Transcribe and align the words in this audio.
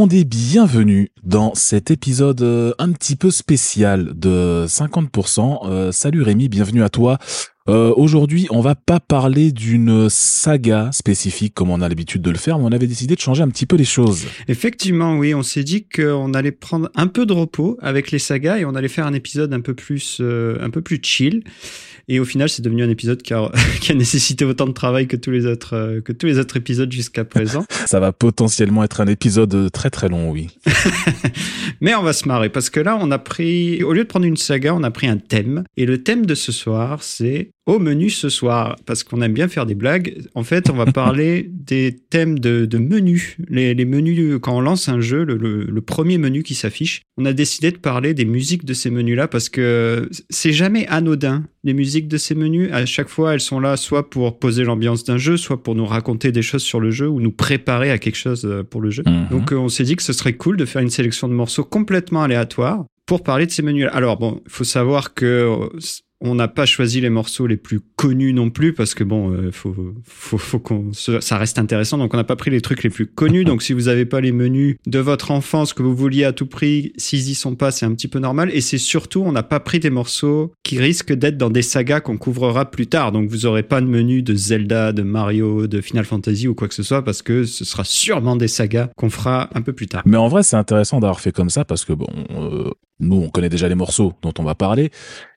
monde 0.00 0.14
et 0.14 0.24
bienvenue 0.24 1.10
dans 1.24 1.54
cet 1.54 1.90
épisode 1.90 2.40
euh, 2.40 2.72
un 2.78 2.90
petit 2.92 3.16
peu 3.16 3.30
spécial 3.30 4.18
de 4.18 4.64
50%. 4.66 5.68
Euh, 5.68 5.92
salut 5.92 6.22
Rémi, 6.22 6.48
bienvenue 6.48 6.82
à 6.82 6.88
toi. 6.88 7.18
Euh, 7.68 7.92
Aujourd'hui, 7.98 8.46
on 8.48 8.62
va 8.62 8.74
pas 8.74 8.98
parler 8.98 9.52
d'une 9.52 10.08
saga 10.08 10.88
spécifique 10.92 11.52
comme 11.52 11.68
on 11.68 11.82
a 11.82 11.88
l'habitude 11.90 12.22
de 12.22 12.30
le 12.30 12.38
faire, 12.38 12.58
mais 12.58 12.64
on 12.64 12.72
avait 12.72 12.86
décidé 12.86 13.14
de 13.14 13.20
changer 13.20 13.42
un 13.42 13.50
petit 13.50 13.66
peu 13.66 13.76
les 13.76 13.84
choses. 13.84 14.24
Effectivement, 14.48 15.18
oui, 15.18 15.34
on 15.34 15.42
s'est 15.42 15.64
dit 15.64 15.86
qu'on 15.86 16.32
allait 16.32 16.50
prendre 16.50 16.88
un 16.94 17.06
peu 17.06 17.26
de 17.26 17.34
repos 17.34 17.76
avec 17.82 18.10
les 18.10 18.18
sagas 18.18 18.56
et 18.56 18.64
on 18.64 18.74
allait 18.74 18.88
faire 18.88 19.06
un 19.06 19.12
épisode 19.12 19.52
un 19.52 19.60
peu 19.60 19.74
plus, 19.74 20.22
un 20.22 20.70
peu 20.70 20.80
plus 20.80 20.98
chill. 21.02 21.44
Et 22.08 22.20
au 22.20 22.24
final, 22.24 22.48
c'est 22.48 22.62
devenu 22.62 22.82
un 22.82 22.88
épisode 22.88 23.22
qui 23.22 23.34
a, 23.34 23.50
qui 23.80 23.92
a, 23.92 23.94
nécessité 23.94 24.44
autant 24.44 24.66
de 24.66 24.72
travail 24.72 25.06
que 25.06 25.16
tous 25.16 25.30
les 25.30 25.46
autres, 25.46 25.74
euh, 25.74 26.00
que 26.00 26.12
tous 26.12 26.26
les 26.26 26.38
autres 26.38 26.56
épisodes 26.56 26.90
jusqu'à 26.90 27.24
présent. 27.24 27.64
Ça 27.86 28.00
va 28.00 28.12
potentiellement 28.12 28.84
être 28.84 29.00
un 29.00 29.06
épisode 29.06 29.70
très 29.72 29.90
très 29.90 30.08
long, 30.08 30.30
oui. 30.30 30.48
Mais 31.80 31.94
on 31.94 32.02
va 32.02 32.12
se 32.12 32.28
marrer 32.28 32.48
parce 32.48 32.70
que 32.70 32.80
là, 32.80 32.98
on 33.00 33.10
a 33.10 33.18
pris, 33.18 33.82
au 33.82 33.92
lieu 33.92 34.04
de 34.04 34.08
prendre 34.08 34.26
une 34.26 34.36
saga, 34.36 34.74
on 34.74 34.82
a 34.82 34.90
pris 34.90 35.06
un 35.06 35.16
thème. 35.16 35.64
Et 35.76 35.86
le 35.86 36.02
thème 36.02 36.26
de 36.26 36.34
ce 36.34 36.52
soir, 36.52 37.02
c'est 37.02 37.50
au 37.66 37.78
menu 37.78 38.10
ce 38.10 38.28
soir, 38.28 38.76
parce 38.84 39.04
qu'on 39.04 39.22
aime 39.22 39.32
bien 39.32 39.46
faire 39.46 39.64
des 39.64 39.76
blagues. 39.76 40.22
En 40.34 40.42
fait, 40.42 40.70
on 40.70 40.74
va 40.74 40.86
parler 40.86 41.48
des 41.48 41.96
thèmes 42.10 42.38
de, 42.38 42.64
de 42.64 42.78
menus. 42.78 43.36
Les, 43.48 43.74
les, 43.74 43.84
menus, 43.84 44.38
quand 44.42 44.56
on 44.56 44.60
lance 44.60 44.88
un 44.88 45.00
jeu, 45.00 45.24
le, 45.24 45.36
le, 45.36 45.64
le 45.64 45.80
premier 45.80 46.18
menu 46.18 46.42
qui 46.42 46.54
s'affiche, 46.54 47.02
on 47.20 47.26
a 47.26 47.32
décidé 47.32 47.70
de 47.70 47.76
parler 47.76 48.14
des 48.14 48.24
musiques 48.24 48.64
de 48.64 48.72
ces 48.72 48.90
menus-là 48.90 49.28
parce 49.28 49.48
que 49.48 50.08
c'est 50.30 50.52
jamais 50.52 50.86
anodin. 50.86 51.44
Les 51.64 51.74
musiques 51.74 52.08
de 52.08 52.16
ces 52.16 52.34
menus, 52.34 52.70
à 52.72 52.86
chaque 52.86 53.08
fois, 53.08 53.34
elles 53.34 53.40
sont 53.40 53.60
là 53.60 53.76
soit 53.76 54.08
pour 54.08 54.38
poser 54.38 54.64
l'ambiance 54.64 55.04
d'un 55.04 55.18
jeu, 55.18 55.36
soit 55.36 55.62
pour 55.62 55.74
nous 55.74 55.84
raconter 55.84 56.32
des 56.32 56.40
choses 56.40 56.62
sur 56.62 56.80
le 56.80 56.90
jeu 56.90 57.08
ou 57.08 57.20
nous 57.20 57.32
préparer 57.32 57.90
à 57.90 57.98
quelque 57.98 58.16
chose 58.16 58.46
euh, 58.46 58.62
pour 58.62 58.80
le 58.80 58.90
jeu. 58.90 59.02
Mmh. 59.04 59.28
Donc, 59.30 59.52
on 59.52 59.68
s'est 59.68 59.84
dit 59.84 59.96
que 59.96 60.02
ce 60.02 60.14
serait 60.14 60.32
cool 60.32 60.56
de 60.56 60.64
faire 60.64 60.80
une 60.80 60.90
sélection 60.90 61.28
de 61.28 61.34
morceaux 61.34 61.64
complètement 61.64 62.22
aléatoires 62.22 62.84
pour 63.04 63.22
parler 63.22 63.44
de 63.44 63.50
ces 63.50 63.62
menus-là. 63.62 63.90
Alors, 63.92 64.16
bon, 64.16 64.40
il 64.46 64.50
faut 64.50 64.64
savoir 64.64 65.12
que 65.12 65.68
on 66.20 66.34
n'a 66.34 66.48
pas 66.48 66.66
choisi 66.66 67.00
les 67.00 67.10
morceaux 67.10 67.46
les 67.46 67.56
plus 67.56 67.80
connus 67.96 68.32
non 68.32 68.50
plus 68.50 68.74
parce 68.74 68.94
que 68.94 69.04
bon, 69.04 69.32
euh, 69.32 69.50
faut, 69.52 69.74
faut, 70.04 70.38
faut 70.38 70.58
qu'on, 70.58 70.92
ça 70.92 71.38
reste 71.38 71.58
intéressant. 71.58 71.98
Donc 71.98 72.12
on 72.12 72.16
n'a 72.16 72.24
pas 72.24 72.36
pris 72.36 72.50
les 72.50 72.60
trucs 72.60 72.82
les 72.82 72.90
plus 72.90 73.06
connus. 73.06 73.44
Donc 73.44 73.62
si 73.62 73.72
vous 73.72 73.82
n'avez 73.82 74.04
pas 74.04 74.20
les 74.20 74.32
menus 74.32 74.76
de 74.86 74.98
votre 74.98 75.30
enfance 75.30 75.72
que 75.72 75.82
vous 75.82 75.94
vouliez 75.94 76.24
à 76.24 76.32
tout 76.32 76.46
prix, 76.46 76.92
s'ils 76.96 77.30
y 77.30 77.34
sont 77.34 77.54
pas, 77.54 77.70
c'est 77.70 77.86
un 77.86 77.94
petit 77.94 78.08
peu 78.08 78.18
normal. 78.18 78.50
Et 78.52 78.60
c'est 78.60 78.78
surtout, 78.78 79.22
on 79.22 79.32
n'a 79.32 79.42
pas 79.42 79.60
pris 79.60 79.80
des 79.80 79.90
morceaux 79.90 80.52
qui 80.62 80.78
risquent 80.78 81.14
d'être 81.14 81.38
dans 81.38 81.50
des 81.50 81.62
sagas 81.62 82.00
qu'on 82.00 82.18
couvrera 82.18 82.70
plus 82.70 82.86
tard. 82.86 83.12
Donc 83.12 83.30
vous 83.30 83.46
aurez 83.46 83.62
pas 83.62 83.80
de 83.80 83.86
menu 83.86 84.22
de 84.22 84.34
Zelda, 84.34 84.92
de 84.92 85.02
Mario, 85.02 85.66
de 85.66 85.80
Final 85.80 86.04
Fantasy 86.04 86.48
ou 86.48 86.54
quoi 86.54 86.68
que 86.68 86.74
ce 86.74 86.82
soit 86.82 87.02
parce 87.02 87.22
que 87.22 87.44
ce 87.44 87.64
sera 87.64 87.84
sûrement 87.84 88.36
des 88.36 88.48
sagas 88.48 88.90
qu'on 88.96 89.10
fera 89.10 89.48
un 89.54 89.62
peu 89.62 89.72
plus 89.72 89.86
tard. 89.86 90.02
Mais 90.04 90.18
en 90.18 90.28
vrai, 90.28 90.42
c'est 90.42 90.56
intéressant 90.56 91.00
d'avoir 91.00 91.20
fait 91.20 91.32
comme 91.32 91.50
ça 91.50 91.64
parce 91.64 91.86
que 91.86 91.94
bon, 91.94 92.08
euh, 92.32 92.70
nous 93.00 93.16
on 93.16 93.30
connaît 93.30 93.48
déjà 93.48 93.68
les 93.68 93.74
morceaux 93.74 94.12
dont 94.22 94.32
on 94.38 94.42
va 94.42 94.54
parler 94.54 94.90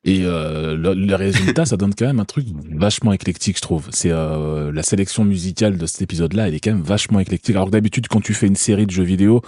et 0.05 0.23
euh, 0.25 0.75
le, 0.75 1.15
résultat, 1.15 1.65
ça 1.65 1.77
donne 1.77 1.95
quand 1.95 2.05
même 2.05 2.19
un 2.19 2.25
truc 2.25 2.47
vachement 2.71 3.13
éclectique, 3.13 3.55
je 3.55 3.61
trouve. 3.61 3.87
C'est 3.91 4.11
euh, 4.11 4.69
la 4.73 4.83
sélection 4.83 5.23
musicale 5.23 5.77
de 5.77 5.85
cet 5.85 6.01
épisode-là, 6.01 6.49
elle 6.49 6.55
est 6.55 6.59
quand 6.59 6.71
même 6.71 6.81
vachement 6.81 7.21
éclectique. 7.21 7.55
Alors 7.55 7.67
que 7.67 7.71
d'habitude, 7.71 8.09
quand 8.09 8.19
tu 8.19 8.33
fais 8.33 8.47
une 8.47 8.57
série 8.57 8.85
de 8.85 8.91
jeux 8.91 9.03
vidéo, 9.03 9.41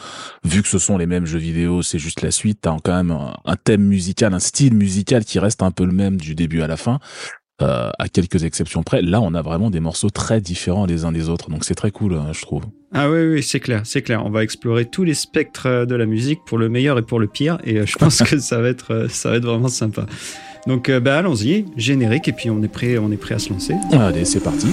vu 0.46 0.62
que 0.62 0.70
ce 0.70 0.80
sont 0.80 0.98
les 0.98 1.08
mêmes 1.08 1.26
jeux 1.26 1.40
vidéo, 1.40 1.82
c'est 1.82 2.00
juste 2.00 2.22
la 2.22 2.32
suite, 2.32 2.60
t'as 2.62 2.78
quand 2.82 2.96
même 2.96 3.12
un, 3.12 3.56
thème 3.58 3.84
musical, 3.84 4.34
un 4.34 4.40
style 4.40 4.76
musical 4.76 5.26
qui 5.26 5.40
reste 5.40 5.62
un 5.62 5.72
peu 5.72 5.84
le 5.84 5.92
même 5.92 6.16
du 6.16 6.36
début 6.36 6.62
à 6.62 6.68
la 6.68 6.78
fin. 6.78 7.00
Euh, 7.62 7.90
à 7.98 8.10
quelques 8.10 8.44
exceptions 8.44 8.84
près, 8.84 9.02
là 9.02 9.22
on 9.22 9.34
a 9.34 9.42
vraiment 9.42 9.70
des 9.70 9.80
morceaux 9.80 10.10
très 10.10 10.42
différents 10.42 10.86
les 10.86 11.06
uns 11.06 11.14
des 11.14 11.30
autres, 11.30 11.50
donc 11.50 11.64
c'est 11.64 11.74
très 11.74 11.90
cool, 11.90 12.16
hein, 12.16 12.28
je 12.34 12.42
trouve. 12.42 12.64
Ah 12.94 13.10
oui, 13.10 13.20
oui, 13.28 13.44
c'est 13.44 13.62
clair, 13.62 13.82
c'est 13.86 14.02
clair. 14.02 14.26
On 14.26 14.30
va 14.30 14.44
explorer 14.44 14.84
tous 14.84 15.06
les 15.06 15.14
spectres 15.14 15.86
de 15.86 15.96
la 15.96 16.06
musique 16.06 16.40
pour 16.46 16.58
le 16.58 16.68
meilleur 16.68 16.98
et 16.98 17.02
pour 17.02 17.18
le 17.18 17.28
pire, 17.28 17.58
et 17.64 17.78
euh, 17.78 17.86
je 17.86 17.96
pense 17.96 18.22
que 18.30 18.40
ça 18.40 18.60
va 18.60 18.68
être, 18.68 19.08
ça 19.10 19.30
va 19.30 19.38
être 19.38 19.46
vraiment 19.46 19.70
sympa. 19.70 20.06
Donc 20.68 20.90
euh, 20.90 21.00
bah 21.00 21.18
allons-y, 21.18 21.66
générique 21.78 22.28
et 22.28 22.34
puis 22.34 22.50
on 22.50 22.62
est 22.62 22.68
prêt, 22.68 22.98
on 22.98 23.10
est 23.10 23.18
prêt 23.18 23.36
à 23.36 23.40
se 23.40 23.50
lancer. 23.52 23.76
Allez, 23.94 24.26
c'est 24.26 24.42
parti. 24.42 24.68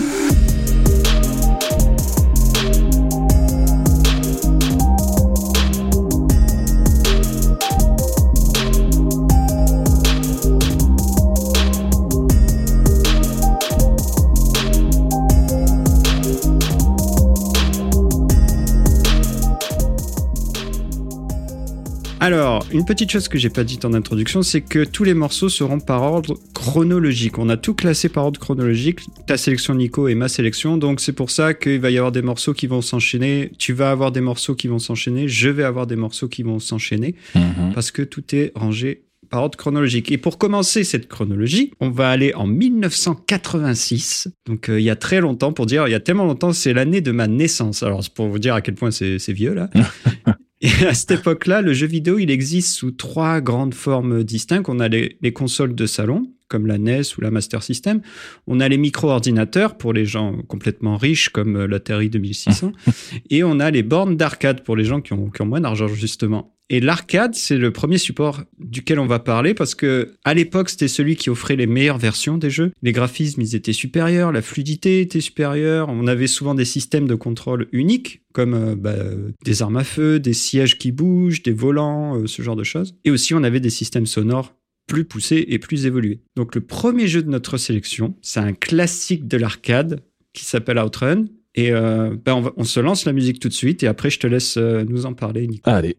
Alors, 22.53 22.67
une 22.71 22.85
petite 22.85 23.11
chose 23.11 23.29
que 23.29 23.39
j'ai 23.39 23.49
pas 23.49 23.65
dite 23.65 23.87
en 23.87 23.95
introduction, 23.95 24.43
c'est 24.43 24.61
que 24.61 24.85
tous 24.85 25.05
les 25.05 25.15
morceaux 25.15 25.49
seront 25.49 25.81
par 25.81 26.03
ordre 26.03 26.39
chronologique. 26.53 27.39
On 27.39 27.49
a 27.49 27.57
tout 27.57 27.73
classé 27.73 28.11
par 28.11 28.27
ordre 28.27 28.39
chronologique, 28.39 29.01
ta 29.27 29.39
sélection 29.39 29.75
Nico 29.75 30.07
et 30.07 30.15
ma 30.15 30.29
sélection, 30.29 30.77
donc 30.77 31.01
c'est 31.01 31.15
pour 31.15 31.31
ça 31.31 31.55
qu'il 31.55 31.81
va 31.81 31.91
y 31.91 31.97
avoir 31.97 32.13
des 32.13 32.21
morceaux 32.21 32.53
qui 32.53 32.67
vont 32.67 32.83
s'enchaîner, 32.83 33.53
tu 33.57 33.73
vas 33.73 33.91
avoir 33.91 34.13
des 34.13 34.21
morceaux 34.21 34.55
qui 34.55 34.69
vont 34.69 34.79
s'enchaîner, 34.79 35.29
je 35.29 35.49
vais 35.49 35.65
avoir 35.65 35.87
des 35.87 35.97
morceaux 35.97 36.29
qui 36.29 36.43
vont 36.43 36.59
s'enchaîner, 36.59 37.15
mmh. 37.35 37.73
parce 37.73 37.91
que 37.91 38.03
tout 38.03 38.35
est 38.35 38.53
rangé 38.55 39.05
par 39.31 39.45
ordre 39.45 39.57
chronologique. 39.57 40.13
Et 40.13 40.19
pour 40.19 40.37
commencer 40.37 40.85
cette 40.85 41.09
chronologie, 41.09 41.73
on 41.81 41.89
va 41.89 42.11
aller 42.11 42.35
en 42.35 42.47
1986, 42.47 44.29
donc 44.45 44.69
euh, 44.69 44.79
il 44.79 44.85
y 44.85 44.91
a 44.91 44.97
très 44.97 45.23
longtemps, 45.23 45.55
pour 45.55 45.65
dire, 45.65 45.89
il 45.89 45.93
y 45.93 45.95
a 45.95 46.01
tellement 46.01 46.27
longtemps, 46.27 46.53
c'est 46.53 46.75
l'année 46.75 47.01
de 47.01 47.13
ma 47.13 47.29
naissance. 47.29 47.83
Alors 47.83 48.05
c'est 48.05 48.13
pour 48.13 48.29
vous 48.29 48.39
dire 48.39 48.55
à 48.55 48.61
quel 48.61 48.75
point 48.75 48.91
c'est 48.91 49.33
vieux 49.33 49.55
là. 49.55 49.71
Et 50.63 50.87
à 50.87 50.95
cette 50.95 51.11
époque-là, 51.11 51.61
le 51.61 51.73
jeu 51.73 51.89
vidéo, 51.89 52.21
il 52.21 52.31
existe 52.31 52.77
sous 52.77 52.93
trois 52.93 53.41
grandes 53.41 53.75
formes 53.75 54.23
distinctes. 54.23 54.69
On 54.69 54.79
a 54.79 54.87
les, 54.87 55.19
les, 55.21 55.33
consoles 55.33 55.75
de 55.75 55.87
salon, 55.87 56.31
comme 56.47 56.69
la 56.69 56.79
NES 56.79 57.03
ou 57.19 57.21
la 57.21 57.33
Master 57.33 57.65
System. 57.65 58.01
On 58.47 58.61
a 58.61 58.69
les 58.69 58.79
micro-ordinateurs 58.79 59.77
pour 59.77 59.93
les 59.93 60.07
gens 60.07 60.37
complètement 60.47 60.97
riches, 60.97 61.31
comme 61.31 61.65
l'Atari 61.65 62.11
2600. 62.11 62.73
et 63.31 63.43
on 63.43 63.59
a 63.59 63.73
les 63.73 63.83
bornes 63.83 64.17
d'arcade 64.17 64.63
pour 64.63 64.77
les 64.77 64.85
gens 64.85 65.01
qui 65.01 65.13
ont, 65.15 65.31
qui 65.31 65.43
ont 65.43 65.47
moins 65.47 65.61
d'argent, 65.61 65.89
justement. 65.89 66.55
Et 66.73 66.81
l'arcade, 66.81 67.35
c'est 67.35 67.59
le 67.59 67.71
premier 67.71 67.99
support 67.99 68.45
duquel 68.59 68.99
on 68.99 69.05
va 69.05 69.19
parler 69.19 69.53
parce 69.53 69.75
que 69.75 70.15
à 70.25 70.33
l'époque, 70.33 70.71
c'était 70.71 70.89
celui 70.89 71.17
qui 71.17 71.29
offrait 71.29 71.55
les 71.55 71.67
meilleures 71.67 71.99
versions 71.99 72.39
des 72.39 72.49
jeux. 72.49 72.73
Les 72.81 72.93
graphismes, 72.93 73.43
ils 73.43 73.55
étaient 73.55 73.75
supérieurs, 73.75 74.33
la 74.33 74.41
fluidité 74.41 75.03
était 75.03 75.21
supérieure. 75.21 75.91
On 75.91 76.07
avait 76.07 76.27
souvent 76.27 76.55
des 76.55 76.65
systèmes 76.65 77.07
de 77.07 77.15
contrôle 77.15 77.69
uniques 77.73 78.23
comme 78.33 78.55
euh, 78.55 78.75
bah, 78.75 78.97
des 79.45 79.61
armes 79.61 79.77
à 79.77 79.85
feu, 79.85 80.19
des 80.19 80.33
sièges 80.33 80.79
qui 80.79 80.93
bougent, 80.93 81.43
des 81.43 81.53
volants, 81.53 82.17
euh, 82.17 82.27
ce 82.27 82.41
genre 82.41 82.57
de 82.57 82.65
choses. 82.65 82.95
Et 83.05 83.11
aussi, 83.11 83.35
on 83.35 83.43
avait 83.43 83.61
des 83.61 83.69
systèmes 83.69 84.07
sonores 84.07 84.55
plus 84.87 85.05
poussés 85.05 85.45
et 85.49 85.59
plus 85.59 85.85
évolués. 85.85 86.23
Donc 86.37 86.55
le 86.55 86.63
premier 86.63 87.07
jeu 87.07 87.23
de 87.23 87.29
notre 87.29 87.59
sélection, 87.59 88.17
c'est 88.23 88.41
un 88.41 88.55
classique 88.55 89.29
de 89.29 89.37
l'arcade 89.37 90.01
qui 90.33 90.47
s'appelle 90.47 90.79
Outrun. 90.79 91.27
Et 91.55 91.71
euh, 91.71 92.17
ben 92.25 92.33
on, 92.33 92.53
on, 92.57 92.65
se 92.65 92.81
lance 92.81 93.05
la 93.05 93.13
musique 93.13 93.41
tout 93.41 93.49
de 93.49 93.53
suite 93.53 93.83
et 93.83 93.87
après 93.87 94.09
je 94.09 94.19
te 94.19 94.27
laisse 94.27 94.57
nous 94.57 95.05
en 95.05 95.13
parler, 95.13 95.47
Nico. 95.47 95.69
Allez. 95.69 95.97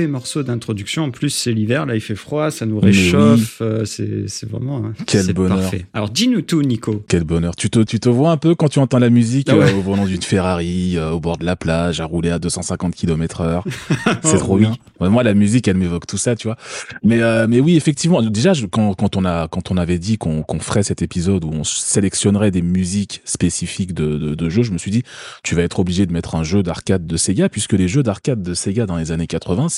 Parfait 0.00 0.20
morceau 0.20 0.42
d'introduction. 0.42 1.04
En 1.04 1.10
plus, 1.10 1.30
c'est 1.30 1.52
l'hiver, 1.52 1.86
là, 1.86 1.94
il 1.94 2.00
fait 2.00 2.14
froid, 2.14 2.50
ça 2.50 2.66
nous 2.66 2.80
réchauffe. 2.80 3.58
Euh, 3.60 3.84
c'est 3.84 4.48
vraiment. 4.48 4.84
Hein, 4.84 4.92
Quel 5.06 5.32
bonheur. 5.32 5.58
Parfait. 5.60 5.86
Alors, 5.94 6.10
dis-nous 6.10 6.42
tout, 6.42 6.62
Nico. 6.62 7.02
Quel 7.08 7.24
bonheur. 7.24 7.56
Tu 7.56 7.70
te, 7.70 7.80
tu 7.80 8.00
te 8.00 8.08
vois 8.08 8.30
un 8.30 8.36
peu 8.36 8.54
quand 8.54 8.68
tu 8.68 8.78
entends 8.78 8.98
la 8.98 9.10
musique 9.10 9.48
ah 9.50 9.54
euh, 9.54 9.74
au 9.74 9.80
volant 9.80 10.06
d'une 10.06 10.22
Ferrari, 10.22 10.96
euh, 10.96 11.10
au 11.10 11.20
bord 11.20 11.38
de 11.38 11.44
la 11.44 11.56
plage, 11.56 12.00
à 12.00 12.04
rouler 12.04 12.30
à 12.30 12.38
250 12.38 12.94
km 12.94 13.40
heure. 13.40 13.64
c'est 14.22 14.38
trop 14.38 14.56
bien. 14.56 14.74
moi, 15.00 15.22
la 15.22 15.34
musique, 15.34 15.68
elle 15.68 15.76
m'évoque 15.76 16.06
tout 16.06 16.18
ça, 16.18 16.36
tu 16.36 16.48
vois. 16.48 16.56
Mais, 17.02 17.20
mais 17.48 17.60
oui, 17.60 17.76
effectivement. 17.76 18.22
Déjà, 18.22 18.52
quand, 18.70 18.94
quand 18.94 19.16
on 19.16 19.24
a, 19.24 19.48
quand 19.48 19.70
on 19.70 19.76
avait 19.76 19.98
dit 19.98 20.18
qu'on 20.18 20.42
qu'on 20.42 20.60
ferait 20.60 20.82
cet 20.82 21.02
épisode 21.02 21.44
où 21.44 21.50
on 21.52 21.64
sélectionnerait 21.64 22.50
des 22.50 22.62
musiques 22.62 23.20
spécifiques 23.24 23.94
de, 23.94 24.16
de, 24.16 24.34
de 24.34 24.48
jeux, 24.48 24.62
je 24.62 24.72
me 24.72 24.78
suis 24.78 24.90
dit, 24.90 25.02
tu 25.42 25.54
vas 25.54 25.62
être 25.62 25.80
obligé 25.80 26.06
de 26.06 26.12
mettre 26.12 26.34
un 26.34 26.44
jeu 26.44 26.62
d'arcade 26.62 27.06
de 27.06 27.16
Sega, 27.16 27.48
puisque 27.48 27.72
les 27.72 27.88
jeux 27.88 28.02
d'arcade 28.02 28.42
de 28.42 28.54
Sega 28.54 28.86
dans 28.86 28.96
les 28.96 29.12
années 29.12 29.26
80, 29.26 29.68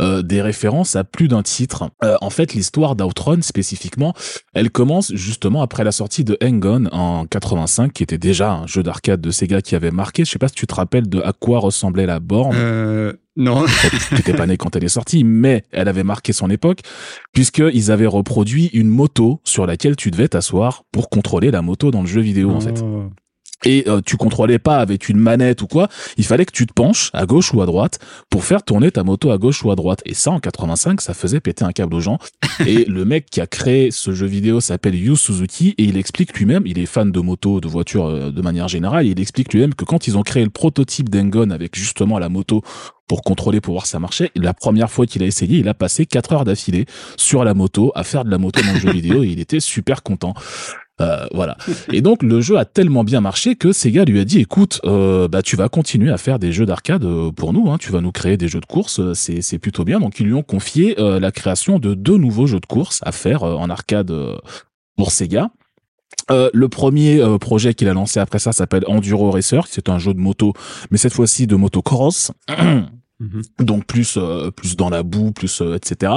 euh, 0.00 0.22
des 0.22 0.40
références 0.40 0.94
à 0.94 1.02
plus 1.02 1.26
d'un 1.26 1.42
titre. 1.42 1.90
Euh, 2.04 2.16
en 2.20 2.30
fait, 2.30 2.54
l'histoire 2.54 2.94
d'Outrun 2.94 3.42
spécifiquement, 3.42 4.14
elle 4.54 4.70
commence 4.70 5.12
justement 5.14 5.60
après 5.60 5.82
la 5.82 5.90
sortie 5.90 6.22
de 6.22 6.38
Hang 6.40 6.88
en 6.92 7.26
85, 7.26 7.92
qui 7.92 8.04
était 8.04 8.18
déjà 8.18 8.52
un 8.52 8.66
jeu 8.66 8.82
d'arcade 8.82 9.20
de 9.20 9.30
Sega 9.30 9.60
qui 9.60 9.74
avait 9.74 9.90
marqué. 9.90 10.24
Je 10.24 10.30
sais 10.30 10.38
pas 10.38 10.48
si 10.48 10.54
tu 10.54 10.66
te 10.66 10.74
rappelles 10.74 11.08
de 11.08 11.20
à 11.20 11.32
quoi 11.32 11.58
ressemblait 11.58 12.06
la 12.06 12.20
borne. 12.20 12.54
Euh... 12.56 13.12
Non. 13.34 13.64
tu 14.08 14.14
n'étais 14.14 14.34
pas 14.34 14.46
né 14.46 14.56
quand 14.56 14.74
elle 14.74 14.84
est 14.84 14.88
sortie, 14.88 15.24
mais 15.24 15.64
elle 15.70 15.88
avait 15.88 16.04
marqué 16.04 16.32
son 16.32 16.50
époque, 16.50 16.80
puisqu'ils 17.32 17.90
avaient 17.92 18.06
reproduit 18.06 18.66
une 18.72 18.88
moto 18.88 19.40
sur 19.44 19.64
laquelle 19.64 19.94
tu 19.94 20.10
devais 20.10 20.28
t'asseoir 20.28 20.84
pour 20.92 21.08
contrôler 21.08 21.52
la 21.52 21.62
moto 21.62 21.90
dans 21.90 22.02
le 22.02 22.08
jeu 22.08 22.20
vidéo, 22.20 22.50
en 22.50 22.60
fait. 22.60 22.82
Et 23.64 23.84
euh, 23.88 24.00
tu 24.04 24.16
contrôlais 24.16 24.58
pas 24.58 24.78
avec 24.78 25.08
une 25.08 25.18
manette 25.18 25.62
ou 25.62 25.66
quoi, 25.66 25.88
il 26.16 26.24
fallait 26.24 26.46
que 26.46 26.52
tu 26.52 26.66
te 26.66 26.72
penches 26.72 27.10
à 27.12 27.26
gauche 27.26 27.52
ou 27.52 27.60
à 27.60 27.66
droite 27.66 27.98
pour 28.30 28.44
faire 28.44 28.62
tourner 28.62 28.90
ta 28.92 29.02
moto 29.02 29.30
à 29.30 29.38
gauche 29.38 29.64
ou 29.64 29.70
à 29.70 29.74
droite. 29.74 30.00
Et 30.06 30.14
ça, 30.14 30.30
en 30.30 30.40
85, 30.40 31.00
ça 31.00 31.14
faisait 31.14 31.40
péter 31.40 31.64
un 31.64 31.72
câble 31.72 31.94
aux 31.94 32.00
gens. 32.00 32.18
et 32.66 32.84
le 32.84 33.04
mec 33.04 33.26
qui 33.30 33.40
a 33.40 33.46
créé 33.46 33.90
ce 33.90 34.12
jeu 34.12 34.26
vidéo 34.26 34.60
s'appelle 34.60 34.94
Yu 34.94 35.16
Suzuki 35.16 35.74
et 35.78 35.84
il 35.84 35.96
explique 35.96 36.36
lui-même, 36.38 36.62
il 36.66 36.78
est 36.78 36.86
fan 36.86 37.10
de 37.10 37.20
moto, 37.20 37.60
de 37.60 37.68
voitures 37.68 38.06
euh, 38.06 38.30
de 38.30 38.42
manière 38.42 38.68
générale, 38.68 39.06
et 39.06 39.10
il 39.10 39.20
explique 39.20 39.52
lui-même 39.52 39.74
que 39.74 39.84
quand 39.84 40.06
ils 40.06 40.16
ont 40.16 40.22
créé 40.22 40.44
le 40.44 40.50
prototype 40.50 41.08
d'Engon 41.08 41.50
avec 41.50 41.76
justement 41.76 42.18
la 42.18 42.28
moto 42.28 42.62
pour 43.08 43.22
contrôler, 43.22 43.60
pour 43.60 43.72
voir 43.72 43.86
si 43.86 43.92
ça 43.92 43.98
marchait. 43.98 44.30
La 44.36 44.54
première 44.54 44.90
fois 44.90 45.06
qu'il 45.06 45.22
a 45.22 45.26
essayé, 45.26 45.58
il 45.58 45.68
a 45.68 45.74
passé 45.74 46.06
4 46.06 46.32
heures 46.32 46.44
d'affilée 46.44 46.84
sur 47.16 47.42
la 47.42 47.54
moto, 47.54 47.90
à 47.94 48.04
faire 48.04 48.24
de 48.24 48.30
la 48.30 48.38
moto 48.38 48.60
dans 48.62 48.74
le 48.74 48.78
jeu 48.78 48.92
vidéo, 48.92 49.24
et 49.24 49.28
il 49.28 49.40
était 49.40 49.60
super 49.60 50.02
content. 50.02 50.34
Euh, 51.00 51.26
voilà. 51.32 51.56
Et 51.92 52.00
donc 52.00 52.22
le 52.22 52.40
jeu 52.40 52.58
a 52.58 52.64
tellement 52.64 53.04
bien 53.04 53.20
marché 53.20 53.56
que 53.56 53.72
Sega 53.72 54.04
lui 54.04 54.20
a 54.20 54.24
dit 54.24 54.40
écoute, 54.40 54.80
euh, 54.84 55.28
bah 55.28 55.42
tu 55.42 55.56
vas 55.56 55.68
continuer 55.68 56.10
à 56.10 56.18
faire 56.18 56.38
des 56.38 56.52
jeux 56.52 56.66
d'arcade 56.66 57.04
euh, 57.04 57.30
pour 57.30 57.52
nous, 57.52 57.70
hein, 57.70 57.78
tu 57.78 57.92
vas 57.92 58.00
nous 58.00 58.12
créer 58.12 58.36
des 58.36 58.48
jeux 58.48 58.60
de 58.60 58.66
course, 58.66 59.12
c'est 59.12 59.42
c'est 59.42 59.58
plutôt 59.58 59.84
bien. 59.84 60.00
Donc 60.00 60.18
ils 60.20 60.26
lui 60.26 60.34
ont 60.34 60.42
confié 60.42 60.96
la 60.98 61.30
création 61.30 61.78
de 61.78 61.94
deux 61.94 62.16
nouveaux 62.16 62.46
jeux 62.46 62.60
de 62.60 62.66
course 62.66 63.00
à 63.02 63.12
faire 63.12 63.42
en 63.42 63.70
arcade 63.70 64.12
pour 64.96 65.12
Sega. 65.12 65.50
le 66.30 66.66
premier 66.66 67.22
projet 67.40 67.74
qu'il 67.74 67.88
a 67.88 67.94
lancé 67.94 68.20
après 68.20 68.38
ça 68.38 68.52
s'appelle 68.52 68.84
Enduro 68.86 69.30
Racer, 69.30 69.66
c'est 69.68 69.88
un 69.88 69.98
jeu 69.98 70.14
de 70.14 70.18
moto, 70.18 70.52
mais 70.90 70.98
cette 70.98 71.12
fois-ci 71.12 71.46
de 71.46 71.56
motocross. 71.56 72.32
Mhm. 73.20 73.42
Donc 73.60 73.84
plus 73.84 74.16
euh, 74.16 74.50
plus 74.52 74.76
dans 74.76 74.90
la 74.90 75.02
boue, 75.02 75.32
plus 75.32 75.60
euh, 75.60 75.74
etc. 75.74 76.12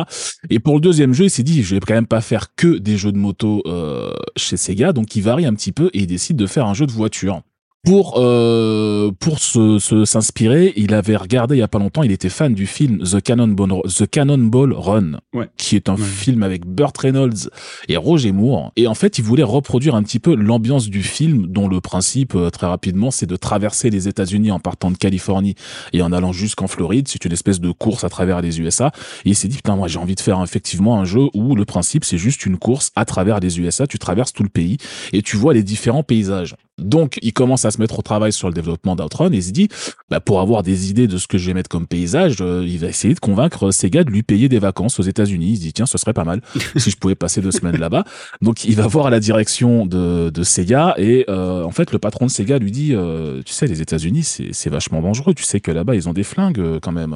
Et 0.51 0.59
pour 0.59 0.75
le 0.75 0.81
deuxième 0.81 1.13
jeu, 1.13 1.25
il 1.25 1.29
s'est 1.31 1.43
dit 1.43 1.63
je 1.63 1.75
vais 1.75 1.81
quand 1.81 1.95
même 1.95 2.05
pas 2.05 2.21
faire 2.21 2.53
que 2.55 2.77
des 2.77 2.95
jeux 2.97 3.11
de 3.11 3.17
moto 3.17 3.63
euh, 3.65 4.13
chez 4.35 4.55
Sega, 4.55 4.93
donc 4.93 5.15
il 5.15 5.21
varie 5.21 5.45
un 5.45 5.53
petit 5.55 5.71
peu 5.71 5.89
et 5.93 6.01
il 6.01 6.07
décide 6.07 6.37
de 6.37 6.45
faire 6.45 6.67
un 6.67 6.75
jeu 6.75 6.85
de 6.85 6.91
voiture 6.91 7.41
pour 7.83 8.15
euh, 8.17 9.11
pour 9.19 9.39
se 9.39 9.79
s'inspirer, 10.05 10.73
il 10.75 10.93
avait 10.93 11.15
regardé 11.15 11.55
il 11.55 11.59
y 11.59 11.63
a 11.63 11.67
pas 11.67 11.79
longtemps, 11.79 12.03
il 12.03 12.11
était 12.11 12.29
fan 12.29 12.53
du 12.53 12.67
film 12.67 12.99
The 12.99 13.21
Cannonball 13.21 13.81
The 13.83 14.07
Cannonball 14.07 14.73
Run, 14.73 15.19
qui 15.57 15.75
est 15.75 15.89
un 15.89 15.97
film 15.97 16.43
avec 16.43 16.65
Burt 16.67 16.95
Reynolds 16.95 17.49
et 17.87 17.97
Roger 17.97 18.31
Moore. 18.33 18.71
Et 18.75 18.85
en 18.85 18.93
fait, 18.93 19.17
il 19.17 19.23
voulait 19.23 19.43
reproduire 19.43 19.95
un 19.95 20.03
petit 20.03 20.19
peu 20.19 20.35
l'ambiance 20.35 20.89
du 20.89 21.01
film, 21.01 21.47
dont 21.47 21.67
le 21.67 21.81
principe 21.81 22.35
euh, 22.35 22.51
très 22.51 22.67
rapidement, 22.67 23.09
c'est 23.09 23.25
de 23.25 23.35
traverser 23.35 23.89
les 23.89 24.07
États-Unis 24.07 24.51
en 24.51 24.59
partant 24.59 24.91
de 24.91 24.97
Californie 24.97 25.55
et 25.91 26.03
en 26.03 26.11
allant 26.11 26.33
jusqu'en 26.33 26.67
Floride. 26.67 27.07
C'est 27.07 27.25
une 27.25 27.33
espèce 27.33 27.59
de 27.59 27.71
course 27.71 28.03
à 28.03 28.09
travers 28.09 28.41
les 28.41 28.59
USA. 28.59 28.91
Et 29.25 29.29
il 29.29 29.35
s'est 29.35 29.47
dit 29.47 29.57
putain, 29.57 29.75
moi 29.75 29.87
j'ai 29.87 29.97
envie 29.97 30.15
de 30.15 30.21
faire 30.21 30.41
effectivement 30.43 30.99
un 30.99 31.05
jeu 31.05 31.29
où 31.33 31.55
le 31.55 31.65
principe 31.65 32.05
c'est 32.05 32.19
juste 32.19 32.45
une 32.45 32.57
course 32.57 32.91
à 32.95 33.05
travers 33.05 33.39
les 33.39 33.59
USA. 33.59 33.87
Tu 33.87 33.97
traverses 33.97 34.33
tout 34.33 34.43
le 34.43 34.49
pays 34.49 34.77
et 35.13 35.23
tu 35.23 35.35
vois 35.35 35.55
les 35.55 35.63
différents 35.63 36.03
paysages. 36.03 36.55
Donc, 36.81 37.19
il 37.21 37.33
commence 37.33 37.65
à 37.65 37.71
se 37.71 37.79
mettre 37.79 37.99
au 37.99 38.01
travail 38.01 38.33
sur 38.33 38.47
le 38.47 38.53
développement 38.53 38.95
d'Outrun 38.95 39.31
et 39.31 39.37
il 39.37 39.43
se 39.43 39.51
dit, 39.51 39.69
bah, 40.09 40.19
pour 40.19 40.41
avoir 40.41 40.63
des 40.63 40.89
idées 40.89 41.07
de 41.07 41.17
ce 41.17 41.27
que 41.27 41.37
je 41.37 41.47
vais 41.47 41.53
mettre 41.53 41.69
comme 41.69 41.87
paysage, 41.87 42.37
euh, 42.41 42.65
il 42.67 42.79
va 42.79 42.87
essayer 42.87 43.13
de 43.13 43.19
convaincre 43.19 43.71
Sega 43.71 44.03
de 44.03 44.09
lui 44.09 44.23
payer 44.23 44.49
des 44.49 44.59
vacances 44.59 44.99
aux 44.99 45.03
États-Unis. 45.03 45.51
Il 45.51 45.55
se 45.57 45.61
dit, 45.61 45.73
tiens, 45.73 45.85
ce 45.85 45.97
serait 45.97 46.13
pas 46.13 46.23
mal 46.23 46.41
si 46.75 46.91
je 46.91 46.97
pouvais 46.97 47.15
passer 47.15 47.41
deux 47.41 47.51
semaines 47.51 47.77
là-bas. 47.77 48.03
Donc, 48.41 48.65
il 48.65 48.75
va 48.75 48.87
voir 48.87 49.09
la 49.09 49.19
direction 49.19 49.85
de, 49.85 50.29
de 50.29 50.43
Sega 50.43 50.95
et 50.97 51.25
euh, 51.29 51.63
en 51.63 51.71
fait, 51.71 51.91
le 51.91 51.99
patron 51.99 52.25
de 52.25 52.31
Sega 52.31 52.57
lui 52.57 52.71
dit, 52.71 52.93
euh, 52.93 53.41
tu 53.45 53.53
sais, 53.53 53.67
les 53.67 53.81
États-Unis, 53.81 54.23
c'est 54.51 54.69
vachement 54.69 55.01
dangereux. 55.01 55.33
Tu 55.33 55.43
sais 55.43 55.59
que 55.59 55.71
là-bas, 55.71 55.95
ils 55.95 56.09
ont 56.09 56.13
des 56.13 56.23
flingues 56.23 56.79
quand 56.81 56.91
même. 56.91 57.15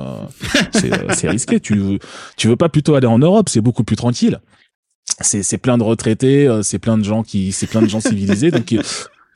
c'est 0.71 1.29
risqué. 1.29 1.59
Tu 1.59 1.75
veux, 1.75 1.99
tu 2.37 2.47
veux 2.47 2.55
pas 2.55 2.69
plutôt 2.69 2.95
aller 2.95 3.07
en 3.07 3.19
Europe 3.19 3.49
C'est 3.49 3.61
beaucoup 3.61 3.83
plus 3.83 3.95
tranquille 3.95 4.39
c'est 5.21 5.57
plein 5.59 5.77
de 5.77 5.83
retraités, 5.83 6.49
c'est 6.63 6.79
plein 6.79 6.97
de 6.97 7.03
gens 7.03 7.23
qui, 7.23 7.51
c'est 7.51 7.67
plein 7.67 7.81
de 7.81 7.87
gens 7.87 8.01
civilisés. 8.01 8.51
Donc 8.51 8.75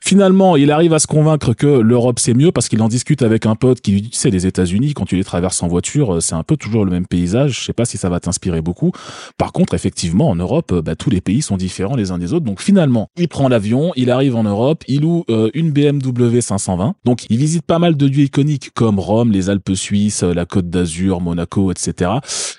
Finalement, 0.02 0.56
il 0.56 0.70
arrive 0.70 0.94
à 0.94 0.98
se 0.98 1.06
convaincre 1.06 1.52
que 1.52 1.66
l'Europe 1.66 2.18
c'est 2.18 2.32
mieux 2.32 2.52
parce 2.52 2.68
qu'il 2.68 2.80
en 2.80 2.88
discute 2.88 3.20
avec 3.20 3.44
un 3.44 3.54
pote 3.54 3.82
qui 3.82 3.92
lui 3.92 4.02
dit, 4.02 4.10
tu 4.10 4.18
sais, 4.18 4.30
les 4.30 4.46
États-Unis, 4.46 4.94
quand 4.94 5.04
tu 5.04 5.14
les 5.14 5.24
traverses 5.24 5.62
en 5.62 5.68
voiture, 5.68 6.14
euh, 6.14 6.20
c'est 6.20 6.34
un 6.34 6.42
peu 6.42 6.56
toujours 6.56 6.86
le 6.86 6.90
même 6.90 7.06
paysage. 7.06 7.60
Je 7.60 7.64
sais 7.66 7.72
pas 7.74 7.84
si 7.84 7.98
ça 7.98 8.08
va 8.08 8.18
t'inspirer 8.18 8.62
beaucoup. 8.62 8.92
Par 9.36 9.52
contre, 9.52 9.74
effectivement, 9.74 10.30
en 10.30 10.36
Europe, 10.36 10.72
euh, 10.72 10.80
bah, 10.80 10.96
tous 10.96 11.10
les 11.10 11.20
pays 11.20 11.42
sont 11.42 11.58
différents 11.58 11.96
les 11.96 12.12
uns 12.12 12.18
des 12.18 12.32
autres. 12.32 12.46
Donc 12.46 12.62
finalement, 12.62 13.08
il 13.18 13.28
prend 13.28 13.48
l'avion, 13.48 13.92
il 13.94 14.10
arrive 14.10 14.36
en 14.36 14.42
Europe, 14.42 14.84
il 14.88 15.02
loue 15.02 15.24
euh, 15.28 15.50
une 15.52 15.70
BMW 15.70 16.40
520. 16.40 16.94
Donc 17.04 17.26
il 17.28 17.36
visite 17.36 17.66
pas 17.66 17.78
mal 17.78 17.96
de 17.96 18.06
lieux 18.06 18.24
iconiques 18.24 18.70
comme 18.74 18.98
Rome, 18.98 19.30
les 19.30 19.50
Alpes 19.50 19.74
suisses, 19.74 20.22
la 20.22 20.46
Côte 20.46 20.70
d'Azur, 20.70 21.20
Monaco, 21.20 21.70
etc. 21.70 22.12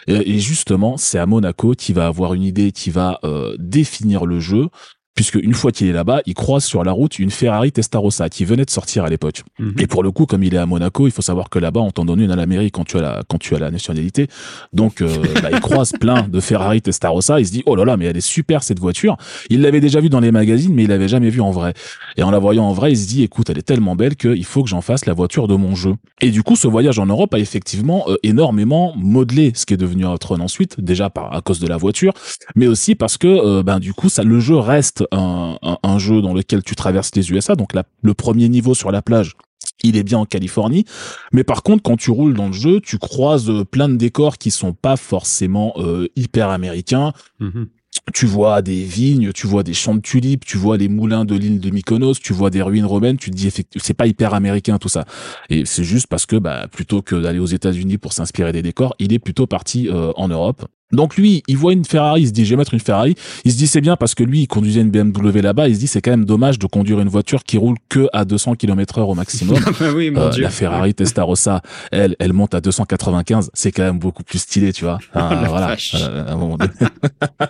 Et, 0.08 0.40
justement, 0.40 0.96
c'est 0.98 1.18
à 1.18 1.26
Monaco 1.26 1.74
qu'il 1.74 1.96
va 1.96 2.06
avoir 2.06 2.36
une 2.36 2.44
idée 2.44 2.72
qui 2.72 2.92
va 2.92 3.20
définir 3.58 4.26
le 4.26 4.40
jeu 4.40 4.68
puisque 5.16 5.36
une 5.36 5.54
fois 5.54 5.72
qu'il 5.72 5.88
est 5.88 5.94
là-bas, 5.94 6.22
il 6.26 6.34
croise 6.34 6.64
sur 6.64 6.84
la 6.84 6.92
route 6.92 7.20
une 7.20 7.32
Ferrari 7.32 7.72
Testarossa 7.72 8.30
qui 8.30 8.46
venait 8.46 8.66
de 8.66 8.70
sortir 8.70 9.04
à 9.04 9.10
l'époque. 9.10 9.44
Mhm. 9.60 9.76
Et 9.80 9.88
pour 9.88 10.04
le 10.04 10.12
coup, 10.12 10.26
comme 10.26 10.44
il 10.44 10.54
est 10.54 10.58
à 10.58 10.66
Monaco, 10.66 11.08
il 11.08 11.12
faut 11.12 11.22
savoir 11.22 11.50
que 11.50 11.60
là-bas, 11.60 11.82
on 11.82 11.92
t'en 11.92 12.06
donne 12.06 12.22
une 12.22 12.32
à 12.32 12.36
la 12.36 12.46
mairie 12.46 12.72
quand 12.72 12.86
tu 12.86 12.98
as 12.98 13.02
la, 13.02 13.24
quand 13.28 13.38
tu 13.38 13.56
as 13.56 13.60
la 13.60 13.72
nationalité. 13.72 14.28
Donc, 14.74 15.02
euh, 15.02 15.10
bah, 15.42 15.50
il 15.52 15.60
croise 15.60 15.92
plein 15.92 16.28
de 16.28 16.40
Ferrari 16.40 16.82
Testarossa. 16.82 17.40
Il 17.40 17.48
se 17.48 17.52
dit, 17.52 17.64
oh 17.66 17.76
là 17.76 17.86
là, 17.86 17.98
mais 17.98 18.06
elle 18.06 18.18
est 18.18 18.22
super 18.22 18.64
cette 18.64 18.80
voiture. 18.80 19.18
Il 19.50 19.62
l'avait 19.62 19.82
déjà 19.82 20.00
vue 20.00 20.10
dans 20.10 20.20
les 20.20 20.32
magazines, 20.32 20.74
mais 20.74 20.84
il 20.84 20.90
l'avait 20.90 21.10
jamais 21.10 21.30
vue 21.30 21.42
en 21.42 21.52
vrai. 21.52 21.74
Et 22.18 22.24
en 22.24 22.32
la 22.32 22.40
voyant 22.40 22.66
en 22.66 22.74
vrai, 22.74 22.92
il 22.92 22.98
se 22.98 23.08
dit, 23.08 23.24
écoute, 23.24 23.50
elle 23.50 23.58
est 23.58 23.64
tellement 23.64 23.96
belle 23.96 24.16
qu'il 24.16 24.46
faut 24.46 24.64
que 24.64 24.70
j'en 24.70 24.82
fasse 24.82 25.06
la 25.06 25.14
voiture 25.14 25.48
de 25.48 25.56
mon 25.56 25.76
jeu. 25.76 25.96
Et 26.22 26.32
du 26.32 26.44
coup, 26.44 26.56
ce 26.56 26.68
voyage 26.68 27.00
en 27.00 27.06
Europe 27.06 27.34
a 27.34 27.40
effectivement 27.40 28.06
euh, 28.08 28.16
énormément 28.24 28.94
modelé 28.96 29.52
ce 29.56 29.66
qui 29.66 29.74
est 29.74 29.78
devenu 29.78 30.06
Outrun 30.06 30.40
ensuite, 30.40 30.80
déjà 30.80 31.10
par 31.10 31.34
à 31.34 31.42
cause 31.42 31.60
de 31.60 31.68
la 31.68 31.78
voiture, 31.78 32.14
mais 32.56 32.68
aussi 32.68 32.96
parce 32.96 33.18
que, 33.18 33.28
euh, 33.28 33.64
ben 33.64 33.80
du 33.80 33.94
coup, 33.94 34.10
ça, 34.10 34.24
le 34.24 34.40
jeu 34.40 34.58
reste 34.58 35.01
un, 35.12 35.58
un, 35.62 36.00
jeu 36.00 36.22
dans 36.22 36.34
lequel 36.34 36.64
tu 36.64 36.76
traverses 36.76 37.12
les 37.16 37.32
USA, 37.32 37.56
donc 37.56 37.72
le 38.02 38.14
premier 38.14 38.50
niveau 38.50 38.74
sur 38.74 38.92
la 38.92 39.02
plage, 39.02 39.36
il 39.84 39.98
est 39.98 40.04
bien 40.04 40.20
en 40.20 40.26
Californie, 40.26 40.86
mais 41.32 41.44
par 41.44 41.64
contre 41.64 41.84
quand 41.84 41.98
tu 41.98 42.12
roules 42.12 42.34
dans 42.34 42.48
le 42.48 42.54
jeu, 42.54 42.80
tu 42.82 42.98
croises 42.98 43.50
euh, 43.50 43.66
plein 43.66 43.90
de 43.90 43.96
décors 43.96 44.38
qui 44.38 44.52
sont 44.52 44.74
pas 44.74 44.98
forcément 44.98 45.74
euh, 45.78 46.08
hyper 46.16 46.50
américains. 46.50 47.14
Mm-hmm. 47.40 47.68
Tu 48.14 48.26
vois 48.26 48.62
des 48.62 48.84
vignes, 48.84 49.32
tu 49.34 49.48
vois 49.48 49.64
des 49.64 49.74
champs 49.74 49.96
de 49.96 50.00
tulipes, 50.00 50.46
tu 50.46 50.58
vois 50.58 50.78
les 50.78 50.88
moulins 50.88 51.26
de 51.26 51.36
l'île 51.36 51.60
de 51.60 51.70
Mykonos, 51.70 52.14
tu 52.14 52.32
vois 52.32 52.50
des 52.50 52.62
ruines 52.62 52.86
romaines, 52.86 53.18
tu 53.18 53.32
te 53.32 53.36
dis 53.36 53.48
effectivement 53.48 53.84
c'est 53.86 53.94
pas 53.94 54.08
hyper 54.08 54.34
américain 54.34 54.78
tout 54.78 54.88
ça. 54.88 55.06
Et 55.50 55.66
c'est 55.66 55.84
juste 55.84 56.08
parce 56.08 56.26
que 56.26 56.38
bah 56.38 56.68
plutôt 56.72 57.02
que 57.02 57.16
d'aller 57.16 57.40
aux 57.40 57.46
États-Unis 57.46 57.98
pour 57.98 58.14
s'inspirer 58.14 58.54
des 58.54 58.62
décors, 58.62 58.96
il 59.00 59.12
est 59.12 59.20
plutôt 59.20 59.46
parti 59.46 59.90
euh, 59.90 60.14
en 60.16 60.30
Europe 60.30 60.66
donc 60.92 61.16
lui, 61.16 61.44
il 61.48 61.58
voit 61.58 61.74
une 61.74 61.86
Ferrari, 61.86 62.22
il 62.22 62.28
se 62.28 62.32
dit 62.32 62.46
je 62.46 62.52
vais 62.52 62.58
mettre 62.58 62.74
une 62.74 62.80
Ferrari. 62.80 63.16
Il 63.46 63.52
se 63.52 63.58
dit 63.58 63.68
c'est 63.68 63.82
bien 63.82 63.96
parce 63.96 64.16
que 64.16 64.24
lui, 64.24 64.42
il 64.42 64.48
conduisait 64.48 64.82
une 64.82 64.92
BMW 64.92 65.42
là-bas. 65.42 65.68
Il 65.68 65.76
se 65.76 65.80
dit 65.80 65.88
c'est 65.88 66.02
quand 66.02 66.12
même 66.12 66.26
dommage 66.26 66.60
de 66.60 66.68
conduire 66.68 67.00
une 67.00 67.08
voiture 67.08 67.44
qui 67.44 67.58
roule 67.58 67.78
que 67.90 68.08
à 68.14 68.26
200 68.26 68.56
km 68.56 69.00
heure 69.00 69.10
au 69.10 69.16
maximum. 69.16 69.60
Bah 69.80 69.88
oui, 69.96 70.12
mon 70.12 70.22
euh, 70.22 70.32
La 70.38 70.50
Ferrari 70.50 70.94
Testarossa, 70.94 71.62
elle, 71.92 72.16
elle 72.20 72.34
monte 72.34 72.54
à 72.54 72.62
295. 72.62 73.50
C'est 73.54 73.72
quand 73.72 73.84
même 73.84 74.00
beaucoup 74.00 74.22
plus 74.24 74.40
stylé, 74.40 74.74
tu 74.74 74.84
vois. 74.84 75.00
Ah, 75.14 75.46
voilà. 75.48 75.76
Euh, 75.96 76.58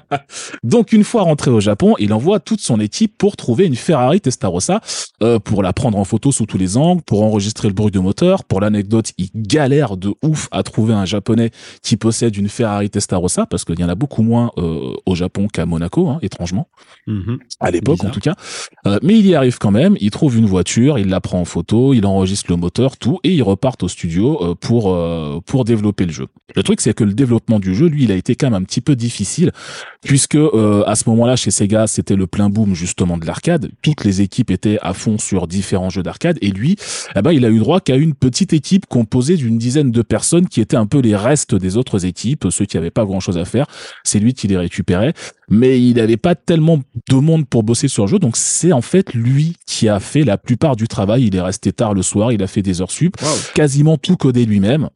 Donc 0.63 0.91
une 0.93 1.03
fois 1.03 1.23
rentré 1.23 1.51
au 1.51 1.59
Japon, 1.59 1.95
il 1.99 2.13
envoie 2.13 2.39
toute 2.39 2.59
son 2.59 2.79
équipe 2.79 3.17
pour 3.17 3.35
trouver 3.37 3.65
une 3.65 3.75
Ferrari 3.75 4.19
Testarossa, 4.19 4.81
euh, 5.23 5.39
pour 5.39 5.63
la 5.63 5.73
prendre 5.73 5.97
en 5.97 6.03
photo 6.03 6.31
sous 6.31 6.45
tous 6.45 6.57
les 6.57 6.77
angles, 6.77 7.01
pour 7.01 7.23
enregistrer 7.23 7.67
le 7.67 7.73
bruit 7.73 7.91
de 7.91 7.99
moteur. 7.99 8.43
Pour 8.43 8.61
l'anecdote, 8.61 9.13
il 9.17 9.29
galère 9.35 9.97
de 9.97 10.13
ouf 10.21 10.47
à 10.51 10.63
trouver 10.63 10.93
un 10.93 11.05
japonais 11.05 11.51
qui 11.81 11.97
possède 11.97 12.35
une 12.35 12.49
Ferrari 12.49 12.89
Testarossa 12.89 13.30
ça 13.31 13.45
parce 13.47 13.65
qu'il 13.65 13.79
y 13.79 13.83
en 13.83 13.89
a 13.89 13.95
beaucoup 13.95 14.21
moins 14.21 14.51
au 14.57 15.15
Japon 15.15 15.47
qu'à 15.47 15.65
Monaco, 15.65 16.07
hein, 16.09 16.19
étrangement, 16.21 16.67
Mhm. 17.07 17.39
à 17.59 17.71
l'époque 17.71 18.03
en 18.03 18.09
tout 18.09 18.19
cas. 18.19 18.35
Euh, 18.85 18.99
mais 19.01 19.17
il 19.17 19.25
y 19.25 19.35
arrive 19.35 19.57
quand 19.57 19.71
même. 19.71 19.95
Il 19.99 20.11
trouve 20.11 20.37
une 20.37 20.45
voiture, 20.45 20.99
il 20.99 21.07
la 21.07 21.19
prend 21.21 21.39
en 21.39 21.45
photo, 21.45 21.93
il 21.93 22.05
enregistre 22.05 22.51
le 22.51 22.57
moteur, 22.57 22.97
tout, 22.97 23.19
et 23.23 23.31
ils 23.33 23.41
repartent 23.43 23.83
au 23.83 23.87
studio 23.87 24.39
euh, 24.43 24.55
pour 24.55 24.93
euh, 24.93 25.39
pour 25.45 25.65
développer 25.65 26.05
le 26.05 26.11
jeu. 26.11 26.27
Le 26.55 26.63
truc 26.63 26.81
c'est 26.81 26.93
que 26.93 27.03
le 27.03 27.13
développement 27.13 27.59
du 27.59 27.73
jeu, 27.73 27.87
lui, 27.87 28.03
il 28.03 28.11
a 28.11 28.15
été 28.15 28.35
quand 28.35 28.47
même 28.47 28.61
un 28.61 28.65
petit 28.65 28.81
peu 28.81 28.95
difficile 28.95 29.51
puisque 30.03 30.35
euh, 30.35 30.83
à 30.85 30.95
ce 30.95 31.07
moment-là 31.09 31.35
chez 31.35 31.51
Sega, 31.51 31.87
c'était 31.87 32.15
le 32.15 32.27
plein 32.27 32.49
boom 32.49 32.75
justement 32.75 33.17
de 33.17 33.25
l'arcade. 33.25 33.69
Toutes 33.81 34.03
les 34.03 34.21
équipes 34.21 34.51
étaient 34.51 34.79
à 34.81 34.93
fond 34.93 35.17
sur 35.17 35.47
différents 35.47 35.89
jeux 35.89 36.03
d'arcade 36.03 36.37
et 36.41 36.49
lui, 36.51 36.75
eh 37.15 37.21
ben, 37.21 37.31
il 37.31 37.45
a 37.45 37.49
eu 37.49 37.59
droit 37.59 37.79
qu'à 37.79 37.95
une 37.95 38.13
petite 38.13 38.53
équipe 38.53 38.85
composée 38.87 39.37
d'une 39.37 39.57
dizaine 39.57 39.91
de 39.91 40.01
personnes 40.01 40.47
qui 40.47 40.59
étaient 40.59 40.77
un 40.77 40.87
peu 40.87 40.99
les 40.99 41.15
restes 41.15 41.55
des 41.55 41.77
autres 41.77 42.05
équipes, 42.05 42.47
ceux 42.49 42.65
qui 42.65 42.77
avaient 42.77 42.91
pas 42.91 43.05
grand-chose 43.21 43.37
à 43.37 43.45
faire. 43.45 43.67
C'est 44.03 44.19
lui 44.19 44.33
qui 44.33 44.47
les 44.47 44.57
récupérait, 44.57 45.13
mais 45.49 45.79
il 45.81 45.95
n'avait 45.95 46.17
pas 46.17 46.35
tellement 46.35 46.79
de 47.09 47.15
monde 47.15 47.47
pour 47.47 47.63
bosser 47.63 47.87
sur 47.87 48.05
le 48.05 48.09
jeu, 48.09 48.19
donc 48.19 48.35
c'est 48.37 48.71
en 48.71 48.81
fait 48.81 49.13
lui 49.13 49.55
qui 49.65 49.87
a 49.87 49.99
fait 49.99 50.23
la 50.23 50.37
plupart 50.37 50.75
du 50.75 50.87
travail. 50.87 51.25
Il 51.27 51.35
est 51.35 51.41
resté 51.41 51.71
tard 51.71 51.93
le 51.93 52.01
soir, 52.01 52.31
il 52.31 52.41
a 52.43 52.47
fait 52.47 52.61
des 52.61 52.81
heures 52.81 52.91
sup, 52.91 53.15
quasiment 53.53 53.97
tout 53.97 54.17
codé 54.17 54.45
lui-même. 54.45 54.89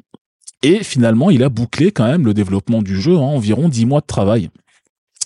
Et 0.63 0.83
finalement, 0.83 1.29
il 1.29 1.43
a 1.43 1.49
bouclé 1.49 1.91
quand 1.91 2.07
même 2.07 2.25
le 2.25 2.33
développement 2.33 2.81
du 2.81 2.99
jeu 2.99 3.15
en 3.15 3.35
environ 3.35 3.69
10 3.69 3.85
mois 3.85 4.01
de 4.01 4.05
travail. 4.07 4.49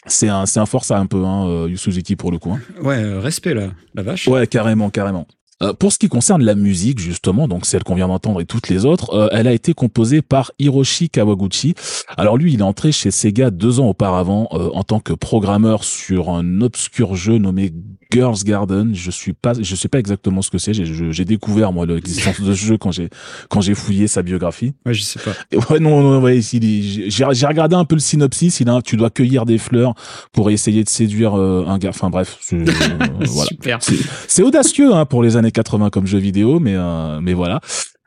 C'est 0.05 0.27
un, 0.27 0.45
c'est 0.45 0.59
un 0.59 0.65
force 0.65 0.91
un 0.91 1.05
peu, 1.05 1.23
hein, 1.25 1.47
euh, 1.47 1.67
Yu 1.69 1.77
Suzuki 1.77 2.15
pour 2.15 2.31
le 2.31 2.39
coup. 2.39 2.51
hein. 2.53 2.59
Ouais, 2.81 2.97
euh, 3.03 3.19
respect 3.19 3.53
là, 3.53 3.69
la 3.95 4.03
vache. 4.03 4.27
Ouais, 4.27 4.47
carrément, 4.47 4.89
carrément. 4.89 5.27
Euh, 5.61 5.73
pour 5.73 5.91
ce 5.91 5.99
qui 5.99 6.07
concerne 6.07 6.43
la 6.43 6.55
musique, 6.55 6.99
justement, 6.99 7.47
donc 7.47 7.65
celle 7.65 7.83
qu'on 7.83 7.95
vient 7.95 8.07
d'entendre 8.07 8.39
et 8.39 8.45
toutes 8.45 8.69
les 8.69 8.85
autres, 8.85 9.13
euh, 9.13 9.27
elle 9.31 9.47
a 9.47 9.53
été 9.53 9.73
composée 9.73 10.21
par 10.21 10.51
Hiroshi 10.57 11.09
Kawaguchi. 11.09 11.75
Alors 12.17 12.37
lui, 12.37 12.53
il 12.53 12.59
est 12.59 12.63
entré 12.63 12.91
chez 12.91 13.11
Sega 13.11 13.51
deux 13.51 13.79
ans 13.79 13.87
auparavant 13.87 14.47
euh, 14.53 14.69
en 14.73 14.83
tant 14.83 14.99
que 14.99 15.13
programmeur 15.13 15.83
sur 15.83 16.29
un 16.29 16.61
obscur 16.61 17.15
jeu 17.15 17.37
nommé 17.37 17.73
Girls 18.11 18.43
Garden. 18.43 18.95
Je 18.95 19.11
suis 19.11 19.33
pas, 19.33 19.53
je 19.59 19.75
sais 19.75 19.87
pas 19.87 19.99
exactement 19.99 20.41
ce 20.41 20.49
que 20.49 20.57
c'est. 20.57 20.73
J'ai, 20.73 21.25
découvert 21.25 21.71
moi 21.71 21.85
l'existence 21.85 22.41
de 22.41 22.53
ce 22.53 22.65
jeu 22.65 22.77
quand 22.77 22.91
j'ai 22.91 23.09
quand 23.49 23.61
j'ai 23.61 23.75
fouillé 23.75 24.07
sa 24.07 24.23
biographie. 24.23 24.73
Ouais, 24.85 24.95
je 24.95 25.03
sais 25.03 25.19
pas. 25.19 25.33
Et 25.51 25.57
ouais, 25.57 25.79
non, 25.79 26.01
non, 26.01 26.21
ouais, 26.21 26.41
j'ai 26.41 27.09
j'ai 27.09 27.45
regardé 27.45 27.75
un 27.75 27.85
peu 27.85 27.95
le 27.95 28.01
synopsis. 28.01 28.61
Il 28.61 28.69
a, 28.69 28.81
tu 28.81 28.97
dois 28.97 29.11
cueillir 29.11 29.45
des 29.45 29.59
fleurs 29.59 29.93
pour 30.31 30.49
essayer 30.49 30.83
de 30.83 30.89
séduire 30.89 31.37
euh, 31.37 31.65
un 31.67 31.77
gars. 31.77 31.89
Enfin 31.89 32.09
bref, 32.09 32.39
euh, 32.53 32.65
voilà. 33.19 33.49
Super. 33.49 33.79
C'est 34.27 34.41
audacieux 34.41 34.93
hein, 34.93 35.05
pour 35.05 35.21
les 35.21 35.37
années 35.37 35.48
80 35.51 35.89
comme 35.89 36.05
jeu 36.05 36.19
vidéo, 36.19 36.59
mais 36.59 36.75
euh, 36.75 37.19
mais 37.21 37.33
voilà. 37.33 37.59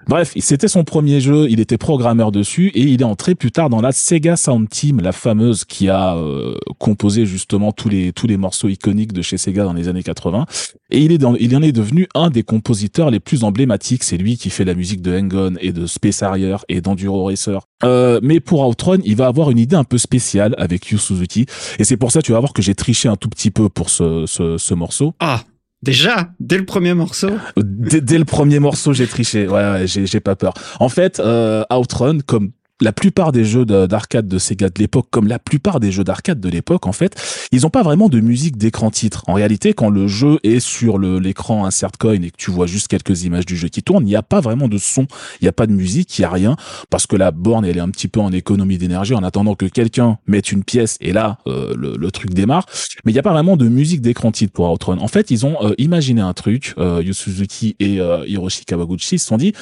Bref, 0.09 0.33
c'était 0.37 0.69
son 0.69 0.85
premier 0.85 1.21
jeu, 1.21 1.47
il 1.49 1.61
était 1.61 1.79
programmeur 1.79 2.33
dessus 2.33 2.69
et 2.75 2.81
il 2.81 3.01
est 3.01 3.05
entré 3.05 3.35
plus 3.35 3.53
tard 3.53 3.71
dans 3.71 3.81
la 3.81 3.93
Sega 3.93 4.37
Sound 4.37 4.69
Team, 4.69 5.01
la 5.01 5.13
fameuse 5.13 5.65
qui 5.65 5.89
a 5.89 6.17
euh, 6.17 6.57
composé 6.79 7.25
justement 7.25 7.73
tous 7.73 7.89
les 7.89 8.13
tous 8.13 8.27
les 8.27 8.37
morceaux 8.37 8.69
iconiques 8.69 9.13
de 9.13 9.23
chez 9.23 9.39
Sega 9.39 9.65
dans 9.65 9.73
les 9.73 9.89
années 9.89 10.03
80 10.03 10.47
et 10.91 11.01
il 11.01 11.13
est 11.13 11.19
dans, 11.19 11.37
il 11.37 11.57
en 11.57 11.63
est 11.63 11.73
devenu 11.73 12.09
un 12.15 12.31
des 12.31 12.43
compositeurs 12.43 13.11
les 13.11 13.21
plus 13.21 13.45
emblématiques, 13.45 14.03
c'est 14.03 14.17
lui 14.17 14.37
qui 14.37 14.51
fait 14.51 14.65
la 14.65 14.75
musique 14.75 15.03
de 15.03 15.17
Hang-On 15.17 15.55
et 15.61 15.73
de 15.73 15.87
Space 15.87 16.23
Harrier 16.23 16.57
et 16.69 16.81
d'Enduro 16.81 17.27
Racer. 17.27 17.61
Euh, 17.85 18.19
mais 18.23 18.41
pour 18.41 18.67
Outrun, 18.67 18.99
il 19.05 19.17
va 19.17 19.27
avoir 19.27 19.51
une 19.51 19.59
idée 19.59 19.77
un 19.77 19.85
peu 19.85 19.99
spéciale 19.99 20.55
avec 20.59 20.91
Yu 20.91 20.99
Suzuki 20.99 21.47
et 21.79 21.85
c'est 21.85 21.97
pour 21.97 22.11
ça 22.11 22.23
tu 22.23 22.33
vas 22.33 22.41
voir 22.41 22.53
que 22.53 22.63
j'ai 22.63 22.75
triché 22.75 23.09
un 23.09 23.17
tout 23.17 23.29
petit 23.29 23.53
peu 23.53 23.69
pour 23.69 23.89
ce 23.89 24.25
ce, 24.27 24.59
ce 24.59 24.75
morceau. 24.75 25.15
Ah, 25.21 25.43
déjà, 25.83 26.31
dès 26.41 26.59
le 26.59 26.65
premier 26.65 26.95
morceau. 26.95 27.31
Dès, 27.57 28.19
le 28.19 28.25
premier 28.25 28.59
morceau, 28.59 28.93
j'ai 28.93 29.07
triché. 29.07 29.47
Ouais, 29.47 29.71
ouais, 29.71 29.87
j'ai, 29.87 30.07
j'ai 30.07 30.21
pas 30.21 30.37
peur. 30.37 30.55
En 30.81 30.89
fait, 30.89 31.21
euh, 31.21 31.65
Outrun, 31.73 32.19
comme 32.21 32.53
la 32.83 32.93
plupart 32.93 33.33
des 33.33 33.45
jeux 33.45 33.65
de- 33.65 33.87
d'arcade 33.87 34.29
de 34.29 34.39
Sega 34.39 34.69
de 34.69 34.79
l'époque, 34.79 35.07
comme 35.11 35.29
la 35.29 35.39
plupart 35.39 35.81
des 35.81 35.91
jeux 35.91 36.05
d'arcade 36.05 36.41
de 36.41 36.49
l'époque, 36.49 36.87
en 36.87 36.93
fait, 36.93 37.15
ils 37.53 37.67
ont 37.67 37.71
pas 37.71 37.83
vraiment 37.83 38.09
de 38.09 38.21
musique 38.21 38.57
d'écran 38.57 38.91
titre. 38.91 39.23
En 39.27 39.35
réalité, 39.35 39.73
quand 39.73 39.91
le 39.91 40.09
jeu 40.09 40.39
est 40.43 40.61
sur 40.61 40.99
l'écran 40.99 41.65
insert 41.65 41.93
coin 41.99 42.15
et 42.15 42.31
que 42.31 42.37
tu 42.37 42.51
vois 42.51 42.67
juste 42.67 42.89
quelques 42.89 43.25
images 43.25 43.47
du 43.47 43.57
jeu 43.57 43.69
qui 43.69 43.83
tournent, 43.83 44.05
il 44.05 44.11
n'y 44.11 44.17
a 44.17 44.23
pas 44.23 44.41
vraiment 44.41 44.69
de 44.69 44.79
son, 44.79 45.07
il 45.41 45.45
n'y 45.45 45.49
a 45.49 45.53
pas 45.53 45.67
de 45.67 45.73
musique, 45.73 46.19
il 46.19 46.23
y 46.23 46.25
a 46.25 46.31
rien, 46.31 46.57
parce 46.91 47.07
que 47.07 47.17
la 47.17 47.31
borne, 47.31 47.65
elle 47.65 47.77
est 47.77 47.81
un 47.81 47.91
petit 47.91 48.09
peu 48.09 48.21
en 48.21 48.33
économie 48.33 48.79
d'énergie 48.79 49.15
en 49.15 49.23
attendant 49.23 49.55
que 49.55 49.67
quelqu'un 49.67 50.19
mette 50.27 50.53
une 50.53 50.65
pièce 50.65 50.97
et 51.01 51.13
là, 51.13 51.39
euh, 51.47 51.75
le, 51.77 52.11
truc 52.13 52.35
démarre. 52.35 52.67
Mais 53.05 53.13
il 53.13 53.15
n'y 53.15 53.21
a 53.21 53.23
pas 53.23 53.33
vraiment 53.33 53.57
de 53.57 53.69
musique 53.69 54.03
d'écran 54.03 54.33
titre 54.33 54.53
pour 54.53 54.71
Outrun. 54.71 54.99
En 54.99 55.09
fait, 55.09 55.31
ils 55.31 55.47
ont 55.47 55.57
euh, 55.63 55.75
imaginé 55.79 56.21
un 56.21 56.35
truc, 56.35 56.75
euh, 56.77 57.03
et 57.79 58.01
euh, 58.01 58.25
Hiroshi 58.27 58.65
Kawaguchi 58.65 59.19
se 59.19 59.27
sont 59.27 59.37
dit, 59.37 59.53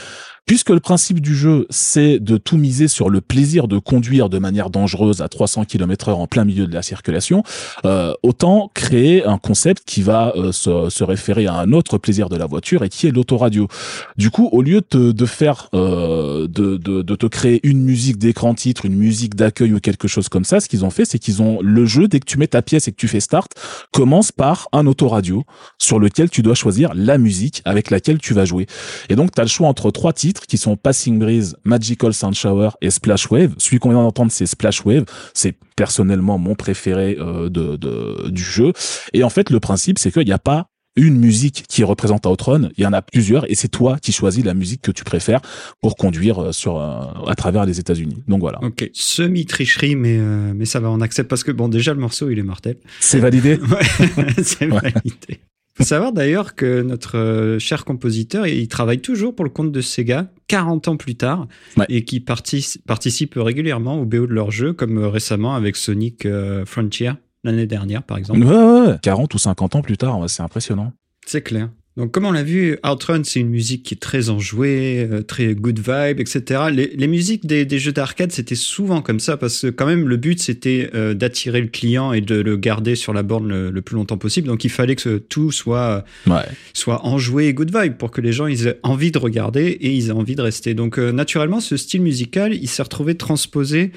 puisque 0.47 0.71
le 0.71 0.81
principe 0.81 1.21
du 1.21 1.35
jeu, 1.37 1.67
c'est 1.71 2.19
de 2.19 2.37
tout 2.37 2.57
miser 2.57 2.89
sur 2.89 3.09
le 3.11 3.21
plaisir 3.21 3.69
de 3.69 3.79
conduire 3.79 4.29
de 4.29 4.39
manière 4.39 4.71
dangereuse 4.71 5.23
à 5.23 5.29
300 5.29 5.65
km 5.65 6.09
heure 6.09 6.19
en 6.19 6.27
plein 6.27 6.45
milieu 6.45 6.67
de 6.67 6.75
la 6.75 6.83
circulation, 6.83 7.43
euh, 7.85 8.13
autant 8.23 8.71
créer 8.75 9.25
un 9.25 9.39
concept 9.39 9.83
qui 9.87 10.03
va 10.03 10.33
euh, 10.37 10.53
se, 10.53 10.89
se 10.91 11.05
référer 11.05 11.47
à 11.47 11.55
un 11.55 11.73
autre 11.73 11.99
plaisir 11.99 12.29
de 12.29 12.37
la 12.37 12.47
voiture 12.47 12.83
et 12.85 12.89
qui 12.89 13.07
est 13.07 13.11
l'autoradio. 13.11 13.69
Du 14.17 14.31
coup, 14.31 14.49
au 14.53 14.63
lieu 14.63 14.81
de, 14.81 14.87
te- 14.87 15.13
de 15.13 15.27
faire, 15.27 15.69
euh, 15.75 16.49
de, 16.49 16.77
de, 16.77 17.03
de 17.03 17.15
te 17.15 17.27
créer 17.27 17.61
une 17.63 17.83
musique 17.83 18.19
d'écran 18.19 18.55
titre, 18.55 18.87
une 18.87 18.97
musique 18.97 19.35
d'accueil 19.37 19.73
ou 19.75 19.81
quelque 19.81 20.09
chose 20.09 20.29
comme 20.29 20.45
ça, 20.45 20.61
ce 20.61 20.69
qu'ils 20.69 20.85
ont 20.85 20.91
fait, 20.91 21.05
c'est 21.05 21.19
qu'ils 21.19 21.43
ont 21.43 21.59
le 21.63 21.87
jeu, 21.87 22.09
dès 22.09 22.19
que 22.21 22.27
tu 22.27 22.39
mets 22.39 22.47
ta 22.49 22.63
pièce 22.63 22.89
et 22.89 22.93
que 22.93 22.97
tu 22.97 23.09
fais 23.09 23.21
start, 23.21 23.53
commence 23.93 24.33
par 24.33 24.69
un 24.73 24.87
autoradio 24.87 25.45
sur 25.79 25.99
lequel 25.99 26.29
tu 26.31 26.43
dois 26.43 26.55
choisir 26.55 26.93
la 26.95 27.19
musique 27.19 27.63
avec 27.65 27.91
laquelle 27.91 28.19
tu 28.19 28.35
vas 28.35 28.45
jouer. 28.45 28.67
Et 29.09 29.17
donc, 29.17 29.33
tu 29.33 29.41
as 29.41 29.45
le 29.45 29.49
choix 29.49 29.69
entre 29.69 29.91
trois 29.91 30.13
titres 30.13 30.40
qui 30.49 30.59
sont 30.59 30.77
Passing 30.77 31.19
Breeze, 31.19 31.57
Magical 31.65 32.13
Sound 32.15 32.35
Shower 32.35 32.71
et 32.81 32.91
Splash 32.91 33.31
Wave. 33.31 33.55
Celui 33.59 33.79
qu'on 33.79 33.91
vient 33.91 34.03
d'entendre, 34.03 34.33
c'est 34.33 34.47
Splash 34.47 34.85
Wave. 34.85 35.05
C'est 35.35 35.57
personnellement 35.77 36.39
mon 36.39 36.55
préféré 36.55 37.17
euh, 37.19 37.49
de, 37.49 37.77
de- 37.77 38.29
du 38.31 38.43
jeu. 38.43 38.73
Et 39.13 39.25
en 39.25 39.31
fait, 39.31 39.51
le 39.51 39.61
principe, 39.61 39.99
c'est 39.99 40.11
qu'il 40.13 40.25
n'y 40.27 40.33
a 40.33 40.39
pas 40.39 40.67
une 40.97 41.17
musique 41.21 41.65
qui 41.69 41.85
représente 41.85 42.27
Outrun, 42.27 42.69
il 42.77 42.83
y 42.83 42.87
en 42.87 42.93
a 42.93 43.01
plusieurs 43.01 43.49
et 43.49 43.55
c'est 43.55 43.69
toi 43.69 43.97
qui 44.03 44.11
choisis 44.11 44.45
la 44.45 44.55
musique 44.55 44.83
que 44.83 44.91
tu 44.91 45.05
préfères 45.05 45.41
pour 45.81 45.95
conduire 45.97 46.43
euh, 46.43 46.53
sur 46.53 46.79
euh, 46.79 47.05
à 47.29 47.35
travers 47.37 47.65
les 47.65 47.79
États-Unis. 47.79 48.25
Donc 48.27 48.41
voilà, 48.41 48.59
Ok, 48.63 48.91
semi-tricherie, 48.93 49.95
mais, 49.95 50.17
euh, 50.19 50.53
mais 50.55 50.65
ça 50.65 50.81
va, 50.81 50.91
on 50.91 51.01
accepte 51.01 51.31
parce 51.31 51.45
que, 51.45 51.53
bon, 51.53 51.69
déjà, 51.69 51.95
le 51.95 52.01
morceau, 52.01 52.29
il 52.29 52.39
est 52.41 52.43
mortel. 52.43 52.77
c'est 52.99 53.21
validé. 53.21 53.57
Ouais, 53.71 54.43
c'est 54.43 54.67
validé. 54.67 55.41
Faut 55.75 55.85
savoir 55.85 56.13
d'ailleurs 56.13 56.55
que 56.57 56.83
notre 56.83 57.17
euh, 57.17 57.59
cher 57.59 57.85
compositeur, 57.85 58.47
il 58.47 58.69
travaille 58.69 59.01
toujours 59.01 59.35
pour 59.35 59.45
le 59.45 59.51
compte 59.51 59.73
de 59.73 59.81
Sega, 59.81 60.31
40 60.49 60.89
ans 60.89 60.97
plus 60.97 61.15
tard, 61.15 61.47
Ouais. 61.77 61.87
et 61.89 62.05
qui 62.05 62.19
partic- 62.21 62.79
participe 62.87 63.35
régulièrement 63.37 63.99
au 64.01 64.05
BO 64.05 64.27
de 64.27 64.33
leurs 64.35 64.51
jeux, 64.51 64.73
comme 64.73 64.99
euh, 64.99 65.09
récemment 65.09 65.55
avec 65.55 65.77
Sonic 65.77 66.27
euh, 66.27 66.67
Frontier, 66.67 67.13
l'année 67.45 67.67
dernière 67.67 68.03
par 68.03 68.19
exemple. 68.19 68.41
Ouais, 68.41 68.55
ouais, 68.55 68.89
ouais. 68.89 68.97
40 69.03 69.33
ou 69.35 69.39
50 69.39 69.77
ans 69.77 69.83
plus 69.83 69.97
tard, 69.97 70.19
c'est 70.29 70.43
impressionnant. 70.43 70.93
C'est 71.25 71.43
clair. 71.43 71.71
Donc, 71.97 72.13
comme 72.13 72.25
on 72.25 72.31
l'a 72.33 72.45
vu, 72.45 72.79
Outrun, 72.89 73.23
c'est 73.25 73.41
une 73.41 73.49
musique 73.51 73.83
qui 73.83 73.95
est 73.95 73.99
très 73.99 74.31
enjouée, 74.31 75.09
euh, 75.11 75.23
très 75.23 75.55
good 75.55 75.79
vibe, 75.81 76.21
etc. 76.21 76.63
Les, 76.73 76.87
les 76.97 77.07
musiques 77.09 77.47
des, 77.47 77.67
des 77.67 77.79
jeux 77.81 77.93
d'arcade, 77.93 78.31
c'était 78.31 78.55
souvent 78.55 79.03
comme 79.03 79.19
ça, 79.19 79.37
parce 79.37 79.61
que 79.63 79.67
quand 79.67 79.87
même, 79.87 80.09
le 80.09 80.17
but, 80.17 80.41
c'était 80.41 80.89
euh, 80.95 81.15
d'attirer 81.15 81.61
le 81.61 81.67
client 81.67 82.13
et 82.13 82.21
de 82.21 82.37
le 82.37 82.57
garder 82.57 82.95
sur 82.95 83.13
la 83.13 83.23
borne 83.25 83.49
le, 83.49 83.71
le 83.71 83.83
plus 83.83 83.97
longtemps 83.97 84.19
possible. 84.19 84.47
Donc, 84.47 84.65
il 84.65 84.71
fallait 84.71 84.95
que 84.97 85.19
tout 85.19 85.51
soit, 85.51 86.05
Ouais. 86.29 86.43
soit 86.75 87.05
enjoué 87.05 87.49
et 87.49 87.55
good 87.55 87.77
vibe 87.77 87.95
pour 87.97 88.13
que 88.13 88.21
les 88.21 88.33
gens 88.33 88.47
ils 88.47 88.69
aient 88.69 88.79
envie 88.85 89.11
de 89.11 89.19
regarder 89.19 89.63
et 89.67 89.91
ils 89.93 90.09
aient 90.09 90.13
envie 90.13 90.37
de 90.37 90.43
rester. 90.43 90.75
Donc, 90.75 90.99
euh, 90.99 91.11
naturellement, 91.13 91.61
ce 91.61 91.77
style 91.77 92.03
musical, 92.03 92.55
il 92.55 92.69
s'est 92.69 92.83
retrouvé 92.85 93.17
transposé 93.17 93.91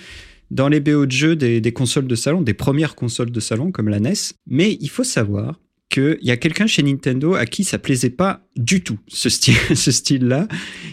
dans 0.52 0.68
les 0.68 0.80
BO 0.80 1.06
de 1.06 1.12
jeux 1.12 1.36
des, 1.36 1.62
des 1.62 1.72
consoles 1.74 2.08
de 2.08 2.16
salon, 2.16 2.42
des 2.42 2.54
premières 2.54 2.96
consoles 2.96 3.32
de 3.32 3.40
salon 3.40 3.72
comme 3.72 3.88
la 3.88 4.00
NES. 4.00 4.14
Mais 4.48 4.78
il 4.82 4.90
faut 4.90 5.04
savoir 5.04 5.60
qu'il 5.90 6.18
y 6.22 6.32
a 6.32 6.38
quelqu'un 6.38 6.68
chez 6.68 6.82
Nintendo 6.84 7.36
à 7.36 7.46
qui 7.46 7.64
ça 7.64 7.78
plaisait 7.78 8.10
pas 8.10 8.46
du 8.56 8.82
tout, 8.84 8.98
ce 9.08 9.30
style, 9.30 9.56
style-là. 9.76 10.48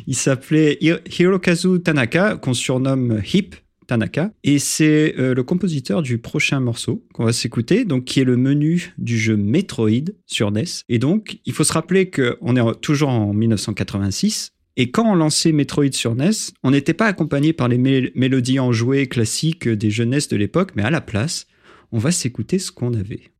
Il 0.06 0.14
s'appelait 0.14 0.76
Hi- 0.80 0.92
Hirokazu 1.18 1.80
Tanaka, 1.80 2.36
qu'on 2.36 2.54
surnomme 2.54 3.22
Hip 3.32 3.50
Tanaka, 3.86 4.32
et 4.44 4.58
c'est 4.60 5.14
euh, 5.18 5.34
le 5.34 5.42
compositeur 5.42 6.02
du 6.02 6.18
prochain 6.18 6.60
morceau 6.60 7.04
qu'on 7.12 7.24
va 7.24 7.32
s'écouter, 7.32 7.84
donc 7.84 8.04
qui 8.04 8.20
est 8.20 8.24
le 8.24 8.36
menu 8.36 8.92
du 8.98 9.18
jeu 9.18 9.36
Metroid 9.36 10.12
sur 10.26 10.52
NES. 10.52 10.64
Et 10.88 10.98
donc, 11.00 11.38
il 11.44 11.52
faut 11.52 11.64
se 11.64 11.72
rappeler 11.72 12.08
qu'on 12.10 12.54
est 12.56 12.80
toujours 12.80 13.08
en 13.08 13.32
1986. 13.34 14.52
Et 14.76 14.90
quand 14.92 15.10
on 15.10 15.14
lançait 15.16 15.50
Metroid 15.52 15.92
sur 15.92 16.14
NES, 16.14 16.30
on 16.62 16.70
n'était 16.70 16.94
pas 16.94 17.06
accompagné 17.06 17.52
par 17.52 17.66
les 17.68 17.78
mé- 17.78 18.12
mélodies 18.14 18.60
enjouées 18.60 19.08
classiques 19.08 19.68
des 19.68 19.90
jeux 19.90 20.04
NES 20.04 20.20
de 20.30 20.36
l'époque, 20.36 20.70
mais 20.76 20.82
à 20.84 20.90
la 20.90 21.00
place, 21.00 21.46
on 21.90 21.98
va 21.98 22.12
s'écouter 22.12 22.58
ce 22.60 22.70
qu'on 22.70 22.94
avait. 22.94 23.32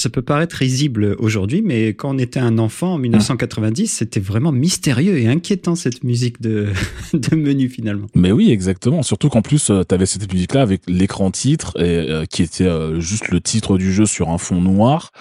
Ça 0.00 0.08
peut 0.08 0.22
paraître 0.22 0.56
risible 0.56 1.16
aujourd'hui, 1.18 1.62
mais 1.62 1.88
quand 1.88 2.14
on 2.14 2.18
était 2.18 2.40
un 2.40 2.58
enfant 2.58 2.94
en 2.94 2.98
1990, 2.98 3.86
c'était 3.86 4.20
vraiment 4.20 4.52
mystérieux 4.52 5.18
et 5.18 5.28
inquiétant 5.28 5.74
cette 5.74 6.02
musique 6.04 6.40
de, 6.40 6.68
de 7.12 7.36
menu 7.36 7.68
finalement. 7.68 8.06
Mais 8.14 8.32
oui, 8.32 8.50
exactement. 8.50 9.02
Surtout 9.02 9.28
qu'en 9.28 9.42
plus, 9.42 9.66
tu 9.66 9.94
avais 9.94 10.06
cette 10.06 10.32
musique-là 10.32 10.62
avec 10.62 10.82
l'écran 10.88 11.30
titre 11.30 11.80
et 11.80 12.26
qui 12.28 12.42
était 12.42 12.68
juste 13.00 13.28
le 13.28 13.40
titre 13.40 13.78
du 13.78 13.92
jeu 13.92 14.06
sur 14.06 14.30
un 14.30 14.38
fond 14.38 14.60
noir. 14.60 15.12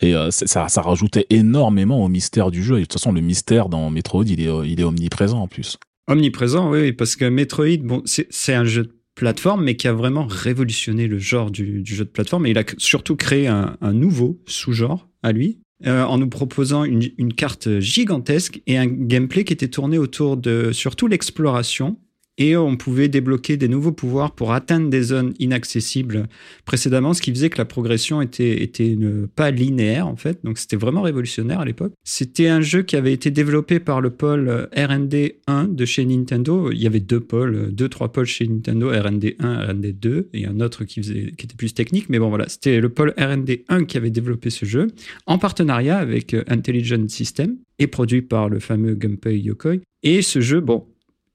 Et 0.00 0.14
ça, 0.30 0.68
ça 0.68 0.82
rajoutait 0.82 1.26
énormément 1.30 2.04
au 2.04 2.08
mystère 2.08 2.50
du 2.50 2.62
jeu. 2.62 2.76
Et 2.76 2.80
de 2.80 2.84
toute 2.84 2.94
façon, 2.94 3.12
le 3.12 3.20
mystère 3.20 3.68
dans 3.68 3.90
Metroid, 3.90 4.24
il 4.24 4.40
est, 4.40 4.50
il 4.66 4.80
est 4.80 4.84
omniprésent 4.84 5.40
en 5.40 5.48
plus. 5.48 5.78
Omniprésent, 6.08 6.70
oui, 6.70 6.92
parce 6.92 7.16
que 7.16 7.26
Metroid, 7.26 7.78
bon, 7.82 8.02
c'est 8.04 8.54
un 8.54 8.64
jeu 8.64 8.84
de 8.84 8.97
plateforme, 9.18 9.64
mais 9.64 9.76
qui 9.76 9.88
a 9.88 9.92
vraiment 9.92 10.26
révolutionné 10.26 11.08
le 11.08 11.18
genre 11.18 11.50
du, 11.50 11.82
jeu 11.84 12.04
de 12.04 12.10
plateforme. 12.10 12.46
Et 12.46 12.50
il 12.50 12.58
a 12.58 12.64
surtout 12.78 13.16
créé 13.16 13.48
un, 13.48 13.76
nouveau 13.92 14.40
sous-genre 14.46 15.08
à 15.22 15.32
lui, 15.32 15.58
euh, 15.86 16.04
en 16.04 16.18
nous 16.18 16.28
proposant 16.28 16.84
une, 16.84 17.02
une, 17.18 17.34
carte 17.34 17.80
gigantesque 17.80 18.62
et 18.66 18.78
un 18.78 18.86
gameplay 18.86 19.44
qui 19.44 19.52
était 19.52 19.68
tourné 19.68 19.98
autour 19.98 20.36
de 20.36 20.70
surtout 20.72 21.08
l'exploration 21.08 21.98
et 22.38 22.56
on 22.56 22.76
pouvait 22.76 23.08
débloquer 23.08 23.56
des 23.56 23.68
nouveaux 23.68 23.92
pouvoirs 23.92 24.32
pour 24.32 24.52
atteindre 24.52 24.88
des 24.88 25.02
zones 25.02 25.34
inaccessibles 25.38 26.28
précédemment, 26.64 27.12
ce 27.12 27.20
qui 27.20 27.30
faisait 27.32 27.50
que 27.50 27.58
la 27.58 27.64
progression 27.64 28.22
était, 28.22 28.62
était 28.62 28.96
pas 29.34 29.50
linéaire 29.50 30.06
en 30.06 30.16
fait. 30.16 30.38
Donc 30.44 30.58
c'était 30.58 30.76
vraiment 30.76 31.02
révolutionnaire 31.02 31.60
à 31.60 31.64
l'époque. 31.64 31.92
C'était 32.04 32.48
un 32.48 32.60
jeu 32.60 32.82
qui 32.82 32.96
avait 32.96 33.12
été 33.12 33.30
développé 33.30 33.80
par 33.80 34.00
le 34.00 34.10
pôle 34.10 34.68
R&D 34.76 35.40
1 35.46 35.64
de 35.64 35.84
chez 35.84 36.04
Nintendo. 36.04 36.70
Il 36.70 36.80
y 36.80 36.86
avait 36.86 37.00
deux 37.00 37.20
pôles, 37.20 37.72
deux 37.72 37.88
trois 37.88 38.12
pôles 38.12 38.26
chez 38.26 38.46
Nintendo, 38.46 38.90
R&D 38.90 39.36
1, 39.40 39.72
R&D 39.72 39.92
2 39.92 40.28
et 40.32 40.46
un 40.46 40.60
autre 40.60 40.84
qui 40.84 41.00
faisait 41.02 41.32
qui 41.36 41.46
était 41.46 41.56
plus 41.56 41.74
technique. 41.74 42.08
Mais 42.08 42.18
bon 42.18 42.28
voilà, 42.28 42.48
c'était 42.48 42.80
le 42.80 42.88
pôle 42.88 43.14
R&D 43.18 43.64
1 43.68 43.84
qui 43.84 43.96
avait 43.96 44.10
développé 44.10 44.50
ce 44.50 44.64
jeu 44.64 44.86
en 45.26 45.38
partenariat 45.38 45.98
avec 45.98 46.36
Intelligent 46.46 47.08
System 47.08 47.56
et 47.78 47.86
produit 47.86 48.22
par 48.22 48.48
le 48.48 48.60
fameux 48.60 48.94
Gunpei 48.94 49.38
Yokoi. 49.40 49.76
Et 50.02 50.22
ce 50.22 50.40
jeu, 50.40 50.60
bon, 50.60 50.86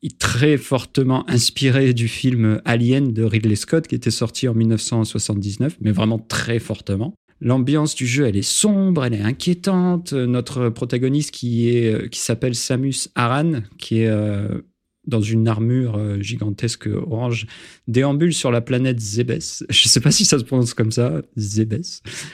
très 0.10 0.58
fortement 0.58 1.30
inspiré 1.30 1.94
du 1.94 2.08
film 2.08 2.62
Alien 2.66 3.14
de 3.14 3.24
Ridley 3.24 3.56
Scott 3.56 3.88
qui 3.88 3.96
était 3.96 4.12
sorti 4.12 4.48
en 4.48 4.54
1979, 4.54 5.78
mais 5.82 5.92
vraiment 5.92 6.20
très 6.20 6.60
fortement. 6.60 7.14
L'ambiance 7.42 7.96
du 7.96 8.08
jeu, 8.08 8.26
elle 8.26 8.38
est 8.38 8.42
sombre, 8.42 9.04
elle 9.04 9.14
est 9.14 9.22
inquiétante. 9.22 10.14
Notre 10.14 10.70
protagoniste 10.70 11.32
qui 11.32 11.70
est 11.70 12.10
qui 12.10 12.20
s'appelle 12.20 12.56
Samus 12.56 13.10
Aran, 13.16 13.64
qui 13.78 14.02
est 14.02 14.08
euh, 14.08 14.62
dans 15.08 15.22
une 15.22 15.48
armure 15.48 15.98
euh, 15.98 16.22
gigantesque 16.22 16.88
orange, 16.88 17.48
déambule 17.88 18.34
sur 18.34 18.52
la 18.52 18.62
planète 18.62 19.00
Zebes. 19.00 19.42
Je 19.70 19.88
ne 19.88 19.90
sais 19.90 20.00
pas 20.00 20.12
si 20.12 20.26
ça 20.26 20.40
se 20.40 20.44
prononce 20.44 20.74
comme 20.74 20.92
ça, 20.92 21.22
Zebes. 21.38 21.84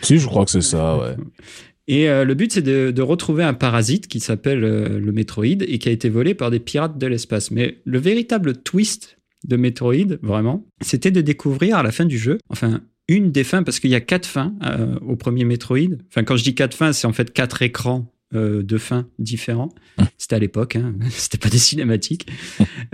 Si, 0.01 0.19
je 0.19 0.27
crois 0.27 0.45
que 0.45 0.51
c'est 0.51 0.61
ça, 0.61 0.97
ouais. 0.97 1.15
Et 1.89 2.07
euh, 2.07 2.23
le 2.23 2.35
but, 2.35 2.53
c'est 2.53 2.61
de, 2.61 3.01
retrouver 3.01 3.43
un 3.43 3.55
parasite 3.55 4.07
qui 4.07 4.19
s'appelle 4.19 4.63
euh, 4.63 4.99
le 4.99 5.11
Métroïde 5.11 5.65
et 5.67 5.79
qui 5.79 5.89
a 5.89 5.91
été 5.91 6.07
volé 6.07 6.35
par 6.35 6.51
des 6.51 6.59
pirates 6.59 6.99
de 6.99 7.07
l'espace. 7.07 7.49
Mais 7.49 7.79
le 7.83 7.97
véritable 7.97 8.57
twist 8.57 9.17
de 9.43 9.57
Métroïde, 9.57 10.19
vraiment, 10.21 10.67
c'était 10.81 11.09
de 11.09 11.21
découvrir 11.21 11.77
à 11.77 11.83
la 11.83 11.91
fin 11.91 12.05
du 12.05 12.19
jeu, 12.19 12.37
enfin, 12.49 12.81
une 13.07 13.31
des 13.31 13.43
fins, 13.43 13.63
parce 13.63 13.79
qu'il 13.79 13.89
y 13.89 13.95
a 13.95 14.01
quatre 14.01 14.27
fins 14.27 14.53
euh, 14.63 14.99
au 15.01 15.15
premier 15.15 15.45
Métroïde. 15.45 16.03
Enfin, 16.09 16.23
quand 16.23 16.37
je 16.37 16.43
dis 16.43 16.53
quatre 16.53 16.75
fins, 16.75 16.93
c'est 16.93 17.07
en 17.07 17.13
fait 17.13 17.33
quatre 17.33 17.63
écrans 17.63 18.13
euh, 18.35 18.61
de 18.61 18.77
fins 18.77 19.07
différents. 19.17 19.73
Hum. 19.97 20.05
C'était 20.19 20.35
à 20.35 20.39
l'époque, 20.39 20.75
hein. 20.75 20.93
c'était 21.09 21.39
pas 21.39 21.49
des 21.49 21.57
cinématiques. 21.57 22.27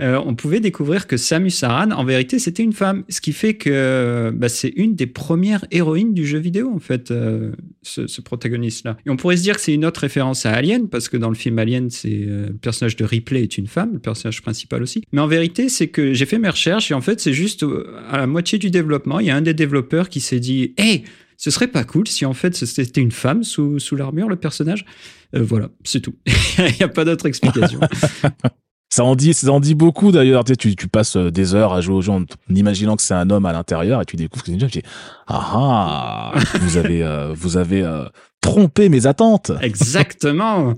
Euh, 0.00 0.18
on 0.24 0.34
pouvait 0.34 0.60
découvrir 0.60 1.06
que 1.06 1.18
Samus 1.18 1.52
Aran, 1.62 1.90
en 1.90 2.04
vérité, 2.06 2.38
c'était 2.38 2.62
une 2.62 2.72
femme, 2.72 3.04
ce 3.10 3.20
qui 3.20 3.34
fait 3.34 3.52
que 3.52 4.32
bah, 4.34 4.48
c'est 4.48 4.72
une 4.76 4.94
des 4.94 5.06
premières 5.06 5.66
héroïnes 5.70 6.14
du 6.14 6.26
jeu 6.26 6.38
vidéo, 6.38 6.72
en 6.74 6.78
fait, 6.78 7.10
euh, 7.10 7.52
ce, 7.82 8.20
protagoniste-là. 8.22 8.96
Et 9.04 9.10
on 9.10 9.16
pourrait 9.16 9.36
se 9.36 9.42
dire 9.42 9.56
que 9.56 9.60
c'est 9.60 9.74
une 9.74 9.84
autre 9.84 10.00
référence 10.00 10.46
à 10.46 10.52
Alien, 10.52 10.88
parce 10.88 11.10
que 11.10 11.18
dans 11.18 11.28
le 11.28 11.34
film 11.34 11.58
Alien, 11.58 11.90
c'est 11.90 12.08
le 12.08 12.56
personnage 12.56 12.96
de 12.96 13.04
Ripley 13.04 13.42
est 13.42 13.58
une 13.58 13.66
femme, 13.66 13.92
le 13.92 13.98
personnage 13.98 14.40
principal 14.40 14.82
aussi. 14.82 15.02
Mais 15.12 15.20
en 15.20 15.26
vérité, 15.26 15.68
c'est 15.68 15.88
que 15.88 16.14
j'ai 16.14 16.24
fait 16.24 16.38
mes 16.38 16.48
recherches 16.48 16.90
et 16.90 16.94
en 16.94 17.02
fait, 17.02 17.20
c'est 17.20 17.34
juste 17.34 17.62
à 18.08 18.16
la 18.16 18.26
moitié 18.26 18.58
du 18.58 18.70
développement, 18.70 19.20
il 19.20 19.26
y 19.26 19.30
a 19.30 19.36
un 19.36 19.42
des 19.42 19.54
développeurs 19.54 20.08
qui 20.08 20.20
s'est 20.20 20.40
dit, 20.40 20.72
hey, 20.78 21.04
ce 21.36 21.50
serait 21.50 21.68
pas 21.68 21.84
cool 21.84 22.08
si 22.08 22.24
en 22.24 22.32
fait 22.32 22.56
c'était 22.56 23.00
une 23.00 23.12
femme 23.12 23.44
sous, 23.44 23.78
sous 23.78 23.96
l'armure, 23.96 24.28
le 24.28 24.36
personnage. 24.36 24.84
Euh, 25.34 25.42
voilà, 25.42 25.68
c'est 25.84 26.00
tout. 26.00 26.14
Il 26.58 26.74
n'y 26.78 26.82
a 26.82 26.88
pas 26.88 27.04
d'autre 27.04 27.26
explication. 27.26 27.80
Ça 28.88 29.04
en 29.04 29.16
dit, 29.16 29.34
ça 29.34 29.50
en 29.50 29.58
dit 29.58 29.74
beaucoup 29.74 30.12
d'ailleurs. 30.12 30.44
Tu, 30.44 30.76
tu, 30.76 30.88
passes 30.88 31.16
euh, 31.16 31.30
des 31.30 31.54
heures 31.54 31.72
à 31.72 31.80
jouer 31.80 31.96
aux 31.96 32.02
gens 32.02 32.20
en 32.20 32.54
imaginant 32.54 32.96
que 32.96 33.02
c'est 33.02 33.14
un 33.14 33.28
homme 33.30 33.44
à 33.44 33.52
l'intérieur 33.52 34.00
et 34.00 34.04
tu 34.04 34.16
découvres 34.16 34.44
que 34.44 34.46
c'est 34.46 34.54
une 34.54 34.60
femme. 34.60 34.70
Tu 34.70 34.78
dis, 34.78 34.88
ah 35.26 36.32
ah, 36.32 36.34
vous 36.60 36.76
avez, 36.76 37.02
euh, 37.02 37.34
vous 37.34 37.56
avez 37.56 37.82
tromper 38.46 38.88
mes 38.88 39.06
attentes. 39.06 39.50
Exactement. 39.60 40.74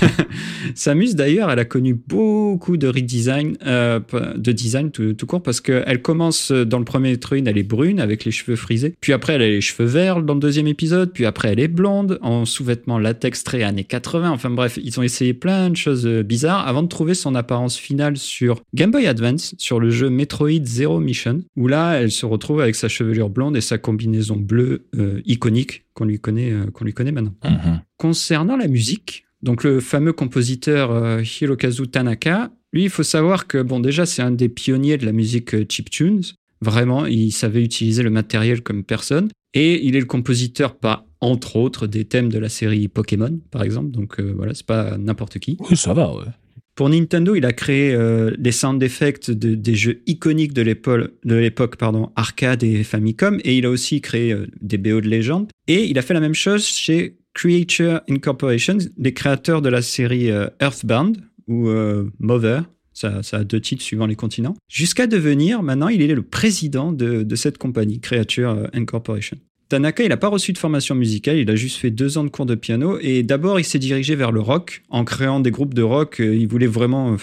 Samus 0.76 1.14
d'ailleurs, 1.14 1.50
elle 1.50 1.58
a 1.58 1.64
connu 1.64 1.94
beaucoup 1.94 2.76
de 2.76 2.86
redesign, 2.86 3.56
euh, 3.66 3.98
de 4.36 4.52
design 4.52 4.92
tout, 4.92 5.14
court 5.26 5.42
parce 5.42 5.60
qu'elle 5.60 6.00
commence 6.00 6.52
dans 6.52 6.78
le 6.78 6.84
premier 6.84 7.10
Metroid, 7.10 7.38
elle 7.44 7.58
est 7.58 7.64
brune 7.64 7.98
avec 7.98 8.24
les 8.24 8.30
cheveux 8.30 8.54
frisés, 8.54 8.94
puis 9.00 9.12
après 9.12 9.32
elle 9.32 9.42
a 9.42 9.48
les 9.48 9.60
cheveux 9.60 9.88
verts 9.88 10.22
dans 10.22 10.34
le 10.34 10.40
deuxième 10.40 10.68
épisode, 10.68 11.12
puis 11.12 11.26
après 11.26 11.48
elle 11.48 11.58
est 11.58 11.68
blonde 11.68 12.20
en 12.22 12.44
sous-vêtements 12.44 13.00
latex 13.00 13.42
très 13.42 13.64
années 13.64 13.82
80. 13.82 14.30
Enfin 14.30 14.50
bref, 14.50 14.78
ils 14.80 15.00
ont 15.00 15.02
essayé 15.02 15.34
plein 15.34 15.70
de 15.70 15.76
choses 15.76 16.06
euh, 16.06 16.22
bizarres 16.22 16.68
avant 16.68 16.84
de 16.84 16.88
trouver 16.88 17.14
son 17.14 17.34
apparence 17.34 17.76
finale 17.76 18.16
sur 18.16 18.60
Game 18.74 18.92
Boy 18.92 19.08
Advance, 19.08 19.56
sur 19.58 19.80
le 19.80 19.90
jeu 19.90 20.08
Metroid 20.08 20.64
Zero 20.64 21.00
Mission, 21.00 21.40
où 21.56 21.66
là 21.66 21.94
elle 21.94 22.12
se 22.12 22.26
retrouve 22.26 22.60
avec 22.60 22.76
sa 22.76 22.88
chevelure 22.88 23.28
blonde 23.28 23.56
et 23.56 23.60
sa 23.60 23.76
combinaison 23.76 24.36
bleue 24.36 24.86
euh, 24.96 25.20
iconique 25.26 25.82
qu'on 25.94 26.04
lui 26.04 26.18
connaît, 26.18 26.50
euh, 26.52 26.66
qu'on 26.70 26.84
lui 26.84 26.92
connaît 26.92 27.12
maintenant. 27.12 27.34
Mhm. 27.44 27.82
Concernant 27.96 28.56
la 28.56 28.68
musique, 28.68 29.24
donc 29.42 29.64
le 29.64 29.80
fameux 29.80 30.12
compositeur 30.12 30.90
euh, 30.90 31.22
Hirokazu 31.22 31.88
Tanaka, 31.88 32.50
lui, 32.72 32.84
il 32.84 32.90
faut 32.90 33.02
savoir 33.02 33.46
que 33.46 33.62
bon, 33.62 33.80
déjà, 33.80 34.06
c'est 34.06 34.22
un 34.22 34.30
des 34.30 34.48
pionniers 34.48 34.96
de 34.96 35.04
la 35.04 35.12
musique 35.12 35.54
euh, 35.54 35.64
chiptunes. 35.68 36.22
Vraiment, 36.60 37.06
il 37.06 37.32
savait 37.32 37.62
utiliser 37.62 38.02
le 38.02 38.10
matériel 38.10 38.62
comme 38.62 38.84
personne. 38.84 39.28
Et 39.54 39.84
il 39.86 39.96
est 39.96 40.00
le 40.00 40.06
compositeur, 40.06 40.76
pas 40.76 41.06
entre 41.20 41.56
autres, 41.56 41.86
des 41.86 42.04
thèmes 42.04 42.30
de 42.30 42.38
la 42.38 42.48
série 42.48 42.88
Pokémon, 42.88 43.40
par 43.50 43.62
exemple. 43.62 43.90
Donc 43.90 44.18
voilà, 44.20 44.54
c'est 44.54 44.64
pas 44.64 44.96
n'importe 44.96 45.38
qui. 45.38 45.58
Oui, 45.68 45.76
ça 45.76 45.92
va, 45.92 46.14
ouais. 46.14 46.24
Pour 46.74 46.88
Nintendo, 46.88 47.34
il 47.34 47.44
a 47.44 47.52
créé 47.52 47.92
euh, 47.92 48.30
les 48.38 48.52
sound 48.52 48.82
effects 48.82 49.30
de, 49.30 49.54
des 49.54 49.74
jeux 49.74 50.02
iconiques 50.06 50.54
de 50.54 50.62
l'époque, 50.62 51.76
arcade 52.16 52.62
et 52.62 52.82
Famicom, 52.82 53.38
et 53.44 53.58
il 53.58 53.66
a 53.66 53.70
aussi 53.70 54.00
créé 54.00 54.32
euh, 54.32 54.46
des 54.60 54.78
BO 54.78 55.02
de 55.02 55.08
légende. 55.08 55.48
Et 55.68 55.84
il 55.84 55.98
a 55.98 56.02
fait 56.02 56.14
la 56.14 56.20
même 56.20 56.34
chose 56.34 56.64
chez 56.64 57.18
Creature 57.34 58.00
Incorporation, 58.08 58.78
les 58.96 59.12
créateurs 59.12 59.60
de 59.60 59.68
la 59.68 59.82
série 59.82 60.30
euh, 60.30 60.48
Earthbound 60.60 61.18
ou 61.48 61.68
Mother. 62.20 62.64
Ça, 62.94 63.22
ça, 63.22 63.38
a 63.38 63.44
deux 63.44 63.60
titres 63.60 63.82
suivant 63.82 64.06
les 64.06 64.14
continents. 64.14 64.54
Jusqu'à 64.68 65.06
devenir, 65.06 65.62
maintenant, 65.62 65.88
il 65.88 66.02
est 66.02 66.14
le 66.14 66.22
président 66.22 66.92
de, 66.92 67.22
de 67.22 67.36
cette 67.36 67.58
compagnie, 67.58 68.00
Creature 68.00 68.68
Incorporation. 68.72 69.38
Tanaka, 69.72 70.02
il 70.02 70.10
n'a 70.10 70.18
pas 70.18 70.28
reçu 70.28 70.52
de 70.52 70.58
formation 70.58 70.94
musicale, 70.94 71.38
il 71.38 71.50
a 71.50 71.56
juste 71.56 71.78
fait 71.78 71.90
deux 71.90 72.18
ans 72.18 72.24
de 72.24 72.28
cours 72.28 72.44
de 72.44 72.54
piano 72.54 72.98
et 73.00 73.22
d'abord 73.22 73.58
il 73.58 73.64
s'est 73.64 73.78
dirigé 73.78 74.14
vers 74.14 74.30
le 74.30 74.42
rock 74.42 74.82
en 74.90 75.02
créant 75.02 75.40
des 75.40 75.50
groupes 75.50 75.72
de 75.72 75.80
rock. 75.80 76.20
Euh, 76.20 76.36
il 76.36 76.46
voulait 76.46 76.66
vraiment 76.66 77.14
euh, 77.14 77.16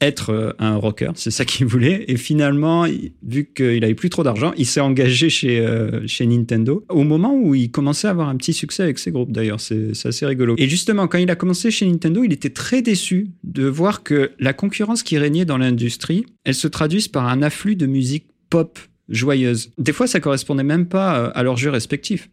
être 0.00 0.30
euh, 0.30 0.52
un 0.58 0.76
rocker, 0.76 1.10
c'est 1.16 1.30
ça 1.30 1.44
qu'il 1.44 1.66
voulait. 1.66 2.06
Et 2.08 2.16
finalement, 2.16 2.86
vu 3.22 3.44
qu'il 3.54 3.84
avait 3.84 3.94
plus 3.94 4.08
trop 4.08 4.22
d'argent, 4.22 4.54
il 4.56 4.64
s'est 4.64 4.80
engagé 4.80 5.28
chez, 5.28 5.62
chez 6.06 6.24
Nintendo 6.24 6.82
au 6.88 7.04
moment 7.04 7.36
où 7.36 7.54
il 7.54 7.70
commençait 7.70 8.08
à 8.08 8.12
avoir 8.12 8.30
un 8.30 8.36
petit 8.36 8.54
succès 8.54 8.84
avec 8.84 8.98
ses 8.98 9.10
groupes 9.10 9.30
d'ailleurs, 9.30 9.60
c'est 9.60 9.92
assez 10.06 10.24
rigolo. 10.24 10.54
Et 10.56 10.70
justement, 10.70 11.08
quand 11.08 11.18
il 11.18 11.30
a 11.30 11.36
commencé 11.36 11.70
chez 11.70 11.86
Nintendo, 11.86 12.24
il 12.24 12.32
était 12.32 12.48
très 12.48 12.80
déçu 12.80 13.28
de 13.44 13.66
voir 13.66 14.02
que 14.02 14.30
la 14.38 14.54
concurrence 14.54 15.02
qui 15.02 15.18
régnait 15.18 15.44
dans 15.44 15.58
l'industrie, 15.58 16.24
elle 16.44 16.54
se 16.54 16.68
traduise 16.68 17.08
par 17.08 17.28
un 17.28 17.42
afflux 17.42 17.76
de 17.76 17.84
musique 17.84 18.28
pop 18.48 18.78
joyeuse. 19.08 19.70
Des 19.78 19.92
fois, 19.92 20.06
ça 20.06 20.20
correspondait 20.20 20.62
même 20.62 20.86
pas 20.86 21.18
euh, 21.18 21.30
à 21.34 21.42
leurs 21.42 21.56
jeux 21.56 21.70
respectifs. 21.70 22.28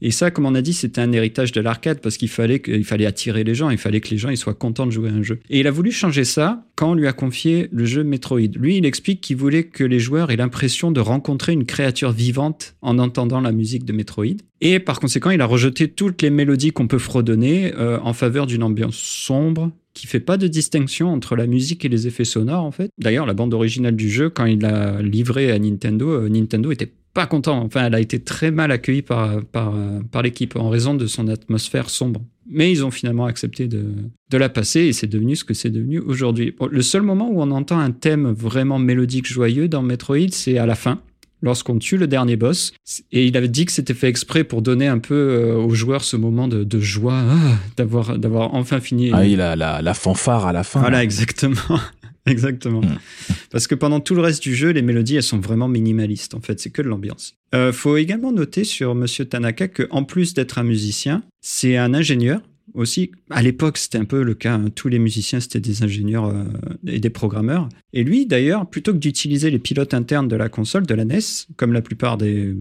Et 0.00 0.10
ça, 0.10 0.30
comme 0.30 0.46
on 0.46 0.54
a 0.54 0.62
dit, 0.62 0.72
c'était 0.72 1.00
un 1.00 1.12
héritage 1.12 1.52
de 1.52 1.60
l'arcade 1.60 2.00
parce 2.00 2.16
qu'il 2.16 2.28
fallait, 2.28 2.60
qu'il 2.60 2.84
fallait 2.84 3.06
attirer 3.06 3.42
les 3.42 3.54
gens, 3.54 3.70
il 3.70 3.78
fallait 3.78 4.00
que 4.00 4.10
les 4.10 4.18
gens 4.18 4.28
ils 4.28 4.36
soient 4.36 4.54
contents 4.54 4.86
de 4.86 4.92
jouer 4.92 5.08
à 5.08 5.12
un 5.12 5.22
jeu. 5.22 5.40
Et 5.50 5.60
il 5.60 5.66
a 5.66 5.70
voulu 5.70 5.90
changer 5.90 6.24
ça 6.24 6.64
quand 6.76 6.92
on 6.92 6.94
lui 6.94 7.06
a 7.06 7.12
confié 7.12 7.68
le 7.72 7.84
jeu 7.84 8.04
Metroid. 8.04 8.56
Lui, 8.56 8.76
il 8.76 8.86
explique 8.86 9.20
qu'il 9.20 9.36
voulait 9.36 9.64
que 9.64 9.82
les 9.82 9.98
joueurs 9.98 10.30
aient 10.30 10.36
l'impression 10.36 10.92
de 10.92 11.00
rencontrer 11.00 11.52
une 11.52 11.64
créature 11.64 12.12
vivante 12.12 12.76
en 12.80 12.98
entendant 12.98 13.40
la 13.40 13.52
musique 13.52 13.84
de 13.84 13.92
Metroid. 13.92 14.36
Et 14.60 14.78
par 14.78 15.00
conséquent, 15.00 15.30
il 15.30 15.40
a 15.40 15.46
rejeté 15.46 15.88
toutes 15.88 16.22
les 16.22 16.30
mélodies 16.30 16.70
qu'on 16.70 16.86
peut 16.86 16.98
fredonner 16.98 17.74
euh, 17.74 17.98
en 18.02 18.12
faveur 18.12 18.46
d'une 18.46 18.62
ambiance 18.62 18.96
sombre, 18.96 19.72
qui 19.98 20.06
fait 20.06 20.20
pas 20.20 20.36
de 20.36 20.48
distinction 20.48 21.08
entre 21.08 21.36
la 21.36 21.46
musique 21.46 21.84
et 21.84 21.88
les 21.88 22.06
effets 22.06 22.24
sonores 22.24 22.64
en 22.64 22.70
fait. 22.70 22.90
D'ailleurs, 22.98 23.26
la 23.26 23.34
bande 23.34 23.54
originale 23.54 23.96
du 23.96 24.08
jeu, 24.08 24.30
quand 24.30 24.46
il 24.46 24.60
l'a 24.60 25.02
livré 25.02 25.50
à 25.50 25.58
Nintendo, 25.58 26.08
euh, 26.08 26.28
Nintendo 26.28 26.70
était 26.70 26.92
pas 27.14 27.26
content. 27.26 27.62
Enfin, 27.64 27.86
elle 27.86 27.94
a 27.94 28.00
été 28.00 28.20
très 28.20 28.50
mal 28.50 28.70
accueillie 28.70 29.02
par, 29.02 29.44
par, 29.46 29.74
par 30.12 30.22
l'équipe 30.22 30.54
en 30.56 30.68
raison 30.68 30.94
de 30.94 31.06
son 31.06 31.26
atmosphère 31.28 31.90
sombre. 31.90 32.20
Mais 32.48 32.70
ils 32.70 32.84
ont 32.84 32.90
finalement 32.90 33.26
accepté 33.26 33.66
de, 33.66 33.86
de 34.30 34.36
la 34.38 34.48
passer 34.48 34.80
et 34.80 34.92
c'est 34.92 35.06
devenu 35.06 35.34
ce 35.36 35.44
que 35.44 35.52
c'est 35.52 35.70
devenu 35.70 35.98
aujourd'hui. 35.98 36.54
le 36.70 36.82
seul 36.82 37.02
moment 37.02 37.28
où 37.30 37.42
on 37.42 37.50
entend 37.50 37.78
un 37.78 37.90
thème 37.90 38.30
vraiment 38.30 38.78
mélodique 38.78 39.26
joyeux 39.26 39.68
dans 39.68 39.82
Metroid, 39.82 40.30
c'est 40.30 40.58
à 40.58 40.66
la 40.66 40.74
fin, 40.74 41.00
lorsqu'on 41.42 41.78
tue 41.78 41.96
le 41.96 42.06
dernier 42.06 42.36
boss. 42.36 42.72
Et 43.12 43.26
il 43.26 43.36
avait 43.36 43.48
dit 43.48 43.64
que 43.64 43.72
c'était 43.72 43.94
fait 43.94 44.08
exprès 44.08 44.44
pour 44.44 44.62
donner 44.62 44.86
un 44.86 44.98
peu 44.98 45.14
euh, 45.14 45.56
aux 45.56 45.74
joueurs 45.74 46.04
ce 46.04 46.16
moment 46.16 46.48
de, 46.48 46.80
joie 46.80 47.14
ah, 47.14 47.56
d'avoir 47.76 48.18
d'avoir 48.18 48.54
enfin 48.54 48.80
fini. 48.80 49.10
Ah, 49.12 49.18
a 49.18 49.56
la, 49.56 49.82
la 49.82 49.94
fanfare 49.94 50.46
à 50.46 50.52
la 50.52 50.64
fin. 50.64 50.80
Voilà, 50.80 51.02
exactement. 51.02 51.54
Exactement. 52.28 52.80
Hmm. 52.80 52.98
Parce 53.50 53.66
que 53.66 53.74
pendant 53.74 54.00
tout 54.00 54.14
le 54.14 54.20
reste 54.20 54.42
du 54.42 54.54
jeu, 54.54 54.70
les 54.70 54.82
mélodies, 54.82 55.16
elles 55.16 55.22
sont 55.22 55.40
vraiment 55.40 55.68
minimalistes. 55.68 56.34
En 56.34 56.40
fait, 56.40 56.60
c'est 56.60 56.70
que 56.70 56.82
de 56.82 56.88
l'ambiance. 56.88 57.34
Euh, 57.54 57.72
faut 57.72 57.96
également 57.96 58.32
noter 58.32 58.64
sur 58.64 58.94
Monsieur 58.94 59.24
Tanaka 59.24 59.68
que, 59.68 59.88
en 59.90 60.04
plus 60.04 60.34
d'être 60.34 60.58
un 60.58 60.62
musicien, 60.62 61.22
c'est 61.40 61.76
un 61.76 61.94
ingénieur 61.94 62.40
aussi. 62.74 63.10
À 63.30 63.42
l'époque, 63.42 63.78
c'était 63.78 63.98
un 63.98 64.04
peu 64.04 64.22
le 64.22 64.34
cas. 64.34 64.54
Hein. 64.54 64.66
Tous 64.74 64.88
les 64.88 64.98
musiciens, 64.98 65.40
c'était 65.40 65.60
des 65.60 65.82
ingénieurs 65.82 66.26
euh, 66.26 66.44
et 66.86 67.00
des 67.00 67.10
programmeurs. 67.10 67.68
Et 67.92 68.04
lui, 68.04 68.26
d'ailleurs, 68.26 68.68
plutôt 68.68 68.92
que 68.92 68.98
d'utiliser 68.98 69.50
les 69.50 69.58
pilotes 69.58 69.94
internes 69.94 70.28
de 70.28 70.36
la 70.36 70.48
console, 70.48 70.86
de 70.86 70.94
la 70.94 71.04
NES, 71.04 71.18
comme 71.56 71.72
la 71.72 71.82
plupart 71.82 72.18
des, 72.18 72.54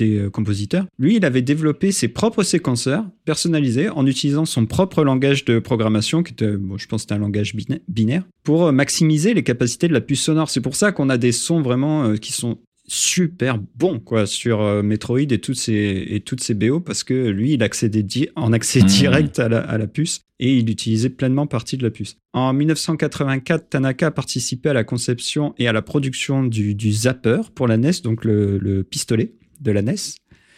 euh, 0.00 0.30
compositeurs, 0.30 0.86
lui, 0.98 1.16
il 1.16 1.24
avait 1.24 1.42
développé 1.42 1.92
ses 1.92 2.08
propres 2.08 2.42
séquenceurs 2.42 3.04
personnalisés 3.24 3.88
en 3.88 4.06
utilisant 4.06 4.44
son 4.44 4.66
propre 4.66 5.04
langage 5.04 5.44
de 5.44 5.58
programmation, 5.58 6.22
qui 6.22 6.32
était, 6.32 6.56
bon, 6.56 6.78
je 6.78 6.86
pense, 6.86 7.06
un 7.10 7.18
langage 7.18 7.54
binaire, 7.88 8.24
pour 8.42 8.66
euh, 8.66 8.72
maximiser 8.72 9.34
les 9.34 9.42
capacités 9.42 9.88
de 9.88 9.92
la 9.92 10.00
puce 10.00 10.22
sonore. 10.22 10.50
C'est 10.50 10.60
pour 10.60 10.76
ça 10.76 10.92
qu'on 10.92 11.08
a 11.08 11.18
des 11.18 11.32
sons 11.32 11.60
vraiment 11.60 12.14
qui 12.14 12.32
sont 12.32 12.58
super 12.88 13.58
bon 13.76 14.00
quoi 14.00 14.26
sur 14.26 14.62
euh, 14.62 14.82
Metroid 14.82 15.20
et 15.20 15.38
toutes 15.38 15.58
ces 15.58 16.06
et 16.08 16.20
toutes 16.20 16.42
ces 16.42 16.54
BO 16.54 16.80
parce 16.80 17.04
que 17.04 17.28
lui 17.28 17.52
il 17.52 17.62
accédait 17.62 18.30
en 18.34 18.52
accès 18.52 18.80
mmh. 18.80 18.86
direct 18.86 19.38
à 19.38 19.48
la, 19.48 19.86
puce 19.86 20.22
et 20.40 20.56
il 20.56 20.70
utilisait 20.70 21.10
pleinement 21.10 21.46
partie 21.46 21.76
de 21.76 21.82
la 21.82 21.90
puce. 21.90 22.16
En 22.32 22.52
1984, 22.52 23.68
Tanaka 23.68 24.06
a 24.06 24.10
participé 24.10 24.70
à 24.70 24.72
la 24.72 24.84
conception 24.84 25.54
et 25.58 25.68
à 25.68 25.72
la 25.72 25.82
production 25.82 26.44
du, 26.44 26.92
Zapper 26.92 27.40
pour 27.54 27.66
la 27.66 27.76
NES, 27.76 28.02
donc 28.02 28.24
le, 28.24 28.82
pistolet 28.88 29.32
de 29.60 29.70
la 29.72 29.82
NES. 29.82 29.96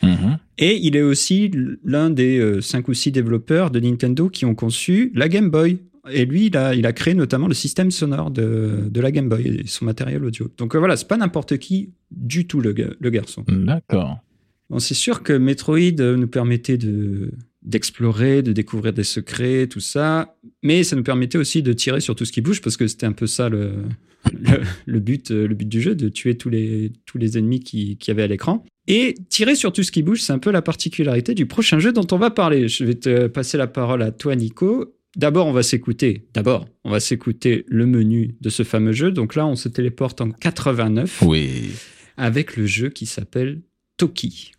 Mmh. 0.03 0.37
Et 0.59 0.77
il 0.77 0.97
est 0.97 1.03
aussi 1.03 1.51
l'un 1.85 2.11
des 2.11 2.39
euh, 2.39 2.61
cinq 2.61 2.89
ou 2.89 2.95
six 2.95 3.11
développeurs 3.11 3.71
de 3.71 3.81
Nintendo 3.81 4.29
qui 4.29 4.45
ont 4.45 4.55
conçu 4.55 5.13
la 5.15 5.29
Game 5.29 5.51
Boy 5.51 5.79
et 6.09 6.25
lui, 6.25 6.47
il 6.47 6.57
a, 6.57 6.75
il 6.75 6.87
a 6.87 6.93
créé 6.93 7.15
notamment 7.15 7.49
le 7.49 7.55
système 7.55 7.91
sonore 7.91 8.31
de, 8.31 8.89
de 8.91 9.01
la 9.01 9.11
Game 9.11 9.29
Boy 9.29 9.61
et 9.61 9.67
son 9.67 9.85
matériel 9.85 10.25
audio. 10.25 10.51
Donc 10.57 10.75
euh, 10.75 10.79
voilà, 10.79 10.97
c'est 10.97 11.09
pas 11.09 11.17
n'importe 11.17 11.59
qui 11.59 11.91
du 12.11 12.47
tout 12.47 12.61
le, 12.61 12.75
le 12.99 13.11
garçon. 13.11 13.45
D'accord. 13.49 14.19
Bon, 14.71 14.79
c'est 14.79 14.95
sûr 14.95 15.23
que 15.23 15.33
Metroid 15.33 16.01
euh, 16.01 16.17
nous 16.17 16.29
permettait 16.29 16.79
de 16.79 17.33
d'explorer, 17.63 18.41
de 18.41 18.53
découvrir 18.53 18.95
des 18.95 19.05
secrets, 19.05 19.67
tout 19.67 19.81
ça, 19.81 20.35
mais 20.63 20.83
ça 20.83 20.97
nous 20.97 21.03
permettait 21.03 21.37
aussi 21.37 21.63
de 21.63 21.75
tirer 21.75 22.01
sur 22.01 22.15
tout 22.15 22.25
ce 22.25 22.33
qui 22.33 22.41
bouge 22.41 22.63
parce 22.63 22.79
que 22.79 22.87
c'était 22.87 23.05
un 23.05 23.13
peu 23.13 23.27
ça 23.27 23.49
le, 23.51 23.85
le, 24.87 24.99
but, 24.99 25.31
euh, 25.31 25.47
le 25.47 25.55
but 25.55 25.69
du 25.69 25.83
jeu, 25.83 25.95
de 25.95 26.09
tuer 26.09 26.39
tous 26.39 26.49
les, 26.49 26.91
tous 27.05 27.19
les 27.19 27.37
ennemis 27.37 27.61
qui, 27.61 27.99
qui 27.99 28.11
avaient 28.11 28.23
à 28.23 28.27
l'écran. 28.27 28.65
Et 28.87 29.15
tirer 29.29 29.55
sur 29.55 29.73
tout 29.73 29.83
ce 29.83 29.93
qui 29.93 30.03
bouge, 30.03 30.23
c'est 30.23 30.33
un 30.33 30.39
peu 30.39 30.51
la 30.51 30.63
particularité 30.63 31.35
du 31.35 31.45
prochain 31.45 31.79
jeu 31.79 31.93
dont 31.93 32.07
on 32.13 32.17
va 32.17 32.31
parler. 32.31 32.67
Je 32.69 32.85
vais 32.85 32.95
te 32.95 33.27
passer 33.27 33.59
la 33.59 33.67
parole 33.67 34.03
à 34.03 34.11
toi, 34.11 34.35
Nico. 34.35 34.95
D'abord, 35.17 35.49
on 35.49 35.53
va 35.53 35.65
s'écouter. 35.65 36.29
D'abord, 36.35 36.69
on 36.85 36.91
va 36.91 37.01
s'écouter 37.01 37.65
le 37.67 37.85
menu 37.85 38.37
de 38.41 38.49
ce 38.49 38.63
fameux 38.63 38.93
jeu. 38.93 39.11
Donc 39.11 39.35
là, 39.35 39.45
on 39.45 39.57
se 39.57 39.69
téléporte 39.69 40.21
en 40.21 40.31
89. 40.31 41.23
Oui. 41.23 41.73
Avec 42.17 42.57
le 42.57 42.67
jeu 42.67 42.91
qui 42.91 43.07
s'appelle 43.07 43.63
Toki. 43.97 44.53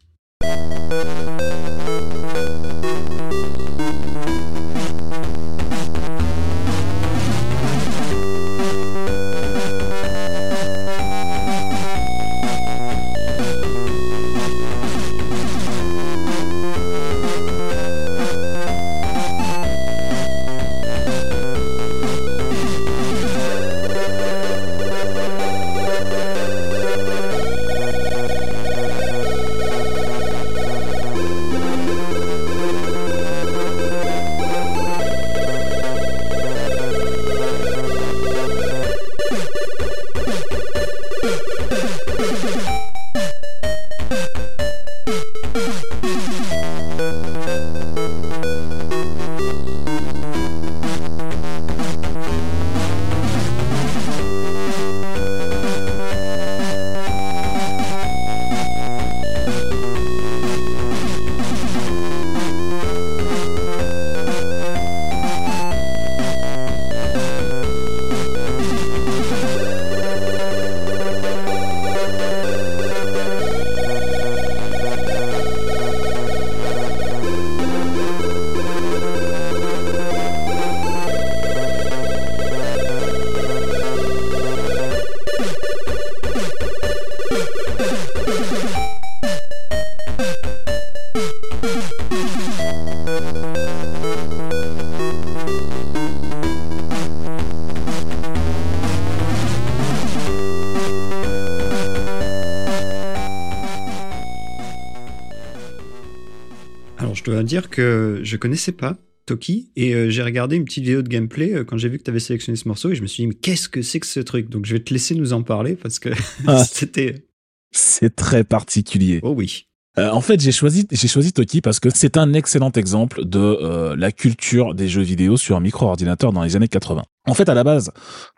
Dire 107.51 107.69
que 107.69 108.21
je 108.23 108.37
connaissais 108.37 108.71
pas 108.71 108.97
Toki 109.25 109.71
et 109.75 109.93
euh, 109.93 110.09
j'ai 110.09 110.23
regardé 110.23 110.55
une 110.55 110.63
petite 110.63 110.83
vidéo 110.83 111.01
de 111.01 111.09
gameplay 111.09 111.53
euh, 111.53 111.63
quand 111.65 111.77
j'ai 111.77 111.89
vu 111.89 111.97
que 111.97 112.03
tu 112.03 112.09
avais 112.09 112.19
sélectionné 112.19 112.55
ce 112.55 112.67
morceau 112.67 112.91
et 112.91 112.95
je 112.95 113.01
me 113.01 113.07
suis 113.07 113.23
dit 113.23 113.27
mais 113.27 113.33
qu'est-ce 113.33 113.67
que 113.67 113.81
c'est 113.81 113.99
que 113.99 114.07
ce 114.07 114.21
truc? 114.21 114.49
Donc 114.49 114.65
je 114.65 114.73
vais 114.73 114.79
te 114.79 114.93
laisser 114.93 115.15
nous 115.15 115.33
en 115.33 115.43
parler 115.43 115.75
parce 115.75 115.99
que 115.99 116.09
ah. 116.47 116.63
c'était 116.63 117.27
c'est 117.71 118.15
très 118.15 118.43
particulier. 118.45 119.19
Oh 119.23 119.33
oui. 119.35 119.67
Euh, 119.99 120.09
en 120.09 120.21
fait, 120.21 120.39
j'ai 120.39 120.53
choisi 120.53 120.87
j'ai 120.89 121.07
choisi 121.09 121.33
Toki 121.33 121.59
parce 121.59 121.81
que 121.81 121.89
c'est 121.93 122.15
un 122.15 122.31
excellent 122.31 122.71
exemple 122.71 123.25
de 123.25 123.93
la 123.97 124.13
culture 124.13 124.73
des 124.73 124.87
jeux 124.87 125.01
vidéo 125.01 125.35
sur 125.35 125.57
un 125.57 125.59
micro-ordinateur 125.59 126.31
dans 126.31 126.43
les 126.43 126.55
années 126.55 126.69
80. 126.69 127.03
En 127.27 127.33
fait, 127.33 127.49
à 127.49 127.53
la 127.53 127.65
base, 127.65 127.91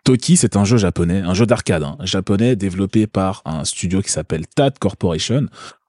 Toki, 0.04 0.36
c'est 0.36 0.56
un 0.56 0.64
jeu 0.64 0.76
japonais, 0.76 1.20
un 1.20 1.34
jeu 1.34 1.46
d'arcade 1.46 1.84
hein, 1.84 1.96
japonais 2.02 2.56
développé 2.56 3.06
par 3.06 3.42
un 3.44 3.64
studio 3.64 4.02
qui 4.02 4.10
s'appelle 4.10 4.48
TAD 4.48 4.80
Corporation, 4.80 5.46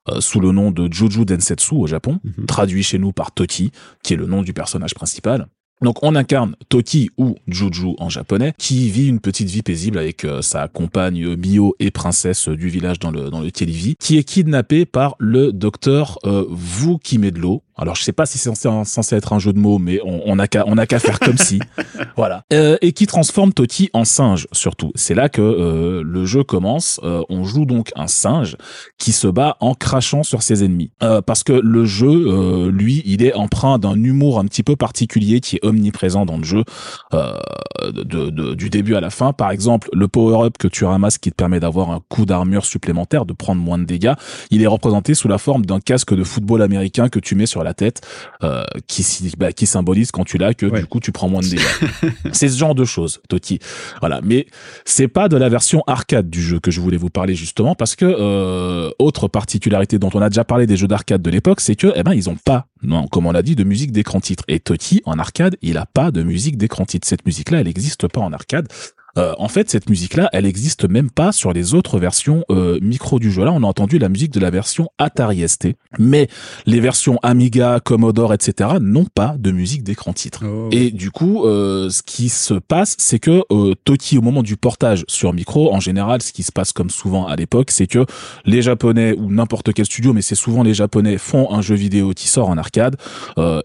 euh, 0.08 0.20
sous 0.20 0.40
le 0.40 0.52
nom 0.52 0.70
de 0.70 0.92
Juju 0.92 1.24
Densetsu 1.24 1.74
au 1.74 1.86
Japon, 1.86 2.20
mhm. 2.24 2.46
traduit 2.46 2.82
chez 2.82 2.98
nous 2.98 3.12
par 3.12 3.32
Toti, 3.32 3.72
qui 4.02 4.14
est 4.14 4.16
le 4.16 4.26
nom 4.26 4.42
du 4.42 4.52
personnage 4.52 4.94
principal. 4.94 5.46
Donc 5.82 6.02
on 6.02 6.14
incarne 6.14 6.56
Toki 6.68 7.10
ou 7.18 7.36
Juju 7.48 7.94
en 7.98 8.08
japonais, 8.08 8.54
qui 8.58 8.88
vit 8.88 9.08
une 9.08 9.20
petite 9.20 9.48
vie 9.48 9.62
paisible 9.62 9.98
avec 9.98 10.24
euh, 10.24 10.40
sa 10.40 10.68
compagne 10.68 11.36
Mio 11.36 11.74
et 11.78 11.90
princesse 11.90 12.48
du 12.48 12.68
village 12.68 12.98
dans 12.98 13.10
le 13.10 13.28
dans 13.28 13.40
le 13.40 13.50
vit, 13.66 13.94
qui 14.00 14.16
est 14.16 14.24
kidnappée 14.24 14.86
par 14.86 15.16
le 15.18 15.52
docteur 15.52 16.18
euh, 16.24 16.46
Vukimedlo, 16.50 17.62
alors 17.76 17.94
je 17.94 18.02
sais 18.02 18.12
pas 18.12 18.26
si 18.26 18.38
c'est 18.38 18.54
censé, 18.54 19.16
être 19.16 19.32
un 19.32 19.38
jeu 19.38 19.52
de 19.52 19.58
mots, 19.58 19.78
mais 19.78 20.00
on, 20.04 20.22
on 20.24 20.38
a 20.38 20.48
qu'à 20.48 20.64
on 20.66 20.76
qu'à 20.86 20.98
faire 20.98 21.18
comme 21.20 21.36
si, 21.36 21.58
voilà. 22.16 22.42
Euh, 22.52 22.76
et 22.80 22.92
qui 22.92 23.06
transforme 23.06 23.52
Toti 23.52 23.90
en 23.92 24.04
singe 24.04 24.46
surtout. 24.52 24.92
C'est 24.94 25.14
là 25.14 25.28
que 25.28 25.42
euh, 25.42 26.02
le 26.04 26.24
jeu 26.24 26.44
commence. 26.44 27.00
Euh, 27.02 27.22
on 27.28 27.44
joue 27.44 27.66
donc 27.66 27.92
un 27.96 28.06
singe 28.06 28.56
qui 28.98 29.12
se 29.12 29.26
bat 29.26 29.56
en 29.60 29.74
crachant 29.74 30.22
sur 30.22 30.42
ses 30.42 30.64
ennemis, 30.64 30.90
euh, 31.02 31.20
parce 31.20 31.42
que 31.42 31.52
le 31.52 31.84
jeu, 31.84 32.68
lui, 32.70 33.02
il 33.04 33.22
est 33.22 33.34
empreint 33.34 33.78
d'un 33.78 33.94
humour 34.02 34.38
un 34.38 34.44
petit 34.46 34.62
peu 34.62 34.76
particulier 34.76 35.40
qui 35.40 35.56
est 35.56 35.64
omniprésent 35.64 36.24
dans 36.24 36.38
le 36.38 36.44
jeu, 36.44 36.64
de, 37.12 38.02
de, 38.02 38.54
du 38.54 38.70
début 38.70 38.94
à 38.94 39.00
la 39.00 39.10
fin. 39.10 39.32
Par 39.32 39.50
exemple, 39.50 39.88
le 39.92 40.08
power-up 40.08 40.56
que 40.58 40.68
tu 40.68 40.84
ramasses 40.84 41.18
qui 41.18 41.30
te 41.30 41.36
permet 41.36 41.60
d'avoir 41.60 41.90
un 41.90 42.00
coup 42.08 42.24
d'armure 42.24 42.64
supplémentaire, 42.64 43.26
de 43.26 43.32
prendre 43.32 43.60
moins 43.60 43.78
de 43.78 43.84
dégâts, 43.84 44.14
il 44.50 44.62
est 44.62 44.66
représenté 44.66 45.14
sous 45.14 45.28
la 45.28 45.38
forme 45.38 45.66
d'un 45.66 45.80
casque 45.80 46.14
de 46.14 46.24
football 46.24 46.62
américain 46.62 47.08
que 47.08 47.18
tu 47.18 47.34
mets 47.34 47.46
sur 47.46 47.62
la 47.66 47.74
tête, 47.74 48.00
euh, 48.42 48.64
qui, 48.86 49.04
bah, 49.36 49.52
qui 49.52 49.66
symbolise 49.66 50.10
quand 50.10 50.24
tu 50.24 50.38
l'as 50.38 50.54
que 50.54 50.66
du 50.66 50.86
coup 50.86 51.00
tu 51.00 51.12
prends 51.12 51.28
moins 51.28 51.42
de 51.42 51.48
dégâts. 51.48 51.62
c'est 52.32 52.48
ce 52.48 52.56
genre 52.56 52.74
de 52.74 52.84
choses, 52.84 53.20
Toti. 53.28 53.58
Voilà, 54.00 54.20
mais 54.22 54.46
c'est 54.84 55.08
pas 55.08 55.28
de 55.28 55.36
la 55.36 55.48
version 55.48 55.82
arcade 55.86 56.30
du 56.30 56.42
jeu 56.42 56.60
que 56.60 56.70
je 56.70 56.80
voulais 56.80 56.96
vous 56.96 57.10
parler 57.10 57.34
justement 57.34 57.74
parce 57.74 57.96
que 57.96 58.06
euh, 58.06 58.90
autre 58.98 59.28
particularité 59.28 59.98
dont 59.98 60.10
on 60.14 60.22
a 60.22 60.30
déjà 60.30 60.44
parlé 60.44 60.66
des 60.66 60.76
jeux 60.76 60.88
d'arcade 60.88 61.20
de 61.20 61.30
l'époque, 61.30 61.60
c'est 61.60 61.76
que 61.76 61.92
eh 61.94 62.02
ben 62.02 62.14
ils 62.14 62.30
ont 62.30 62.36
pas, 62.36 62.68
non, 62.82 63.06
comme 63.08 63.26
on 63.26 63.32
l'a 63.32 63.42
dit, 63.42 63.56
de 63.56 63.64
musique 63.64 63.92
d'écran 63.92 64.20
titre. 64.20 64.44
Et 64.48 64.60
Toti 64.60 65.02
en 65.04 65.18
arcade, 65.18 65.56
il 65.60 65.76
a 65.76 65.86
pas 65.86 66.10
de 66.10 66.22
musique 66.22 66.56
d'écran 66.56 66.84
titre. 66.84 67.06
Cette 67.06 67.26
musique-là, 67.26 67.60
elle 67.60 67.66
n'existe 67.66 68.08
pas 68.08 68.20
en 68.20 68.32
arcade. 68.32 68.68
Euh, 69.16 69.34
en 69.38 69.48
fait, 69.48 69.70
cette 69.70 69.88
musique-là, 69.88 70.28
elle 70.32 70.46
existe 70.46 70.88
même 70.88 71.10
pas 71.10 71.32
sur 71.32 71.52
les 71.52 71.74
autres 71.74 71.98
versions 71.98 72.44
euh, 72.50 72.78
micro 72.82 73.18
du 73.18 73.30
jeu. 73.30 73.44
Là, 73.44 73.52
on 73.52 73.62
a 73.62 73.66
entendu 73.66 73.98
la 73.98 74.08
musique 74.08 74.32
de 74.32 74.40
la 74.40 74.50
version 74.50 74.88
Atari 74.98 75.48
ST, 75.48 75.68
mais 75.98 76.28
les 76.66 76.80
versions 76.80 77.18
Amiga, 77.22 77.80
Commodore, 77.80 78.34
etc. 78.34 78.70
n'ont 78.80 79.06
pas 79.06 79.36
de 79.38 79.50
musique 79.50 79.82
d'écran 79.82 80.12
titre. 80.12 80.44
Oh. 80.46 80.68
Et 80.72 80.90
du 80.90 81.10
coup, 81.10 81.44
euh, 81.44 81.88
ce 81.90 82.02
qui 82.02 82.28
se 82.28 82.54
passe, 82.54 82.94
c'est 82.98 83.18
que 83.18 83.42
Toki, 83.84 84.18
au 84.18 84.22
moment 84.22 84.42
du 84.42 84.56
portage 84.56 85.04
sur 85.08 85.32
micro, 85.32 85.72
en 85.72 85.80
général, 85.80 86.22
ce 86.22 86.32
qui 86.32 86.42
se 86.42 86.52
passe 86.52 86.72
comme 86.72 86.90
souvent 86.90 87.26
à 87.26 87.36
l'époque, 87.36 87.70
c'est 87.70 87.86
que 87.86 88.04
les 88.44 88.62
Japonais 88.62 89.14
ou 89.16 89.30
n'importe 89.30 89.72
quel 89.72 89.86
studio, 89.86 90.12
mais 90.12 90.22
c'est 90.22 90.34
souvent 90.34 90.62
les 90.62 90.74
Japonais 90.74 91.18
font 91.18 91.52
un 91.52 91.62
jeu 91.62 91.74
vidéo 91.74 92.12
qui 92.14 92.28
sort 92.28 92.48
en 92.48 92.58
arcade, 92.58 92.96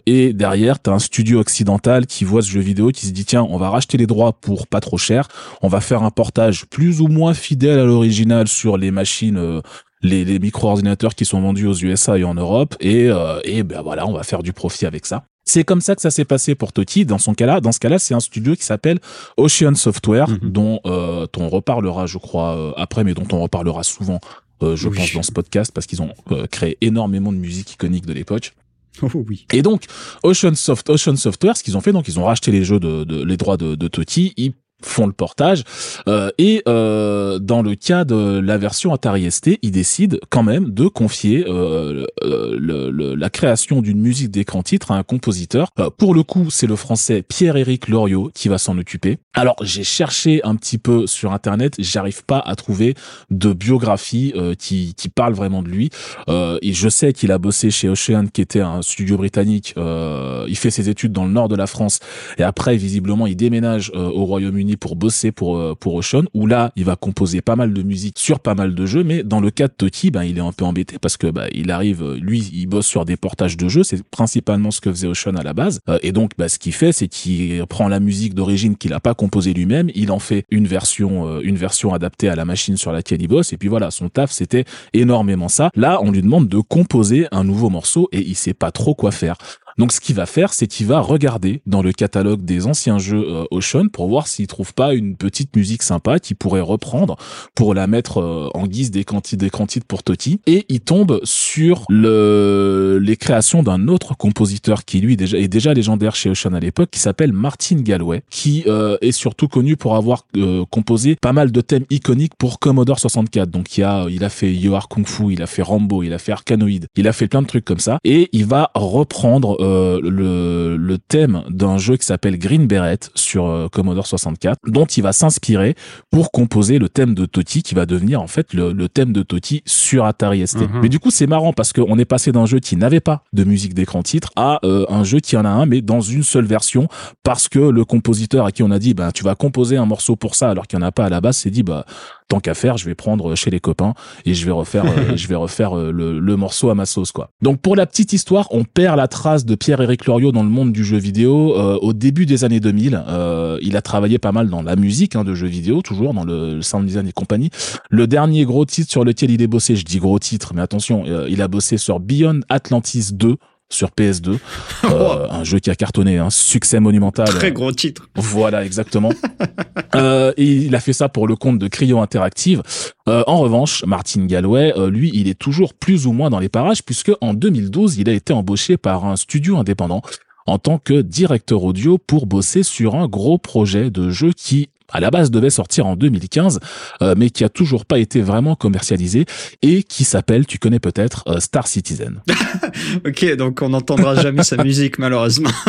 et 0.06 0.32
derrière, 0.32 0.80
t'as 0.80 0.92
un 0.92 0.98
studio 0.98 1.40
occidental 1.40 2.06
qui 2.06 2.24
voit 2.24 2.42
ce 2.42 2.50
jeu 2.50 2.60
vidéo, 2.60 2.90
qui 2.90 3.06
se 3.06 3.12
dit 3.12 3.24
tiens, 3.24 3.46
on 3.48 3.56
va 3.56 3.70
racheter 3.70 3.98
les 3.98 4.06
droits 4.06 4.32
pour 4.32 4.66
pas 4.66 4.80
trop 4.80 4.98
cher 4.98 5.28
on 5.62 5.68
va 5.68 5.80
faire 5.80 6.02
un 6.02 6.10
portage 6.10 6.66
plus 6.66 7.00
ou 7.00 7.08
moins 7.08 7.34
fidèle 7.34 7.78
à 7.78 7.84
l'original 7.84 8.48
sur 8.48 8.76
les 8.76 8.90
machines 8.90 9.36
euh, 9.36 9.60
les, 10.02 10.24
les 10.24 10.38
micro-ordinateurs 10.38 11.14
qui 11.14 11.24
sont 11.24 11.40
vendus 11.40 11.66
aux 11.66 11.74
USA 11.74 12.18
et 12.18 12.24
en 12.24 12.34
Europe 12.34 12.74
et 12.80 13.08
euh, 13.08 13.40
et 13.44 13.62
ben 13.62 13.82
voilà, 13.82 14.06
on 14.06 14.12
va 14.12 14.22
faire 14.22 14.42
du 14.42 14.52
profit 14.52 14.86
avec 14.86 15.06
ça. 15.06 15.24
C'est 15.44 15.64
comme 15.64 15.80
ça 15.80 15.96
que 15.96 16.02
ça 16.02 16.10
s'est 16.10 16.24
passé 16.24 16.54
pour 16.54 16.72
Toti. 16.72 17.04
Dans 17.04 17.18
son 17.18 17.34
cas-là, 17.34 17.60
dans 17.60 17.72
ce 17.72 17.80
cas-là, 17.80 17.98
c'est 17.98 18.14
un 18.14 18.20
studio 18.20 18.54
qui 18.54 18.64
s'appelle 18.64 19.00
Ocean 19.36 19.74
Software, 19.74 20.28
mhm. 20.28 20.38
dont, 20.42 20.80
euh, 20.86 21.26
on 21.36 21.48
reparlera, 21.48 22.06
je 22.06 22.18
crois, 22.18 22.56
euh, 22.56 22.72
après, 22.76 23.02
mais 23.02 23.12
dont 23.12 23.26
on 23.32 23.40
reparlera 23.40 23.82
souvent, 23.82 24.20
je 24.60 24.88
pense, 24.88 25.12
dans 25.14 25.22
ce 25.24 25.32
podcast, 25.32 25.72
parce 25.74 25.88
qu'ils 25.88 26.00
ont 26.00 26.14
créé 26.52 26.78
énormément 26.80 27.32
de 27.32 27.38
musique 27.38 27.72
iconique 27.72 28.06
de 28.06 28.12
l'époque. 28.12 28.54
Oh 29.02 29.08
oui. 29.26 29.46
Et 29.52 29.62
donc, 29.62 29.84
Ocean, 30.22 30.54
Soft, 30.54 30.90
Ocean 30.90 31.16
Software, 31.16 31.56
ce 31.56 31.62
qu'ils 31.62 31.78
ont 31.78 31.80
fait, 31.80 31.92
donc 31.92 32.08
ils 32.08 32.20
ont 32.20 32.24
racheté 32.24 32.52
les 32.52 32.62
jeux 32.62 32.78
de, 32.78 33.04
de 33.04 33.24
les 33.24 33.38
droits 33.38 33.56
de, 33.56 33.74
de 33.74 33.88
Toti, 33.88 34.34
ils 34.36 34.52
font 34.84 35.06
le 35.06 35.12
portage 35.12 35.64
euh, 36.08 36.30
et 36.38 36.62
euh, 36.68 37.38
dans 37.38 37.62
le 37.62 37.74
cas 37.74 38.04
de 38.04 38.38
la 38.38 38.58
version 38.58 38.92
Atari 38.92 39.30
ST, 39.30 39.58
ils 39.62 39.70
décident 39.70 40.16
quand 40.30 40.42
même 40.42 40.70
de 40.70 40.88
confier 40.88 41.44
euh, 41.46 42.04
la 42.22 43.30
création 43.30 43.82
d'une 43.82 44.00
musique 44.00 44.30
d'écran 44.30 44.62
titre 44.62 44.90
à 44.90 44.96
un 44.96 45.02
compositeur. 45.02 45.68
Pour 45.98 46.14
le 46.14 46.22
coup, 46.22 46.50
c'est 46.50 46.66
le 46.66 46.76
français 46.76 47.22
Pierre-Éric 47.22 47.88
Loriot 47.88 48.30
qui 48.34 48.48
va 48.48 48.58
s'en 48.58 48.78
occuper. 48.78 49.18
Alors 49.34 49.56
j'ai 49.62 49.84
cherché 49.84 50.40
un 50.44 50.56
petit 50.56 50.78
peu 50.78 51.06
sur 51.06 51.32
internet, 51.32 51.74
j'arrive 51.78 52.24
pas 52.24 52.38
à 52.38 52.54
trouver 52.54 52.94
de 53.30 53.52
biographie 53.52 54.34
qui, 54.58 54.94
qui 54.94 55.08
parle 55.08 55.34
vraiment 55.34 55.62
de 55.62 55.68
lui. 55.68 55.90
et 56.28 56.72
je 56.72 56.88
sais 56.88 57.12
qu'il 57.12 57.32
a 57.32 57.38
bossé 57.38 57.70
chez 57.70 57.88
Ocean, 57.88 58.26
qui 58.32 58.40
était 58.40 58.60
un 58.60 58.82
studio 58.82 59.16
britannique. 59.16 59.74
il 59.76 60.56
fait 60.56 60.70
ses 60.70 60.88
études 60.88 61.12
dans 61.12 61.24
le 61.24 61.32
nord 61.32 61.48
de 61.48 61.56
la 61.56 61.66
France 61.66 62.00
et 62.38 62.42
après 62.42 62.76
visiblement 62.76 63.26
il 63.26 63.36
déménage 63.36 63.90
au 63.94 64.24
Royaume-Uni 64.24 64.71
pour 64.76 64.96
bosser 64.96 65.32
pour 65.32 65.56
euh, 65.56 65.74
pour 65.78 65.94
Ocean 65.94 66.24
où 66.34 66.46
là 66.46 66.72
il 66.76 66.84
va 66.84 66.96
composer 66.96 67.40
pas 67.40 67.56
mal 67.56 67.72
de 67.72 67.82
musique 67.82 68.18
sur 68.18 68.40
pas 68.40 68.54
mal 68.54 68.74
de 68.74 68.86
jeux 68.86 69.04
mais 69.04 69.22
dans 69.22 69.40
le 69.40 69.50
cas 69.50 69.68
de 69.68 69.72
Toti 69.72 70.10
ben 70.10 70.22
il 70.22 70.38
est 70.38 70.42
un 70.42 70.52
peu 70.52 70.64
embêté 70.64 70.98
parce 71.00 71.16
que 71.16 71.26
bah, 71.26 71.46
il 71.52 71.70
arrive 71.70 72.02
euh, 72.02 72.16
lui 72.16 72.50
il 72.52 72.66
bosse 72.66 72.86
sur 72.86 73.04
des 73.04 73.16
portages 73.16 73.56
de 73.56 73.68
jeux 73.68 73.82
c'est 73.82 74.02
principalement 74.02 74.70
ce 74.70 74.80
que 74.80 74.90
faisait 74.90 75.08
Ocean 75.08 75.36
à 75.36 75.42
la 75.42 75.52
base 75.52 75.80
euh, 75.88 75.98
et 76.02 76.12
donc 76.12 76.32
bah, 76.38 76.48
ce 76.48 76.58
qu'il 76.58 76.72
fait 76.72 76.92
c'est 76.92 77.08
qu'il 77.08 77.64
prend 77.66 77.88
la 77.88 78.00
musique 78.00 78.34
d'origine 78.34 78.76
qu'il 78.76 78.92
a 78.92 79.00
pas 79.00 79.14
composée 79.14 79.54
lui-même 79.54 79.90
il 79.94 80.10
en 80.10 80.18
fait 80.18 80.44
une 80.50 80.66
version 80.66 81.40
une 81.40 81.56
version 81.56 81.94
adaptée 81.94 82.28
à 82.28 82.36
la 82.36 82.44
machine 82.44 82.76
sur 82.76 82.92
laquelle 82.92 83.22
il 83.22 83.28
bosse 83.28 83.52
et 83.52 83.56
puis 83.56 83.68
voilà 83.68 83.90
son 83.90 84.08
taf 84.08 84.30
c'était 84.32 84.64
énormément 84.92 85.48
ça. 85.48 85.70
Là 85.74 86.00
on 86.02 86.10
lui 86.10 86.22
demande 86.22 86.48
de 86.48 86.60
composer 86.60 87.26
un 87.32 87.44
nouveau 87.44 87.70
morceau 87.70 88.08
et 88.12 88.20
il 88.20 88.34
sait 88.34 88.54
pas 88.54 88.70
trop 88.70 88.94
quoi 88.94 89.10
faire 89.10 89.36
donc 89.78 89.92
ce 89.92 90.00
qu'il 90.00 90.14
va 90.14 90.26
faire, 90.26 90.52
c'est 90.52 90.66
qu'il 90.66 90.86
va 90.86 91.00
regarder 91.00 91.62
dans 91.66 91.82
le 91.82 91.92
catalogue 91.92 92.42
des 92.42 92.66
anciens 92.66 92.98
jeux 92.98 93.24
euh, 93.26 93.44
Ocean 93.50 93.88
pour 93.88 94.08
voir 94.08 94.26
s'il 94.26 94.46
trouve 94.46 94.74
pas 94.74 94.94
une 94.94 95.16
petite 95.16 95.54
musique 95.56 95.82
sympa 95.82 96.18
qu'il 96.18 96.36
pourrait 96.36 96.60
reprendre 96.60 97.16
pour 97.54 97.74
la 97.74 97.86
mettre 97.86 98.18
euh, 98.18 98.48
en 98.54 98.66
guise 98.66 98.90
des 98.90 99.04
des 99.32 99.50
cantites 99.50 99.84
pour 99.84 100.02
Toti. 100.02 100.40
Et 100.46 100.64
il 100.68 100.80
tombe 100.80 101.20
sur 101.24 101.84
le, 101.88 102.98
les 103.02 103.16
créations 103.16 103.62
d'un 103.62 103.88
autre 103.88 104.16
compositeur 104.16 104.84
qui 104.84 105.00
lui 105.00 105.16
déjà 105.16 105.38
est 105.38 105.48
déjà 105.48 105.74
légendaire 105.74 106.14
chez 106.14 106.30
Ocean 106.30 106.54
à 106.54 106.60
l'époque, 106.60 106.90
qui 106.90 107.00
s'appelle 107.00 107.32
Martin 107.32 107.76
Galway, 107.76 108.22
qui 108.30 108.64
euh, 108.66 108.96
est 109.00 109.12
surtout 109.12 109.48
connu 109.48 109.76
pour 109.76 109.96
avoir 109.96 110.24
composé 110.70 111.16
pas 111.16 111.32
mal 111.32 111.52
de 111.52 111.60
thèmes 111.60 111.84
iconiques 111.90 112.34
pour 112.38 112.58
Commodore 112.58 112.98
64. 112.98 113.50
Donc 113.50 113.76
il 113.76 113.84
a 113.84 114.06
il 114.08 114.24
a 114.24 114.28
fait 114.28 114.52
Yoar 114.52 114.88
Kung 114.88 115.06
Fu, 115.06 115.32
il 115.32 115.42
a 115.42 115.46
fait 115.46 115.62
Rambo, 115.62 116.02
il 116.02 116.12
a 116.12 116.18
fait 116.18 116.32
Arkanoid, 116.32 116.86
il 116.96 117.08
a 117.08 117.12
fait 117.12 117.28
plein 117.28 117.42
de 117.42 117.46
trucs 117.46 117.64
comme 117.64 117.78
ça. 117.78 117.98
Et 118.04 118.28
il 118.32 118.46
va 118.46 118.70
reprendre 118.74 119.56
euh, 119.62 120.00
le, 120.02 120.76
le, 120.76 120.98
thème 120.98 121.42
d'un 121.48 121.78
jeu 121.78 121.96
qui 121.96 122.04
s'appelle 122.04 122.38
Green 122.38 122.66
Beret 122.66 122.98
sur 123.14 123.46
euh, 123.46 123.68
Commodore 123.68 124.06
64, 124.06 124.58
dont 124.66 124.86
il 124.86 125.02
va 125.02 125.12
s'inspirer 125.12 125.74
pour 126.10 126.32
composer 126.32 126.78
le 126.78 126.88
thème 126.88 127.14
de 127.14 127.26
Toti, 127.26 127.62
qui 127.62 127.74
va 127.74 127.86
devenir 127.86 128.20
en 128.20 128.26
fait 128.26 128.54
le, 128.54 128.72
le 128.72 128.88
thème 128.88 129.12
de 129.12 129.22
Toti 129.22 129.62
sur 129.64 130.04
Atari 130.04 130.46
ST. 130.46 130.60
Mhm. 130.60 130.80
Mais 130.82 130.88
du 130.88 130.98
coup, 130.98 131.10
c'est 131.10 131.26
marrant 131.26 131.52
parce 131.52 131.72
qu'on 131.72 131.98
est 131.98 132.04
passé 132.04 132.32
d'un 132.32 132.46
jeu 132.46 132.58
qui 132.58 132.76
n'avait 132.76 133.00
pas 133.00 133.22
de 133.32 133.44
musique 133.44 133.74
d'écran 133.74 134.02
titre 134.02 134.30
à 134.36 134.58
euh, 134.64 134.84
un 134.88 135.04
jeu 135.04 135.20
qui 135.20 135.36
en 135.36 135.44
a 135.44 135.50
un, 135.50 135.66
mais 135.66 135.80
dans 135.80 136.00
une 136.00 136.22
seule 136.22 136.46
version, 136.46 136.88
parce 137.22 137.48
que 137.48 137.58
le 137.58 137.84
compositeur 137.84 138.46
à 138.46 138.52
qui 138.52 138.62
on 138.62 138.70
a 138.70 138.78
dit, 138.78 138.94
bah, 138.94 139.12
tu 139.12 139.22
vas 139.24 139.34
composer 139.34 139.76
un 139.76 139.86
morceau 139.86 140.16
pour 140.16 140.34
ça, 140.34 140.50
alors 140.50 140.66
qu'il 140.66 140.78
n'y 140.78 140.84
en 140.84 140.88
a 140.88 140.92
pas 140.92 141.06
à 141.06 141.08
la 141.08 141.20
base, 141.20 141.36
s'est 141.36 141.50
dit, 141.50 141.62
bah, 141.62 141.84
tant 142.32 142.40
qu'à 142.40 142.54
faire, 142.54 142.78
je 142.78 142.86
vais 142.86 142.94
prendre 142.94 143.34
chez 143.34 143.50
les 143.50 143.60
copains 143.60 143.92
et 144.24 144.32
je 144.32 144.46
vais 144.46 144.52
refaire, 144.52 144.86
je 145.16 145.28
vais 145.28 145.34
refaire 145.34 145.74
le, 145.74 146.18
le, 146.18 146.36
morceau 146.36 146.70
à 146.70 146.74
ma 146.74 146.86
sauce, 146.86 147.12
quoi. 147.12 147.28
Donc 147.42 147.60
pour 147.60 147.76
la 147.76 147.84
petite 147.84 148.14
histoire, 148.14 148.48
on 148.52 148.64
perd 148.64 148.96
la 148.96 149.06
trace 149.06 149.44
de 149.44 149.54
Pierre-Éric 149.54 150.06
Loriot 150.06 150.32
dans 150.32 150.42
le 150.42 150.48
monde 150.48 150.72
du 150.72 150.82
jeu 150.82 150.96
vidéo 150.96 151.54
euh, 151.58 151.78
au 151.82 151.92
début 151.92 152.24
des 152.24 152.44
années 152.44 152.58
2000. 152.58 153.04
Euh, 153.06 153.58
il 153.60 153.76
a 153.76 153.82
travaillé 153.82 154.18
pas 154.18 154.32
mal 154.32 154.48
dans 154.48 154.62
la 154.62 154.76
musique 154.76 155.14
hein, 155.14 155.24
de 155.24 155.34
jeux 155.34 155.46
vidéo, 155.46 155.82
toujours 155.82 156.14
dans 156.14 156.24
le 156.24 156.62
sound 156.62 156.86
design 156.86 157.06
et 157.06 157.12
compagnie. 157.12 157.50
Le 157.90 158.06
dernier 158.06 158.46
gros 158.46 158.64
titre 158.64 158.90
sur 158.90 159.04
lequel 159.04 159.30
il 159.30 159.42
est 159.42 159.46
bossé, 159.46 159.76
je 159.76 159.84
dis 159.84 159.98
gros 159.98 160.18
titre, 160.18 160.54
mais 160.54 160.62
attention, 160.62 161.04
euh, 161.06 161.26
il 161.28 161.42
a 161.42 161.48
bossé 161.48 161.76
sur 161.76 162.00
Beyond 162.00 162.40
Atlantis 162.48 163.10
2, 163.12 163.36
sur 163.72 163.90
PS2, 163.90 164.38
euh, 164.84 165.26
un 165.30 165.44
jeu 165.44 165.58
qui 165.58 165.70
a 165.70 165.74
cartonné, 165.74 166.18
un 166.18 166.30
succès 166.30 166.80
monumental. 166.80 167.28
Très 167.28 167.52
gros 167.52 167.72
titre. 167.72 168.08
Voilà, 168.14 168.64
exactement. 168.64 169.10
euh, 169.94 170.32
et 170.36 170.46
il 170.46 170.74
a 170.74 170.80
fait 170.80 170.92
ça 170.92 171.08
pour 171.08 171.26
le 171.26 171.36
compte 171.36 171.58
de 171.58 171.68
Cryo 171.68 171.98
Interactive. 172.00 172.62
Euh, 173.08 173.24
en 173.26 173.38
revanche, 173.38 173.84
Martin 173.84 174.26
Galway, 174.26 174.72
euh, 174.76 174.90
lui, 174.90 175.10
il 175.14 175.28
est 175.28 175.38
toujours 175.38 175.74
plus 175.74 176.06
ou 176.06 176.12
moins 176.12 176.30
dans 176.30 176.38
les 176.38 176.48
parages 176.48 176.84
puisque 176.84 177.12
en 177.20 177.34
2012, 177.34 177.98
il 177.98 178.08
a 178.08 178.12
été 178.12 178.32
embauché 178.32 178.76
par 178.76 179.06
un 179.06 179.16
studio 179.16 179.56
indépendant 179.56 180.02
en 180.46 180.58
tant 180.58 180.78
que 180.78 181.00
directeur 181.00 181.62
audio 181.62 181.98
pour 181.98 182.26
bosser 182.26 182.62
sur 182.62 182.96
un 182.96 183.06
gros 183.06 183.38
projet 183.38 183.90
de 183.90 184.10
jeu 184.10 184.32
qui 184.36 184.68
à 184.92 185.00
la 185.00 185.10
base 185.10 185.30
devait 185.30 185.50
sortir 185.50 185.86
en 185.86 185.96
2015, 185.96 186.60
euh, 187.02 187.14
mais 187.16 187.30
qui 187.30 187.44
a 187.44 187.48
toujours 187.48 187.84
pas 187.84 187.98
été 187.98 188.20
vraiment 188.20 188.54
commercialisé 188.54 189.24
et 189.62 189.82
qui 189.82 190.04
s'appelle, 190.04 190.46
tu 190.46 190.58
connais 190.58 190.78
peut-être, 190.80 191.24
euh, 191.26 191.40
Star 191.40 191.66
Citizen. 191.66 192.20
ok, 193.06 193.36
donc 193.36 193.60
on 193.62 193.70
n'entendra 193.70 194.14
jamais 194.14 194.42
sa 194.42 194.62
musique 194.62 194.98
malheureusement. 194.98 195.50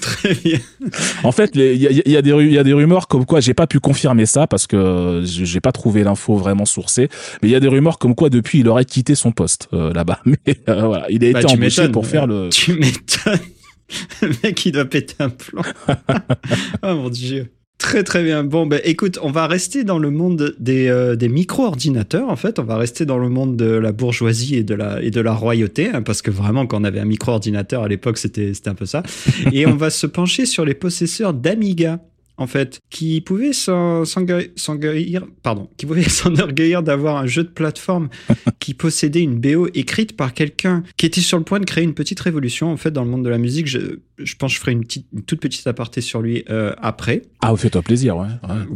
Très 0.00 0.34
bien. 0.34 0.58
En 1.22 1.32
fait, 1.32 1.52
il 1.54 1.76
y 1.76 1.86
a, 1.86 1.90
y, 1.90 2.22
des, 2.22 2.30
y 2.30 2.58
a 2.58 2.62
des 2.64 2.72
rumeurs 2.72 3.08
comme 3.08 3.24
quoi, 3.24 3.40
j'ai 3.40 3.54
pas 3.54 3.66
pu 3.66 3.80
confirmer 3.80 4.26
ça 4.26 4.46
parce 4.46 4.66
que 4.66 5.22
j'ai 5.24 5.60
pas 5.60 5.72
trouvé 5.72 6.04
l'info 6.04 6.36
vraiment 6.36 6.64
sourcée, 6.64 7.08
mais 7.42 7.48
il 7.48 7.52
y 7.52 7.54
a 7.54 7.60
des 7.60 7.68
rumeurs 7.68 7.98
comme 7.98 8.14
quoi 8.14 8.30
depuis 8.30 8.60
il 8.60 8.68
aurait 8.68 8.84
quitté 8.84 9.14
son 9.14 9.32
poste 9.32 9.68
euh, 9.72 9.92
là-bas. 9.92 10.20
Mais 10.46 10.56
voilà, 10.66 11.06
il 11.10 11.24
a 11.24 11.32
bah, 11.32 11.40
été 11.40 11.52
embauché 11.52 11.88
pour 11.88 12.06
faire 12.06 12.26
le. 12.26 12.48
Tu 12.50 12.74
m'étonnes. 12.74 13.38
le 14.22 14.30
mec, 14.42 14.64
il 14.66 14.72
doit 14.72 14.84
péter 14.84 15.16
un 15.18 15.30
plomb. 15.30 15.62
oh 16.82 16.94
mon 16.94 17.08
dieu. 17.08 17.50
Très 17.78 18.02
très 18.02 18.22
bien. 18.22 18.44
Bon, 18.44 18.66
ben 18.66 18.80
écoute, 18.84 19.18
on 19.20 19.30
va 19.30 19.46
rester 19.46 19.84
dans 19.84 19.98
le 19.98 20.10
monde 20.10 20.54
des, 20.58 20.88
euh, 20.88 21.16
des 21.16 21.28
micro-ordinateurs, 21.28 22.28
en 22.30 22.36
fait. 22.36 22.58
On 22.58 22.62
va 22.62 22.76
rester 22.76 23.04
dans 23.04 23.18
le 23.18 23.28
monde 23.28 23.56
de 23.56 23.66
la 23.66 23.92
bourgeoisie 23.92 24.54
et 24.54 24.62
de 24.62 24.74
la, 24.74 25.02
et 25.02 25.10
de 25.10 25.20
la 25.20 25.34
royauté, 25.34 25.90
hein, 25.90 26.02
parce 26.02 26.22
que 26.22 26.30
vraiment, 26.30 26.66
quand 26.66 26.80
on 26.80 26.84
avait 26.84 27.00
un 27.00 27.04
micro-ordinateur 27.04 27.82
à 27.82 27.88
l'époque, 27.88 28.16
c'était 28.16 28.52
un 28.66 28.74
peu 28.74 28.86
ça. 28.86 29.02
Et 29.52 29.66
on 29.66 29.76
va 29.76 29.90
se 29.90 30.06
pencher 30.06 30.46
sur 30.46 30.64
les 30.64 30.74
possesseurs 30.74 31.34
d'Amiga 31.34 32.00
en 32.36 32.46
fait, 32.46 32.80
qui 32.90 33.20
pouvait 33.20 33.52
s'enorgueillir, 33.52 35.24
pardon, 35.42 35.68
qui 35.76 35.86
pouvait 35.86 36.02
s'enorgueillir 36.08 36.82
d'avoir 36.82 37.16
un 37.16 37.26
jeu 37.26 37.44
de 37.44 37.48
plateforme 37.48 38.08
qui 38.58 38.74
possédait 38.74 39.22
une 39.22 39.38
BO 39.40 39.68
écrite 39.74 40.16
par 40.16 40.34
quelqu'un 40.34 40.82
qui 40.96 41.06
était 41.06 41.20
sur 41.20 41.38
le 41.38 41.44
point 41.44 41.60
de 41.60 41.64
créer 41.64 41.84
une 41.84 41.94
petite 41.94 42.20
révolution 42.20 42.70
en 42.70 42.76
fait 42.76 42.90
dans 42.90 43.04
le 43.04 43.10
monde 43.10 43.24
de 43.24 43.30
la 43.30 43.38
musique. 43.38 43.66
Je, 43.66 44.00
je 44.18 44.34
pense 44.36 44.52
que 44.52 44.56
je 44.56 44.60
ferai 44.60 44.72
une, 44.72 44.84
petite, 44.84 45.06
toute 45.26 45.40
petite 45.40 45.66
aparté 45.66 46.00
sur 46.00 46.22
lui 46.22 46.44
euh, 46.50 46.74
après. 46.78 47.22
Ah, 47.40 47.54
fais-toi 47.56 47.82
plaisir, 47.82 48.16
ouais. 48.16 48.28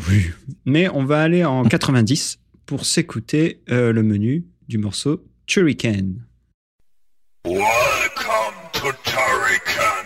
Oui. 0.09 0.27
Mais 0.64 0.88
on 0.88 1.05
va 1.05 1.23
aller 1.23 1.44
en 1.44 1.64
90 1.68 2.38
pour 2.66 2.85
s'écouter 2.85 3.62
euh, 3.71 3.92
le 3.92 4.03
menu 4.03 4.44
du 4.68 4.79
morceau 4.79 5.25
Turrican. 5.47 6.14
Welcome 7.47 8.55
to 8.73 8.88
Turrican. 9.05 9.99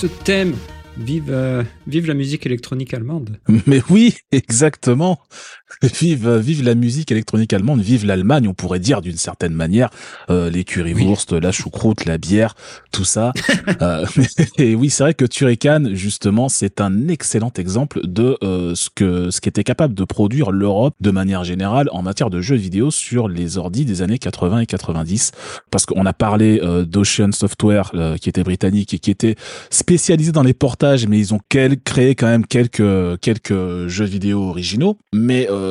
Ce 0.00 0.06
thème. 0.06 0.54
Vive, 0.96 1.28
euh, 1.28 1.62
vive 1.86 2.06
la 2.06 2.14
musique 2.14 2.46
électronique 2.46 2.94
allemande. 2.94 3.38
Mais 3.66 3.82
oui, 3.90 4.16
exactement. 4.32 5.20
Vive, 5.82 6.36
vive 6.36 6.62
la 6.62 6.74
musique 6.74 7.10
électronique 7.12 7.52
allemande, 7.52 7.80
vive 7.80 8.06
l'Allemagne, 8.06 8.48
on 8.48 8.54
pourrait 8.54 8.80
dire 8.80 9.00
d'une 9.00 9.16
certaine 9.16 9.54
manière, 9.54 9.90
euh, 10.30 10.50
les 10.50 10.64
currywurst, 10.64 11.32
la 11.32 11.52
choucroute, 11.52 12.04
la 12.04 12.18
bière, 12.18 12.54
tout 12.92 13.04
ça. 13.04 13.32
euh, 13.82 14.04
et 14.58 14.74
oui, 14.74 14.90
c'est 14.90 15.02
vrai 15.02 15.14
que 15.14 15.24
Turrican, 15.24 15.84
justement, 15.92 16.48
c'est 16.48 16.80
un 16.80 17.08
excellent 17.08 17.52
exemple 17.56 18.00
de 18.04 18.36
euh, 18.42 18.74
ce 18.74 18.90
que 18.94 19.30
ce 19.30 19.40
qu'était 19.40 19.64
capable 19.64 19.94
de 19.94 20.04
produire 20.04 20.50
l'Europe 20.50 20.94
de 21.00 21.10
manière 21.10 21.44
générale 21.44 21.88
en 21.92 22.02
matière 22.02 22.30
de 22.30 22.40
jeux 22.40 22.56
vidéo 22.56 22.90
sur 22.90 23.28
les 23.28 23.58
ordis 23.58 23.84
des 23.84 24.02
années 24.02 24.18
80 24.18 24.60
et 24.60 24.66
90. 24.66 25.32
Parce 25.70 25.86
qu'on 25.86 26.04
a 26.06 26.12
parlé 26.12 26.60
euh, 26.62 26.84
d'Ocean 26.84 27.32
Software, 27.32 27.90
euh, 27.94 28.16
qui 28.16 28.28
était 28.28 28.42
britannique 28.42 28.94
et 28.94 28.98
qui 28.98 29.10
était 29.10 29.36
spécialisé 29.70 30.32
dans 30.32 30.42
les 30.42 30.54
portages, 30.54 31.06
mais 31.06 31.18
ils 31.18 31.34
ont 31.34 31.40
quel, 31.48 31.80
créé 31.80 32.14
quand 32.14 32.26
même 32.26 32.46
quelques 32.46 33.20
quelques 33.20 33.86
jeux 33.88 34.04
vidéo 34.04 34.42
originaux. 34.42 34.98
Mais 35.12 35.48
euh, 35.50 35.69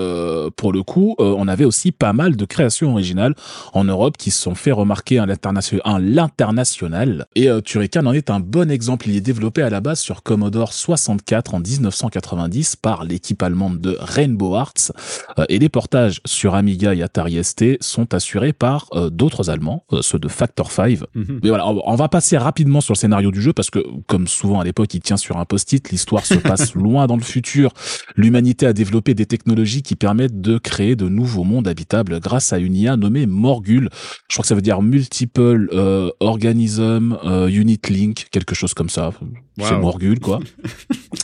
pour 0.55 0.73
le 0.73 0.83
coup, 0.83 1.15
euh, 1.19 1.35
on 1.37 1.47
avait 1.47 1.65
aussi 1.65 1.91
pas 1.91 2.13
mal 2.13 2.35
de 2.35 2.45
créations 2.45 2.91
originales 2.91 3.35
en 3.73 3.83
Europe 3.83 4.17
qui 4.17 4.31
se 4.31 4.41
sont 4.41 4.55
fait 4.55 4.71
remarquer 4.71 5.19
à 5.19 5.25
l'international. 5.25 7.25
Et 7.35 7.49
euh, 7.49 7.61
Turrican 7.61 8.05
en 8.05 8.13
est 8.13 8.29
un 8.29 8.39
bon 8.39 8.71
exemple. 8.71 9.09
Il 9.09 9.15
est 9.15 9.21
développé 9.21 9.61
à 9.61 9.69
la 9.69 9.81
base 9.81 9.99
sur 9.99 10.23
Commodore 10.23 10.73
64 10.73 11.55
en 11.55 11.59
1990 11.59 12.75
par 12.75 13.03
l'équipe 13.03 13.41
allemande 13.41 13.79
de 13.79 13.97
Rainbow 13.99 14.55
Arts. 14.55 14.91
Euh, 15.37 15.45
et 15.49 15.59
les 15.59 15.69
portages 15.69 16.21
sur 16.25 16.55
Amiga 16.55 16.93
et 16.93 17.03
Atari 17.03 17.43
ST 17.43 17.81
sont 17.81 18.13
assurés 18.13 18.53
par 18.53 18.87
euh, 18.93 19.09
d'autres 19.09 19.49
Allemands, 19.49 19.83
euh, 19.93 20.01
ceux 20.01 20.19
de 20.19 20.27
Factor 20.27 20.71
5. 20.71 20.99
Mhm. 21.15 21.39
Mais 21.43 21.49
voilà, 21.49 21.67
on 21.67 21.81
on 21.85 21.95
va 21.95 22.07
passer 22.07 22.37
rapidement 22.37 22.81
sur 22.81 22.93
le 22.93 22.97
scénario 22.97 23.31
du 23.31 23.41
jeu 23.41 23.51
parce 23.51 23.69
que, 23.69 23.79
comme 24.07 24.27
souvent 24.27 24.59
à 24.59 24.63
l'époque, 24.63 24.93
il 24.93 25.01
tient 25.01 25.17
sur 25.17 25.37
un 25.37 25.45
post-it. 25.45 25.89
L'histoire 25.91 26.25
se 26.25 26.33
passe 26.35 26.75
loin 26.75 27.07
dans 27.07 27.17
le 27.17 27.23
futur. 27.23 27.73
L'humanité 28.15 28.65
a 28.65 28.73
développé 28.73 29.13
des 29.13 29.25
technologies 29.25 29.81
qui 29.81 29.88
permettent 29.95 30.41
de 30.41 30.57
créer 30.57 30.95
de 30.95 31.07
nouveaux 31.07 31.43
mondes 31.43 31.67
habitables 31.67 32.19
grâce 32.19 32.53
à 32.53 32.57
une 32.57 32.75
IA 32.75 32.97
nommée 32.97 33.25
Morgul. 33.25 33.89
Je 34.27 34.35
crois 34.35 34.43
que 34.43 34.47
ça 34.47 34.55
veut 34.55 34.61
dire 34.61 34.81
Multiple 34.81 35.69
euh, 35.73 36.09
Organism 36.19 37.17
euh, 37.23 37.47
Unit 37.47 37.79
Link, 37.89 38.27
quelque 38.31 38.55
chose 38.55 38.73
comme 38.73 38.89
ça. 38.89 39.11
C'est. 39.57 39.77
Morgul, 39.77 40.19
quoi. 40.19 40.39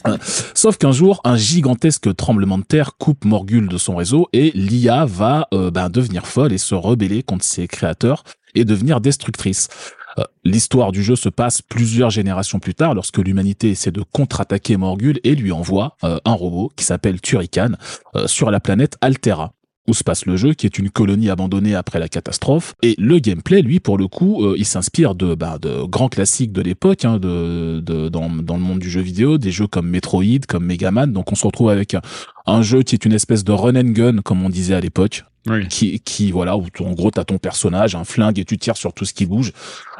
Euh, 0.07 0.17
Sauf 0.53 0.77
qu'un 0.77 0.91
jour, 0.91 1.19
un 1.23 1.35
gigantesque 1.35 2.15
tremblement 2.15 2.59
de 2.59 2.63
terre 2.63 2.95
coupe 2.97 3.25
Morgul 3.25 3.67
de 3.67 3.77
son 3.77 3.95
réseau 3.95 4.27
et 4.33 4.51
l'IA 4.53 5.05
va 5.05 5.47
euh, 5.51 5.71
ben, 5.71 5.89
devenir 5.89 6.27
folle 6.27 6.53
et 6.53 6.59
se 6.59 6.75
rebeller 6.75 7.23
contre 7.23 7.43
ses 7.43 7.67
créateurs 7.67 8.23
et 8.53 8.65
devenir 8.65 9.01
destructrice. 9.01 9.67
Euh, 10.19 10.23
L'histoire 10.43 10.91
du 10.91 11.03
jeu 11.03 11.15
se 11.15 11.29
passe 11.29 11.61
plusieurs 11.61 12.09
générations 12.09 12.59
plus 12.59 12.75
tard 12.75 12.93
lorsque 12.93 13.17
l'humanité 13.17 13.69
essaie 13.71 13.91
de 13.91 14.01
contre-attaquer 14.01 14.77
Morgul 14.77 15.19
et 15.23 15.35
lui 15.35 15.51
envoie 15.51 15.97
euh, 16.03 16.17
un 16.25 16.33
robot 16.33 16.71
qui 16.75 16.85
s'appelle 16.85 17.19
Turrican 17.21 17.71
euh, 18.15 18.27
sur 18.27 18.51
la 18.51 18.59
planète 18.59 18.97
Altera 19.01 19.53
où 19.87 19.93
se 19.93 20.03
passe 20.03 20.25
le 20.25 20.35
jeu, 20.35 20.55
qui 20.55 20.65
est 20.65 20.79
une 20.79 20.89
colonie 20.89 21.29
abandonnée 21.29 21.75
après 21.75 21.99
la 21.99 22.09
catastrophe. 22.09 22.73
Et 22.81 22.95
le 22.97 23.19
gameplay, 23.19 23.61
lui, 23.61 23.79
pour 23.79 23.99
le 23.99 24.07
coup, 24.07 24.43
euh, 24.43 24.55
il 24.57 24.65
s'inspire 24.65 25.13
de, 25.13 25.35
bah, 25.35 25.59
de 25.61 25.83
grands 25.83 26.09
classiques 26.09 26.51
de 26.51 26.63
l'époque, 26.63 27.05
hein, 27.05 27.19
de, 27.19 27.81
de, 27.81 28.09
dans, 28.09 28.27
dans 28.31 28.55
le 28.55 28.63
monde 28.63 28.79
du 28.79 28.89
jeu 28.89 29.01
vidéo, 29.01 29.37
des 29.37 29.51
jeux 29.51 29.67
comme 29.67 29.87
Metroid, 29.87 30.39
comme 30.47 30.65
Mega 30.65 30.89
Man. 30.89 31.13
Donc 31.13 31.31
on 31.31 31.35
se 31.35 31.45
retrouve 31.45 31.69
avec 31.69 31.93
un, 31.93 32.01
un 32.47 32.63
jeu 32.63 32.81
qui 32.81 32.95
est 32.95 33.05
une 33.05 33.13
espèce 33.13 33.43
de 33.43 33.51
run 33.51 33.75
and 33.75 33.91
gun, 33.91 34.17
comme 34.23 34.43
on 34.43 34.49
disait 34.49 34.73
à 34.73 34.79
l'époque, 34.81 35.23
Oui. 35.47 35.67
qui, 35.67 35.99
qui 35.99 36.31
voilà, 36.31 36.57
où 36.57 36.65
en 36.79 36.93
gros 36.93 37.11
t'as 37.11 37.23
ton 37.25 37.37
personnage, 37.37 37.93
un 37.93 38.05
flingue 38.05 38.39
et 38.39 38.45
tu 38.45 38.57
tires 38.57 38.77
sur 38.77 38.91
tout 38.91 39.05
ce 39.05 39.13
qui 39.13 39.27
bouge. 39.27 39.51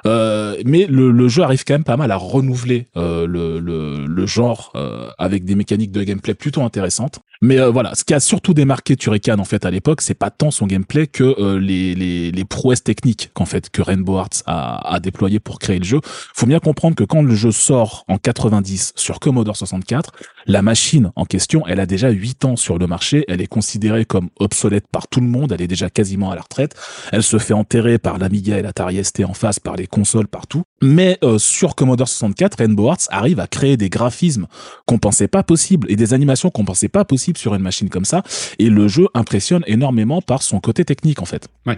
Euh, 0.06 0.62
mais 0.66 0.86
le, 0.86 1.28
jeu 1.28 1.44
arrive 1.44 1.64
quand 1.66 1.74
même 1.74 1.84
pas 1.84 1.98
mal 1.98 2.12
à 2.12 2.18
renouveler 2.18 2.88
euh, 2.96 3.26
le 3.28 4.26
genre 4.26 4.72
euh, 4.76 5.10
avec 5.18 5.46
des 5.46 5.56
mécaniques 5.56 5.92
de 5.92 6.04
gameplay 6.04 6.34
plutôt 6.34 6.62
intéressantes. 6.62 7.20
Mais 7.42 7.60
euh, 7.60 7.70
voilà, 7.70 7.96
ce 7.96 8.04
qui 8.04 8.14
a 8.14 8.20
surtout 8.20 8.54
démarqué 8.54 8.96
Turrican 8.96 9.40
en 9.40 9.46
fait 9.46 9.66
à 9.66 9.72
l'époque, 9.72 10.02
c'est 10.02 10.14
pas 10.14 10.30
tant 10.30 10.52
son 10.52 10.68
gameplay 10.68 11.08
que 11.08 11.24
euh, 11.24 11.60
les, 11.60 11.96
les, 11.96 12.32
les 12.32 12.46
prouesses 12.46 12.84
techniques 12.84 13.32
qu'en 13.34 13.46
fait 13.46 13.70
que 13.70 13.82
Rainbow 13.82 14.18
Arts 14.18 14.44
a, 14.46 14.94
a 14.94 15.00
déployé 15.00 15.40
pour 15.40 15.60
créer 15.60 15.80
le 15.80 15.86
jeu. 15.86 16.00
Faut 16.34 16.46
bien 16.46 16.60
comprendre 16.60 16.96
que 16.96 17.04
quand 17.04 17.22
le 17.22 17.36
jeu 17.36 17.52
sort 17.52 18.06
en 18.08 18.18
90 18.18 18.94
sur 18.96 19.20
Commodore 19.20 19.58
64, 19.58 20.12
la 20.48 20.62
machine 20.62 21.12
en 21.16 21.26
question, 21.26 21.64
elle 21.68 21.80
a 21.80 21.86
déjà 21.86 22.10
8 22.10 22.46
ans 22.46 22.56
sur 22.56 22.78
le 22.78 22.88
marché, 22.88 23.26
elle 23.28 23.42
est 23.42 23.48
considérée 23.48 24.06
comme 24.06 24.30
obsolète 24.40 24.88
par 24.88 25.08
tout 25.08 25.22
le 25.22 25.28
monde, 25.28 25.52
elle 25.52 25.62
est 25.62 25.68
déjà 25.68 25.90
quasiment 25.90 26.32
à 26.32 26.36
la 26.36 26.42
retraite, 26.42 26.76
elle 27.12 27.24
se 27.24 27.38
fait 27.38 27.54
enterrer 27.54 27.98
par 27.98 28.18
l'Amiga 28.18 28.58
et 28.58 28.62
l'Atari 28.62 29.04
ST 29.04 29.24
en 29.26 29.34
face, 29.34 29.60
par 29.60 29.76
les 29.76 29.88
consoles 29.88 30.28
partout. 30.28 30.64
Mais 30.82 31.18
euh, 31.24 31.38
sur 31.38 31.76
Commodore 31.76 32.08
64, 32.08 32.60
Rainbow 32.60 32.90
Arts 32.90 33.08
arrive 33.10 33.40
à 33.40 33.48
créer 33.48 33.78
des 33.78 33.90
graphismes 33.90 34.48
qu'on 34.86 35.00
pensait 35.00 35.28
pas 35.28 35.44
possibles 35.44 35.90
et 35.92 35.96
des 35.96 36.14
animations 36.14 36.50
qu'on 36.50 36.66
pensait 36.66 36.90
pas 36.90 37.06
sur 37.34 37.56
une 37.56 37.62
machine 37.62 37.90
comme 37.90 38.06
ça. 38.06 38.24
Et 38.60 38.70
le 38.70 38.88
jeu 38.88 39.08
impressionne 39.14 39.64
énormément 39.68 40.22
par 40.22 40.44
son 40.44 40.60
côté 40.60 40.86
technique 40.86 41.22
en 41.22 41.26
fait. 41.26 41.48
Ouais. 41.66 41.78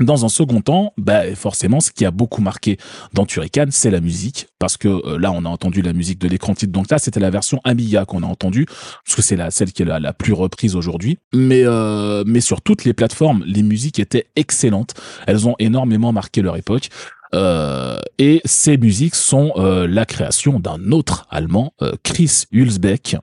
Dans 0.00 0.24
un 0.24 0.28
second 0.28 0.60
temps, 0.60 0.92
bah 0.96 1.22
forcément, 1.34 1.80
ce 1.80 1.90
qui 1.90 2.04
a 2.04 2.12
beaucoup 2.12 2.40
marqué 2.40 2.78
dans 3.14 3.26
Turrican, 3.26 3.66
c'est 3.70 3.90
la 3.90 4.00
musique, 4.00 4.46
parce 4.60 4.76
que 4.76 4.86
euh, 4.86 5.18
là, 5.18 5.32
on 5.32 5.44
a 5.44 5.48
entendu 5.48 5.82
la 5.82 5.92
musique 5.92 6.20
de 6.20 6.28
l'écran 6.28 6.54
titre. 6.54 6.70
Donc 6.70 6.88
là, 6.88 6.98
c'était 6.98 7.18
la 7.18 7.30
version 7.30 7.60
Amiga 7.64 8.04
qu'on 8.04 8.22
a 8.22 8.26
entendue, 8.26 8.66
parce 9.04 9.16
que 9.16 9.22
c'est 9.22 9.34
la 9.34 9.50
celle 9.50 9.72
qui 9.72 9.82
est 9.82 9.86
la, 9.86 9.98
la 9.98 10.12
plus 10.12 10.34
reprise 10.34 10.76
aujourd'hui. 10.76 11.18
Mais 11.34 11.62
euh, 11.64 12.22
mais 12.26 12.40
sur 12.40 12.60
toutes 12.60 12.84
les 12.84 12.92
plateformes, 12.92 13.42
les 13.44 13.64
musiques 13.64 13.98
étaient 13.98 14.26
excellentes. 14.36 14.94
Elles 15.26 15.48
ont 15.48 15.56
énormément 15.58 16.12
marqué 16.12 16.42
leur 16.42 16.56
époque. 16.56 16.90
Euh, 17.34 17.98
et 18.18 18.40
ces 18.44 18.76
musiques 18.78 19.14
sont 19.14 19.52
euh, 19.56 19.86
la 19.86 20.06
création 20.06 20.60
d'un 20.60 20.92
autre 20.92 21.26
Allemand, 21.30 21.74
euh, 21.82 21.92
Chris 22.02 22.44
Hulsbeck, 22.52 23.16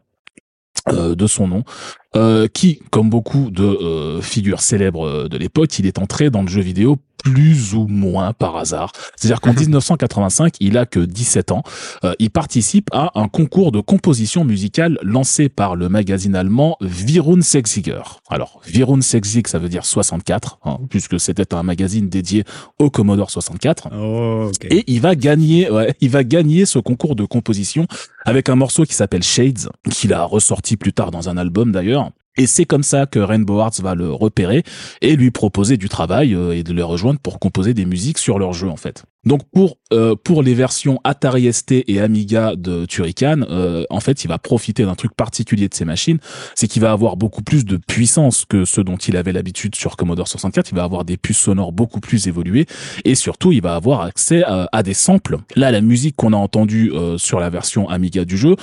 de 0.91 1.27
son 1.27 1.47
nom, 1.47 1.63
euh, 2.15 2.47
qui, 2.47 2.79
comme 2.91 3.09
beaucoup 3.09 3.49
de 3.51 3.63
euh, 3.63 4.21
figures 4.21 4.61
célèbres 4.61 5.07
euh, 5.07 5.27
de 5.27 5.37
l'époque, 5.37 5.77
il 5.79 5.85
est 5.85 5.99
entré 5.99 6.29
dans 6.29 6.41
le 6.41 6.47
jeu 6.47 6.61
vidéo 6.61 6.97
plus 7.25 7.73
ou 7.73 7.87
moins 7.87 8.33
par 8.33 8.55
hasard. 8.55 8.91
C'est-à-dire 9.15 9.41
qu'en 9.41 9.53
1985, 9.53 10.55
il 10.59 10.77
a 10.77 10.85
que 10.85 10.99
17 10.99 11.51
ans. 11.51 11.63
Euh, 12.03 12.13
il 12.19 12.29
participe 12.29 12.87
à 12.93 13.11
un 13.15 13.27
concours 13.27 13.71
de 13.71 13.79
composition 13.79 14.45
musicale 14.45 14.99
lancé 15.01 15.49
par 15.49 15.75
le 15.75 15.89
magazine 15.89 16.35
allemand 16.35 16.77
Virun 16.81 17.41
Sechziger. 17.41 18.03
Alors, 18.29 18.61
Virun 18.65 19.01
Sechzig, 19.01 19.47
ça 19.47 19.57
veut 19.57 19.69
dire 19.69 19.85
64, 19.85 20.59
hein, 20.65 20.77
puisque 20.89 21.19
c'était 21.19 21.55
un 21.55 21.63
magazine 21.63 22.09
dédié 22.09 22.43
au 22.77 22.91
Commodore 22.91 23.31
64. 23.31 23.89
Oh, 23.91 24.51
ok. 24.53 24.67
Et 24.69 24.83
il 24.85 25.01
va 25.01 25.15
gagner, 25.15 25.69
ouais, 25.71 25.95
il 26.01 26.11
va 26.11 26.23
gagner 26.23 26.67
ce 26.67 26.77
concours 26.77 27.15
de 27.15 27.25
composition 27.25 27.87
avec 28.25 28.49
un 28.49 28.55
morceau 28.55 28.83
qui 28.83 28.93
s'appelle 28.93 29.23
Shades, 29.23 29.69
qu'il 29.89 30.13
a 30.13 30.23
ressorti 30.23 30.77
plus 30.77 30.93
tard 30.93 31.09
dans 31.09 31.27
un 31.27 31.37
album 31.37 31.71
d'ailleurs. 31.71 32.04
Et 32.37 32.47
c'est 32.47 32.65
comme 32.65 32.83
ça 32.83 33.05
que 33.05 33.19
Rainbow 33.19 33.59
Arts 33.59 33.81
va 33.81 33.95
le 33.95 34.11
repérer 34.11 34.63
et 35.01 35.15
lui 35.15 35.31
proposer 35.31 35.77
du 35.77 35.89
travail 35.89 36.33
euh, 36.33 36.55
et 36.55 36.63
de 36.63 36.73
le 36.73 36.83
rejoindre 36.83 37.19
pour 37.19 37.39
composer 37.39 37.73
des 37.73 37.85
musiques 37.85 38.17
sur 38.17 38.39
leur 38.39 38.53
jeu 38.53 38.69
en 38.69 38.77
fait. 38.77 39.05
Donc 39.25 39.41
pour 39.53 39.77
euh, 39.93 40.15
pour 40.21 40.43
les 40.43 40.53
versions 40.53 40.99
Atari 41.03 41.51
ST 41.53 41.71
et 41.87 42.01
Amiga 42.01 42.55
de 42.55 42.85
Turrican, 42.85 43.41
euh, 43.49 43.83
en 43.89 43.99
fait, 43.99 44.23
il 44.23 44.27
va 44.27 44.37
profiter 44.39 44.83
d'un 44.83 44.95
truc 44.95 45.13
particulier 45.15 45.69
de 45.69 45.73
ces 45.73 45.85
machines, 45.85 46.17
c'est 46.55 46.67
qu'il 46.67 46.81
va 46.81 46.91
avoir 46.91 47.17
beaucoup 47.17 47.43
plus 47.43 47.65
de 47.65 47.77
puissance 47.77 48.45
que 48.45 48.65
ce 48.65 48.81
dont 48.81 48.97
il 48.97 49.15
avait 49.15 49.31
l'habitude 49.31 49.75
sur 49.75 49.95
Commodore 49.95 50.27
64. 50.27 50.69
Il 50.71 50.75
va 50.75 50.83
avoir 50.83 51.05
des 51.05 51.17
puces 51.17 51.37
sonores 51.37 51.71
beaucoup 51.71 51.99
plus 51.99 52.27
évoluées 52.27 52.65
et 53.03 53.15
surtout, 53.15 53.51
il 53.51 53.61
va 53.61 53.75
avoir 53.75 54.01
accès 54.01 54.43
à, 54.43 54.67
à 54.71 54.83
des 54.83 54.93
samples. 54.93 55.37
Là, 55.55 55.71
la 55.71 55.81
musique 55.81 56.15
qu'on 56.15 56.33
a 56.33 56.37
entendue 56.37 56.91
euh, 56.93 57.17
sur 57.17 57.39
la 57.39 57.49
version 57.49 57.87
Amiga 57.89 58.25
du 58.25 58.37
jeu, 58.37 58.55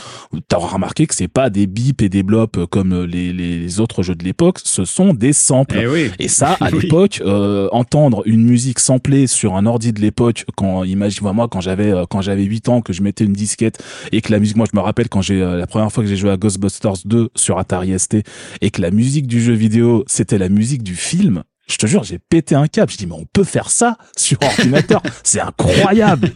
t'auras 0.48 0.68
remarqué 0.74 1.06
que 1.06 1.14
c'est 1.14 1.28
pas 1.28 1.50
des 1.50 1.66
bips 1.66 2.02
et 2.02 2.08
des 2.08 2.22
blops 2.22 2.58
comme 2.70 3.04
les, 3.04 3.32
les 3.32 3.80
autres 3.80 4.02
jeux 4.02 4.14
de 4.14 4.24
l'époque, 4.24 4.58
ce 4.64 4.84
sont 4.84 5.14
des 5.14 5.32
samples. 5.32 5.78
Eh 5.80 5.86
oui. 5.86 6.10
Et 6.18 6.28
ça, 6.28 6.56
à 6.60 6.70
Oui. 6.72 6.82
l'époque, 6.82 7.20
euh, 7.24 7.68
entendre 7.72 8.22
une 8.26 8.44
musique 8.44 8.78
samplée 8.80 9.26
sur 9.26 9.54
un 9.56 9.66
ordi 9.66 9.92
de 9.92 10.00
l'époque, 10.00 10.44
quand 10.55 10.84
imagine 10.84 11.32
moi 11.32 11.48
quand 11.48 11.61
j'avais 11.61 11.92
euh, 11.92 12.05
quand 12.09 12.22
j'avais 12.22 12.44
8 12.44 12.68
ans, 12.68 12.80
que 12.80 12.92
je 12.92 13.03
mettais 13.03 13.24
une 13.24 13.32
disquette 13.32 13.82
et 14.12 14.20
que 14.20 14.32
la 14.32 14.38
musique, 14.38 14.57
moi 14.57 14.66
je 14.70 14.76
me 14.76 14.82
rappelle 14.82 15.09
quand 15.09 15.22
j'ai 15.22 15.42
euh, 15.42 15.57
la 15.57 15.66
première 15.66 15.90
fois 15.90 16.03
que 16.03 16.09
j'ai 16.09 16.16
joué 16.16 16.30
à 16.30 16.36
Ghostbusters 16.36 17.05
2 17.05 17.30
sur 17.34 17.59
Atari 17.59 17.98
ST 17.98 18.18
et 18.61 18.70
que 18.70 18.82
la 18.82 18.90
musique 18.90 19.26
du 19.26 19.40
jeu 19.40 19.55
vidéo 19.55 20.05
c'était 20.07 20.38
la 20.38 20.48
musique 20.48 20.82
du 20.82 20.94
film. 20.94 21.44
Je 21.68 21.76
te 21.76 21.86
jure, 21.86 22.02
j'ai 22.02 22.18
pété 22.18 22.54
un 22.54 22.66
câble. 22.66 22.90
Je 22.90 22.96
dis 22.96 23.06
mais 23.06 23.14
on 23.14 23.26
peut 23.32 23.44
faire 23.44 23.70
ça 23.70 23.96
sur 24.16 24.38
ordinateur, 24.42 25.00
c'est 25.22 25.40
incroyable. 25.40 26.32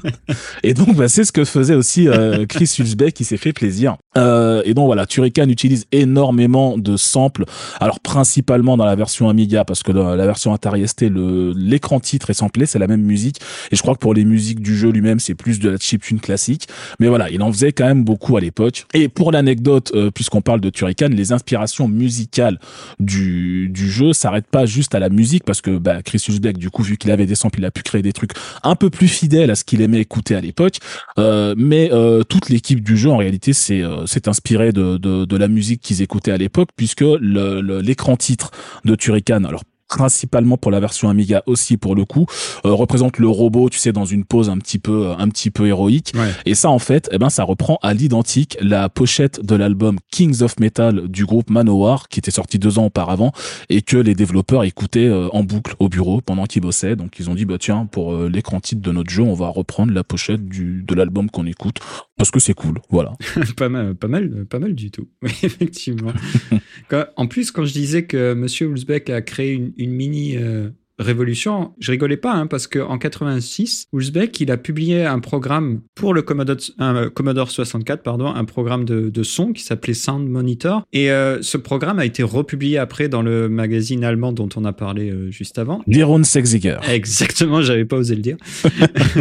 Et 0.62 0.72
donc 0.72 0.94
bah, 0.94 1.08
c'est 1.08 1.24
ce 1.24 1.32
que 1.32 1.44
faisait 1.44 1.74
aussi 1.74 2.08
euh, 2.08 2.46
Chris 2.46 2.72
Hulsbeck 2.78 3.12
qui 3.12 3.24
s'est 3.24 3.36
fait 3.36 3.52
plaisir. 3.52 3.96
Euh, 4.16 4.62
et 4.64 4.72
donc 4.72 4.86
voilà, 4.86 5.04
Turrican 5.06 5.48
utilise 5.48 5.86
énormément 5.92 6.78
de 6.78 6.96
samples 6.96 7.44
alors 7.80 8.00
principalement 8.00 8.76
dans 8.76 8.84
la 8.84 8.94
version 8.94 9.28
Amiga 9.28 9.64
parce 9.64 9.82
que 9.82 9.92
dans 9.92 10.14
la 10.14 10.26
version 10.26 10.54
Atari 10.54 10.86
ST 10.86 11.02
le 11.02 11.52
l'écran 11.56 12.00
titre 12.00 12.30
est 12.30 12.34
samplé, 12.34 12.66
c'est 12.66 12.78
la 12.78 12.86
même 12.86 13.02
musique 13.02 13.40
et 13.72 13.76
je 13.76 13.82
crois 13.82 13.94
que 13.94 14.00
pour 14.00 14.14
les 14.14 14.24
musiques 14.24 14.60
du 14.60 14.76
jeu 14.76 14.90
lui-même 14.90 15.18
c'est 15.18 15.34
plus 15.34 15.58
de 15.58 15.70
la 15.70 15.78
chiptune 15.78 16.20
classique. 16.20 16.68
Mais 17.00 17.08
voilà, 17.08 17.30
il 17.30 17.42
en 17.42 17.52
faisait 17.52 17.72
quand 17.72 17.86
même 17.86 18.04
beaucoup 18.04 18.36
à 18.36 18.40
l'époque. 18.40 18.86
Et 18.94 19.08
pour 19.08 19.32
l'anecdote, 19.32 19.92
euh, 19.94 20.10
puisqu'on 20.10 20.40
parle 20.40 20.60
de 20.60 20.70
Turrican, 20.70 21.08
les 21.10 21.32
inspirations 21.32 21.88
musicales 21.88 22.58
du 23.00 23.68
du 23.68 23.90
jeu 23.90 24.12
s'arrêtent 24.12 24.46
pas 24.46 24.66
juste 24.66 24.94
à 24.94 24.98
la 24.98 25.08
musique 25.16 25.44
parce 25.44 25.60
que 25.60 25.78
bah, 25.78 26.02
Chris 26.02 26.22
Hülsbeck, 26.28 26.58
du 26.58 26.70
coup, 26.70 26.82
vu 26.82 26.96
qu'il 26.96 27.10
avait 27.10 27.26
des 27.26 27.34
samples, 27.34 27.58
il 27.58 27.64
a 27.64 27.70
pu 27.70 27.82
créer 27.82 28.02
des 28.02 28.12
trucs 28.12 28.32
un 28.62 28.76
peu 28.76 28.90
plus 28.90 29.08
fidèles 29.08 29.50
à 29.50 29.54
ce 29.54 29.64
qu'il 29.64 29.80
aimait 29.80 30.00
écouter 30.00 30.36
à 30.36 30.40
l'époque. 30.40 30.78
Euh, 31.18 31.54
mais 31.56 31.90
euh, 31.92 32.22
toute 32.22 32.48
l'équipe 32.48 32.82
du 32.82 32.96
jeu, 32.96 33.10
en 33.10 33.16
réalité, 33.16 33.52
c'est 33.52 33.82
euh, 33.82 34.06
s'est 34.06 34.28
inspirée 34.28 34.72
de, 34.72 34.96
de, 34.98 35.36
la 35.36 35.48
musique 35.48 35.80
qu'ils 35.80 36.02
écoutaient 36.02 36.32
à 36.32 36.36
l'époque, 36.36 36.68
puisque 36.76 37.04
l'écran 37.20 38.16
titre 38.16 38.50
de 38.84 38.94
Turrican, 38.94 39.44
alors 39.44 39.62
principalement 39.89 40.57
pour 40.57 40.70
la 40.70 40.80
version 40.80 41.09
Amiga 41.09 41.43
aussi 41.47 41.76
pour 41.76 41.95
le 41.95 42.05
coup 42.05 42.26
euh, 42.64 42.72
représente 42.72 43.18
le 43.18 43.28
robot 43.28 43.68
tu 43.70 43.78
sais 43.78 43.93
dans 43.93 44.05
une 44.05 44.24
pose 44.24 44.51
un 44.51 44.59
petit 44.59 44.78
peu 44.78 45.12
un 45.18 45.28
petit 45.28 45.51
peu 45.51 45.66
héroïque 45.66 46.12
Ouais. 46.16 46.30
et 46.45 46.55
ça 46.55 46.70
en 46.70 46.78
fait 46.78 47.09
eh 47.12 47.18
ben 47.18 47.30
ça 47.30 47.45
reprend 47.45 47.78
à 47.82 47.95
l'identique 47.95 48.57
la 48.61 48.89
pochette 48.89 49.45
de 49.45 49.55
l'album 49.55 49.99
Kings 50.11 50.43
of 50.43 50.59
Metal 50.61 51.09
du 51.09 51.24
groupe 51.24 51.51
Manowar 51.51 52.09
qui 52.09 52.18
était 52.18 52.30
sorti 52.30 52.59
deux 52.59 52.78
ans 52.78 52.87
auparavant 52.87 53.32
et 53.68 53.82
que 53.82 53.97
les 53.97 54.14
développeurs 54.14 54.64
écoutaient 54.64 55.07
euh, 55.07 55.28
en 55.32 55.43
boucle 55.45 55.74
au 55.78 55.89
bureau 55.89 56.20
pendant 56.20 56.45
qu'ils 56.47 56.62
bossaient 56.62 56.97
donc 56.97 57.18
ils 57.18 57.30
ont 57.30 57.34
dit 57.34 57.45
bah 57.45 57.57
tiens 57.59 57.87
pour 57.87 58.14
euh, 58.14 58.28
l'écran 58.28 58.61
titre 58.61 58.82
de 58.82 58.93
notre 58.93 59.11
jeu 59.11 59.22
on 59.22 59.34
va 59.34 59.49
reprendre 59.49 59.93
la 59.93 60.05
pochette 60.05 60.47
du 60.49 60.82
de 60.87 60.95
l'album 60.95 61.30
qu'on 61.30 61.47
écoute 61.47 61.78
parce 62.16 62.30
que 62.30 62.40
c'est 62.40 62.54
cool 62.54 62.80
voilà 62.90 63.12
pas 63.56 63.68
mal, 63.68 63.94
pas 63.94 64.08
mal, 64.08 64.46
pas 64.46 64.58
mal 64.58 64.74
du 64.74 64.90
tout. 64.90 65.08
Oui, 65.22 65.30
effectivement. 65.42 66.12
Quand- 66.88 67.06
en 67.16 67.26
plus, 67.26 67.50
quand 67.50 67.64
je 67.64 67.72
disais 67.72 68.04
que 68.06 68.34
Monsieur 68.34 68.68
Hulsbeck 68.68 69.10
a 69.10 69.22
créé 69.22 69.52
une, 69.52 69.72
une 69.76 69.90
mini 69.92 70.36
euh, 70.36 70.70
révolution, 70.99 71.72
je 71.78 71.90
rigolais 71.90 72.16
pas, 72.16 72.32
hein, 72.32 72.47
parce 72.47 72.66
qu'en 72.66 72.99
86, 72.99 73.88
Hulsbeck, 73.92 74.40
il 74.40 74.51
a 74.51 74.57
publié 74.57 75.05
un 75.05 75.18
programme 75.18 75.80
pour 75.94 76.14
le 76.14 76.22
Commodore, 76.22 76.57
un, 76.78 76.97
euh, 76.97 77.11
Commodore 77.11 77.51
64, 77.51 78.03
pardon, 78.03 78.26
un 78.26 78.44
programme 78.44 78.84
de, 78.84 79.11
de 79.11 79.22
son 79.22 79.53
qui 79.53 79.62
s'appelait 79.62 79.94
Sound 79.94 80.28
Monitor. 80.28 80.84
Et 80.92 81.11
euh, 81.11 81.42
ce 81.42 81.57
programme 81.57 81.99
a 81.99 82.05
été 82.05 82.22
republié 82.22 82.78
après 82.78 83.09
dans 83.09 83.22
le 83.22 83.49
magazine 83.49 84.05
allemand 84.05 84.32
dont 84.32 84.49
on 84.57 84.64
a 84.64 84.72
parlé 84.72 85.11
euh, 85.11 85.30
juste 85.30 85.59
avant. 85.59 85.82
Liron 85.86 86.22
Sexziger 86.22 86.78
Exactement, 86.88 87.62
j'avais 87.62 87.84
pas 87.84 87.97
osé 87.97 88.14
le 88.14 88.22
dire. 88.22 88.36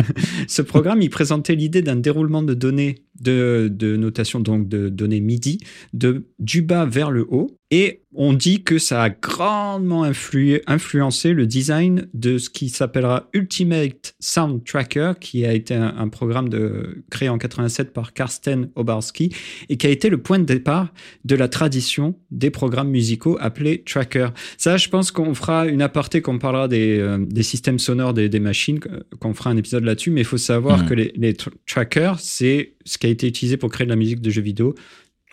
Ce 0.47 0.61
programme, 0.61 1.01
il 1.01 1.09
présentait 1.09 1.55
l'idée 1.55 1.82
d'un 1.82 1.95
déroulement 1.95 2.43
de 2.43 2.53
données 2.53 2.95
de, 3.20 3.70
de 3.72 3.95
notation, 3.95 4.39
donc 4.39 4.68
de 4.68 4.89
données 4.89 5.22
MIDI, 5.22 5.59
de, 5.93 6.26
du 6.39 6.61
bas 6.61 6.86
vers 6.86 7.11
le 7.11 7.26
haut. 7.30 7.57
Et 7.72 8.01
on 8.13 8.32
dit 8.34 8.63
que 8.63 8.78
ça 8.78 9.01
a 9.03 9.09
grandement 9.09 10.03
influé, 10.03 10.61
influencé 10.68 11.34
le 11.34 11.47
design 11.47 12.07
de 12.13 12.38
ce 12.38 12.49
qui 12.49 12.70
s'appellera 12.70 13.28
Ultimate 13.34 14.16
Sound 14.20 14.63
Tracker, 14.63 15.13
qui 15.20 15.45
a 15.45 15.53
été 15.53 15.74
un, 15.74 15.95
un 15.97 16.07
programme 16.07 16.47
de, 16.47 17.03
créé 17.09 17.28
en 17.28 17.38
87 17.39 17.91
par 17.91 18.13
Karsten 18.13 18.70
Obarski 18.76 19.32
et 19.70 19.78
qui 19.78 19.88
a 19.88 19.89
été 19.89 20.09
le 20.09 20.20
point 20.22 20.38
de 20.39 20.43
départ 20.45 20.93
de 21.26 21.36
la 21.36 21.47
tradition 21.47 22.16
des 22.30 22.51
programmes 22.51 22.89
musicaux 22.91 23.38
appelés 23.41 23.82
tracker. 23.84 24.28
Ça, 24.57 24.78
je 24.78 24.88
pense 24.88 25.11
qu'on 25.11 25.34
fera 25.34 25.66
une 25.68 25.82
aparté, 25.82 26.22
qu'on 26.22 26.38
parlera 26.38 26.68
des, 26.68 26.99
euh, 26.99 27.18
des 27.20 27.43
systèmes 27.43 27.80
sonores 27.80 28.13
des, 28.13 28.30
des 28.30 28.39
machines, 28.39 28.80
euh, 28.91 28.99
qu'on 29.20 29.34
fera 29.34 29.49
un 29.49 29.57
épisode 29.57 29.84
là-dessus, 29.84 30.11
mais 30.11 30.22
il 30.22 30.26
faut 30.26 30.38
savoir 30.38 30.84
Mhm. 30.84 30.89
que 30.89 30.93
les, 30.93 31.11
les 31.16 31.34
tr- 31.34 31.49
trackers, 31.66 32.20
c'est 32.20 32.74
ce 32.86 32.97
qui 32.97 33.07
a 33.07 33.09
été 33.09 33.27
utilisé 33.27 33.57
pour 33.57 33.69
créer 33.69 33.86
de 33.86 33.89
la 33.91 33.95
musique 33.95 34.21
de 34.21 34.29
jeux 34.29 34.41
vidéo 34.41 34.75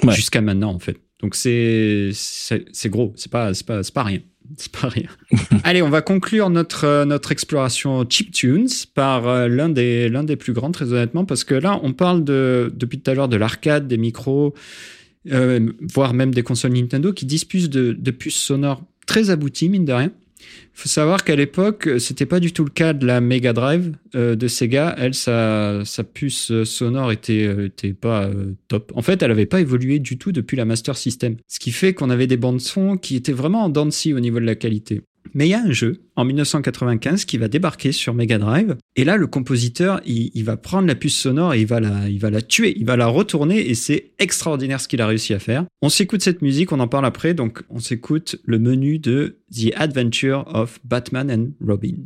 Ouais. 0.03 0.15
jusqu'à 0.15 0.41
maintenant, 0.41 0.73
en 0.75 0.79
fait. 0.81 0.97
Donc 1.21 1.37
c'est 1.37 2.11
gros, 2.87 3.13
c'est 3.15 3.31
pas, 3.31 3.55
c'est 3.55 3.67
pas, 3.67 3.83
c'est 3.85 3.95
pas 3.95 4.03
rien. 4.03 4.21
C'est 4.57 4.73
pas 4.73 4.89
rien. 4.89 5.09
Allez, 5.65 5.81
on 5.83 5.89
va 5.89 6.03
conclure 6.03 6.51
notre, 6.51 6.85
euh, 6.85 7.05
notre 7.05 7.31
exploration 7.31 8.05
chiptunes 8.09 8.67
par 8.95 9.29
euh, 9.29 9.47
l'un 9.49 9.69
des, 9.69 10.09
l'un 10.09 10.25
des 10.25 10.35
plus 10.37 10.53
grands, 10.53 10.73
très 10.73 10.93
honnêtement, 10.93 11.25
parce 11.25 11.45
que 11.45 11.55
là, 11.55 11.79
on 11.85 11.93
parle 11.93 12.25
de, 12.25 12.73
depuis 12.75 12.99
tout 13.01 13.11
à 13.11 13.15
l'heure 13.15 13.29
de 13.29 13.37
l'arcade, 13.37 13.87
des 13.87 13.97
micros, 13.97 14.55
euh, 15.31 15.73
voire 15.95 16.13
même 16.13 16.35
des 16.35 16.43
consoles 16.43 16.73
Nintendo 16.73 17.13
qui 17.13 17.25
disposent 17.25 17.71
de, 17.71 17.93
de 17.93 18.11
puces 18.11 18.35
sonores 18.37 18.83
très 19.07 19.31
abouties, 19.31 19.69
mine 19.69 19.85
de 19.85 19.93
rien. 19.93 20.11
Il 20.75 20.81
faut 20.81 20.89
savoir 20.89 21.23
qu'à 21.25 21.37
l'époque, 21.37 21.87
euh, 21.87 21.99
c'était 21.99 22.27
pas 22.27 22.41
du 22.41 22.53
tout 22.53 22.65
le 22.65 22.71
cas 22.71 22.93
de 22.93 23.07
la 23.07 23.21
Mega 23.21 23.53
Drive 23.53 23.95
euh, 24.15 24.35
de 24.37 24.49
Sega. 24.49 24.95
Elle, 24.99 25.15
sa, 25.15 25.83
puce 26.15 26.51
euh, 26.51 26.65
sonore 26.65 27.13
était, 27.13 27.47
pas 28.01 28.31
top. 28.69 28.93
En 28.95 29.03
fait, 29.03 29.23
elle 29.23 29.31
avait 29.31 29.47
pas 29.47 29.61
évolué 29.61 29.99
du 29.99 30.19
tout 30.19 30.33
depuis 30.33 30.57
la 30.57 30.65
Master 30.65 30.97
System. 30.97 31.37
Ce 31.47 31.59
qui 31.59 31.73
fait 31.73 31.95
qu'on 31.95 32.11
avait 32.11 32.27
des 32.27 32.37
bandes 32.37 32.61
son 32.61 32.97
qui 32.97 33.17
étaient 33.17 33.33
vraiment 33.33 33.65
en 33.65 33.69
dents 33.69 33.83
au 33.83 34.21
niveau 34.21 34.41
de 34.41 34.47
la 34.47 34.55
qualité. 34.55 35.03
Mais 35.35 35.47
il 35.47 35.51
y 35.51 35.55
a 35.55 35.63
un 35.63 35.73
jeu 35.73 36.03
en 36.17 36.25
1995 36.25 37.25
qui 37.25 37.39
va 37.39 37.49
débarquer 37.49 37.93
sur 37.93 38.15
Mega 38.15 38.39
Drive. 38.39 38.77
Et 38.97 39.05
là, 39.05 39.17
le 39.17 39.27
compositeur, 39.27 40.01
il, 40.05 40.43
va 40.45 40.57
prendre 40.57 40.87
la 40.87 40.95
puce 40.95 41.17
sonore 41.17 41.55
et 41.55 41.61
il 41.61 41.67
va 41.67 41.81
la 41.81 42.43
tuer, 42.43 42.75
il 42.77 42.85
va 42.85 42.97
la 42.97 43.07
retourner 43.07 43.69
et 43.69 43.75
c'est 43.75 44.11
extraordinaire 44.19 44.81
ce 44.81 44.89
qu'il 44.89 45.01
a 45.01 45.07
réussi 45.07 45.33
à 45.35 45.39
faire. 45.39 45.65
On 45.81 45.89
s'écoute 45.89 46.23
cette 46.23 46.43
musique, 46.43 46.73
on 46.73 46.81
en 46.81 46.89
parle 46.89 47.07
après. 47.07 47.35
Donc, 47.35 47.63
on 47.71 47.79
s'écoute 47.79 48.37
le 48.45 48.59
menu 48.59 48.99
de 48.99 49.39
The 49.51 49.73
Adventure 49.77 50.45
of 50.55 50.81
Batman 50.85 51.31
and 51.31 51.67
Robin. 51.67 51.97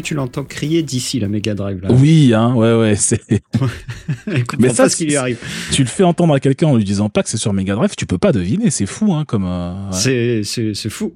Que 0.00 0.06
tu 0.06 0.14
l'entends 0.14 0.44
crier 0.44 0.82
d'ici 0.82 1.18
la 1.18 1.28
Mega 1.28 1.54
Drive 1.54 1.80
là 1.82 1.88
Oui, 1.92 2.32
hein, 2.34 2.54
ouais, 2.54 2.74
ouais, 2.78 2.96
c'est. 2.96 3.20
Mais 4.58 4.68
ça, 4.70 4.88
ce 4.88 4.96
qui 4.96 5.06
lui 5.06 5.16
arrive. 5.16 5.38
tu 5.72 5.82
le 5.82 5.88
fais 5.88 6.04
entendre 6.04 6.34
à 6.34 6.40
quelqu'un 6.40 6.68
en 6.68 6.76
lui 6.76 6.84
disant 6.84 7.08
pas 7.08 7.22
que 7.22 7.28
c'est 7.28 7.36
sur 7.36 7.52
Mega 7.52 7.74
Drive, 7.74 7.94
tu 7.96 8.06
peux 8.06 8.18
pas 8.18 8.32
deviner, 8.32 8.70
c'est 8.70 8.86
fou, 8.86 9.12
hein, 9.14 9.24
comme. 9.26 9.44
euh, 9.46 9.90
ouais. 9.90 10.42
C'est 10.44 10.90
fou. 10.90 11.14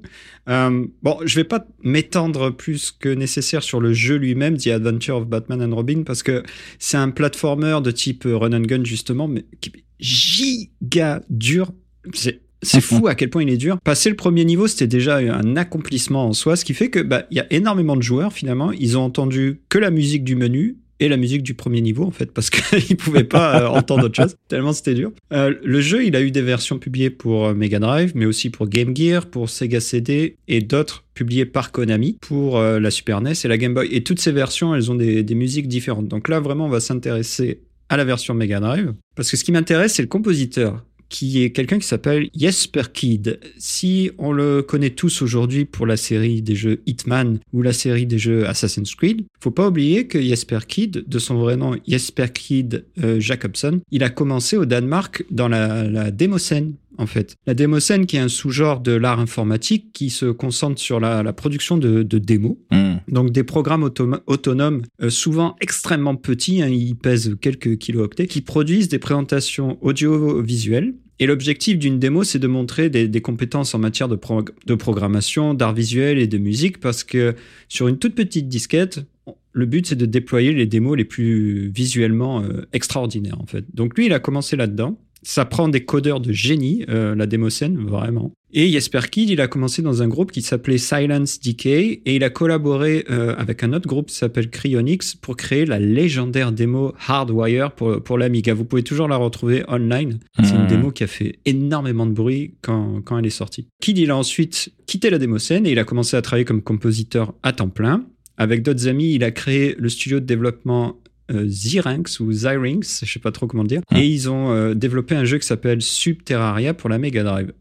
Euh, 0.48 0.84
bon, 1.02 1.18
je 1.24 1.36
vais 1.36 1.44
pas 1.44 1.64
m'étendre 1.84 2.50
plus 2.50 2.90
que 2.90 3.08
nécessaire 3.08 3.62
sur 3.62 3.80
le 3.80 3.92
jeu 3.92 4.16
lui-même, 4.16 4.56
The 4.56 4.68
Adventure 4.68 5.16
of 5.18 5.26
Batman 5.26 5.62
and 5.62 5.74
Robin, 5.74 6.02
parce 6.04 6.22
que 6.22 6.42
c'est 6.78 6.96
un 6.96 7.10
platformer 7.10 7.78
de 7.82 7.90
type 7.92 8.24
run 8.26 8.52
and 8.52 8.62
gun 8.62 8.84
justement, 8.84 9.28
mais 9.28 9.44
qui 9.60 9.70
est 9.70 9.84
giga 10.00 11.22
dur. 11.30 11.70
C'est 12.14 12.40
c'est 12.62 12.80
fou 12.80 13.06
à 13.08 13.14
quel 13.14 13.30
point 13.30 13.42
il 13.42 13.50
est 13.50 13.56
dur. 13.56 13.78
Passer 13.84 14.08
le 14.08 14.16
premier 14.16 14.44
niveau, 14.44 14.66
c'était 14.66 14.86
déjà 14.86 15.16
un 15.16 15.56
accomplissement 15.56 16.26
en 16.26 16.32
soi, 16.32 16.56
ce 16.56 16.64
qui 16.64 16.74
fait 16.74 16.90
que 16.90 17.00
bah 17.00 17.26
il 17.30 17.36
y 17.36 17.40
a 17.40 17.46
énormément 17.50 17.96
de 17.96 18.02
joueurs 18.02 18.32
finalement. 18.32 18.72
Ils 18.72 18.96
ont 18.96 19.02
entendu 19.02 19.60
que 19.68 19.78
la 19.78 19.90
musique 19.90 20.24
du 20.24 20.36
menu 20.36 20.76
et 21.00 21.08
la 21.08 21.16
musique 21.16 21.42
du 21.42 21.54
premier 21.54 21.80
niveau 21.80 22.04
en 22.04 22.12
fait 22.12 22.30
parce 22.32 22.48
qu'ils 22.50 22.96
pouvaient 22.96 23.24
pas 23.24 23.62
euh, 23.62 23.68
entendre 23.68 24.04
autre 24.04 24.14
chose 24.22 24.36
tellement 24.48 24.72
c'était 24.72 24.94
dur. 24.94 25.10
Euh, 25.32 25.54
le 25.62 25.80
jeu, 25.80 26.04
il 26.04 26.14
a 26.14 26.22
eu 26.22 26.30
des 26.30 26.42
versions 26.42 26.78
publiées 26.78 27.10
pour 27.10 27.46
euh, 27.46 27.54
Mega 27.54 27.80
Drive, 27.80 28.12
mais 28.14 28.24
aussi 28.24 28.50
pour 28.50 28.68
Game 28.68 28.96
Gear, 28.96 29.26
pour 29.26 29.50
Sega 29.50 29.80
CD 29.80 30.36
et 30.46 30.60
d'autres 30.60 31.04
publiées 31.14 31.46
par 31.46 31.72
Konami 31.72 32.18
pour 32.20 32.58
euh, 32.58 32.78
la 32.78 32.90
Super 32.90 33.20
NES 33.20 33.32
et 33.44 33.48
la 33.48 33.58
Game 33.58 33.74
Boy. 33.74 33.88
Et 33.90 34.04
toutes 34.04 34.20
ces 34.20 34.32
versions, 34.32 34.74
elles 34.74 34.90
ont 34.90 34.94
des, 34.94 35.22
des 35.22 35.34
musiques 35.34 35.68
différentes. 35.68 36.08
Donc 36.08 36.28
là, 36.28 36.38
vraiment, 36.38 36.66
on 36.66 36.70
va 36.70 36.80
s'intéresser 36.80 37.60
à 37.88 37.96
la 37.96 38.04
version 38.04 38.32
Mega 38.32 38.60
Drive 38.60 38.94
parce 39.16 39.30
que 39.30 39.36
ce 39.36 39.44
qui 39.44 39.52
m'intéresse, 39.52 39.94
c'est 39.94 40.02
le 40.02 40.08
compositeur 40.08 40.82
qui 41.12 41.42
est 41.44 41.50
quelqu'un 41.50 41.78
qui 41.78 41.86
s'appelle 41.86 42.30
Jesper 42.34 42.84
Kid. 42.92 43.38
Si 43.58 44.10
on 44.16 44.32
le 44.32 44.62
connaît 44.62 44.90
tous 44.90 45.20
aujourd'hui 45.20 45.66
pour 45.66 45.86
la 45.86 45.98
série 45.98 46.40
des 46.40 46.54
jeux 46.56 46.80
Hitman 46.86 47.38
ou 47.52 47.60
la 47.60 47.74
série 47.74 48.06
des 48.06 48.18
jeux 48.18 48.48
Assassin's 48.48 48.94
Creed, 48.94 49.26
faut 49.38 49.50
pas 49.50 49.68
oublier 49.68 50.06
que 50.06 50.20
Jesper 50.20 50.60
Kid, 50.66 51.04
de 51.06 51.18
son 51.18 51.36
vrai 51.36 51.56
nom 51.56 51.76
Jesper 51.86 52.28
Kid 52.32 52.86
euh, 53.04 53.20
Jacobson, 53.20 53.80
il 53.90 54.02
a 54.02 54.08
commencé 54.08 54.56
au 54.56 54.64
Danemark 54.64 55.24
dans 55.30 55.48
la, 55.48 55.84
la 55.84 56.10
démoscène. 56.10 56.72
En 56.98 57.06
fait, 57.06 57.36
la 57.46 57.54
démoscène 57.54 58.04
qui 58.04 58.16
est 58.16 58.20
un 58.20 58.28
sous-genre 58.28 58.80
de 58.80 58.92
l'art 58.92 59.18
informatique 59.18 59.92
qui 59.94 60.10
se 60.10 60.26
concentre 60.26 60.78
sur 60.78 61.00
la, 61.00 61.22
la 61.22 61.32
production 61.32 61.78
de, 61.78 62.02
de 62.02 62.18
démos, 62.18 62.56
Hmm. 62.70 62.96
donc 63.08 63.30
des 63.30 63.44
programmes 63.44 63.82
autonomes, 63.82 64.82
euh, 65.02 65.10
souvent 65.10 65.56
extrêmement 65.60 66.16
petits, 66.16 66.62
hein, 66.62 66.68
ils 66.68 66.94
pèsent 66.94 67.36
quelques 67.40 67.78
kilooctets, 67.78 68.26
qui 68.26 68.40
produisent 68.40 68.88
des 68.88 68.98
présentations 68.98 69.78
audiovisuelles. 69.82 70.94
Et 71.18 71.26
l'objectif 71.26 71.78
d'une 71.78 71.98
démo, 71.98 72.24
c'est 72.24 72.38
de 72.38 72.46
montrer 72.46 72.90
des, 72.90 73.20
compétences 73.20 73.74
en 73.74 73.78
matière 73.78 74.08
de 74.08 74.74
programmation, 74.74 75.54
d'art 75.54 75.74
visuel 75.74 76.18
et 76.18 76.26
de 76.26 76.38
musique, 76.38 76.80
parce 76.80 77.04
que 77.04 77.34
sur 77.68 77.88
une 77.88 77.98
toute 77.98 78.14
petite 78.14 78.48
disquette, 78.48 79.04
le 79.52 79.66
but 79.66 79.86
c'est 79.86 79.96
de 79.96 80.06
déployer 80.06 80.52
les 80.52 80.66
démos 80.66 80.96
les 80.96 81.04
plus 81.04 81.68
visuellement 81.68 82.42
euh, 82.42 82.66
extraordinaires 82.72 83.40
en 83.40 83.46
fait. 83.46 83.64
Donc 83.74 83.96
lui, 83.96 84.06
il 84.06 84.12
a 84.12 84.18
commencé 84.18 84.56
là-dedans. 84.56 84.98
Ça 85.22 85.44
prend 85.44 85.68
des 85.68 85.84
codeurs 85.84 86.20
de 86.20 86.32
génie, 86.32 86.84
euh, 86.88 87.14
la 87.14 87.26
démoscène, 87.26 87.76
vraiment. 87.76 88.32
Et 88.54 88.68
Jesper 88.70 89.00
Kid, 89.10 89.30
il 89.30 89.40
a 89.40 89.46
commencé 89.48 89.80
dans 89.80 90.02
un 90.02 90.08
groupe 90.08 90.30
qui 90.30 90.42
s'appelait 90.42 90.76
Silence 90.76 91.40
Decay 91.40 92.02
et 92.04 92.16
il 92.16 92.22
a 92.24 92.28
collaboré 92.28 93.04
euh, 93.08 93.34
avec 93.38 93.62
un 93.64 93.72
autre 93.72 93.86
groupe 93.86 94.08
qui 94.08 94.14
s'appelle 94.16 94.50
Cryonix 94.50 95.14
pour 95.14 95.36
créer 95.36 95.64
la 95.64 95.78
légendaire 95.78 96.52
démo 96.52 96.92
Hardwire 97.06 97.72
pour, 97.72 98.02
pour 98.02 98.18
l'Amiga. 98.18 98.52
Vous 98.52 98.64
pouvez 98.66 98.82
toujours 98.82 99.08
la 99.08 99.16
retrouver 99.16 99.62
online. 99.68 100.18
C'est 100.42 100.50
une 100.50 100.62
Mhm. 100.62 100.68
démo 100.68 100.90
qui 100.90 101.04
a 101.04 101.06
fait 101.06 101.38
énormément 101.46 102.04
de 102.04 102.12
bruit 102.12 102.54
quand, 102.60 103.00
quand 103.04 103.16
elle 103.18 103.26
est 103.26 103.30
sortie. 103.30 103.68
Kid, 103.80 103.96
il 103.96 104.10
a 104.10 104.16
ensuite 104.16 104.70
quitté 104.86 105.08
la 105.08 105.18
démoscène 105.18 105.64
et 105.66 105.72
il 105.72 105.78
a 105.78 105.84
commencé 105.84 106.16
à 106.16 106.20
travailler 106.22 106.44
comme 106.44 106.62
compositeur 106.62 107.32
à 107.42 107.52
temps 107.52 107.68
plein. 107.70 108.04
Avec 108.38 108.62
d'autres 108.62 108.88
amis, 108.88 109.14
il 109.14 109.24
a 109.24 109.30
créé 109.30 109.76
le 109.78 109.88
studio 109.88 110.18
de 110.18 110.24
développement 110.26 110.96
Zyrinx 111.30 112.20
ou 112.20 112.32
Zyrinx, 112.32 113.04
je 113.04 113.12
sais 113.12 113.18
pas 113.18 113.32
trop 113.32 113.46
comment 113.46 113.62
le 113.62 113.68
dire. 113.68 113.80
Mhm. 113.90 113.98
Et 113.98 114.06
ils 114.06 114.28
ont 114.28 114.50
euh, 114.52 114.74
développé 114.74 115.14
un 115.14 115.24
jeu 115.24 115.38
qui 115.38 115.46
s'appelle 115.46 115.82
Subterraria 115.82 116.74
pour 116.74 116.90
la 116.90 116.98
Mega 116.98 117.22
Drive. 117.22 117.52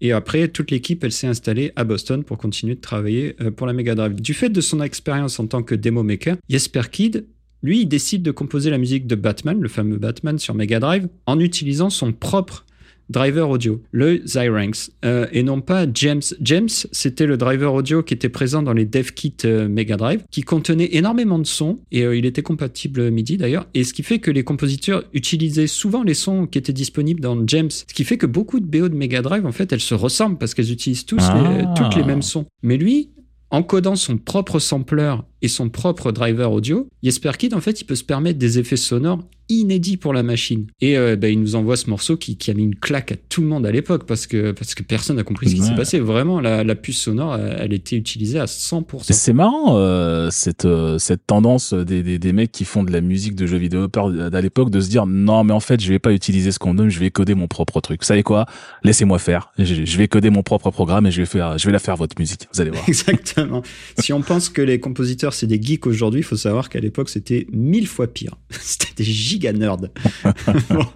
Et 0.00 0.12
après, 0.12 0.48
toute 0.48 0.70
l'équipe, 0.70 1.02
elle 1.04 1.12
s'est 1.12 1.26
installée 1.26 1.72
à 1.76 1.84
Boston 1.84 2.22
pour 2.24 2.38
continuer 2.38 2.74
de 2.74 2.80
travailler 2.80 3.36
euh, 3.40 3.50
pour 3.50 3.66
la 3.66 3.72
Mega 3.72 3.94
Drive. 3.94 4.20
Du 4.20 4.34
fait 4.34 4.50
de 4.50 4.60
son 4.60 4.82
expérience 4.82 5.40
en 5.40 5.46
tant 5.46 5.62
que 5.62 5.74
démo 5.74 6.02
maker, 6.02 6.36
Jesper 6.48 6.82
Kid, 6.90 7.26
lui, 7.62 7.80
il 7.80 7.86
décide 7.86 8.22
de 8.22 8.30
composer 8.30 8.70
la 8.70 8.78
musique 8.78 9.06
de 9.06 9.14
Batman, 9.14 9.58
le 9.60 9.68
fameux 9.68 9.96
Batman 9.96 10.38
sur 10.38 10.54
Mega 10.54 10.78
Drive, 10.78 11.08
en 11.24 11.40
utilisant 11.40 11.90
son 11.90 12.12
propre 12.12 12.65
driver 13.08 13.48
audio, 13.48 13.82
le 13.92 14.20
Zyrinx, 14.26 14.90
euh, 15.04 15.26
et 15.32 15.42
non 15.42 15.60
pas 15.60 15.86
James. 15.92 16.22
James, 16.40 16.68
c'était 16.68 17.26
le 17.26 17.36
driver 17.36 17.72
audio 17.72 18.02
qui 18.02 18.14
était 18.14 18.28
présent 18.28 18.62
dans 18.62 18.72
les 18.72 18.84
dev 18.84 19.10
kits 19.12 19.34
euh, 19.44 19.68
Mega 19.68 19.96
Drive, 19.96 20.24
qui 20.30 20.42
contenait 20.42 20.88
énormément 20.92 21.38
de 21.38 21.46
sons, 21.46 21.78
et 21.92 22.02
euh, 22.02 22.16
il 22.16 22.26
était 22.26 22.42
compatible 22.42 23.10
MIDI 23.10 23.36
d'ailleurs, 23.36 23.66
et 23.74 23.84
ce 23.84 23.92
qui 23.94 24.02
fait 24.02 24.18
que 24.18 24.30
les 24.30 24.44
compositeurs 24.44 25.04
utilisaient 25.12 25.66
souvent 25.66 26.02
les 26.02 26.14
sons 26.14 26.46
qui 26.46 26.58
étaient 26.58 26.72
disponibles 26.72 27.20
dans 27.20 27.46
James, 27.46 27.70
ce 27.70 27.84
qui 27.84 28.04
fait 28.04 28.18
que 28.18 28.26
beaucoup 28.26 28.60
de 28.60 28.66
BO 28.66 28.88
de 28.88 28.94
Mega 28.94 29.22
Drive, 29.22 29.46
en 29.46 29.52
fait, 29.52 29.72
elles 29.72 29.80
se 29.80 29.94
ressemblent 29.94 30.38
parce 30.38 30.54
qu'elles 30.54 30.72
utilisent 30.72 31.06
tous 31.06 31.16
les, 31.16 31.22
Ah. 31.26 31.74
toutes 31.76 31.96
les 31.96 32.04
mêmes 32.04 32.22
sons. 32.22 32.46
Mais 32.62 32.76
lui, 32.76 33.10
en 33.50 33.62
codant 33.62 33.96
son 33.96 34.18
propre 34.18 34.58
sampler 34.58 35.14
et 35.42 35.48
son 35.48 35.68
propre 35.68 36.12
driver 36.12 36.50
audio, 36.50 36.88
Jesper 37.02 37.32
Kid, 37.38 37.54
en 37.54 37.60
fait, 37.60 37.80
il 37.80 37.84
peut 37.84 37.94
se 37.94 38.04
permettre 38.04 38.38
des 38.38 38.58
effets 38.58 38.76
sonores 38.76 39.20
inédits 39.48 39.96
pour 39.96 40.12
la 40.12 40.22
machine. 40.22 40.66
Et 40.80 40.96
euh, 40.96 41.16
ben, 41.16 41.32
il 41.32 41.40
nous 41.40 41.54
envoie 41.54 41.76
ce 41.76 41.88
morceau 41.88 42.16
qui, 42.16 42.36
qui 42.36 42.50
a 42.50 42.54
mis 42.54 42.64
une 42.64 42.74
claque 42.74 43.12
à 43.12 43.16
tout 43.16 43.40
le 43.40 43.46
monde 43.46 43.66
à 43.66 43.70
l'époque 43.70 44.04
parce 44.06 44.26
que, 44.26 44.52
parce 44.52 44.74
que 44.74 44.82
personne 44.82 45.16
n'a 45.16 45.22
compris 45.22 45.48
ce 45.48 45.54
qui 45.54 45.62
s'est 45.62 45.74
passé. 45.74 46.00
Vraiment, 46.00 46.40
la, 46.40 46.64
la 46.64 46.74
puce 46.74 47.00
sonore, 47.00 47.36
elle, 47.36 47.56
elle 47.60 47.72
était 47.72 47.96
utilisée 47.96 48.40
à 48.40 48.46
100%. 48.46 49.04
C'est 49.08 49.32
marrant 49.32 49.76
euh, 49.78 50.30
cette 50.30 50.64
euh, 50.64 50.98
cette 50.98 51.26
tendance 51.26 51.74
des, 51.74 52.02
des 52.02 52.18
des 52.18 52.32
mecs 52.32 52.52
qui 52.52 52.64
font 52.64 52.82
de 52.82 52.90
la 52.90 53.00
musique 53.00 53.34
de 53.34 53.46
jeux 53.46 53.56
vidéo 53.56 53.88
à 53.94 54.40
l'époque 54.40 54.70
de 54.70 54.80
se 54.80 54.88
dire 54.88 55.06
non 55.06 55.44
mais 55.44 55.52
en 55.52 55.60
fait 55.60 55.80
je 55.80 55.88
vais 55.88 55.98
pas 55.98 56.12
utiliser 56.12 56.50
ce 56.52 56.58
qu'on 56.58 56.74
donne 56.74 56.88
je 56.88 56.98
vais 56.98 57.10
coder 57.10 57.34
mon 57.34 57.46
propre 57.46 57.80
truc. 57.80 58.00
Vous 58.02 58.06
savez 58.06 58.22
quoi? 58.22 58.46
Laissez-moi 58.82 59.18
faire. 59.18 59.52
Je, 59.58 59.84
je 59.84 59.98
vais 59.98 60.08
coder 60.08 60.30
mon 60.30 60.42
propre 60.42 60.70
programme 60.70 61.06
et 61.06 61.10
je 61.10 61.20
vais 61.20 61.26
faire 61.26 61.56
je 61.58 61.66
vais 61.66 61.72
la 61.72 61.78
faire 61.78 61.96
votre 61.96 62.16
musique. 62.18 62.48
Vous 62.52 62.60
allez 62.60 62.70
voir. 62.70 62.82
Exactement. 62.88 63.62
si 63.98 64.12
on 64.12 64.22
pense 64.22 64.48
que 64.48 64.62
les 64.62 64.80
compositeurs, 64.80 65.25
c'est 65.34 65.46
des 65.46 65.60
geeks 65.60 65.86
aujourd'hui, 65.86 66.20
il 66.20 66.24
faut 66.24 66.36
savoir 66.36 66.68
qu'à 66.68 66.80
l'époque, 66.80 67.08
c'était 67.08 67.46
mille 67.52 67.86
fois 67.86 68.06
pire. 68.06 68.36
c'était 68.50 69.02
des 69.02 69.04
giga 69.04 69.52
nerds. 69.52 69.76
bon. 70.70 70.86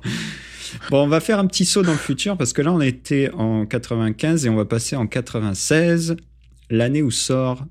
Bon, 0.91 1.03
on 1.03 1.09
va 1.09 1.20
faire 1.20 1.39
un 1.39 1.47
petit 1.47 1.64
saut 1.64 1.83
dans 1.83 1.93
le 1.93 1.99
futur 1.99 2.37
parce 2.37 2.53
que 2.53 2.62
là, 2.62 2.72
on 2.72 2.81
était 2.81 3.31
en 3.33 3.66
95 3.66 4.47
et 4.47 4.49
on 4.49 4.57
va 4.57 4.64
passer 4.64 4.95
en 4.95 5.07
96, 5.07 6.16
l'année 6.70 7.03
où 7.03 7.11
sort. 7.11 7.64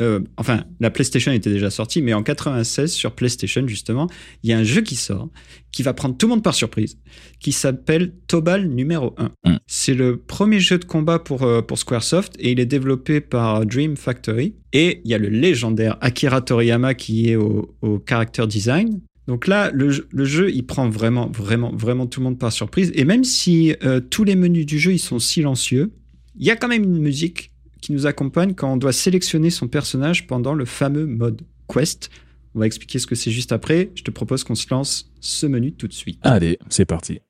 Euh, 0.00 0.20
enfin, 0.36 0.64
la 0.80 0.90
PlayStation 0.90 1.32
était 1.32 1.50
déjà 1.50 1.70
sortie, 1.70 2.02
mais 2.02 2.12
en 2.14 2.22
96 2.22 2.92
sur 2.92 3.12
PlayStation 3.12 3.66
justement, 3.66 4.08
il 4.42 4.50
y 4.50 4.52
a 4.52 4.58
un 4.58 4.64
jeu 4.64 4.80
qui 4.80 4.96
sort, 4.96 5.28
qui 5.72 5.82
va 5.82 5.94
prendre 5.94 6.16
tout 6.16 6.26
le 6.26 6.30
monde 6.30 6.42
par 6.42 6.54
surprise, 6.54 6.98
qui 7.38 7.52
s'appelle 7.52 8.12
Tobal 8.26 8.68
numéro 8.68 9.14
1. 9.18 9.30
Mm. 9.50 9.56
C'est 9.66 9.94
le 9.94 10.16
premier 10.16 10.60
jeu 10.60 10.78
de 10.78 10.84
combat 10.84 11.18
pour, 11.18 11.42
euh, 11.42 11.62
pour 11.62 11.78
Squaresoft 11.78 12.34
et 12.38 12.52
il 12.52 12.60
est 12.60 12.66
développé 12.66 13.20
par 13.20 13.64
Dream 13.66 13.96
Factory. 13.96 14.54
Et 14.72 15.00
il 15.04 15.10
y 15.10 15.14
a 15.14 15.18
le 15.18 15.28
légendaire 15.28 15.96
Akira 16.00 16.40
Toriyama 16.40 16.94
qui 16.94 17.30
est 17.30 17.36
au, 17.36 17.74
au 17.82 18.02
character 18.08 18.46
design. 18.46 19.00
Donc 19.26 19.46
là, 19.46 19.70
le, 19.72 19.90
jeu- 19.90 20.08
le 20.10 20.24
jeu, 20.24 20.50
il 20.50 20.64
prend 20.66 20.88
vraiment, 20.88 21.30
vraiment, 21.30 21.72
vraiment 21.74 22.06
tout 22.06 22.20
le 22.20 22.24
monde 22.24 22.38
par 22.38 22.52
surprise. 22.52 22.90
Et 22.94 23.04
même 23.04 23.22
si 23.22 23.74
euh, 23.84 24.00
tous 24.00 24.24
les 24.24 24.34
menus 24.34 24.66
du 24.66 24.78
jeu, 24.78 24.92
ils 24.92 24.98
sont 24.98 25.18
silencieux, 25.18 25.92
il 26.36 26.46
y 26.46 26.50
a 26.50 26.56
quand 26.56 26.68
même 26.68 26.84
une 26.84 26.98
musique 26.98 27.49
nous 27.90 28.06
accompagne 28.06 28.54
quand 28.54 28.72
on 28.72 28.76
doit 28.76 28.92
sélectionner 28.92 29.50
son 29.50 29.68
personnage 29.68 30.26
pendant 30.26 30.54
le 30.54 30.64
fameux 30.64 31.06
mode 31.06 31.42
Quest. 31.72 32.10
On 32.54 32.60
va 32.60 32.66
expliquer 32.66 32.98
ce 32.98 33.06
que 33.06 33.14
c'est 33.14 33.30
juste 33.30 33.52
après. 33.52 33.90
Je 33.94 34.02
te 34.02 34.10
propose 34.10 34.44
qu'on 34.44 34.54
se 34.54 34.66
lance 34.70 35.10
ce 35.20 35.46
menu 35.46 35.72
tout 35.72 35.88
de 35.88 35.92
suite. 35.92 36.18
Allez, 36.22 36.58
c'est 36.68 36.84
parti. 36.84 37.20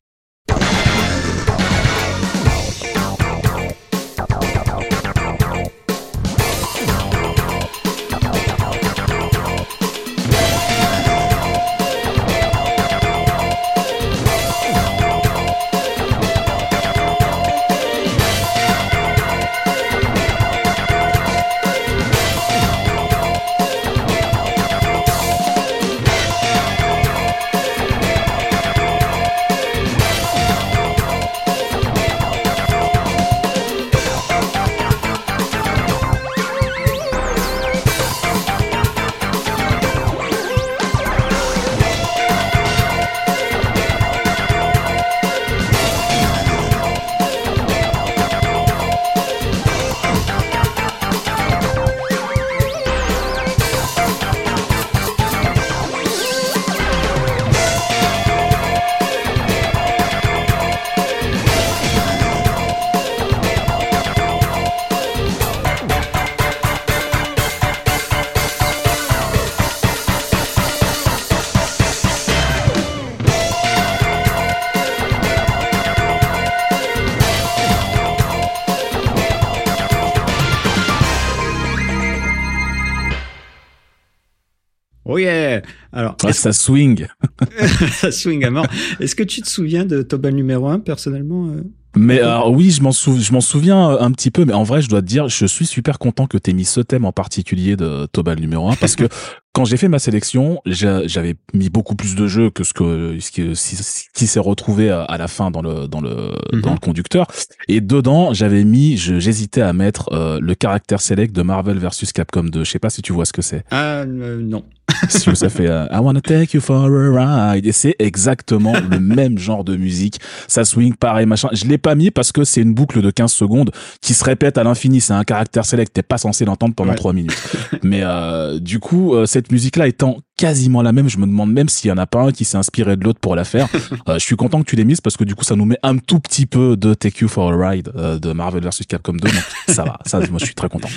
Oh 85.10 85.18
yeah 85.18 85.62
Alors, 85.92 86.16
Ouais, 86.24 86.32
ça 86.32 86.52
swing. 86.52 87.06
ça 87.92 88.10
swing 88.12 88.44
à 88.44 88.50
mort. 88.50 88.66
Est-ce 89.00 89.14
que 89.14 89.22
tu 89.24 89.42
te 89.42 89.48
souviens 89.48 89.84
de 89.84 90.02
Tobal 90.02 90.34
numéro 90.34 90.68
1 90.68 90.80
personnellement 90.80 91.48
euh 91.48 91.62
Mais 91.96 92.20
alors, 92.20 92.52
oui, 92.52 92.70
je 92.70 92.82
m'en 92.82 92.92
sou- 92.92 93.18
je 93.18 93.32
m'en 93.32 93.40
souviens 93.40 93.90
euh, 93.90 93.96
un 94.00 94.12
petit 94.12 94.30
peu, 94.30 94.44
mais 94.44 94.52
en 94.52 94.62
vrai, 94.62 94.82
je 94.82 94.88
dois 94.88 95.00
te 95.00 95.06
dire, 95.06 95.28
je 95.28 95.46
suis 95.46 95.66
super 95.66 95.98
content 95.98 96.26
que 96.26 96.38
t'aies 96.38 96.52
mis 96.52 96.64
ce 96.64 96.80
thème 96.80 97.04
en 97.04 97.12
particulier 97.12 97.76
de 97.76 98.06
Tobal 98.12 98.38
numéro 98.38 98.68
1 98.68 98.76
parce 98.76 98.94
que 98.94 99.04
quand 99.52 99.64
j'ai 99.64 99.76
fait 99.76 99.88
ma 99.88 99.98
sélection, 99.98 100.60
j'a- 100.66 101.04
j'avais 101.08 101.34
mis 101.54 101.68
beaucoup 101.70 101.96
plus 101.96 102.14
de 102.14 102.28
jeux 102.28 102.50
que 102.50 102.62
ce 102.62 102.72
que 102.72 103.16
ce 103.18 103.32
qui, 103.32 103.56
ce 103.56 104.04
qui 104.14 104.28
s'est 104.28 104.38
retrouvé 104.38 104.90
à, 104.90 105.02
à 105.02 105.18
la 105.18 105.26
fin 105.26 105.50
dans 105.50 105.62
le 105.62 105.88
dans 105.88 106.00
le 106.00 106.30
Mhm. 106.52 106.60
dans 106.60 106.72
le 106.72 106.78
conducteur. 106.78 107.26
Et 107.66 107.80
dedans, 107.80 108.32
j'avais 108.32 108.62
mis, 108.62 108.96
j'hésitais 108.96 109.60
à 109.62 109.72
mettre 109.72 110.12
euh, 110.12 110.38
le 110.40 110.54
caractère 110.54 111.00
select 111.00 111.34
de 111.34 111.42
Marvel 111.42 111.78
versus 111.78 112.12
Capcom 112.12 112.44
2. 112.44 112.62
Je 112.64 112.70
sais 112.70 112.78
pas 112.78 112.90
si 112.90 113.02
tu 113.02 113.12
vois 113.12 113.24
ce 113.24 113.32
que 113.32 113.42
c'est. 113.42 113.64
Ah 113.72 114.02
euh, 114.02 114.40
non. 114.40 114.64
Si 115.08 115.34
ça 115.36 115.48
fait 115.48 115.68
euh, 115.68 115.86
I 115.90 115.98
wanna 115.98 116.20
take 116.20 116.54
you 116.54 116.60
for 116.60 116.84
a 116.84 117.52
ride. 117.52 117.66
Et 117.66 117.72
c'est 117.72 117.96
exactement 117.98 118.72
le 118.90 119.00
même 119.00 119.38
genre 119.38 119.64
de 119.64 119.76
musique. 119.76 120.20
Ça 120.48 120.64
swing 120.64 120.94
pareil 120.94 121.26
machin. 121.26 121.48
Je 121.52 121.64
l'ai 121.66 121.78
pas 121.78 121.94
mis 121.94 122.10
parce 122.10 122.32
que 122.32 122.44
c'est 122.44 122.60
une 122.62 122.74
boucle 122.74 123.02
de 123.02 123.10
15 123.10 123.32
secondes 123.32 123.70
qui 124.00 124.14
se 124.14 124.24
répète 124.24 124.58
à 124.58 124.64
l'infini. 124.64 125.00
C'est 125.00 125.12
un 125.12 125.24
caractère 125.24 125.64
select 125.64 125.92
t'es 125.92 126.02
pas 126.02 126.18
censé 126.18 126.44
l'entendre 126.44 126.74
pendant 126.74 126.90
Ouais. 126.90 126.96
3 126.96 127.12
minutes. 127.12 127.36
Mais 127.82 128.00
euh, 128.02 128.58
du 128.58 128.78
coup 128.80 129.14
euh, 129.14 129.26
cette 129.26 129.52
musique 129.52 129.76
là 129.76 129.86
étant 129.86 130.18
quasiment 130.36 130.80
la 130.82 130.92
même 130.92 131.08
je 131.08 131.18
me 131.18 131.26
demande 131.26 131.52
même 131.52 131.68
s'il 131.68 131.88
y 131.88 131.92
en 131.92 131.98
a 131.98 132.06
pas 132.06 132.22
un 132.22 132.32
qui 132.32 132.44
s'est 132.44 132.56
inspiré 132.56 132.96
de 132.96 133.04
l'autre 133.04 133.20
pour 133.20 133.36
la 133.36 133.44
faire. 133.44 133.68
Euh, 134.08 134.14
je 134.14 134.24
suis 134.24 134.36
content 134.36 134.60
que 134.62 134.64
tu 134.68 134.76
l'aies 134.76 134.84
mise 134.84 135.00
parce 135.00 135.16
que 135.16 135.24
du 135.24 135.34
coup 135.34 135.44
ça 135.44 135.56
nous 135.56 135.66
met 135.66 135.76
un 135.82 135.98
tout 135.98 136.20
petit 136.20 136.46
peu 136.46 136.76
de 136.76 136.94
Take 136.94 137.18
You 137.20 137.28
for 137.28 137.52
a 137.52 137.68
Ride 137.70 137.92
euh, 137.96 138.18
de 138.18 138.32
Marvel 138.32 138.62
vs 138.64 138.86
Capcom 138.88 139.12
2 139.12 139.18
donc 139.18 139.34
ça 139.68 139.84
va. 139.84 139.98
Ça 140.06 140.18
moi 140.30 140.38
je 140.38 140.46
suis 140.46 140.54
très 140.54 140.68
content 140.68 140.88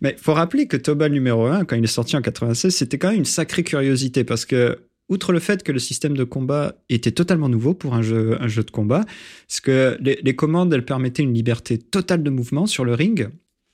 Mais 0.00 0.16
faut 0.18 0.34
rappeler 0.34 0.66
que 0.66 0.76
Tobal 0.76 1.12
numéro 1.12 1.46
1, 1.46 1.64
quand 1.64 1.76
il 1.76 1.84
est 1.84 1.86
sorti 1.86 2.16
en 2.16 2.22
96, 2.22 2.74
c'était 2.74 2.98
quand 2.98 3.08
même 3.08 3.18
une 3.18 3.24
sacrée 3.24 3.62
curiosité 3.62 4.24
parce 4.24 4.44
que, 4.44 4.78
outre 5.08 5.32
le 5.32 5.40
fait 5.40 5.62
que 5.62 5.72
le 5.72 5.78
système 5.78 6.16
de 6.16 6.24
combat 6.24 6.74
était 6.88 7.10
totalement 7.10 7.48
nouveau 7.48 7.74
pour 7.74 7.94
un 7.94 8.02
jeu, 8.02 8.38
de 8.38 8.70
combat, 8.70 9.04
que 9.62 9.96
les, 10.00 10.18
les 10.22 10.36
commandes, 10.36 10.72
elles 10.72 10.84
permettaient 10.84 11.22
une 11.22 11.34
liberté 11.34 11.78
totale 11.78 12.22
de 12.22 12.30
mouvement 12.30 12.66
sur 12.66 12.84
le 12.84 12.94
ring. 12.94 13.28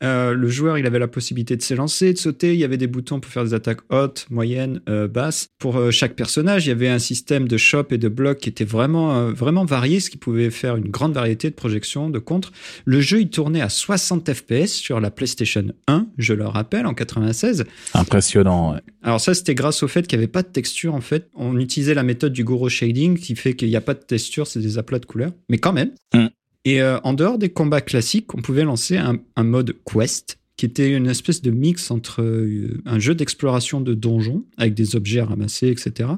Euh, 0.05 0.33
le 0.33 0.49
joueur, 0.49 0.79
il 0.79 0.87
avait 0.87 0.99
la 0.99 1.09
possibilité 1.09 1.57
de 1.57 1.63
s'élancer, 1.63 2.13
de 2.13 2.19
sauter. 2.19 2.55
Il 2.55 2.61
y 2.61 2.65
avait 2.65 2.77
des 2.77 2.87
boutons 2.87 3.21
pour 3.21 3.33
faire 3.33 3.45
des 3.45 3.55
attaques 3.55 3.81
hautes, 3.91 4.27
moyennes, 4.31 4.81
euh, 4.89 5.09
basses. 5.09 5.49
Pour 5.59 5.77
euh, 5.77 5.91
chaque 5.91 6.15
personnage, 6.15 6.67
il 6.67 6.69
y 6.69 6.73
avait 6.73 6.89
un 6.89 6.99
système 6.99 7.49
de 7.49 7.57
shop 7.57 7.87
et 7.91 7.99
de 7.99 8.09
bloc 8.09 8.39
qui 8.39 8.49
était 8.49 8.65
vraiment, 8.65 9.31
vraiment 9.31 9.65
varié, 9.65 10.01
ce 10.01 10.11
qui 10.11 10.17
pouvait 10.17 10.51
faire 10.51 10.77
une 10.77 10.89
grande 10.89 11.15
variété 11.15 11.51
de 11.51 11.55
projections, 11.55 12.11
de 12.11 12.19
contres. 12.19 12.53
Le 12.85 13.01
jeu, 13.01 13.21
il 13.21 13.31
tournait 13.31 13.61
à 13.61 13.69
60 13.69 14.33
FPS 14.33 14.69
sur 14.69 15.01
la 15.01 15.11
PlayStation 15.11 15.65
1, 15.89 16.07
je 16.17 16.35
le 16.35 16.47
rappelle, 16.47 16.87
en 16.87 16.95
96. 16.95 17.65
impressionnant 17.95 18.75
ouais. 18.75 18.81
Alors 19.03 19.21
ça, 19.21 19.35
c'était 19.35 19.55
grâce 19.55 19.83
au 19.83 19.89
fait 19.89 20.07
qu'il 20.07 20.19
n'y 20.19 20.25
avait 20.25 20.33
pas 20.33 20.43
de 20.43 20.49
texture, 20.49 20.95
en 20.95 21.01
fait. 21.01 21.29
On 21.35 21.59
utilisait 21.59 21.95
la 21.95 22.03
méthode 22.03 22.33
du 22.33 22.45
Goro 22.45 22.69
Shading, 22.69 23.19
qui 23.19 23.35
fait 23.37 23.55
qu'il 23.55 23.69
n'y 23.69 23.77
a 23.77 23.81
pas 23.81 23.95
de 23.95 24.03
texture, 24.03 24.47
c'est 24.47 24.61
des 24.61 24.79
aplats 24.79 24.99
de 24.99 25.07
couleurs. 25.07 25.33
Mais 25.49 25.59
quand 25.59 25.73
même. 25.73 25.91
Mm. 26.15 26.27
Et 26.69 26.83
euh, 26.83 27.01
en 27.03 27.15
dehors 27.15 27.39
des 27.39 27.49
combats 27.49 27.81
classiques, 27.81 28.35
on 28.35 28.43
pouvait 28.43 28.65
lancer 28.65 28.99
un, 28.99 29.43
mode 29.43 29.75
quest, 29.87 30.39
qui 30.59 30.67
était 30.67 30.93
une 30.93 31.07
espèce 31.07 31.41
de 31.41 31.51
mix 31.51 31.91
entre 31.91 32.21
euh, 32.21 32.83
un 32.85 32.99
jeu 32.99 33.15
d'exploration 33.15 33.81
de 33.81 33.95
donjons, 33.95 34.45
avec 34.59 34.75
des 34.75 34.95
objets 34.95 35.21
à 35.21 35.25
ramasser, 35.25 35.69
etc., 35.69 36.11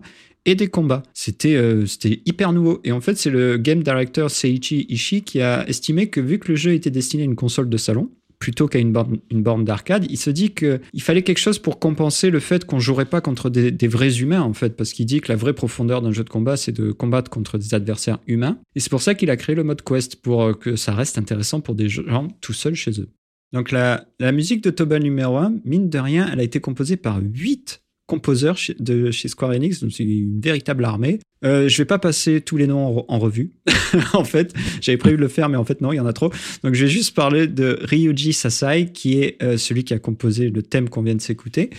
et 0.46 0.56
des 0.56 0.66
combats. 0.66 1.04
C'était 1.14 1.54
euh, 1.54 1.86
c'était 1.86 2.20
hyper 2.26 2.52
nouveau. 2.52 2.80
Et 2.82 2.90
en 2.90 3.00
fait, 3.00 3.16
c'est 3.16 3.30
le 3.30 3.58
game 3.58 3.84
director 3.84 4.28
Seiichi 4.28 4.86
Ishii 4.88 5.22
qui 5.22 5.40
a 5.40 5.68
estimé 5.68 6.08
que 6.08 6.20
vu 6.20 6.40
que 6.40 6.50
le 6.50 6.56
jeu 6.56 6.72
était 6.72 6.90
destiné 6.90 7.22
à 7.22 7.26
une 7.26 7.36
console 7.36 7.68
de 7.68 7.76
salon, 7.76 8.10
plutôt 8.40 8.66
qu'à 8.66 8.78
une 8.78 8.90
borne, 8.90 9.64
d'arcade, 9.64 10.06
il 10.10 10.16
se 10.16 10.30
dit 10.30 10.50
qu'il 10.50 11.02
fallait 11.02 11.22
quelque 11.22 11.38
chose 11.38 11.58
pour 11.58 11.78
compenser 11.78 12.30
le 12.30 12.40
fait 12.40 12.64
qu'on 12.64 12.80
jouerait 12.80 13.04
pas 13.04 13.20
contre 13.20 13.50
des, 13.50 13.86
vrais 13.86 14.18
humains, 14.18 14.40
en 14.40 14.54
fait, 14.54 14.76
parce 14.76 14.92
qu'il 14.92 15.06
dit 15.06 15.20
que 15.20 15.30
la 15.30 15.36
vraie 15.36 15.52
profondeur 15.52 16.00
d'un 16.00 16.10
jeu 16.10 16.24
de 16.24 16.30
combat, 16.30 16.56
c'est 16.56 16.72
de 16.72 16.90
combattre 16.90 17.30
contre 17.30 17.58
des 17.58 17.74
adversaires 17.74 18.18
humains. 18.26 18.58
Et 18.74 18.80
c'est 18.80 18.90
pour 18.90 19.02
ça 19.02 19.14
qu'il 19.14 19.30
a 19.30 19.36
créé 19.36 19.54
le 19.54 19.62
mode 19.62 19.82
quest, 19.82 20.16
pour 20.16 20.42
euh, 20.42 20.54
que 20.54 20.74
ça 20.74 20.94
reste 20.94 21.18
intéressant 21.18 21.60
pour 21.60 21.74
des 21.74 21.90
gens 21.90 22.28
tout 22.40 22.54
seuls 22.54 22.74
chez 22.74 22.98
eux. 23.00 23.10
Donc 23.52 23.72
la, 23.72 24.06
musique 24.32 24.64
de 24.64 24.70
Tobal 24.70 25.02
numéro 25.02 25.36
1, 25.36 25.56
mine 25.64 25.90
de 25.90 25.98
rien, 25.98 26.28
elle 26.32 26.40
a 26.40 26.44
été 26.44 26.60
composée 26.60 26.96
par 26.96 27.20
8 27.20 27.82
composeurs 28.10 28.56
de 28.80 29.12
chez 29.12 29.28
Square 29.28 29.52
Enix, 29.52 29.80
donc 29.80 29.92
c'est 29.92 30.02
une 30.02 30.40
véritable 30.40 30.84
armée. 30.84 31.20
Euh, 31.44 31.68
je 31.68 31.78
vais 31.78 31.84
pas 31.84 32.00
passer 32.00 32.40
tous 32.40 32.56
les 32.56 32.66
noms 32.66 32.84
en, 32.84 32.92
re- 32.92 33.04
en 33.06 33.18
revue. 33.20 33.52
en 34.12 34.24
fait, 34.24 34.52
j'avais 34.80 34.98
prévu 34.98 35.16
de 35.16 35.22
le 35.22 35.28
faire, 35.28 35.48
mais 35.48 35.56
en 35.56 35.64
fait 35.64 35.80
non, 35.80 35.92
il 35.92 35.96
y 35.96 36.00
en 36.00 36.06
a 36.06 36.12
trop. 36.12 36.30
Donc 36.64 36.74
je 36.74 36.84
vais 36.84 36.90
juste 36.90 37.14
parler 37.14 37.46
de 37.46 37.78
Ryuji 37.82 38.32
Sasai, 38.32 38.90
qui 38.92 39.20
est 39.20 39.40
euh, 39.42 39.56
celui 39.56 39.84
qui 39.84 39.94
a 39.94 40.00
composé 40.00 40.50
le 40.50 40.62
thème 40.62 40.88
qu'on 40.88 41.02
vient 41.02 41.14
de 41.14 41.20
s'écouter, 41.20 41.70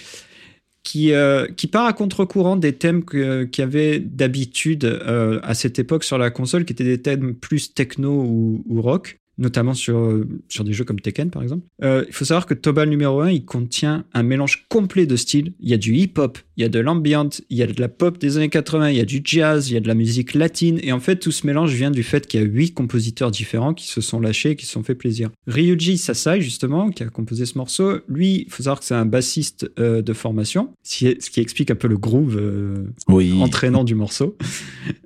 qui, 0.83 1.11
euh, 1.11 1.47
qui 1.57 1.67
part 1.67 1.85
à 1.85 1.91
contre-courant 1.91 2.55
des 2.55 2.73
thèmes 2.73 3.03
qu'il 3.03 3.49
y 3.57 3.61
avait 3.61 3.99
d'habitude 3.99 4.85
euh, 4.85 5.41
à 5.43 5.53
cette 5.53 5.79
époque 5.79 6.05
sur 6.05 6.17
la 6.17 6.31
console, 6.31 6.63
qui 6.63 6.71
étaient 6.71 6.85
des 6.85 7.01
thèmes 7.01 7.35
plus 7.35 7.73
techno 7.73 8.09
ou 8.09 8.81
rock 8.81 9.17
notamment 9.41 9.73
sur, 9.73 9.97
euh, 9.97 10.27
sur 10.47 10.63
des 10.63 10.71
jeux 10.71 10.85
comme 10.85 10.99
Tekken 10.99 11.29
par 11.29 11.43
exemple. 11.43 11.65
Euh, 11.83 12.05
il 12.07 12.13
faut 12.13 12.25
savoir 12.25 12.45
que 12.45 12.53
Tobal 12.53 12.89
numéro 12.89 13.19
1, 13.21 13.31
il 13.31 13.43
contient 13.43 14.05
un 14.13 14.23
mélange 14.23 14.65
complet 14.69 15.05
de 15.05 15.15
styles. 15.15 15.53
Il 15.59 15.69
y 15.69 15.73
a 15.73 15.77
du 15.77 15.95
hip-hop, 15.95 16.37
il 16.57 16.61
y 16.61 16.65
a 16.65 16.69
de 16.69 16.79
l'ambient, 16.79 17.29
il 17.49 17.57
y 17.57 17.63
a 17.63 17.67
de 17.67 17.79
la 17.81 17.89
pop 17.89 18.17
des 18.19 18.37
années 18.37 18.49
80, 18.49 18.91
il 18.91 18.97
y 18.97 18.99
a 18.99 19.05
du 19.05 19.21
jazz, 19.23 19.69
il 19.69 19.73
y 19.73 19.77
a 19.77 19.79
de 19.79 19.87
la 19.87 19.95
musique 19.95 20.35
latine. 20.35 20.79
Et 20.83 20.91
en 20.91 20.99
fait, 20.99 21.17
tout 21.17 21.31
ce 21.31 21.45
mélange 21.47 21.73
vient 21.73 21.91
du 21.91 22.03
fait 22.03 22.27
qu'il 22.27 22.39
y 22.39 22.43
a 22.43 22.45
huit 22.45 22.73
compositeurs 22.73 23.31
différents 23.31 23.73
qui 23.73 23.87
se 23.87 23.99
sont 23.99 24.19
lâchés 24.19 24.51
et 24.51 24.55
qui 24.55 24.65
se 24.65 24.73
sont 24.73 24.83
fait 24.83 24.95
plaisir. 24.95 25.29
Ryuji 25.47 25.97
Sasai, 25.97 26.39
justement, 26.41 26.91
qui 26.91 27.03
a 27.03 27.07
composé 27.07 27.45
ce 27.45 27.57
morceau, 27.57 27.99
lui, 28.07 28.43
il 28.45 28.51
faut 28.51 28.63
savoir 28.63 28.79
que 28.79 28.85
c'est 28.85 28.95
un 28.95 29.05
bassiste 29.05 29.71
euh, 29.79 30.01
de 30.01 30.13
formation, 30.13 30.69
ce 30.83 30.97
qui, 30.97 31.17
ce 31.19 31.29
qui 31.29 31.39
explique 31.39 31.71
un 31.71 31.75
peu 31.75 31.87
le 31.87 31.97
groove 31.97 32.37
euh, 32.37 32.85
oui 33.07 33.41
entraînant 33.41 33.83
du 33.83 33.95
morceau. 33.95 34.37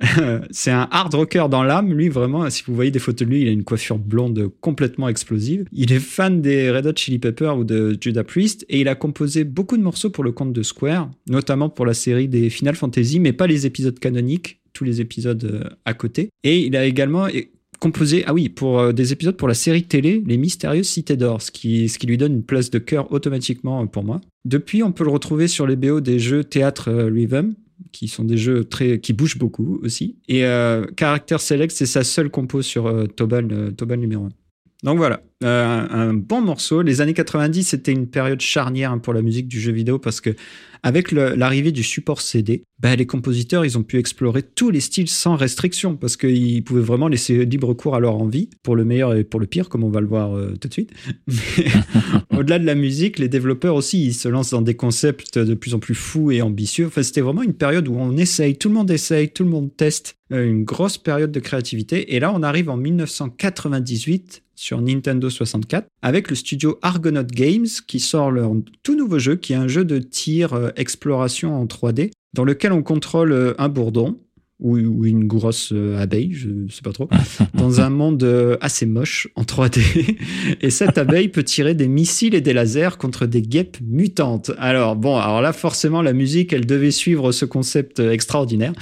c'est 0.51 0.71
un 0.71 0.87
hard 0.91 1.13
rocker 1.13 1.45
dans 1.49 1.63
l'âme, 1.63 1.93
lui 1.93 2.09
vraiment. 2.09 2.49
Si 2.49 2.63
vous 2.67 2.75
voyez 2.75 2.91
des 2.91 2.99
photos 2.99 3.27
de 3.27 3.33
lui, 3.33 3.41
il 3.41 3.47
a 3.47 3.51
une 3.51 3.63
coiffure 3.63 3.97
blonde 3.97 4.24
complètement 4.61 5.09
explosive. 5.09 5.65
Il 5.71 5.91
est 5.91 5.99
fan 5.99 6.41
des 6.41 6.71
Red 6.71 6.87
Hot 6.87 6.95
Chili 6.95 7.19
Peppers 7.19 7.57
ou 7.57 7.63
de 7.63 7.97
Judas 7.99 8.23
Priest 8.23 8.65
et 8.69 8.81
il 8.81 8.87
a 8.87 8.95
composé 8.95 9.43
beaucoup 9.43 9.77
de 9.77 9.83
morceaux 9.83 10.09
pour 10.09 10.23
le 10.23 10.31
compte 10.31 10.53
de 10.53 10.63
Square, 10.63 11.09
notamment 11.27 11.69
pour 11.69 11.85
la 11.85 11.93
série 11.93 12.27
des 12.27 12.49
Final 12.49 12.75
Fantasy, 12.75 13.19
mais 13.19 13.33
pas 13.33 13.47
les 13.47 13.65
épisodes 13.65 13.97
canoniques, 13.99 14.61
tous 14.73 14.83
les 14.83 15.01
épisodes 15.01 15.43
euh, 15.43 15.69
à 15.85 15.93
côté. 15.93 16.29
Et 16.43 16.65
il 16.65 16.75
a 16.75 16.85
également 16.85 17.27
composé, 17.79 18.23
ah 18.27 18.33
oui, 18.33 18.49
pour 18.49 18.79
euh, 18.79 18.91
des 18.91 19.13
épisodes 19.13 19.35
pour 19.35 19.47
la 19.47 19.53
série 19.53 19.83
télé 19.83 20.23
Les 20.25 20.37
Mystérieuses 20.37 20.87
Cités 20.87 21.17
d'Or, 21.17 21.41
ce 21.41 21.51
qui, 21.51 21.89
ce 21.89 21.97
qui 21.97 22.07
lui 22.07 22.17
donne 22.17 22.33
une 22.33 22.43
place 22.43 22.69
de 22.69 22.79
cœur 22.79 23.11
automatiquement 23.11 23.81
euh, 23.81 23.85
pour 23.85 24.03
moi. 24.03 24.21
Depuis, 24.45 24.83
on 24.83 24.91
peut 24.91 25.03
le 25.03 25.11
retrouver 25.11 25.47
sur 25.47 25.65
les 25.65 25.75
BO 25.75 26.01
des 26.01 26.19
jeux 26.19 26.43
théâtre 26.43 26.91
Rhythm, 26.91 27.53
qui 27.91 28.07
sont 28.07 28.23
des 28.23 28.37
jeux 28.37 28.63
très 28.63 28.99
qui 28.99 29.13
bougent 29.13 29.37
beaucoup 29.37 29.79
aussi. 29.83 30.17
Et 30.27 30.45
euh, 30.45 30.85
Character 30.99 31.37
Select, 31.39 31.71
c'est 31.75 31.85
sa 31.85 32.03
seule 32.03 32.29
compo 32.29 32.61
sur 32.61 32.87
euh, 32.87 33.05
Tobal, 33.05 33.47
euh, 33.51 33.71
Tobal 33.71 33.99
numéro 33.99 34.25
1. 34.25 34.29
Donc 34.83 34.97
voilà, 34.97 35.21
euh, 35.43 35.87
un, 35.89 36.13
bon 36.13 36.41
morceau. 36.41 36.83
Les 36.83 37.01
années 37.01 37.15
90, 37.15 37.63
c'était 37.63 37.91
une 37.91 38.07
période 38.07 38.39
charnière 38.41 38.95
pour 39.01 39.13
la 39.13 39.23
musique 39.23 39.47
du 39.47 39.59
jeu 39.59 39.71
vidéo 39.71 39.97
parce 39.97 40.21
que 40.21 40.29
avec 40.85 41.11
l'arrivée 41.11 41.71
du 41.71 41.81
support 41.81 42.21
CD, 42.21 42.63
bah, 42.79 42.95
les 42.95 43.07
compositeurs, 43.07 43.65
ils 43.65 43.75
ont 43.75 43.81
pu 43.81 43.97
explorer 43.97 44.43
tous 44.43 44.69
les 44.69 44.81
styles 44.81 45.09
sans 45.09 45.35
restriction 45.35 45.95
parce 45.95 46.15
qu'ils 46.15 46.63
pouvaient 46.63 46.79
vraiment 46.79 47.07
laisser 47.07 47.43
libre 47.43 47.73
cours 47.73 47.95
à 47.95 47.99
leur 47.99 48.15
envie, 48.15 48.51
pour 48.61 48.75
le 48.75 48.85
meilleur 48.85 49.15
et 49.15 49.23
pour 49.23 49.39
le 49.39 49.47
pire, 49.47 49.67
comme 49.67 49.83
on 49.83 49.89
va 49.89 49.99
le 49.99 50.05
voir 50.05 50.37
euh, 50.37 50.53
tout 50.61 50.67
de 50.67 50.73
suite. 50.73 50.91
Au-delà 52.37 52.59
de 52.59 52.67
la 52.67 52.75
musique, 52.75 53.17
les 53.17 53.29
développeurs 53.29 53.73
aussi, 53.73 54.05
ils 54.05 54.13
se 54.13 54.27
lancent 54.27 54.51
dans 54.51 54.61
des 54.61 54.75
concepts 54.75 55.39
de 55.39 55.55
plus 55.55 55.73
en 55.73 55.79
plus 55.79 55.95
fous 55.95 56.29
et 56.29 56.43
ambitieux. 56.43 56.85
Enfin, 56.85 57.01
c'était 57.01 57.21
vraiment 57.21 57.41
une 57.41 57.55
période 57.55 57.87
où 57.87 57.95
on 57.95 58.15
essaye, 58.15 58.55
tout 58.55 58.69
le 58.69 58.75
monde 58.75 58.91
essaye, 58.91 59.29
tout 59.29 59.43
le 59.43 59.49
monde 59.49 59.75
teste, 59.75 60.17
euh, 60.31 60.47
une 60.47 60.65
grosse 60.65 60.99
période 60.99 61.31
de 61.31 61.39
créativité. 61.39 62.13
Et 62.13 62.19
là, 62.19 62.31
on 62.31 62.43
arrive 62.43 62.69
en 62.69 62.77
1998 62.77 64.43
sur 64.55 64.81
Nintendo 64.81 65.29
64 65.29 65.87
avec 66.01 66.29
le 66.29 66.35
studio 66.35 66.79
Argonaut 66.81 67.23
Games 67.23 67.67
qui 67.87 67.99
sort 67.99 68.31
leur 68.31 68.51
tout 68.83 68.95
nouveau 68.95 69.19
jeu 69.19 69.35
qui 69.35 69.53
est 69.53 69.57
un 69.57 69.67
jeu 69.67 69.85
de 69.85 69.99
tir 69.99 70.53
euh, 70.53 70.69
exploration 70.75 71.59
en 71.59 71.65
3D 71.65 72.11
dans 72.33 72.43
lequel 72.43 72.73
on 72.73 72.83
contrôle 72.83 73.31
euh, 73.31 73.53
un 73.57 73.69
bourdon 73.69 74.19
ou, 74.59 74.77
ou 74.77 75.05
une 75.05 75.25
grosse 75.25 75.71
euh, 75.73 75.97
abeille, 75.97 76.31
je 76.33 76.49
sais 76.69 76.81
pas 76.81 76.93
trop, 76.93 77.09
dans 77.53 77.81
un 77.81 77.89
monde 77.89 78.23
euh, 78.23 78.57
assez 78.61 78.85
moche 78.85 79.27
en 79.35 79.43
3D. 79.43 80.17
Et 80.61 80.69
cette 80.69 80.97
abeille 80.97 81.29
peut 81.29 81.43
tirer 81.43 81.73
des 81.73 81.87
missiles 81.87 82.35
et 82.35 82.41
des 82.41 82.53
lasers 82.53 82.97
contre 82.97 83.25
des 83.25 83.41
guêpes 83.41 83.77
mutantes. 83.81 84.51
Alors 84.57 84.95
bon, 84.95 85.17
alors 85.17 85.41
là 85.41 85.53
forcément 85.53 86.01
la 86.01 86.13
musique, 86.13 86.53
elle 86.53 86.65
devait 86.65 86.91
suivre 86.91 87.31
ce 87.31 87.45
concept 87.45 87.99
extraordinaire. 87.99 88.73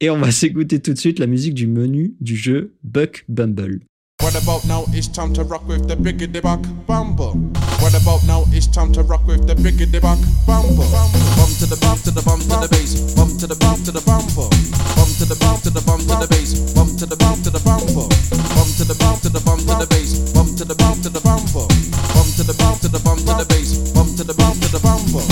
Et 0.00 0.10
on 0.10 0.18
va 0.18 0.30
s'écouter 0.30 0.80
tout 0.80 0.92
de 0.92 0.98
suite 0.98 1.18
la 1.18 1.26
musique 1.26 1.54
du 1.54 1.66
menu 1.66 2.14
du 2.20 2.36
jeu 2.36 2.74
Buck 2.82 3.24
Bumble. 3.28 3.80
What 4.24 4.40
about 4.42 4.64
now? 4.64 4.88
It's 4.88 5.06
time 5.06 5.34
to 5.34 5.44
rock 5.44 5.68
with 5.68 5.86
the 5.86 5.94
biggity 5.94 6.40
buck 6.40 6.64
bumper. 6.86 7.36
What 7.84 7.92
about 7.92 8.24
now? 8.24 8.44
It's 8.56 8.66
time 8.66 8.90
to 8.96 9.02
rock 9.02 9.20
with 9.26 9.46
the 9.46 9.52
biggity 9.52 10.00
buck 10.00 10.16
bumper. 10.48 10.88
Bump 11.36 11.52
to 11.60 11.68
the 11.68 11.76
bump 11.76 12.00
to 12.08 12.10
the 12.10 12.24
bump 12.24 12.40
to 12.40 12.56
the 12.56 12.68
bass. 12.72 13.12
Bump 13.12 13.36
to 13.36 13.46
the 13.46 13.54
bump 13.60 13.84
to 13.84 13.92
the 13.92 14.00
bumper. 14.00 14.48
Bump 14.96 15.12
to 15.20 15.28
the 15.28 15.36
bump 15.36 15.60
to 15.60 15.68
the 15.68 15.84
bump 15.84 16.08
to 16.08 16.16
the 16.16 16.28
bass. 16.32 16.72
Bump 16.72 16.96
to 16.96 17.04
the 17.04 17.16
bump 17.20 17.44
to 17.44 17.50
the 17.52 17.60
bumper. 17.60 18.08
Bump 18.56 18.72
to 18.80 18.84
the 18.88 18.96
bump 18.96 19.20
to 19.20 19.28
the 19.28 19.44
bump 19.44 19.60
to 19.60 19.74
the 19.76 19.86
bass. 19.92 20.32
Bump 20.32 20.56
to 20.56 20.64
the 20.64 20.74
bump 20.74 20.96
to 21.04 21.10
the 21.12 21.20
bumper. 21.20 21.68
Bump 22.16 22.30
to 22.32 22.42
the 22.48 22.56
bump 22.56 22.80
to 22.80 22.88
the 22.88 23.00
bump 23.04 23.20
to 23.28 23.32
the 23.36 23.44
bass. 23.44 23.92
Bump 23.92 24.08
to 24.16 24.24
the 24.24 24.32
bump 24.32 24.56
to 24.56 24.68
the 24.72 24.80
bumper. 24.80 25.24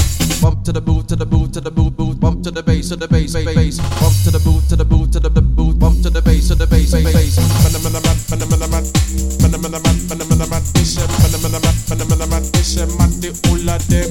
Bump 0.44 0.68
to 0.68 0.72
the 0.76 0.84
boot 0.84 1.08
to 1.08 1.16
the 1.16 1.24
boot 1.24 1.48
to 1.56 1.64
the 1.64 1.72
boot 1.72 1.91
to 2.42 2.50
the 2.50 2.62
bass 2.62 2.88
to 2.88 2.96
the 2.96 3.06
bass 3.06 3.34
bass 3.34 3.78
bump 4.02 4.16
to 4.24 4.30
the 4.34 4.40
boot 4.42 4.66
to 4.68 4.74
the 4.74 4.84
boot 4.84 5.12
to 5.12 5.20
the 5.20 5.30
boot 5.30 5.78
bump 5.78 6.02
to 6.02 6.10
the 6.10 6.20
bass 6.22 6.48
to 6.48 6.56
the 6.56 6.66
bass 6.66 6.90
bass 6.90 7.38
phenomenal 7.62 8.02
phenomenal 8.26 8.82
phenomenal 9.38 9.94
phenomenal 10.10 10.62
ishe 10.82 11.06
phenomenal 11.22 11.62
phenomenal 11.86 12.42
ishe 12.58 12.82
matti 12.98 13.30
ulla 13.46 13.78
dem 13.86 14.10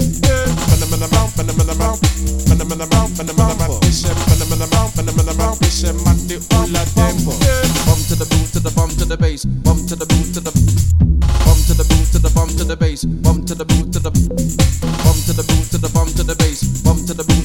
phenomenal 0.71 1.27
phenomenal 1.36 1.99
phenomenal 2.47 3.07
phenomenal 3.19 3.75
ishe 3.91 4.11
phenomenal 4.23 4.88
phenomenal 4.95 5.51
ishe 5.67 5.91
matti 6.07 6.39
ulla 6.55 6.84
dem 6.95 7.15
bump 7.27 8.01
to 8.07 8.15
the 8.15 8.27
boot 8.32 8.47
to 8.55 8.59
the 8.63 8.71
bump 8.71 8.95
to 8.95 9.03
the 9.03 9.17
bass 9.17 9.43
bump 9.67 9.84
to 9.89 9.95
the 9.99 10.07
boot 10.07 10.32
to 10.32 10.39
the 10.39 10.51
bump 11.43 11.59
to 11.67 11.73
the 11.75 11.84
boot 11.84 12.07
to 12.15 12.19
the 12.19 12.32
bump 12.32 12.51
to 12.55 12.63
the 12.63 12.77
bass 12.79 13.03
bump 13.03 13.43
to 13.43 13.55
the 13.55 13.65
boot 13.65 13.91
to 13.91 13.99
the 13.99 14.11
bump 15.03 15.19
to 15.27 15.34
the 15.36 15.43
boot 15.43 15.67
to 15.67 15.77
the 15.77 15.91
bump 15.91 16.09
to 16.15 16.23
the 16.23 16.36
bass 16.39 16.63
bump 16.88 17.03
to 17.03 17.13
the 17.13 17.23
boot 17.27 17.41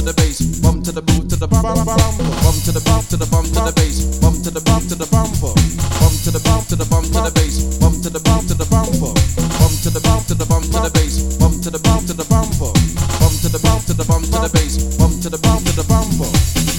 to 0.00 0.06
the 0.06 0.14
bass 0.14 0.40
bump 0.64 0.82
to 0.82 0.92
the 0.92 1.02
boot 1.02 1.28
to 1.28 1.36
the 1.36 1.46
bump 1.46 1.64
bump 1.66 2.58
to 2.64 2.72
the 2.72 2.80
bump 2.88 3.04
to 3.12 3.16
the 3.20 3.28
bump 3.28 3.46
to 3.52 3.60
the 3.60 3.72
bass 3.76 4.16
bump 4.16 4.40
to 4.40 4.50
the 4.50 4.60
bump 4.64 4.88
to 4.88 4.96
the 4.96 5.04
bump 5.12 5.28
bump 5.36 6.16
to 6.24 6.30
the 6.32 6.40
bump 6.40 6.64
to 6.68 6.76
the 6.76 6.88
bump 6.88 7.04
to 7.12 7.20
the 7.20 7.32
bass 7.36 7.76
bump 7.76 8.00
to 8.00 8.08
the 8.08 8.20
bump 8.24 8.48
to 8.48 8.54
the 8.56 8.64
bump 8.72 8.88
bump 8.96 9.76
to 9.84 9.90
the 9.92 10.00
bump 10.00 10.24
to 10.24 10.32
the 10.32 10.46
bump 10.48 10.64
to 10.72 10.78
the 10.80 10.90
bass 10.96 11.36
bump 11.36 11.56
to 11.60 11.68
the 11.68 11.80
bump 11.84 12.00
to 12.08 12.14
the 12.16 12.24
bump 12.32 12.48
bump 12.56 13.34
to 13.44 13.48
the 13.52 13.60
bump 13.60 13.80
to 13.84 13.92
the 13.92 14.06
bump 14.08 14.24
to 14.24 14.38
the 14.40 14.50
bass 14.56 14.74
bump 14.96 15.14
to 15.20 15.28
the 15.28 15.40
bump 15.44 15.60
to 15.68 15.72
the 15.76 15.84
bump 15.84 16.08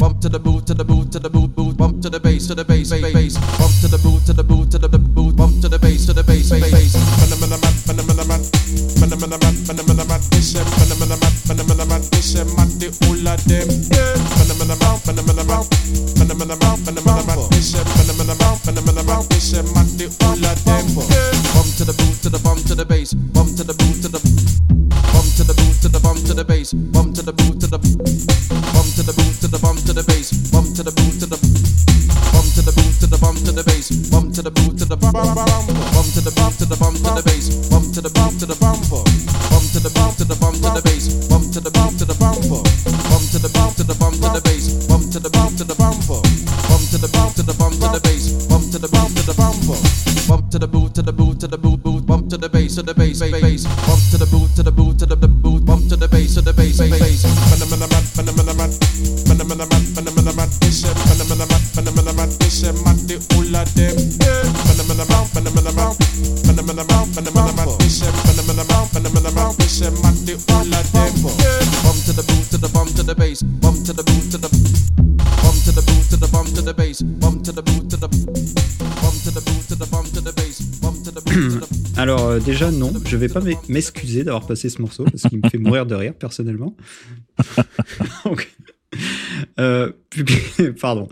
bump 0.01 0.15
to 0.17 0.29
the 0.29 0.41
boot 0.41 0.65
to 0.65 0.73
the 0.73 0.85
boot 0.85 1.07
to 1.13 1.19
the 1.21 1.29
boot 1.29 1.51
boot 1.53 1.77
bump 1.77 2.01
to 2.01 2.09
the 2.09 2.19
bass 2.19 2.49
to 2.49 2.55
the 2.57 2.65
bass 2.65 2.89
bass 2.89 3.37
bump 3.61 3.73
to 3.81 3.87
the 3.87 4.01
boot 4.01 4.25
to 4.25 4.33
the 4.33 4.50
bass 53.29 53.41
déjà 82.45 82.71
non, 82.71 82.91
je 83.05 83.17
vais 83.17 83.27
pas 83.29 83.39
m'e- 83.41 83.53
m'excuser 83.69 84.23
d'avoir 84.23 84.45
passé 84.47 84.69
ce 84.69 84.81
morceau 84.81 85.03
parce 85.05 85.23
qu'il 85.23 85.39
me 85.41 85.49
fait 85.49 85.57
mourir 85.57 85.85
de 85.85 85.95
rire 85.95 86.13
personnellement. 86.13 86.75
Donc, 88.25 88.49
euh, 89.59 89.91
publié, 90.09 90.73
pardon, 90.79 91.07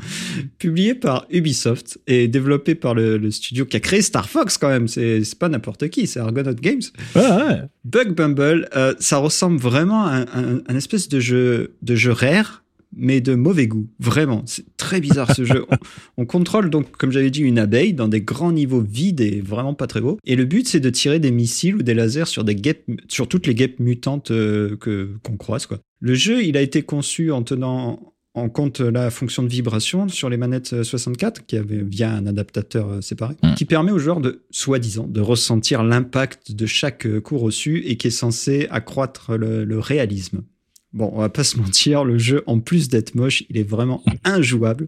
publié 0.58 0.96
par 0.96 1.26
Ubisoft 1.32 2.00
et 2.08 2.28
développé 2.28 2.76
par 2.76 2.94
le, 2.94 3.18
le 3.18 3.32
studio 3.32 3.66
qui 3.66 3.78
a 3.78 3.80
créé 3.80 4.02
Star 4.02 4.30
Fox 4.30 4.58
quand 4.58 4.70
même. 4.70 4.88
C'est 4.88 5.22
pas 5.40 5.50
n'importe 5.50 5.88
qui, 5.90 6.08
c'est 6.08 6.20
Argonaut 6.20 6.54
Games. 6.54 6.82
Ouais, 7.16 7.22
ouais. 7.22 7.62
Bug 7.86 8.14
Bumble, 8.16 8.68
euh, 8.76 8.94
ça 9.00 9.18
ressemble 9.18 9.60
vraiment 9.60 10.06
à 10.06 10.26
un 10.36 10.76
espèce 10.76 11.08
de 11.10 11.20
jeu, 11.20 11.76
de 11.82 11.96
jeu 11.96 12.12
rare, 12.12 12.64
mais 12.96 13.22
de 13.22 13.36
mauvais 13.36 13.68
goût. 13.68 13.88
Vraiment, 14.00 14.44
c'est 14.46 14.66
très 14.78 15.00
bizarre 15.00 15.34
ce 15.36 15.44
jeu. 15.44 15.66
On, 15.70 16.24
on 16.24 16.26
contrôle 16.26 16.70
donc, 16.70 16.92
comme 16.98 17.12
j'avais 17.12 17.32
dit, 17.32 17.42
une 17.42 17.60
abeille 17.60 17.94
dans 17.94 18.08
des 18.08 18.22
grands 18.22 18.52
niveaux 18.52 18.82
vides 18.82 19.22
et 19.22 19.42
vraiment 19.42 19.74
pas 19.74 19.88
très 19.88 20.02
beaux. 20.02 20.18
Et 20.26 20.36
le 20.36 20.46
but, 20.46 20.68
c'est 20.68 20.80
de 20.80 20.90
tirer 20.90 21.20
des 21.20 21.32
missiles 21.32 21.76
ou 21.76 21.84
des 21.84 21.94
lasers 21.94 22.26
sur 22.26 22.44
des 22.44 22.56
guêpes, 22.56 22.90
sur 23.08 23.28
toutes 23.28 23.48
les 23.48 23.56
guêpes 23.56 23.80
mutantes 23.80 24.32
euh, 24.32 24.76
que 24.78 25.12
qu'on 25.24 25.38
croise. 25.38 25.66
Quoi. 25.66 25.80
Le 26.00 26.14
jeu, 26.16 26.44
il 26.44 26.58
a 26.58 26.62
été 26.62 26.82
conçu 26.82 27.32
en 27.32 27.44
tenant 27.44 28.14
en 28.36 28.48
compte 28.48 28.80
la 28.80 29.10
fonction 29.10 29.44
de 29.44 29.48
vibration 29.50 30.08
sur 30.08 30.30
les 30.30 30.38
manettes 30.38 30.74
euh, 30.74 30.84
64, 30.84 31.46
qui 31.46 31.58
avait 31.58 31.82
via 31.82 32.12
un 32.12 32.26
adaptateur 32.28 32.90
euh, 32.90 33.02
séparé, 33.02 33.36
Mm. 33.44 33.56
qui 33.56 33.66
permet 33.66 33.92
aux 33.92 34.00
joueurs 34.00 34.22
de, 34.22 34.44
soi-disant, 34.52 35.08
de 35.08 35.20
ressentir 35.20 35.84
l'impact 35.84 36.54
de 36.54 36.66
chaque 36.66 37.06
euh, 37.06 37.20
coup 37.22 37.38
reçu 37.38 37.84
et 37.86 37.98
qui 37.98 38.08
est 38.08 38.12
censé 38.12 38.68
accroître 38.70 39.36
le, 39.36 39.66
le 39.66 39.80
réalisme. 39.80 40.44
Bon, 40.94 41.12
on 41.14 41.20
va 41.20 41.30
pas 41.30 41.44
se 41.44 41.58
mentir, 41.58 42.04
le 42.04 42.18
jeu, 42.18 42.44
en 42.48 42.60
plus 42.60 42.90
d'être 42.90 43.14
moche, 43.14 43.44
il 43.50 43.58
est 43.58 43.70
vraiment 43.70 44.04
injouable. 44.24 44.88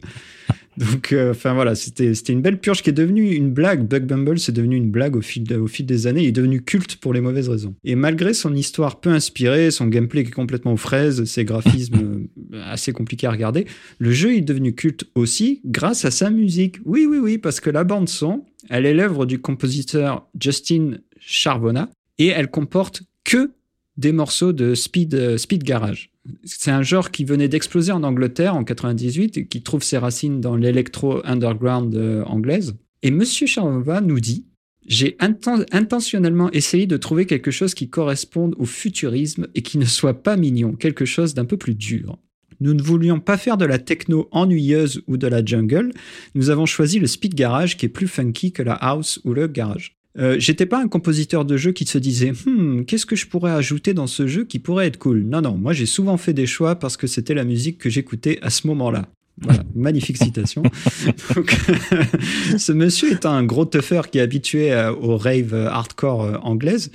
Donc, 0.77 1.11
euh, 1.11 1.31
enfin 1.31 1.53
voilà, 1.53 1.75
c'était 1.75 2.11
une 2.11 2.41
belle 2.41 2.59
purge 2.59 2.81
qui 2.81 2.89
est 2.89 2.93
devenue 2.93 3.35
une 3.35 3.51
blague. 3.51 3.87
Bug 3.87 4.05
Bumble, 4.05 4.39
c'est 4.39 4.53
devenu 4.53 4.77
une 4.77 4.89
blague 4.89 5.15
au 5.15 5.21
fil, 5.21 5.53
au 5.53 5.67
fil 5.67 5.85
des 5.85 6.07
années. 6.07 6.23
Il 6.23 6.27
est 6.29 6.31
devenu 6.31 6.61
culte 6.61 6.95
pour 6.95 7.13
les 7.13 7.21
mauvaises 7.21 7.49
raisons. 7.49 7.75
Et 7.83 7.95
malgré 7.95 8.33
son 8.33 8.55
histoire 8.55 8.99
peu 8.99 9.09
inspirée, 9.09 9.69
son 9.69 9.87
gameplay 9.87 10.23
qui 10.23 10.29
est 10.29 10.33
complètement 10.33 10.73
aux 10.73 10.77
fraises, 10.77 11.25
ses 11.25 11.43
graphismes 11.43 12.27
euh, 12.53 12.63
assez 12.65 12.93
compliqués 12.93 13.27
à 13.27 13.31
regarder, 13.31 13.65
le 13.99 14.11
jeu 14.11 14.33
est 14.33 14.41
devenu 14.41 14.73
culte 14.73 15.05
aussi 15.13 15.61
grâce 15.65 16.05
à 16.05 16.11
sa 16.11 16.29
musique. 16.29 16.77
Oui, 16.85 17.05
oui, 17.07 17.17
oui, 17.17 17.37
parce 17.37 17.59
que 17.59 17.69
la 17.69 17.83
bande 17.83 18.07
son, 18.07 18.45
elle 18.69 18.85
est 18.85 18.93
l'œuvre 18.93 19.25
du 19.25 19.39
compositeur 19.39 20.27
Justin 20.39 20.99
Charbonna 21.19 21.89
et 22.17 22.27
elle 22.27 22.49
comporte 22.49 23.03
que 23.23 23.51
des 23.97 24.11
morceaux 24.11 24.53
de 24.53 24.73
speed, 24.75 25.13
euh, 25.15 25.37
speed 25.37 25.63
garage. 25.63 26.11
C'est 26.43 26.71
un 26.71 26.83
genre 26.83 27.11
qui 27.11 27.25
venait 27.25 27.47
d'exploser 27.47 27.91
en 27.91 28.03
Angleterre 28.03 28.55
en 28.55 28.63
98 28.63 29.37
et 29.37 29.45
qui 29.47 29.61
trouve 29.63 29.83
ses 29.83 29.97
racines 29.97 30.39
dans 30.39 30.55
l'électro 30.55 31.25
underground 31.25 31.95
euh, 31.95 32.23
anglaise. 32.25 32.75
Et 33.03 33.11
Monsieur 33.11 33.47
Charbonna 33.47 34.01
nous 34.01 34.19
dit 34.19 34.45
j'ai 34.87 35.15
inten- 35.19 35.65
intentionnellement 35.71 36.51
essayé 36.51 36.87
de 36.87 36.97
trouver 36.97 37.25
quelque 37.27 37.51
chose 37.51 37.75
qui 37.75 37.89
corresponde 37.89 38.55
au 38.57 38.65
futurisme 38.65 39.47
et 39.53 39.61
qui 39.61 39.77
ne 39.77 39.85
soit 39.85 40.23
pas 40.23 40.37
mignon, 40.37 40.73
quelque 40.73 41.05
chose 41.05 41.33
d'un 41.35 41.45
peu 41.45 41.57
plus 41.57 41.75
dur. 41.75 42.17
Nous 42.59 42.73
ne 42.73 42.81
voulions 42.81 43.19
pas 43.19 43.37
faire 43.37 43.57
de 43.57 43.65
la 43.65 43.79
techno 43.79 44.27
ennuyeuse 44.31 45.01
ou 45.07 45.17
de 45.17 45.27
la 45.27 45.43
jungle. 45.43 45.91
Nous 46.35 46.49
avons 46.51 46.65
choisi 46.67 46.99
le 46.99 47.07
speed 47.07 47.33
garage 47.33 47.77
qui 47.77 47.87
est 47.87 47.89
plus 47.89 48.07
funky 48.07 48.51
que 48.51 48.61
la 48.63 48.73
house 48.73 49.19
ou 49.23 49.33
le 49.33 49.47
garage. 49.47 49.97
Euh, 50.17 50.35
J'étais 50.39 50.65
pas 50.65 50.81
un 50.81 50.87
compositeur 50.87 51.45
de 51.45 51.55
jeu 51.55 51.71
qui 51.71 51.85
se 51.85 51.97
disait 51.97 52.31
hmm, 52.45 52.83
qu'est-ce 52.85 53.05
que 53.05 53.15
je 53.15 53.27
pourrais 53.27 53.51
ajouter 53.51 53.93
dans 53.93 54.07
ce 54.07 54.27
jeu 54.27 54.43
qui 54.43 54.59
pourrait 54.59 54.87
être 54.87 54.97
cool? 54.97 55.23
Non, 55.23 55.41
non, 55.41 55.55
moi 55.57 55.71
j'ai 55.73 55.85
souvent 55.85 56.17
fait 56.17 56.33
des 56.33 56.45
choix 56.47 56.75
parce 56.75 56.97
que 56.97 57.07
c'était 57.07 57.33
la 57.33 57.45
musique 57.45 57.77
que 57.77 57.89
j'écoutais 57.89 58.37
à 58.41 58.49
ce 58.49 58.67
moment-là. 58.67 59.07
Voilà, 59.41 59.63
magnifique 59.75 60.17
citation. 60.17 60.63
Ce 62.57 62.71
monsieur 62.71 63.11
étant 63.13 63.31
un 63.33 63.43
gros 63.43 63.65
tougher 63.65 64.01
qui 64.11 64.17
est 64.17 64.21
habitué 64.21 64.71
euh, 64.73 64.93
aux 64.93 65.17
rave 65.17 65.53
euh, 65.53 65.67
hardcore 65.69 66.23
euh, 66.23 66.37
anglaise, 66.41 66.91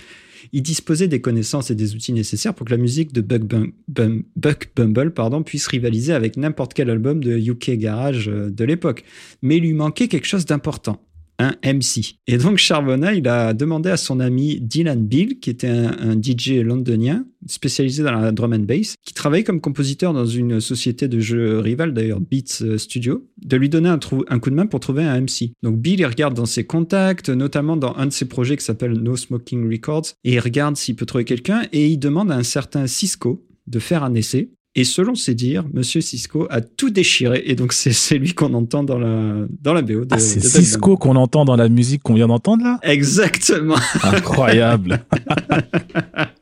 il 0.53 0.63
disposait 0.63 1.09
des 1.09 1.21
connaissances 1.21 1.71
et 1.71 1.75
des 1.75 1.95
outils 1.95 2.13
nécessaires 2.13 2.55
pour 2.55 2.67
que 2.67 2.71
la 2.71 2.77
musique 2.77 3.13
de 3.13 3.21
Buck, 3.21 3.43
Bum- 3.45 3.73
Bum- 3.89 4.23
Buck 4.37 4.71
Bumble 4.77 5.13
pardon, 5.13 5.43
puisse 5.43 5.67
rivaliser 5.67 6.13
avec 6.13 6.37
n'importe 6.37 6.73
quel 6.75 6.89
album 6.91 7.23
de 7.23 7.37
UK 7.37 7.73
Garage 7.79 8.27
de 8.27 8.65
l'époque. 8.65 9.05
Mais 9.43 9.57
il 9.57 9.63
lui 9.63 9.73
manquait 9.73 10.09
quelque 10.09 10.27
chose 10.27 10.45
d'important 10.47 11.03
un 11.39 11.55
MC. 11.65 12.17
Et 12.27 12.39
donc 12.39 12.59
Charbonna, 12.59 13.15
il 13.15 13.29
a 13.29 13.53
demandé 13.53 13.91
à 13.91 13.97
son 13.97 14.21
ami 14.21 14.61
Dylan 14.61 15.05
Bill, 15.05 15.39
qui 15.39 15.51
était 15.51 15.69
un, 15.69 16.17
DJ 16.21 16.63
londonien 16.63 17.27
spécialisé 17.47 18.03
dans 18.03 18.13
la 18.13 18.33
drum 18.33 18.55
and 18.55 18.61
bass, 18.61 18.95
qui 19.05 19.15
travaillait 19.15 19.45
comme 19.45 19.61
compositeur 19.61 20.13
dans 20.13 20.27
une 20.27 20.61
société 20.61 21.09
de 21.09 21.21
jeux 21.21 21.59
rivale, 21.59 21.93
d'ailleurs 21.93 22.21
Beats 22.21 22.63
euh, 22.63 22.79
Studio, 22.79 23.29
de 23.37 23.57
lui 23.57 23.69
donner 23.69 23.89
un, 23.89 24.01
un 24.29 24.39
coup 24.39 24.51
de 24.51 24.55
main 24.55 24.67
pour 24.67 24.81
trouver 24.81 25.05
un 25.05 25.21
MC. 25.21 25.53
Donc 25.63 25.77
Bill, 25.77 26.01
il 26.01 26.07
regarde 26.07 26.35
dans 26.35 26.47
ses 26.47 26.65
contacts, 26.65 27.29
notamment 27.29 27.77
dans 27.77 27.95
un 27.97 28.07
de 28.07 28.13
ses 28.13 28.25
projets 28.25 28.57
qui 28.57 28.65
s'appelle 28.65 28.93
No 28.93 29.17
Smoking 29.17 29.71
Records, 29.71 30.07
et 30.25 30.35
il 30.35 30.41
regarde 30.41 30.77
s'il 30.77 30.97
peut 30.97 31.07
trouver 31.07 31.25
quelqu'un, 31.25 31.63
et 31.73 31.87
il 31.87 31.99
demande 31.99 32.33
à 32.33 32.37
un 32.37 32.43
certain 32.43 32.87
Cisco 32.87 33.47
de 33.67 33.79
faire 33.79 34.05
un 34.05 34.15
essai. 34.15 34.51
Et 34.79 34.85
selon 34.85 35.15
ses 35.15 35.35
dires, 35.35 35.65
Monsieur 35.73 36.03
Cisco 36.03 36.47
a 36.51 36.61
tout 36.61 36.91
déchiré. 36.91 37.43
Et 37.47 37.55
donc, 37.55 37.73
c'est 37.73 38.19
lui 38.19 38.35
qu'on 38.35 38.53
entend 38.53 38.85
dans 38.85 38.99
la, 38.99 39.47
dans 39.63 39.73
la 39.73 39.81
BO. 39.81 40.05
De, 40.05 40.09
Ah, 40.11 40.19
c'est 40.19 40.39
Cisco 40.41 40.99
qu'on 40.99 41.17
entend 41.17 41.47
dans 41.47 41.57
la 41.57 41.71
musique 41.71 42.03
qu'on 42.03 42.13
vient 42.13 42.29
d'entendre 42.29 42.63
là? 42.63 42.79
Exactement. 42.83 43.77
Incroyable. 44.03 45.01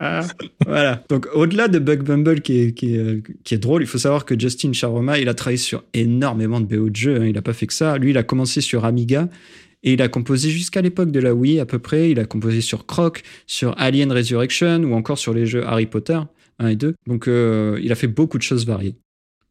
voilà. 0.66 1.02
Donc, 1.08 1.28
au-delà 1.34 1.68
de 1.68 1.78
Bug 1.78 2.02
Bumble 2.02 2.40
qui 2.40 2.58
est, 2.58 2.72
qui, 2.72 2.96
est, 2.96 3.22
qui 3.44 3.54
est 3.54 3.58
drôle, 3.58 3.82
il 3.82 3.86
faut 3.86 3.98
savoir 3.98 4.24
que 4.24 4.38
Justin 4.38 4.72
Sharoma, 4.72 5.18
il 5.18 5.28
a 5.28 5.34
travaillé 5.34 5.56
sur 5.56 5.84
énormément 5.94 6.60
de 6.60 6.66
BO 6.66 6.90
de 6.90 6.96
jeux. 6.96 7.20
hein. 7.20 7.26
Il 7.26 7.34
n'a 7.34 7.42
pas 7.42 7.52
fait 7.52 7.66
que 7.66 7.72
ça. 7.74 7.98
Lui, 7.98 8.10
il 8.10 8.18
a 8.18 8.22
commencé 8.22 8.60
sur 8.60 8.84
Amiga. 8.84 9.28
Et 9.86 9.92
il 9.92 10.02
a 10.02 10.08
composé 10.08 10.48
jusqu'à 10.50 10.80
l'époque 10.80 11.10
de 11.10 11.20
la 11.20 11.34
Wii 11.34 11.60
à 11.60 11.66
peu 11.66 11.78
près. 11.78 12.10
Il 12.10 12.18
a 12.18 12.24
composé 12.24 12.62
sur 12.62 12.86
Croc, 12.86 13.22
sur 13.46 13.74
Alien 13.78 14.10
Resurrection 14.12 14.78
ou 14.82 14.94
encore 14.94 15.18
sur 15.18 15.34
les 15.34 15.44
jeux 15.44 15.64
Harry 15.66 15.86
Potter 15.86 16.18
1 16.58 16.68
et 16.68 16.76
2. 16.76 16.94
Donc 17.06 17.28
euh, 17.28 17.78
il 17.82 17.90
a 17.92 17.94
fait 17.94 18.06
beaucoup 18.08 18.38
de 18.38 18.42
choses 18.42 18.66
variées. 18.66 18.96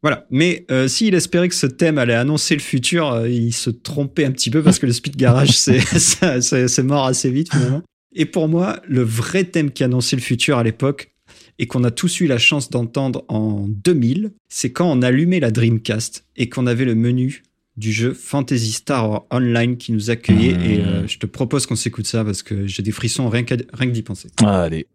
Voilà. 0.02 0.26
Mais 0.30 0.66
euh, 0.70 0.86
s'il 0.86 1.14
espérait 1.14 1.48
que 1.48 1.54
ce 1.54 1.66
thème 1.66 1.96
allait 1.98 2.14
annoncer 2.14 2.54
le 2.54 2.60
futur, 2.60 3.10
euh, 3.12 3.28
il 3.28 3.52
se 3.52 3.70
trompait 3.70 4.26
un 4.26 4.32
petit 4.32 4.50
peu 4.50 4.62
parce 4.62 4.78
que 4.78 4.86
le 4.86 4.92
speed 4.92 5.16
garage, 5.16 5.58
c'est 5.58 5.80
ça- 5.98 6.40
c'est 6.42 6.68
c'est 6.68 6.82
mort 6.82 7.06
assez 7.06 7.30
vite 7.30 7.50
finalement. 7.52 7.82
Et 8.14 8.26
pour 8.26 8.48
moi, 8.48 8.80
le 8.86 9.02
vrai 9.02 9.44
thème 9.44 9.70
qui 9.70 9.82
annonçait 9.82 10.16
le 10.16 10.22
futur 10.22 10.58
à 10.58 10.62
l'époque 10.62 11.10
et 11.58 11.66
qu'on 11.66 11.84
a 11.84 11.90
tous 11.90 12.20
eu 12.20 12.26
la 12.26 12.38
chance 12.38 12.68
d'entendre 12.70 13.24
en 13.28 13.66
2000, 13.68 14.32
c'est 14.48 14.72
quand 14.72 14.90
on 14.90 15.02
allumait 15.02 15.40
la 15.40 15.50
Dreamcast 15.50 16.24
et 16.36 16.48
qu'on 16.48 16.66
avait 16.66 16.84
le 16.84 16.94
menu 16.94 17.42
du 17.76 17.92
jeu 17.92 18.12
Fantasy 18.12 18.70
Star 18.72 19.24
Online 19.32 19.76
qui 19.76 19.90
nous 19.92 20.10
accueillait. 20.10 20.54
Mmh. 20.56 20.62
Et 20.70 20.80
euh, 20.84 21.06
je 21.08 21.18
te 21.18 21.26
propose 21.26 21.66
qu'on 21.66 21.74
s'écoute 21.76 22.06
ça 22.06 22.24
parce 22.24 22.42
que 22.42 22.66
j'ai 22.68 22.82
des 22.84 22.92
frissons 22.92 23.28
rien, 23.28 23.42
qu'à- 23.42 23.56
rien 23.72 23.88
que 23.88 23.94
d'y 23.94 24.02
penser. 24.02 24.28
Allez. 24.44 24.86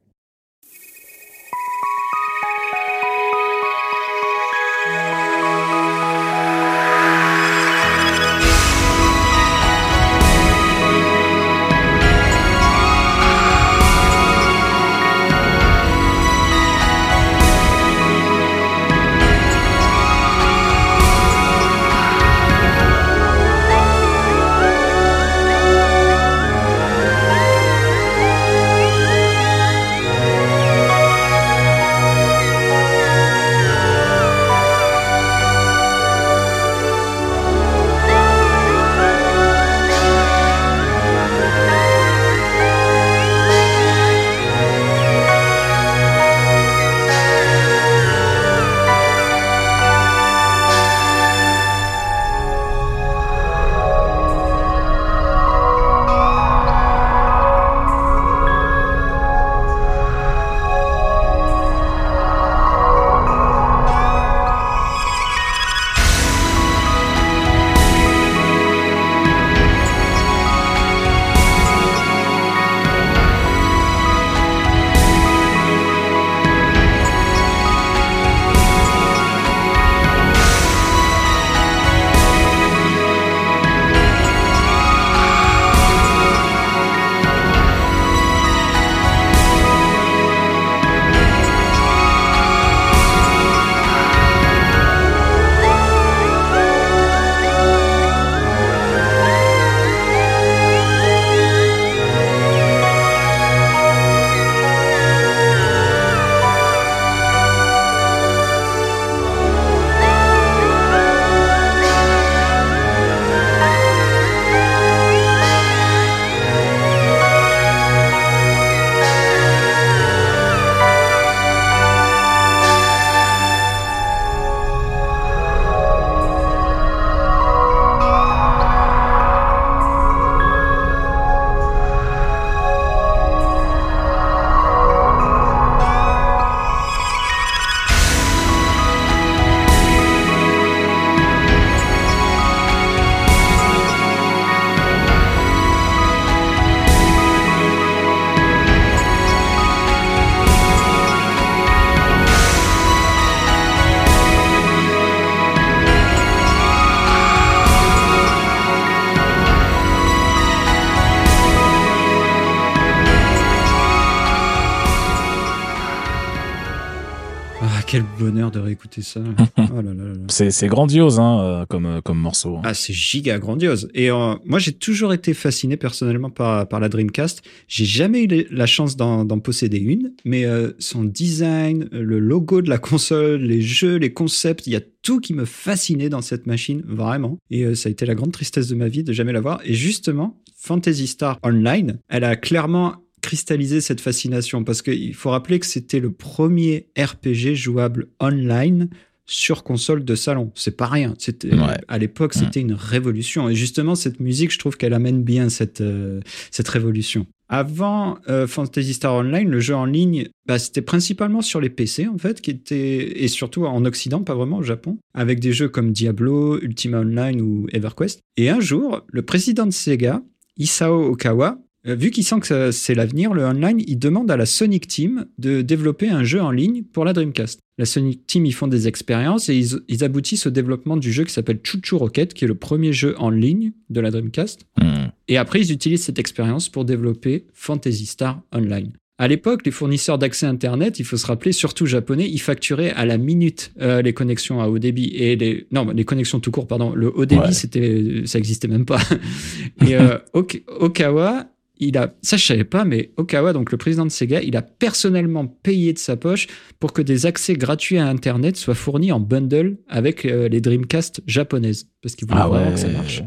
Ça. 169.03 169.21
oh 169.57 169.61
là 169.81 169.81
là 169.81 169.93
là 169.93 170.13
là. 170.13 170.25
C'est 170.27 170.67
grandiose 170.67 171.19
hein, 171.19 171.39
euh, 171.41 171.65
comme, 171.65 171.85
euh, 171.85 172.01
comme 172.01 172.19
morceau. 172.19 172.57
hein. 172.57 172.61
Ah, 172.63 172.73
c'est 172.73 172.93
giga 172.93 173.37
grandiose. 173.39 173.89
Et 173.93 174.09
euh, 174.11 174.35
moi, 174.45 174.59
j'ai 174.59 174.73
toujours 174.73 175.13
été 175.13 175.33
fasciné 175.33 175.77
personnellement 175.77 176.29
par, 176.29 176.67
par 176.67 176.79
la 176.79 176.89
Dreamcast. 176.89 177.41
J'ai 177.67 177.85
jamais 177.85 178.23
eu 178.23 178.47
la 178.51 178.65
chance 178.65 178.95
d'en 178.95 179.25
d'en 179.25 179.39
posséder 179.39 179.77
une, 179.77 180.13
mais 180.25 180.45
euh, 180.45 180.71
son 180.79 181.03
design, 181.03 181.87
le 181.91 182.19
logo 182.19 182.61
de 182.61 182.69
la 182.69 182.77
console, 182.77 183.41
les 183.41 183.61
jeux, 183.61 183.97
les 183.97 184.13
concepts, 184.13 184.67
il 184.67 184.73
y 184.73 184.75
a 184.75 184.81
tout 185.01 185.19
qui 185.19 185.33
me 185.33 185.45
fascinait 185.45 186.09
dans 186.09 186.21
cette 186.21 186.45
machine, 186.47 186.83
vraiment. 186.85 187.37
Et 187.49 187.63
euh, 187.63 187.75
ça 187.75 187.89
a 187.89 187.91
été 187.91 188.05
la 188.05 188.15
grande 188.15 188.31
tristesse 188.31 188.67
de 188.67 188.75
ma 188.75 188.87
vie 188.87 189.03
de 189.03 189.13
jamais 189.13 189.31
l'avoir. 189.33 189.59
Et 189.63 189.73
justement, 189.73 190.37
Fantasy 190.57 191.07
Star 191.07 191.39
Online, 191.43 191.99
elle 192.09 192.23
a 192.25 192.35
clairement 192.35 192.95
cristallisé 193.21 193.81
cette 193.81 194.01
fascination 194.01 194.63
parce 194.63 194.81
qu'il 194.81 195.13
faut 195.13 195.29
rappeler 195.29 195.59
que 195.59 195.65
c'était 195.65 195.99
le 195.99 196.11
premier 196.11 196.87
RPG 196.97 197.53
jouable 197.55 198.07
online 198.19 198.89
sur 199.25 199.63
console 199.63 200.03
de 200.03 200.15
salon. 200.15 200.51
C'est 200.55 200.75
pas 200.75 200.87
rien. 200.87 201.13
C'était 201.19 201.53
Ouais. 201.53 201.77
à 201.87 201.97
l'époque, 201.99 202.35
Mm. 202.35 202.39
c'était 202.39 202.61
une 202.61 202.73
révolution. 202.73 203.47
Et 203.47 203.53
justement, 203.55 203.93
cette 203.93 204.19
musique, 204.19 204.51
je 204.51 204.57
trouve 204.57 204.75
qu'elle 204.75 204.93
amène 204.95 205.21
bien 205.23 205.49
cette 205.49 205.81
euh, 205.81 206.19
cette 206.49 206.67
révolution. 206.67 207.27
Avant 207.47 208.17
euh, 208.27 208.45
Fantasy 208.47 208.93
Star 208.93 209.13
Online, 209.15 209.47
le 209.49 209.59
jeu 209.59 209.75
en 209.75 209.85
ligne, 209.85 210.29
bah, 210.47 210.57
c'était 210.59 210.81
principalement 210.83 211.41
sur 211.41 211.59
les 211.61 211.69
PC 211.69 212.07
en 212.07 212.17
fait, 212.17 212.41
qui 212.41 212.51
était 212.51 213.23
et 213.23 213.27
surtout 213.27 213.65
en 213.65 213.85
Occident, 213.85 214.23
pas 214.23 214.35
vraiment 214.35 214.57
au 214.59 214.63
Japon, 214.63 214.97
avec 215.13 215.39
des 215.39 215.51
jeux 215.53 215.69
comme 215.69 215.91
Diablo, 215.91 216.59
Ultima 216.61 216.99
Online 216.99 217.41
ou 217.41 217.67
EverQuest. 217.71 218.21
Et 218.37 218.49
un 218.49 218.59
jour, 218.59 219.01
le 219.11 219.21
président 219.23 219.65
de 219.67 219.71
Sega, 219.71 220.21
Isao 220.57 221.11
Okawa, 221.11 221.51
euh, 221.51 221.55
vu 221.95 222.11
qu'il 222.11 222.23
sent 222.23 222.39
que 222.41 222.71
c'est 222.71 222.95
l'avenir, 222.95 223.33
le 223.33 223.43
online, 223.45 223.81
il 223.87 223.97
demande 223.99 224.29
à 224.31 224.37
la 224.37 224.45
Sonic 224.45 224.87
Team 224.87 225.25
de 225.37 225.61
développer 225.61 226.09
un 226.09 226.23
jeu 226.23 226.41
en 226.41 226.51
ligne 226.51 226.83
pour 226.83 227.05
la 227.05 227.13
Dreamcast. 227.13 227.59
La 227.77 227.85
Sonic 227.85 228.27
Team, 228.27 228.45
ils 228.45 228.53
font 228.53 228.67
des 228.67 228.87
expériences 228.87 229.49
et 229.49 229.55
ils, 229.55 229.79
ils 229.87 230.03
aboutissent 230.03 230.47
au 230.47 230.49
développement 230.49 230.97
du 230.97 231.11
jeu 231.13 231.23
qui 231.23 231.31
s'appelle 231.33 231.59
Choo 231.63 231.97
Rocket, 231.97 232.33
qui 232.33 232.45
est 232.45 232.47
le 232.47 232.55
premier 232.55 232.91
jeu 232.93 233.15
en 233.17 233.29
ligne 233.29 233.71
de 233.89 234.01
la 234.01 234.11
Dreamcast. 234.11 234.65
Hmm. 234.81 235.07
Et 235.27 235.37
après, 235.37 235.61
ils 235.61 235.71
utilisent 235.71 236.03
cette 236.03 236.19
expérience 236.19 236.67
pour 236.69 236.83
développer 236.85 237.45
Fantasy 237.53 238.05
Star 238.05 238.41
Online. 238.53 238.91
À 239.21 239.27
l'époque, 239.27 239.65
les 239.65 239.71
fournisseurs 239.71 240.17
d'accès 240.17 240.45
Internet, 240.45 240.97
il 240.99 241.03
faut 241.03 241.17
se 241.17 241.25
rappeler, 241.25 241.51
surtout 241.51 241.85
japonais, 241.85 242.29
ils 242.29 242.39
facturaient 242.39 242.91
à 242.91 243.05
la 243.05 243.17
minute 243.17 243.73
euh, 243.81 244.01
les 244.01 244.13
connexions 244.13 244.61
à 244.61 244.67
haut 244.69 244.79
débit 244.79 245.07
et 245.13 245.35
les 245.35 245.67
non 245.73 245.85
les 245.93 246.05
connexions 246.05 246.39
tout 246.39 246.51
court, 246.51 246.67
pardon. 246.67 246.93
Le 246.95 247.13
haut 247.13 247.25
débit, 247.25 247.41
Ouais. 247.41 247.51
c'était 247.51 248.21
ça 248.25 248.37
existait 248.39 248.69
même 248.69 248.85
pas. 248.85 249.01
et 249.85 249.95
euh, 249.95 250.19
Ok- 250.31 250.63
Okawa, 250.67 251.47
il 251.79 251.97
a 251.97 252.13
ça 252.21 252.37
je 252.37 252.45
savais 252.45 252.63
pas, 252.63 252.85
mais 252.85 253.11
Okawa, 253.17 253.53
donc 253.53 253.71
le 253.71 253.77
président 253.77 254.05
de 254.05 254.11
Sega, 254.11 254.41
il 254.41 254.55
a 254.57 254.61
personnellement 254.61 255.47
payé 255.47 255.93
de 255.93 255.97
sa 255.99 256.17
poche 256.17 256.47
pour 256.79 256.93
que 256.93 257.01
des 257.01 257.25
accès 257.25 257.53
gratuits 257.53 257.97
à 257.97 258.07
Internet 258.07 258.57
soient 258.57 258.75
fournis 258.75 259.11
en 259.11 259.19
bundle 259.19 259.77
avec 259.87 260.25
euh, 260.25 260.47
les 260.49 260.61
Dreamcast 260.61 261.21
japonaises, 261.25 261.87
parce 262.01 262.15
qu'il 262.15 262.27
voulait 262.27 262.41
Ah 262.43 262.47
vraiment 262.47 262.67
ouais. 262.67 262.73
que 262.73 262.79
ça 262.79 262.87
marche. 262.89 263.23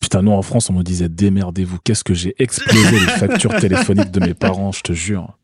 Putain, 0.00 0.22
nous 0.22 0.32
en 0.32 0.40
France, 0.42 0.70
on 0.70 0.72
nous 0.72 0.82
disait 0.82 1.08
démerdez-vous. 1.10 1.78
Qu'est-ce 1.84 2.04
que 2.04 2.14
j'ai 2.14 2.34
explosé 2.38 2.90
les 2.92 2.98
factures 3.00 3.54
téléphoniques 3.56 4.10
de 4.10 4.20
mes 4.20 4.32
parents, 4.34 4.72
je 4.72 4.80
te 4.80 4.92
jure. 4.94 5.36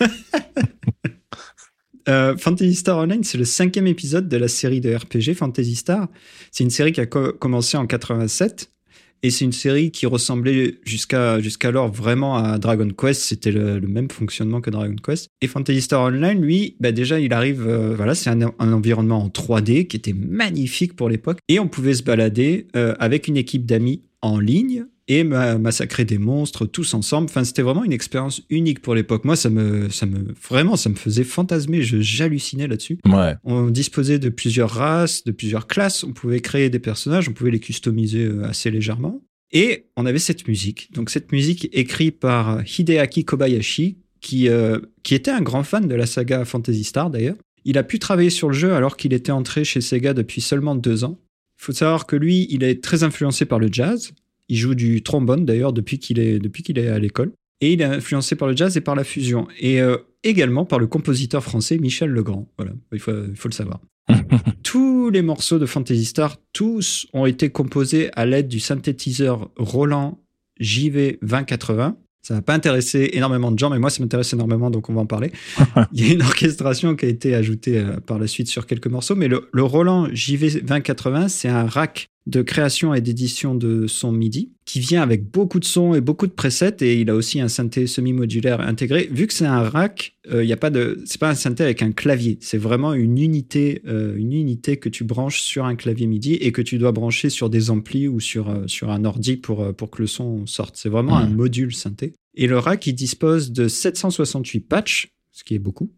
Euh, 2.08 2.36
Fantasy 2.36 2.74
Star 2.74 2.98
Online, 2.98 3.22
c'est 3.22 3.38
le 3.38 3.44
cinquième 3.44 3.86
épisode 3.86 4.28
de 4.28 4.36
la 4.36 4.48
série 4.48 4.80
de 4.80 4.92
RPG 4.92 5.34
Fantasy 5.36 5.76
Star. 5.76 6.08
C'est 6.50 6.64
une 6.64 6.70
série 6.70 6.90
qui 6.90 7.00
a 7.00 7.06
co- 7.06 7.32
commencé 7.32 7.76
en 7.76 7.86
87 7.86 8.71
et 9.22 9.30
c'est 9.30 9.44
une 9.44 9.52
série 9.52 9.90
qui 9.90 10.06
ressemblait 10.06 10.78
jusqu'à 10.84 11.40
jusqu'alors 11.40 11.90
vraiment 11.90 12.36
à 12.36 12.58
Dragon 12.58 12.88
Quest. 12.88 13.22
C'était 13.22 13.52
le, 13.52 13.80
même 13.80 14.10
fonctionnement 14.10 14.60
que 14.60 14.70
Dragon 14.70 14.96
Quest. 15.02 15.28
Et 15.40 15.46
Fantasy 15.46 15.82
Star 15.82 16.02
Online, 16.02 16.40
lui, 16.40 16.76
bah 16.80 16.92
déjà, 16.92 17.20
il 17.20 17.32
arrive. 17.32 17.66
euh, 17.66 17.94
voilà, 17.96 18.14
c'est 18.14 18.30
un, 18.30 18.52
un 18.58 18.72
environnement 18.72 19.22
en 19.22 19.28
3D 19.28 19.86
qui 19.86 19.96
était 19.96 20.12
magnifique 20.12 20.96
pour 20.96 21.08
l'époque 21.08 21.38
et 21.48 21.58
on 21.58 21.68
pouvait 21.68 21.94
se 21.94 22.02
balader 22.02 22.66
euh, 22.76 22.94
avec 22.98 23.28
une 23.28 23.36
équipe 23.36 23.66
d'amis 23.66 24.02
en 24.22 24.38
ligne 24.38 24.86
et 25.08 25.24
ma- 25.24 25.58
massacrer 25.58 26.04
des 26.04 26.18
monstres 26.18 26.66
tous 26.66 26.94
ensemble. 26.94 27.26
Enfin, 27.30 27.44
c'était 27.44 27.62
vraiment 27.62 27.84
une 27.84 27.92
expérience 27.92 28.42
unique 28.50 28.80
pour 28.80 28.94
l'époque. 28.94 29.24
Moi, 29.24 29.36
ça 29.36 29.50
me, 29.50 29.88
ça 29.90 30.06
me, 30.06 30.32
vraiment, 30.48 30.76
ça 30.76 30.88
me 30.90 30.94
faisait 30.94 31.24
fantasmer. 31.24 31.82
Je, 31.82 32.00
j'hallucinais 32.00 32.66
là-dessus. 32.68 32.98
Ouais. 33.06 33.34
On 33.44 33.68
disposait 33.70 34.18
de 34.18 34.28
plusieurs 34.28 34.70
races, 34.70 35.24
de 35.24 35.32
plusieurs 35.32 35.66
classes. 35.66 36.04
On 36.04 36.12
pouvait 36.12 36.40
créer 36.40 36.70
des 36.70 36.78
personnages, 36.78 37.28
on 37.28 37.32
pouvait 37.32 37.50
les 37.50 37.60
customiser 37.60 38.24
euh, 38.24 38.44
assez 38.44 38.70
légèrement. 38.70 39.22
Et 39.52 39.86
on 39.96 40.06
avait 40.06 40.18
cette 40.18 40.48
musique. 40.48 40.90
Donc, 40.94 41.10
cette 41.10 41.32
musique 41.32 41.68
écrite 41.72 42.18
par 42.20 42.62
Hideaki 42.66 43.24
Kobayashi, 43.24 43.98
qui, 44.20 44.48
euh, 44.48 44.78
qui 45.02 45.14
était 45.14 45.32
un 45.32 45.42
grand 45.42 45.64
fan 45.64 45.88
de 45.88 45.94
la 45.94 46.06
saga 46.06 46.44
Fantasy 46.44 46.84
Star 46.84 47.10
d'ailleurs. 47.10 47.36
Il 47.64 47.76
a 47.76 47.82
pu 47.82 47.98
travailler 47.98 48.30
sur 48.30 48.48
le 48.48 48.54
jeu 48.54 48.72
alors 48.72 48.96
qu'il 48.96 49.12
était 49.12 49.32
entré 49.32 49.64
chez 49.64 49.80
Sega 49.80 50.14
depuis 50.14 50.40
seulement 50.40 50.74
deux 50.74 51.04
ans. 51.04 51.18
Il 51.60 51.64
faut 51.64 51.72
savoir 51.72 52.06
que 52.06 52.16
lui, 52.16 52.46
il 52.50 52.64
est 52.64 52.82
très 52.82 53.04
influencé 53.04 53.44
par 53.44 53.58
le 53.58 53.68
jazz. 53.70 54.12
Il 54.48 54.56
joue 54.56 54.74
du 54.74 55.02
trombone 55.02 55.44
d'ailleurs 55.44 55.72
depuis 55.72 55.98
qu'il 55.98 56.18
est, 56.18 56.38
depuis 56.38 56.62
qu'il 56.62 56.78
est 56.78 56.88
à 56.88 56.98
l'école. 56.98 57.32
Et 57.60 57.72
il 57.72 57.80
est 57.80 57.84
influencé 57.84 58.34
par 58.34 58.48
le 58.48 58.56
jazz 58.56 58.76
et 58.76 58.80
par 58.80 58.96
la 58.96 59.04
fusion. 59.04 59.46
Et 59.58 59.80
euh, 59.80 59.96
également 60.24 60.64
par 60.64 60.78
le 60.78 60.86
compositeur 60.86 61.42
français 61.42 61.78
Michel 61.78 62.10
Legrand. 62.10 62.48
Voilà, 62.58 62.72
il 62.92 62.98
faut, 62.98 63.12
il 63.28 63.36
faut 63.36 63.48
le 63.48 63.54
savoir. 63.54 63.80
tous 64.62 65.10
les 65.10 65.22
morceaux 65.22 65.58
de 65.58 65.66
Fantasy 65.66 66.04
Star, 66.04 66.36
tous 66.52 67.06
ont 67.12 67.26
été 67.26 67.50
composés 67.50 68.10
à 68.14 68.26
l'aide 68.26 68.48
du 68.48 68.58
synthétiseur 68.58 69.50
Roland 69.56 70.18
JV 70.58 71.18
2080. 71.22 71.96
Ça 72.22 72.34
va 72.34 72.42
pas 72.42 72.54
intéresser 72.54 73.10
énormément 73.14 73.50
de 73.50 73.58
gens, 73.58 73.68
mais 73.68 73.80
moi, 73.80 73.90
ça 73.90 74.00
m'intéresse 74.00 74.32
énormément, 74.32 74.70
donc 74.70 74.88
on 74.88 74.94
va 74.94 75.00
en 75.00 75.06
parler. 75.06 75.32
Il 75.92 76.06
y 76.06 76.10
a 76.10 76.14
une 76.14 76.22
orchestration 76.22 76.94
qui 76.94 77.04
a 77.04 77.08
été 77.08 77.34
ajoutée 77.34 77.78
euh, 77.78 77.98
par 77.98 78.18
la 78.20 78.28
suite 78.28 78.46
sur 78.46 78.66
quelques 78.66 78.86
morceaux, 78.86 79.16
mais 79.16 79.26
le, 79.26 79.48
le 79.52 79.62
Roland 79.64 80.08
JV 80.12 80.60
2080, 80.60 81.26
c'est 81.26 81.48
un 81.48 81.66
rack 81.66 82.10
de 82.26 82.42
création 82.42 82.94
et 82.94 83.00
d'édition 83.00 83.56
de 83.56 83.88
son 83.88 84.12
MIDI 84.12 84.52
qui 84.72 84.80
vient 84.80 85.02
avec 85.02 85.30
beaucoup 85.30 85.60
de 85.60 85.66
sons 85.66 85.92
et 85.92 86.00
beaucoup 86.00 86.26
de 86.26 86.32
presets 86.32 86.76
et 86.80 86.98
il 86.98 87.10
a 87.10 87.14
aussi 87.14 87.42
un 87.42 87.48
synthé 87.48 87.86
semi-modulaire 87.86 88.62
intégré. 88.62 89.06
Vu 89.12 89.26
que 89.26 89.34
c'est 89.34 89.44
un 89.44 89.68
rack, 89.68 90.14
euh, 90.30 90.42
il 90.42 90.48
y 90.48 90.52
a 90.54 90.56
pas 90.56 90.70
de, 90.70 91.02
c'est 91.04 91.20
pas 91.20 91.28
un 91.28 91.34
synthé 91.34 91.62
avec 91.62 91.82
un 91.82 91.92
clavier, 91.92 92.38
c'est 92.40 92.56
vraiment 92.56 92.94
une 92.94 93.18
unité, 93.18 93.82
euh, 93.86 94.16
une 94.16 94.32
unité 94.32 94.78
que 94.78 94.88
tu 94.88 95.04
branches 95.04 95.42
sur 95.42 95.66
un 95.66 95.76
clavier 95.76 96.06
MIDI 96.06 96.36
et 96.36 96.52
que 96.52 96.62
tu 96.62 96.78
dois 96.78 96.90
brancher 96.90 97.28
sur 97.28 97.50
des 97.50 97.68
amplis 97.68 98.08
ou 98.08 98.18
sur 98.18 98.48
euh, 98.48 98.66
sur 98.66 98.90
un 98.90 99.04
ordi 99.04 99.36
pour 99.36 99.60
euh, 99.60 99.72
pour 99.74 99.90
que 99.90 100.00
le 100.00 100.08
son 100.08 100.46
sorte. 100.46 100.76
C'est 100.78 100.88
vraiment 100.88 101.18
un 101.18 101.28
module 101.28 101.74
synthé. 101.74 102.14
Et 102.34 102.46
le 102.46 102.58
rack, 102.58 102.86
il 102.86 102.94
dispose 102.94 103.52
de 103.52 103.68
768 103.68 104.60
patchs, 104.60 105.08
ce 105.32 105.44
qui 105.44 105.54
est 105.54 105.58
beaucoup, 105.58 105.90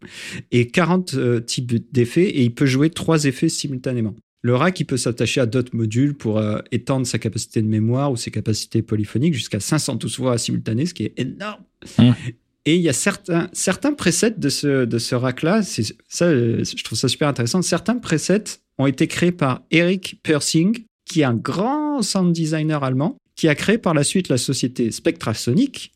et 0.51 0.67
40 0.67 1.15
euh, 1.15 1.41
types 1.41 1.93
d'effets, 1.93 2.29
et 2.29 2.43
il 2.43 2.55
peut 2.55 2.67
jouer 2.67 2.91
trois 2.91 3.25
effets 3.25 3.49
simultanément. 3.49 4.15
Le 4.45 4.55
rack, 4.55 4.79
il 4.79 4.85
peut 4.85 4.99
s'attacher 4.99 5.41
à 5.41 5.47
d'autres 5.47 5.75
modules 5.75 6.13
pour 6.15 6.37
euh, 6.37 6.59
étendre 6.71 7.07
sa 7.07 7.19
capacité 7.19 7.63
de 7.63 7.67
mémoire 7.67 8.13
ou 8.13 8.17
ses 8.17 8.31
capacités 8.31 8.83
polyphoniques 8.83 9.33
jusqu'à 9.33 9.59
512 9.59 10.19
voix 10.19 10.37
simultanées, 10.37 10.85
ce 10.85 10.93
qui 10.93 11.05
est 11.05 11.15
énorme. 11.17 11.63
Mmh. 11.99 12.11
Et 12.67 12.77
il 12.77 12.83
y 12.83 12.91
a 12.91 12.93
certains, 12.93 13.49
certains 13.55 13.95
presets 13.95 14.39
de 14.39 14.51
ce, 14.51 14.85
de 14.85 14.99
ce 14.99 15.15
rack-là, 15.15 15.63
ça, 15.63 16.31
je 16.31 16.85
trouve 16.85 16.99
ça 16.99 17.09
super 17.09 17.27
intéressant. 17.27 17.63
Certains 17.63 17.97
presets 17.97 18.61
ont 18.77 18.87
été 18.87 19.07
créés 19.07 19.33
par 19.33 19.63
Eric 19.71 20.21
Persing, 20.23 20.85
qui 21.07 21.23
est 21.23 21.25
un 21.25 21.35
grand 21.35 22.03
sound 22.03 22.35
designer 22.35 22.85
allemand, 22.85 23.17
qui 23.37 23.49
a 23.49 23.55
créé 23.55 23.79
par 23.79 23.95
la 23.95 24.05
suite 24.05 24.29
la 24.29 24.37
société 24.37 24.91
Spectrasonic, 24.91 25.91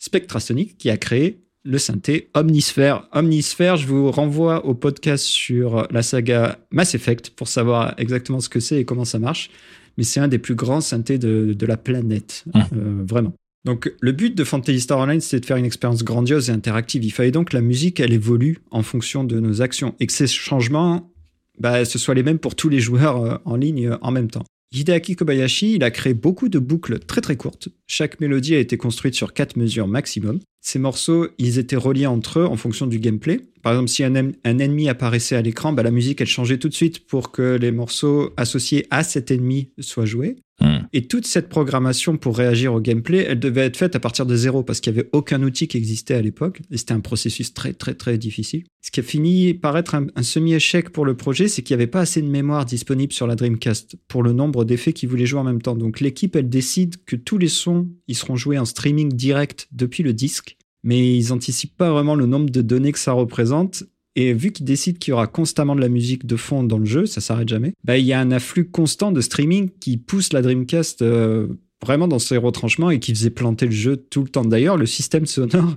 Spectrasonic 0.00 0.76
qui 0.76 0.90
a 0.90 0.96
créé 0.96 1.41
le 1.64 1.78
synthé 1.78 2.28
Omnisphere. 2.34 3.08
Omnisphere, 3.12 3.76
je 3.76 3.86
vous 3.86 4.10
renvoie 4.10 4.66
au 4.66 4.74
podcast 4.74 5.24
sur 5.24 5.86
la 5.90 6.02
saga 6.02 6.58
Mass 6.70 6.94
Effect 6.94 7.30
pour 7.30 7.48
savoir 7.48 7.94
exactement 7.98 8.40
ce 8.40 8.48
que 8.48 8.60
c'est 8.60 8.80
et 8.80 8.84
comment 8.84 9.04
ça 9.04 9.18
marche. 9.18 9.50
Mais 9.98 10.04
c'est 10.04 10.20
un 10.20 10.28
des 10.28 10.38
plus 10.38 10.54
grands 10.54 10.80
synthés 10.80 11.18
de, 11.18 11.54
de 11.56 11.66
la 11.66 11.76
planète, 11.76 12.44
Mmh. 12.46 12.60
euh, 12.74 13.02
vraiment. 13.06 13.32
Donc 13.64 13.92
le 14.00 14.10
but 14.12 14.34
de 14.34 14.42
Fantasy 14.42 14.80
Star 14.80 14.98
Online, 14.98 15.20
c'était 15.20 15.40
de 15.40 15.46
faire 15.46 15.56
une 15.56 15.64
expérience 15.64 16.02
grandiose 16.02 16.50
et 16.50 16.52
interactive. 16.52 17.04
Il 17.04 17.12
fallait 17.12 17.30
donc 17.30 17.50
que 17.50 17.56
la 17.56 17.62
musique, 17.62 18.00
elle 18.00 18.12
évolue 18.12 18.58
en 18.72 18.82
fonction 18.82 19.22
de 19.22 19.38
nos 19.38 19.62
actions 19.62 19.94
et 20.00 20.06
que 20.06 20.12
ces 20.12 20.26
changements, 20.26 21.12
bah, 21.60 21.84
ce 21.84 21.98
soient 21.98 22.14
les 22.14 22.24
mêmes 22.24 22.40
pour 22.40 22.56
tous 22.56 22.68
les 22.68 22.80
joueurs 22.80 23.22
euh, 23.22 23.36
en 23.44 23.54
ligne 23.56 23.88
euh, 23.88 23.98
en 24.02 24.10
même 24.10 24.30
temps. 24.30 24.44
Hideaki 24.74 25.16
Kobayashi, 25.16 25.74
il 25.74 25.84
a 25.84 25.90
créé 25.90 26.14
beaucoup 26.14 26.48
de 26.48 26.58
boucles 26.58 26.98
très 26.98 27.20
très 27.20 27.36
courtes. 27.36 27.68
Chaque 27.86 28.18
mélodie 28.20 28.54
a 28.54 28.58
été 28.58 28.78
construite 28.78 29.14
sur 29.14 29.34
quatre 29.34 29.56
mesures 29.56 29.86
maximum. 29.86 30.40
Ces 30.64 30.78
morceaux, 30.78 31.26
ils 31.38 31.58
étaient 31.58 31.76
reliés 31.76 32.06
entre 32.06 32.38
eux 32.38 32.46
en 32.46 32.56
fonction 32.56 32.86
du 32.86 33.00
gameplay. 33.00 33.40
Par 33.62 33.72
exemple, 33.72 33.88
si 33.90 34.02
un, 34.04 34.14
en- 34.16 34.32
un 34.44 34.58
ennemi 34.58 34.88
apparaissait 34.88 35.36
à 35.36 35.42
l'écran, 35.42 35.72
bah, 35.72 35.82
la 35.82 35.90
musique, 35.90 36.20
elle 36.20 36.26
changeait 36.28 36.58
tout 36.58 36.68
de 36.68 36.74
suite 36.74 37.06
pour 37.06 37.32
que 37.32 37.58
les 37.60 37.72
morceaux 37.72 38.30
associés 38.36 38.86
à 38.90 39.02
cet 39.02 39.30
ennemi 39.30 39.70
soient 39.80 40.04
joués. 40.06 40.36
Hmm. 40.60 40.86
Et 40.92 41.06
toute 41.06 41.26
cette 41.26 41.48
programmation 41.48 42.16
pour 42.16 42.36
réagir 42.36 42.74
au 42.74 42.80
gameplay, 42.80 43.24
elle 43.28 43.40
devait 43.40 43.62
être 43.62 43.76
faite 43.76 43.96
à 43.96 44.00
partir 44.00 44.26
de 44.26 44.36
zéro 44.36 44.62
parce 44.62 44.80
qu'il 44.80 44.92
n'y 44.92 45.00
avait 45.00 45.08
aucun 45.12 45.42
outil 45.42 45.66
qui 45.66 45.76
existait 45.76 46.14
à 46.14 46.22
l'époque. 46.22 46.60
Et 46.70 46.76
c'était 46.76 46.92
un 46.92 47.00
processus 47.00 47.54
très, 47.54 47.72
très, 47.72 47.94
très 47.94 48.18
difficile. 48.18 48.64
Ce 48.84 48.90
qui 48.90 49.00
a 49.00 49.02
fini 49.02 49.54
par 49.54 49.76
être 49.78 49.94
un, 49.94 50.06
un 50.14 50.22
semi-échec 50.22 50.90
pour 50.90 51.04
le 51.04 51.16
projet, 51.16 51.48
c'est 51.48 51.62
qu'il 51.62 51.74
n'y 51.76 51.82
avait 51.82 51.90
pas 51.90 52.00
assez 52.00 52.20
de 52.20 52.28
mémoire 52.28 52.64
disponible 52.66 53.12
sur 53.12 53.26
la 53.26 53.34
Dreamcast 53.36 53.96
pour 54.08 54.22
le 54.22 54.32
nombre 54.32 54.64
d'effets 54.64 54.92
qu'ils 54.92 55.08
voulaient 55.08 55.26
jouer 55.26 55.40
en 55.40 55.44
même 55.44 55.62
temps. 55.62 55.74
Donc 55.76 56.00
l'équipe, 56.00 56.36
elle 56.36 56.48
décide 56.48 56.96
que 57.06 57.16
tous 57.16 57.38
les 57.38 57.48
sons, 57.48 57.88
ils 58.06 58.16
seront 58.16 58.36
joués 58.36 58.58
en 58.58 58.64
streaming 58.64 59.12
direct 59.12 59.68
depuis 59.72 60.02
le 60.02 60.12
disque. 60.12 60.51
Mais 60.84 61.16
ils 61.16 61.32
anticipent 61.32 61.76
pas 61.76 61.90
vraiment 61.90 62.14
le 62.14 62.26
nombre 62.26 62.50
de 62.50 62.62
données 62.62 62.92
que 62.92 62.98
ça 62.98 63.12
représente. 63.12 63.84
Et 64.14 64.32
vu 64.34 64.52
qu'ils 64.52 64.66
décident 64.66 64.98
qu'il 64.98 65.12
y 65.12 65.14
aura 65.14 65.26
constamment 65.26 65.74
de 65.74 65.80
la 65.80 65.88
musique 65.88 66.26
de 66.26 66.36
fond 66.36 66.62
dans 66.62 66.78
le 66.78 66.84
jeu, 66.84 67.06
ça 67.06 67.20
s'arrête 67.20 67.48
jamais, 67.48 67.72
bah, 67.84 67.96
il 67.96 68.04
y 68.04 68.12
a 68.12 68.20
un 68.20 68.30
afflux 68.30 68.68
constant 68.68 69.10
de 69.10 69.20
streaming 69.20 69.70
qui 69.80 69.96
pousse 69.96 70.32
la 70.32 70.42
Dreamcast 70.42 71.00
euh, 71.00 71.48
vraiment 71.84 72.08
dans 72.08 72.18
ses 72.18 72.36
retranchements 72.36 72.90
et 72.90 73.00
qui 73.00 73.14
faisait 73.14 73.30
planter 73.30 73.66
le 73.66 73.72
jeu 73.72 73.96
tout 73.96 74.22
le 74.22 74.28
temps. 74.28 74.44
D'ailleurs, 74.44 74.76
le 74.76 74.86
système 74.86 75.26
sonore, 75.26 75.76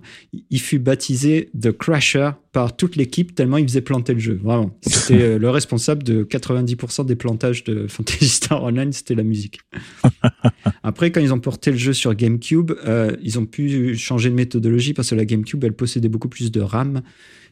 il 0.50 0.60
fut 0.60 0.80
baptisé 0.80 1.50
The 1.60 1.72
Crasher 1.72 2.32
par 2.52 2.76
toute 2.78 2.96
l'équipe 2.96 3.36
tellement 3.36 3.58
il 3.58 3.68
faisait 3.68 3.82
planter 3.82 4.14
le 4.14 4.20
jeu. 4.20 4.40
Vraiment. 4.42 4.78
C'était 4.82 5.22
euh, 5.22 5.38
le 5.38 5.50
responsable 5.50 6.04
de 6.04 6.24
90% 6.24 7.06
des 7.06 7.18
plantages 7.18 7.66
de 7.66 7.88
Fantasy 7.90 8.30
Star 8.30 8.64
Online, 8.64 8.94
c'était 8.94 9.16
la 9.16 9.24
musique. 9.24 9.60
Après, 10.84 11.12
quand 11.12 11.20
ils 11.20 11.34
ont 11.34 11.40
porté 11.40 11.72
le 11.72 11.78
jeu 11.78 11.92
sur 11.92 12.14
GameCube, 12.14 12.72
euh, 12.86 13.16
ils 13.22 13.38
ont 13.40 13.46
pu 13.46 13.98
changer 13.98 14.30
de 14.30 14.36
méthodologie 14.36 14.94
parce 14.94 15.10
que 15.10 15.16
la 15.16 15.26
GameCube, 15.26 15.64
elle 15.66 15.74
possédait 15.74 16.08
beaucoup 16.08 16.30
plus 16.30 16.52
de 16.52 16.62
RAM. 16.62 17.02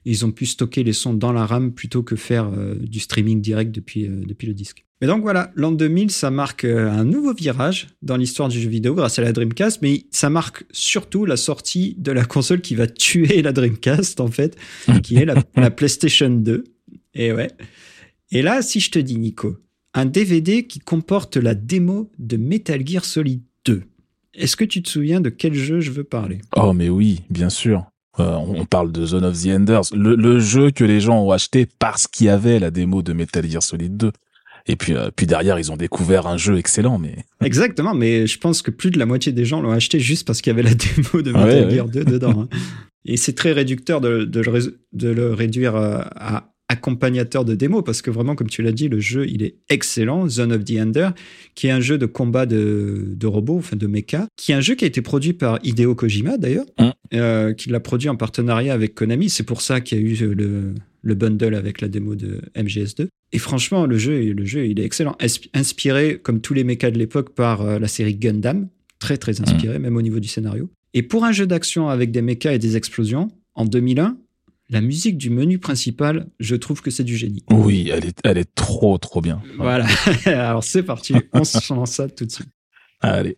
Ils 0.05 0.25
ont 0.25 0.31
pu 0.31 0.45
stocker 0.45 0.83
les 0.83 0.93
sons 0.93 1.13
dans 1.13 1.31
la 1.31 1.45
RAM 1.45 1.71
plutôt 1.71 2.03
que 2.03 2.15
faire 2.15 2.49
euh, 2.49 2.75
du 2.75 2.99
streaming 2.99 3.41
direct 3.41 3.73
depuis, 3.73 4.07
euh, 4.07 4.23
depuis 4.25 4.47
le 4.47 4.53
disque. 4.53 4.85
Mais 5.01 5.07
donc 5.07 5.21
voilà, 5.21 5.51
l'an 5.55 5.71
2000, 5.71 6.11
ça 6.11 6.31
marque 6.31 6.65
euh, 6.65 6.89
un 6.89 7.03
nouveau 7.03 7.33
virage 7.33 7.87
dans 8.01 8.15
l'histoire 8.15 8.49
du 8.49 8.59
jeu 8.59 8.69
vidéo 8.69 8.95
grâce 8.95 9.19
à 9.19 9.21
la 9.21 9.33
Dreamcast, 9.33 9.81
mais 9.81 10.05
ça 10.11 10.29
marque 10.29 10.65
surtout 10.71 11.25
la 11.25 11.37
sortie 11.37 11.95
de 11.97 12.11
la 12.11 12.25
console 12.25 12.61
qui 12.61 12.75
va 12.75 12.87
tuer 12.87 13.41
la 13.41 13.51
Dreamcast, 13.51 14.19
en 14.19 14.27
fait, 14.27 14.57
qui 15.03 15.15
est 15.15 15.25
la, 15.25 15.35
la 15.55 15.71
PlayStation 15.71 16.29
2. 16.29 16.63
Et 17.15 17.33
ouais. 17.33 17.49
Et 18.31 18.41
là, 18.41 18.61
si 18.61 18.79
je 18.79 18.91
te 18.91 18.99
dis, 18.99 19.17
Nico, 19.17 19.57
un 19.93 20.05
DVD 20.05 20.65
qui 20.65 20.79
comporte 20.79 21.37
la 21.37 21.53
démo 21.53 22.09
de 22.17 22.37
Metal 22.37 22.85
Gear 22.85 23.05
Solid 23.05 23.41
2, 23.65 23.83
est-ce 24.33 24.55
que 24.55 24.65
tu 24.65 24.81
te 24.81 24.89
souviens 24.89 25.21
de 25.21 25.29
quel 25.29 25.53
jeu 25.53 25.79
je 25.79 25.91
veux 25.91 26.03
parler? 26.03 26.39
Oh, 26.55 26.73
mais 26.73 26.89
oui, 26.89 27.21
bien 27.29 27.49
sûr. 27.49 27.85
Euh, 28.19 28.35
on 28.35 28.65
parle 28.65 28.91
de 28.91 29.05
Zone 29.05 29.25
of 29.25 29.41
the 29.41 29.47
Enders, 29.47 29.81
le, 29.95 30.15
le 30.15 30.39
jeu 30.39 30.69
que 30.69 30.83
les 30.83 30.99
gens 30.99 31.19
ont 31.23 31.31
acheté 31.31 31.67
parce 31.79 32.05
qu'il 32.07 32.27
y 32.27 32.29
avait 32.29 32.59
la 32.59 32.69
démo 32.69 33.01
de 33.01 33.11
Metal 33.13 33.43
Gear 33.49 33.63
Solid 33.63 33.97
2. 33.97 34.11
Et 34.67 34.75
puis, 34.75 34.93
euh, 34.93 35.09
puis 35.13 35.25
derrière, 35.25 35.57
ils 35.59 35.71
ont 35.71 35.77
découvert 35.77 36.27
un 36.27 36.37
jeu 36.37 36.57
excellent, 36.57 36.97
mais 36.99 37.15
Exactement, 37.43 37.93
mais 37.95 38.27
je 38.27 38.37
pense 38.39 38.61
que 38.61 38.71
plus 38.71 38.91
de 38.91 38.99
la 38.99 39.05
moitié 39.05 39.31
des 39.31 39.45
gens 39.45 39.61
l'ont 39.61 39.71
acheté 39.71 39.99
juste 39.99 40.25
parce 40.27 40.41
qu'il 40.41 40.51
y 40.51 40.53
avait 40.53 40.63
la 40.63 40.73
démo 40.75 41.21
de 41.23 41.31
Metal 41.31 41.43
Ouais, 41.47 41.65
ouais. 41.65 41.75
Gear 41.75 41.87
2 41.89 42.05
dedans. 42.05 42.41
hein. 42.43 42.47
Et 43.05 43.17
c'est 43.17 43.33
très 43.33 43.51
réducteur 43.51 43.99
de, 43.99 44.23
de 44.23 44.39
le, 44.41 44.79
de 44.93 45.09
le 45.09 45.33
réduire 45.33 45.75
euh, 45.75 46.01
à 46.15 46.52
accompagnateur 46.73 47.45
de 47.45 47.55
démo 47.55 47.81
parce 47.81 48.01
que 48.01 48.11
vraiment, 48.11 48.35
comme 48.35 48.49
tu 48.49 48.61
l'as 48.61 48.71
dit, 48.71 48.89
le 48.89 48.99
jeu 48.99 49.25
il 49.27 49.43
est 49.43 49.55
excellent. 49.69 50.27
Zone 50.27 50.51
of 50.51 50.63
the 50.65 50.71
Ender, 50.79 51.09
qui 51.55 51.67
est 51.67 51.71
un 51.71 51.79
jeu 51.79 51.97
de 51.97 52.05
combat 52.05 52.45
de, 52.45 53.05
de 53.15 53.27
robots, 53.27 53.57
enfin 53.57 53.77
de 53.77 53.87
mecha, 53.87 54.27
qui 54.35 54.51
est 54.51 54.55
un 54.55 54.61
jeu 54.61 54.75
qui 54.75 54.83
a 54.83 54.87
été 54.87 55.01
produit 55.01 55.33
par 55.33 55.59
Hideo 55.63 55.95
Kojima 55.95 56.37
d'ailleurs, 56.37 56.65
Mm. 56.79 56.89
euh, 57.13 57.53
qui 57.53 57.69
l'a 57.69 57.79
produit 57.79 58.09
en 58.09 58.15
partenariat 58.15 58.73
avec 58.73 58.95
Konami. 58.95 59.29
C'est 59.29 59.43
pour 59.43 59.61
ça 59.61 59.79
qu'il 59.81 59.97
y 59.99 60.01
a 60.01 60.03
eu 60.03 60.33
le, 60.33 60.73
le 61.01 61.15
bundle 61.15 61.55
avec 61.55 61.79
la 61.81 61.87
démo 61.87 62.15
de 62.15 62.41
MGS2. 62.55 63.07
Et 63.31 63.37
franchement, 63.39 63.85
le 63.85 63.97
jeu, 63.97 64.33
le 64.33 64.45
jeu 64.45 64.65
il 64.65 64.79
est 64.79 64.83
excellent. 64.85 65.15
Insp- 65.21 65.49
Inspiré, 65.53 66.19
comme 66.21 66.41
tous 66.41 66.53
les 66.53 66.63
mechas 66.63 66.91
de 66.91 66.97
l'époque, 66.97 67.33
par 67.35 67.61
euh, 67.61 67.79
la 67.79 67.87
série 67.87 68.15
Gundam. 68.15 68.67
Très, 68.99 69.17
très 69.17 69.41
inspiré, 69.41 69.79
même 69.79 69.97
au 69.97 70.01
niveau 70.01 70.19
du 70.21 70.29
scénario. 70.29 70.69
Et 70.93 71.01
pour 71.03 71.25
un 71.25 71.33
jeu 71.33 71.45
d'action 71.45 71.89
avec 71.89 72.11
des 72.11 72.21
mechas 72.21 72.53
et 72.53 72.59
des 72.59 72.77
explosions, 72.77 73.27
en 73.53 73.65
2001, 73.65 74.17
la 74.73 74.81
musique 74.81 75.17
du 75.17 75.29
menu 75.29 75.59
principal, 75.59 76.27
je 76.39 76.55
trouve 76.55 76.81
que 76.81 76.89
c'est 76.89 77.03
du 77.03 77.15
génie. 77.15 77.43
Oui, 77.51 77.91
elle 77.93 78.05
est, 78.05 78.19
elle 78.23 78.39
est 78.39 78.55
trop, 78.55 78.97
trop 78.97 79.21
bien. 79.21 79.41
Voilà. 79.57 79.85
Alors 80.25 80.63
c'est 80.63 80.81
parti, 80.81 81.13
on 81.33 81.43
se 81.43 81.73
lance 81.73 81.91
ça 81.91 82.09
tout 82.09 82.25
de 82.25 82.31
suite. 82.31 82.49
Allez. 82.99 83.37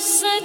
サ 0.00 0.40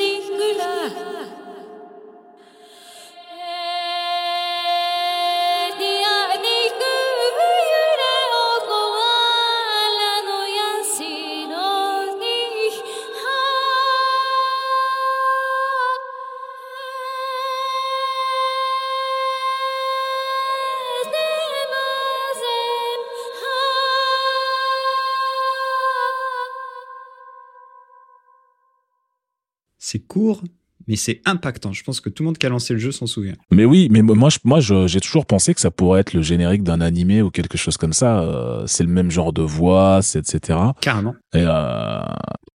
C'est 29.96 30.00
court, 30.06 30.44
mais 30.88 30.98
c'est 30.98 31.22
impactant. 31.26 31.72
Je 31.72 31.82
pense 31.84 32.02
que 32.02 32.10
tout 32.10 32.22
le 32.24 32.26
monde 32.26 32.38
qui 32.38 32.46
a 32.46 32.50
lancé 32.50 32.74
le 32.74 32.80
jeu 32.80 32.92
s'en 32.92 33.06
souvient. 33.08 33.36
Mais 33.50 33.64
oui, 33.64 33.88
mais 33.90 34.02
moi, 34.02 34.30
je- 34.30 34.40
moi, 34.44 34.60
j'ai 34.60 35.00
toujours 35.00 35.26
pensé 35.26 35.54
que 35.54 35.62
ça 35.62 35.72
pourrait 35.72 36.02
être 36.02 36.14
le 36.14 36.22
générique 36.22 36.64
d'un 36.64 36.82
animé 36.82 37.22
ou 37.22 37.32
quelque 37.32 37.58
chose 37.58 37.78
comme 37.78 37.94
ça. 37.94 38.20
Euh, 38.22 38.68
c'est 38.68 38.84
le 38.84 38.90
même 38.90 39.10
genre 39.10 39.32
de 39.32 39.42
voix, 39.42 40.02
etc. 40.14 40.60
Carrément. 40.82 41.16
Et 41.34 41.44
euh, 41.46 42.02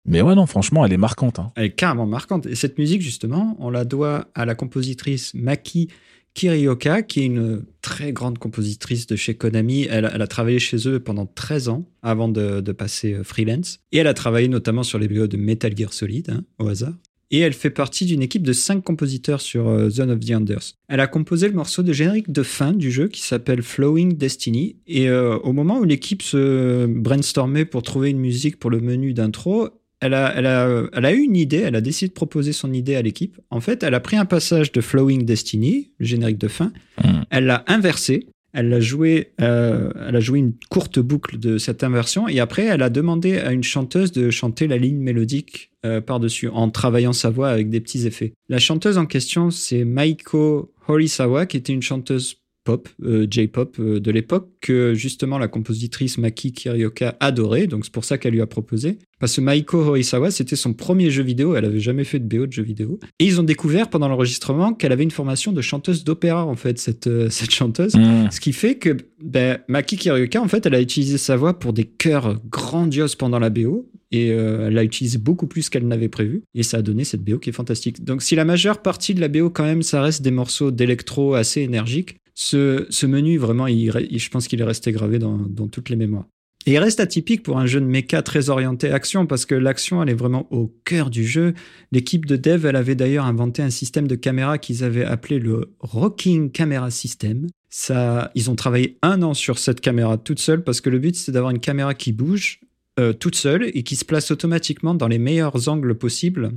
mais 0.06 0.22
ouais, 0.22 0.34
non, 0.34 0.46
franchement, 0.46 0.84
elle 0.86 0.94
est 0.94 0.96
marquante. 0.96 1.38
Hein. 1.38 1.52
Elle 1.56 1.66
est 1.66 1.72
carrément 1.72 2.06
marquante. 2.06 2.46
Et 2.46 2.54
cette 2.54 2.78
musique, 2.78 3.02
justement, 3.02 3.54
on 3.60 3.68
la 3.68 3.84
doit 3.84 4.28
à 4.34 4.46
la 4.46 4.54
compositrice 4.54 5.34
Maki 5.34 5.88
Kirioka, 6.34 7.02
qui 7.02 7.20
est 7.20 7.26
une 7.26 7.64
très 7.80 8.12
grande 8.12 8.38
compositrice 8.38 9.06
de 9.06 9.16
chez 9.16 9.34
Konami. 9.36 9.86
Elle, 9.90 10.10
elle 10.12 10.20
a 10.22 10.26
travaillé 10.26 10.58
chez 10.58 10.86
eux 10.88 11.00
pendant 11.00 11.26
13 11.26 11.68
ans 11.70 11.86
avant 12.02 12.28
de, 12.28 12.60
de 12.60 12.72
passer 12.72 13.14
euh, 13.14 13.24
freelance. 13.24 13.78
Et 13.92 13.98
elle 13.98 14.06
a 14.06 14.14
travaillé 14.14 14.46
notamment 14.48 14.82
sur 14.82 14.98
les 14.98 15.08
BO 15.08 15.26
de 15.28 15.36
Metal 15.38 15.74
Gear 15.76 15.92
Solid, 15.92 16.28
hein, 16.30 16.42
au 16.58 16.68
hasard. 16.68 16.92
Et 17.31 17.40
elle 17.40 17.53
fait 17.55 17.70
partie 17.70 18.05
d'une 18.07 18.23
équipe 18.23 18.43
de 18.43 18.53
5 18.53 18.82
compositeurs 18.85 19.40
sur 19.40 19.69
euh, 19.69 19.90
Zone 19.90 20.11
of 20.11 20.20
the 20.20 20.31
Enders. 20.32 20.73
Elle 20.89 21.01
a 21.01 21.07
composé 21.07 21.48
le 21.48 21.55
morceau 21.55 21.82
de 21.82 21.93
générique 21.93 22.31
de 22.31 22.43
fin 22.43 22.73
du 22.73 22.90
jeu 22.90 23.09
qui 23.09 23.23
s'appelle 23.23 23.62
Flowing 23.62 24.16
Destiny. 24.16 24.77
Et 24.86 25.09
euh, 25.09 25.36
au 25.39 25.53
moment 25.53 25.78
où 25.78 25.85
l'équipe 25.85 26.23
se 26.23 26.86
brainstormait 26.86 27.65
pour 27.65 27.82
trouver 27.82 28.11
une 28.11 28.20
musique 28.20 28.59
pour 28.59 28.70
le 28.70 28.81
menu 28.81 29.12
d'intro, 29.12 29.69
elle 30.01 30.15
a, 30.15 30.32
elle, 30.36 30.47
a, 30.47 30.85
elle 30.93 31.05
a 31.07 31.12
eu 31.12 31.20
une 31.20 31.36
idée, 31.36 31.57
elle 31.57 31.74
a 31.74 31.81
décidé 31.81 32.09
de 32.09 32.15
proposer 32.15 32.53
son 32.53 32.73
idée 32.73 32.97
à 32.97 33.03
l'équipe. 33.03 33.39
En 33.51 33.61
fait, 33.61 33.82
elle 33.82 33.94
a 33.94 34.01
pris 34.01 34.16
un 34.16 34.27
passage 34.27 34.70
de 34.70 34.81
Flowing 34.81 35.24
Destiny, 35.24 35.90
le 35.98 36.07
générique 36.07 36.39
de 36.39 36.48
fin, 36.48 36.73
Mm. 37.03 37.23
elle 37.31 37.44
l'a 37.47 37.65
inversé, 37.66 38.27
elle 38.57 38.73
a 38.73 38.81
joué, 38.81 39.33
euh, 39.43 39.91
elle 40.09 40.16
a 40.16 40.20
joué 40.20 40.39
une 40.39 40.55
courte 40.70 40.99
boucle 40.99 41.39
de 41.39 41.59
cette 41.59 41.85
inversion, 41.85 42.27
et 42.27 42.41
après, 42.41 42.65
elle 42.65 42.83
a 42.83 42.89
demandé 42.89 43.37
à 43.37 43.53
une 43.53 43.62
chanteuse 43.62 44.12
de 44.12 44.31
chanter 44.31 44.66
la 44.66 44.78
ligne 44.78 44.97
mélodique 44.97 45.70
euh, 45.85 46.01
par-dessus, 46.01 46.49
en 46.49 46.70
travaillant 46.70 47.12
sa 47.12 47.28
voix 47.28 47.51
avec 47.51 47.69
des 47.69 47.81
petits 47.81 48.07
effets. 48.07 48.33
La 48.49 48.59
chanteuse 48.59 48.97
en 48.97 49.05
question, 49.05 49.51
c'est 49.51 49.85
Maiko 49.85 50.73
Horisawa, 50.89 51.45
qui 51.45 51.59
était 51.59 51.74
une 51.74 51.83
chanteuse 51.83 52.39
pop, 52.66 52.88
euh, 53.05 53.26
J-pop 53.30 53.76
euh, 53.78 54.01
de 54.01 54.10
l'époque, 54.10 54.51
que 54.60 54.93
justement 54.93 55.38
la 55.38 55.48
compositrice 55.48 56.18
Maki 56.18 56.52
Kirioka 56.52 57.16
adorait, 57.20 57.68
donc 57.68 57.84
c'est 57.84 57.93
pour 57.94 58.05
ça 58.05 58.18
qu'elle 58.18 58.34
lui 58.34 58.43
a 58.43 58.47
proposé. 58.47 58.98
Parce 59.18 59.34
que 59.36 59.40
Maiko 59.40 59.78
Horisawa, 59.78 60.30
c'était 60.30 60.56
son 60.56 60.74
premier 60.74 61.10
jeu 61.10 61.22
vidéo, 61.22 61.56
elle 61.56 61.64
avait 61.64 61.80
jamais 61.80 62.05
fait 62.05 62.18
de 62.18 62.26
BO 62.26 62.47
de 62.47 62.52
jeu 62.52 62.62
vidéo. 62.62 62.98
Et 63.18 63.24
ils 63.24 63.40
ont 63.40 63.44
découvert 63.44 63.88
pendant 63.88 64.09
l'enregistrement 64.09 64.74
qu'elle 64.74 64.93
avait 64.93 65.05
une 65.05 65.10
formation 65.10 65.52
de 65.52 65.62
chanteuse 65.62 66.05
d'opéra, 66.05 66.44
en 66.44 66.56
fait, 66.56 66.78
cette, 66.78 67.06
euh, 67.06 67.30
cette 67.30 67.52
chanteuse. 67.52 67.94
Mm. 67.94 68.30
Ce 68.30 68.40
qui 68.40 68.52
fait 68.52 68.74
que 68.74 68.97
ben, 69.22 69.59
Maki 69.68 69.97
Kirioka, 69.97 70.43
en 70.43 70.48
fait, 70.48 70.66
elle 70.66 70.74
a 70.74 70.80
utilisé 70.82 71.16
sa 71.16 71.36
voix 71.36 71.59
pour 71.59 71.72
des 71.72 71.84
chœurs 71.84 72.38
grandioses 72.51 73.14
pendant 73.14 73.38
la 73.38 73.48
BO. 73.48 73.88
Et 74.12 74.30
euh, 74.30 74.68
elle 74.68 74.74
l'a 74.74 74.84
utilisé 74.84 75.18
beaucoup 75.18 75.47
plus 75.47 75.68
qu'elle 75.68 75.88
n'avait 75.88 76.09
prévu. 76.09 76.43
Et 76.55 76.62
ça 76.62 76.78
a 76.78 76.82
donné 76.82 77.05
cette 77.05 77.24
BO 77.24 77.38
qui 77.38 77.51
est 77.51 77.55
fantastique. 77.55 78.05
Donc, 78.05 78.22
si 78.22 78.36
la 78.36 78.44
majeure 78.44 78.82
partie 78.82 79.14
de 79.14 79.20
la 79.20 79.28
BO, 79.28 79.51
quand 79.51 79.64
même, 79.64 79.82
ça 79.82 80.02
reste 80.02 80.22
des 80.22 80.30
morceaux 80.30 80.70
d'électro 80.70 81.34
assez 81.34 81.62
énergiques, 81.62 82.18
ce, 82.36 83.06
menu, 83.06 83.38
vraiment, 83.38 83.66
je 83.66 84.28
pense 84.28 84.46
qu'il 84.46 84.60
est 84.60 84.64
resté 84.64 84.92
gravé 84.92 85.18
dans, 85.18 85.48
toutes 85.68 85.88
les 85.88 85.96
mémoires. 85.96 86.26
Et 86.66 86.72
il 86.72 86.78
reste 86.78 87.00
atypique 87.00 87.42
pour 87.42 87.58
un 87.58 87.66
jeu 87.66 87.80
de 87.80 87.86
mecha 87.86 88.22
très 88.22 88.50
orienté 88.50 88.90
action 88.90 89.24
parce 89.24 89.46
que 89.46 89.54
l'action, 89.54 90.02
elle 90.02 90.10
est 90.10 90.14
vraiment 90.14 90.52
au 90.52 90.66
cœur 90.84 91.10
du 91.10 91.24
jeu. 91.24 91.54
L'équipe 91.92 92.26
de 92.26 92.36
dev, 92.36 92.66
elle 92.66 92.76
avait 92.76 92.96
d'ailleurs 92.96 93.24
inventé 93.24 93.62
un 93.62 93.70
système 93.70 94.08
de 94.08 94.16
caméra 94.16 94.58
qu'ils 94.58 94.84
avaient 94.84 95.04
appelé 95.04 95.38
le 95.38 95.72
Rocking 95.78 96.50
Camera 96.50 96.90
System. 96.90 97.46
Ça, 97.70 98.32
ils 98.34 98.50
ont 98.50 98.56
travaillé 98.56 98.98
un 99.00 99.22
an 99.22 99.32
sur 99.32 99.58
cette 99.58 99.80
caméra 99.80 100.18
toute 100.18 100.40
seule 100.40 100.62
parce 100.64 100.80
que 100.80 100.90
le 100.90 100.98
but, 100.98 101.14
c'est 101.14 101.32
d'avoir 101.32 101.52
une 101.52 101.60
caméra 101.60 101.94
qui 101.94 102.12
bouge 102.12 102.60
euh, 102.98 103.12
toute 103.12 103.36
seule 103.36 103.70
et 103.72 103.82
qui 103.82 103.94
se 103.96 104.04
place 104.04 104.30
automatiquement 104.30 104.94
dans 104.94 105.08
les 105.08 105.18
meilleurs 105.18 105.68
angles 105.68 105.94
possibles 105.94 106.52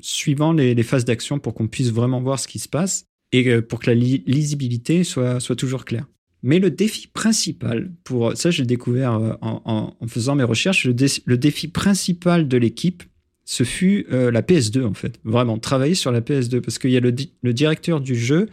suivant 0.00 0.52
les 0.52 0.82
phases 0.82 1.04
d'action 1.04 1.38
pour 1.38 1.54
qu'on 1.54 1.66
puisse 1.66 1.90
vraiment 1.90 2.20
voir 2.20 2.38
ce 2.38 2.46
qui 2.46 2.58
se 2.58 2.68
passe 2.68 3.06
et 3.32 3.48
euh, 3.48 3.62
pour 3.62 3.78
que 3.80 3.90
la 3.90 3.94
li- 3.94 4.22
lisibilité 4.26 5.04
soit, 5.04 5.40
soit 5.40 5.56
toujours 5.56 5.84
claire. 5.84 6.06
Mais 6.42 6.58
le 6.58 6.70
défi 6.70 7.06
principal, 7.06 7.90
pour 8.04 8.36
ça 8.36 8.50
j'ai 8.50 8.64
découvert 8.64 9.14
euh, 9.14 9.32
en, 9.42 9.62
en- 10.00 10.06
faisant 10.08 10.34
mes 10.34 10.44
recherches, 10.44 10.84
le, 10.86 10.94
dé- 10.94 11.06
le 11.24 11.36
défi 11.38 11.68
principal 11.68 12.48
de 12.48 12.56
l'équipe, 12.56 13.02
ce 13.44 13.62
fut 13.64 14.06
euh, 14.12 14.30
la 14.30 14.42
PS2 14.42 14.84
en 14.84 14.94
fait. 14.94 15.18
Vraiment, 15.24 15.58
travailler 15.58 15.94
sur 15.94 16.12
la 16.12 16.20
PS2 16.20 16.60
parce 16.60 16.78
qu'il 16.78 16.90
y 16.90 16.96
a 16.96 17.00
le, 17.00 17.12
di- 17.12 17.32
le 17.42 17.52
directeur 17.52 18.00
du 18.00 18.14
jeu, 18.14 18.48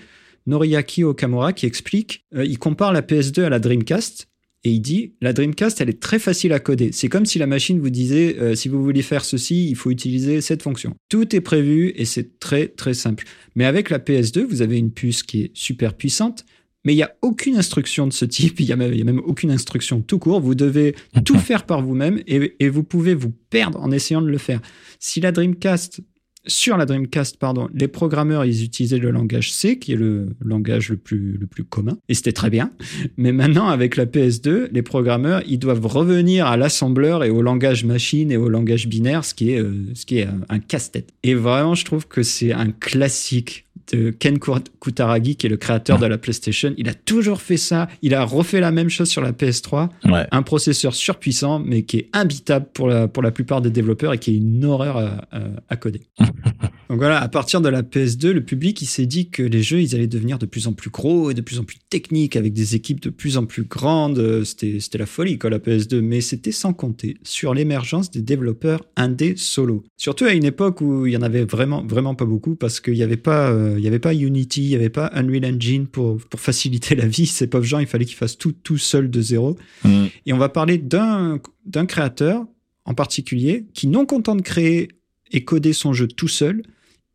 Noriaki 0.48 1.04
Okamura, 1.04 1.54
qui 1.54 1.66
explique, 1.66 2.26
il 2.36 2.58
compare 2.58 2.94
la 2.94 3.02
PS2 3.02 3.44
à 3.44 3.50
la 3.50 3.60
Dreamcast 3.60 4.28
et 4.64 4.72
il 4.72 4.80
dit 4.82 5.14
la 5.22 5.34
Dreamcast, 5.34 5.80
elle 5.82 5.90
est 5.90 6.00
très 6.02 6.20
facile 6.20 6.52
à 6.54 6.60
coder. 6.60 6.92
C'est 6.92 7.10
comme 7.10 7.26
si 7.26 7.40
la 7.40 7.48
machine 7.48 7.80
vous 7.80 7.90
disait 7.90 8.38
euh, 8.40 8.56
si 8.56 8.68
vous 8.70 8.84
voulez 8.84 9.02
faire 9.02 9.24
ceci, 9.24 9.70
il 9.70 9.76
faut 9.76 9.92
utiliser 9.92 10.42
cette 10.42 10.64
fonction. 10.64 10.96
Tout 11.10 11.36
est 11.36 11.42
prévu 11.42 11.94
et 11.96 12.06
c'est 12.06 12.40
très 12.40 12.68
très 12.68 12.94
simple. 12.94 13.26
Mais 13.56 13.66
avec 13.66 13.90
la 13.90 14.00
PS2, 14.00 14.44
vous 14.46 14.62
avez 14.62 14.78
une 14.78 14.92
puce 14.92 15.24
qui 15.24 15.44
est 15.44 15.52
super 15.54 15.94
puissante, 15.94 16.44
mais 16.86 16.94
il 16.94 16.98
n'y 16.98 17.04
a 17.04 17.16
aucune 17.22 17.56
instruction 17.58 18.08
de 18.08 18.14
ce 18.14 18.26
type. 18.26 18.60
Il 18.60 18.66
n'y 18.66 18.72
a, 18.72 18.76
même- 18.76 18.94
il 18.94 18.98
y 18.98 19.02
a 19.02 19.06
même 19.06 19.20
aucune 19.26 19.52
instruction 19.52 20.02
tout 20.02 20.20
court. 20.20 20.40
Vous 20.42 20.56
devez 20.56 20.96
tout 21.26 21.38
faire 21.38 21.66
par 21.66 21.82
vous-même 21.82 22.22
et, 22.28 22.56
et 22.60 22.70
vous 22.70 22.84
pouvez 22.84 23.14
vous 23.14 23.34
perdre 23.50 23.80
en 23.82 23.92
essayant 23.92 24.22
de 24.22 24.28
le 24.30 24.38
faire. 24.38 24.62
Si 25.00 25.20
la 25.22 25.32
Dreamcast 25.32 26.02
sur 26.48 26.78
la 26.78 26.86
Dreamcast, 26.86 27.38
pardon, 27.38 27.70
les 27.74 27.88
programmeurs, 27.88 28.46
ils 28.46 28.64
utilisaient 28.64 28.98
le 28.98 29.12
langage 29.12 29.52
C, 29.52 29.78
qui 29.80 29.94
est 29.94 29.98
le 29.98 30.30
langage 30.42 30.90
le 30.90 30.98
plus, 30.98 31.38
le 31.40 31.48
plus 31.48 31.64
commun, 31.64 31.98
et 32.10 32.14
c'était 32.14 32.32
très 32.32 32.50
bien. 32.50 32.72
Mais 33.18 33.32
maintenant, 33.32 33.68
avec 33.68 33.96
la 33.96 34.06
PS2, 34.06 34.70
les 34.72 34.82
programmeurs, 34.82 35.42
ils 35.48 35.60
doivent 35.60 35.86
revenir 35.86 36.48
à 36.48 36.58
l'assembleur 36.58 37.24
et 37.24 37.30
au 37.30 37.42
langage 37.42 37.86
machine 37.86 38.32
et 38.32 38.38
au 38.38 38.50
langage 38.50 38.88
binaire, 38.88 39.26
ce 39.26 39.34
qui 39.34 39.52
est, 39.52 39.60
euh, 39.60 39.74
ce 39.94 40.06
qui 40.06 40.20
est 40.20 40.26
un, 40.26 40.42
un 40.50 40.60
casse-tête. 40.60 41.14
Et 41.24 41.34
vraiment, 41.34 41.76
je 41.76 41.86
trouve 41.86 42.08
que 42.08 42.24
c'est 42.24 42.52
un 42.52 42.72
classique 42.72 43.67
de 43.94 44.10
Ken 44.12 44.38
Kur- 44.40 44.62
Kutaragi, 44.82 45.36
qui 45.36 45.48
est 45.48 45.50
le 45.50 45.58
créateur 45.58 45.98
de 46.00 46.06
la 46.06 46.18
PlayStation. 46.18 46.74
Il 46.78 46.90
a 46.90 46.94
toujours 46.94 47.42
fait 47.42 47.58
ça. 47.58 47.88
Il 48.02 48.14
a 48.14 48.24
refait 48.26 48.60
la 48.60 48.72
même 48.72 48.90
chose 48.90 49.10
sur 49.10 49.22
la 49.22 49.32
PS3 49.32 49.90
Ouais. 50.06 50.26
un 50.32 50.42
processeur 50.44 50.94
surpuissant, 50.94 51.60
mais 51.60 51.84
qui 51.84 51.98
est 51.98 52.10
imbitable 52.14 52.68
pour 52.74 52.88
la, 52.88 53.08
pour 53.08 53.24
la 53.24 53.32
plupart 53.32 53.62
des 53.62 53.70
développeurs 53.72 54.14
et 54.14 54.18
qui 54.18 54.32
est 54.34 54.38
une 54.38 54.66
horreur 54.66 54.98
à, 54.98 55.28
à- 55.32 55.42
à 55.70 55.76
coder. 55.76 56.02
Donc 56.90 57.00
voilà, 57.00 57.20
à 57.22 57.28
partir 57.28 57.60
de 57.60 57.68
la 57.68 57.82
PS2, 57.84 58.30
le 58.32 58.42
public 58.44 58.82
il 58.82 58.86
s'est 58.86 59.06
dit 59.06 59.30
que 59.30 59.44
les 59.44 59.62
jeux 59.62 59.82
ils 59.82 59.94
allaient 59.94 60.08
devenir 60.08 60.40
de 60.40 60.46
plus 60.46 60.68
en 60.68 60.74
plus 60.74 60.90
gros 60.90 61.30
et 61.30 61.34
de 61.34 61.42
plus 61.42 61.60
en 61.60 61.66
plus 61.66 61.80
techniques 61.90 62.38
avec 62.38 62.54
des 62.54 62.76
équipes 62.76 63.02
de 63.02 63.10
plus 63.10 63.36
en 63.38 63.46
plus 63.46 63.64
grandes. 63.64 64.20
Euh, 64.20 64.46
C'était 64.46 64.80
c'était 64.80 64.98
la 64.98 65.06
folie 65.06 65.38
quoi 65.38 65.50
la 65.50 65.60
PS2, 65.60 66.00
mais 66.00 66.22
c'était 66.22 66.54
sans 66.54 66.72
compter 66.72 67.18
sur 67.24 67.54
l'émergence 67.54 68.10
des 68.10 68.22
développeurs 68.22 68.86
indés 68.96 69.34
solo. 69.36 69.84
Surtout 69.98 70.26
à 70.26 70.32
une 70.34 70.46
époque 70.46 70.80
où 70.80 71.06
il 71.06 71.12
y 71.14 71.18
en 71.18 71.22
avait 71.24 71.44
vraiment 71.44 71.84
vraiment 71.86 72.16
pas 72.16 72.24
beaucoup 72.26 72.56
parce 72.56 72.80
qu'il 72.80 72.94
n'y 72.94 73.04
avait 73.04 73.18
pas 73.18 73.50
euh, 73.50 73.77
il 73.78 73.84
y 73.84 73.88
avait 73.88 74.00
pas 74.00 74.14
Unity, 74.14 74.64
il 74.64 74.70
y 74.70 74.76
avait 74.76 74.90
pas 74.90 75.10
Unreal 75.14 75.46
Engine 75.46 75.88
pour 75.88 76.18
pour 76.18 76.40
faciliter 76.40 76.96
la 76.96 77.08
vie. 77.08 77.26
Ces 77.26 77.48
pauvres 77.48 77.66
gens, 77.66 77.80
il 77.80 77.88
fallait 77.88 78.06
qu'ils 78.06 78.18
fassent 78.18 78.38
tout 78.38 78.52
tout 78.52 78.78
seuls 78.78 79.10
de 79.10 79.22
zéro. 79.22 79.58
Mm. 79.84 80.06
Et 80.26 80.34
on 80.34 80.38
va 80.38 80.50
parler 80.50 80.78
d'un 80.78 81.40
d'un 81.66 81.86
créateur 81.86 82.46
en 82.88 82.94
particulier, 82.94 83.68
qui 83.74 83.88
non 83.88 84.06
content 84.06 84.36
de 84.36 84.42
créer 84.42 84.88
et 85.32 85.44
coder 85.44 85.74
son 85.74 85.92
jeu 85.92 86.08
tout 86.08 86.30
seul, 86.30 86.64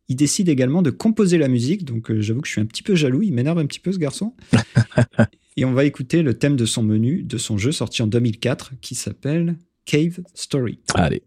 il 0.08 0.16
décide 0.16 0.50
également 0.50 0.82
de 0.82 0.90
composer 0.90 1.38
la 1.38 1.48
musique. 1.48 1.84
Donc 1.84 2.10
euh, 2.10 2.20
j'avoue 2.20 2.42
que 2.42 2.46
je 2.46 2.52
suis 2.52 2.60
un 2.60 2.66
petit 2.66 2.82
peu 2.82 2.94
jaloux, 2.94 3.22
il 3.22 3.32
m'énerve 3.32 3.58
un 3.58 3.66
petit 3.66 3.80
peu 3.80 3.90
ce 3.90 3.98
garçon. 3.98 4.34
et 5.56 5.64
on 5.64 5.72
va 5.72 5.84
écouter 5.84 6.22
le 6.22 6.34
thème 6.34 6.56
de 6.56 6.66
son 6.66 6.82
menu, 6.82 7.22
de 7.22 7.38
son 7.38 7.56
jeu 7.56 7.72
sorti 7.72 8.02
en 8.02 8.06
2004, 8.06 8.74
qui 8.82 8.94
s'appelle 8.94 9.56
Cave 9.86 10.20
Story. 10.34 10.78
Allez. 10.94 11.22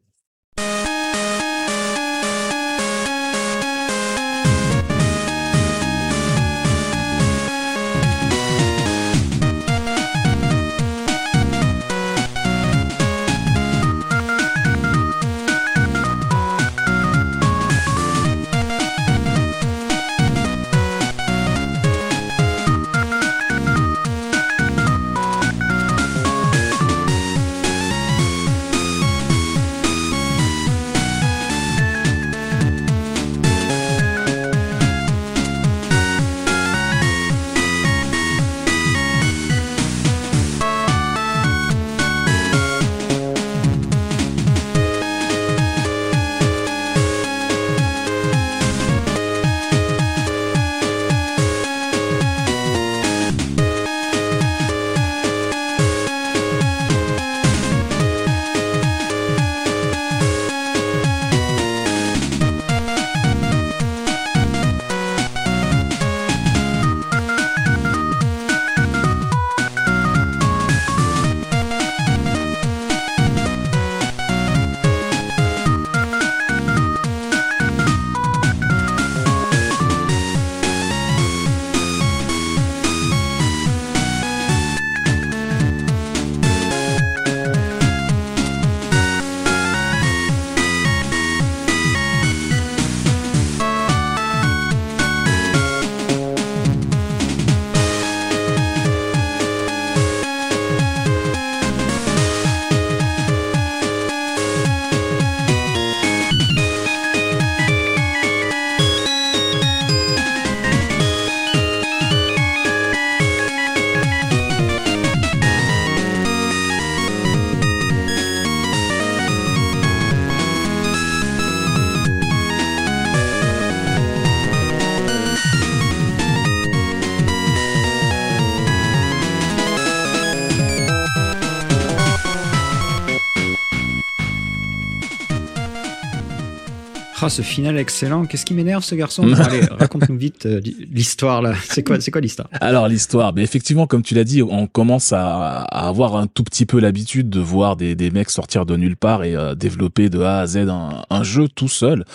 Ah, 137.26 137.30
ce 137.30 137.42
final 137.42 137.76
excellent. 137.80 138.28
Qu'est-ce 138.28 138.46
qui 138.46 138.54
m'énerve, 138.54 138.84
ce 138.84 138.94
garçon 138.94 139.24
Allez, 139.40 139.62
raconte-nous 139.80 140.16
vite 140.16 140.46
euh, 140.46 140.62
l'histoire, 140.92 141.42
là. 141.42 141.56
C'est 141.68 141.82
quoi, 141.82 142.00
c'est 142.00 142.12
quoi 142.12 142.22
l'histoire? 142.22 142.48
Alors 142.62 142.88
l'histoire, 142.88 143.34
mais 143.34 143.42
effectivement, 143.42 143.88
comme 143.88 144.04
tu 144.04 144.14
l'as 144.14 144.24
dit, 144.24 144.44
on 144.44 144.68
commence 144.68 145.12
à, 145.12 145.64
à 145.64 145.88
avoir 145.88 146.18
un 146.18 146.28
tout 146.28 146.44
petit 146.44 146.68
peu 146.68 146.80
l'habitude 146.80 147.32
de 147.32 147.40
voir 147.40 147.78
des, 147.78 147.96
des 147.96 148.12
mecs 148.12 148.30
sortir 148.30 148.68
de 148.68 148.78
nulle 148.78 148.96
part 148.96 149.24
et 149.24 149.36
euh, 149.36 149.56
développer 149.56 150.10
de 150.12 150.22
A 150.22 150.42
à 150.42 150.46
Z 150.46 150.58
un, 150.70 151.02
un 151.10 151.24
jeu 151.24 151.48
tout 151.48 151.68
seul. 151.68 152.06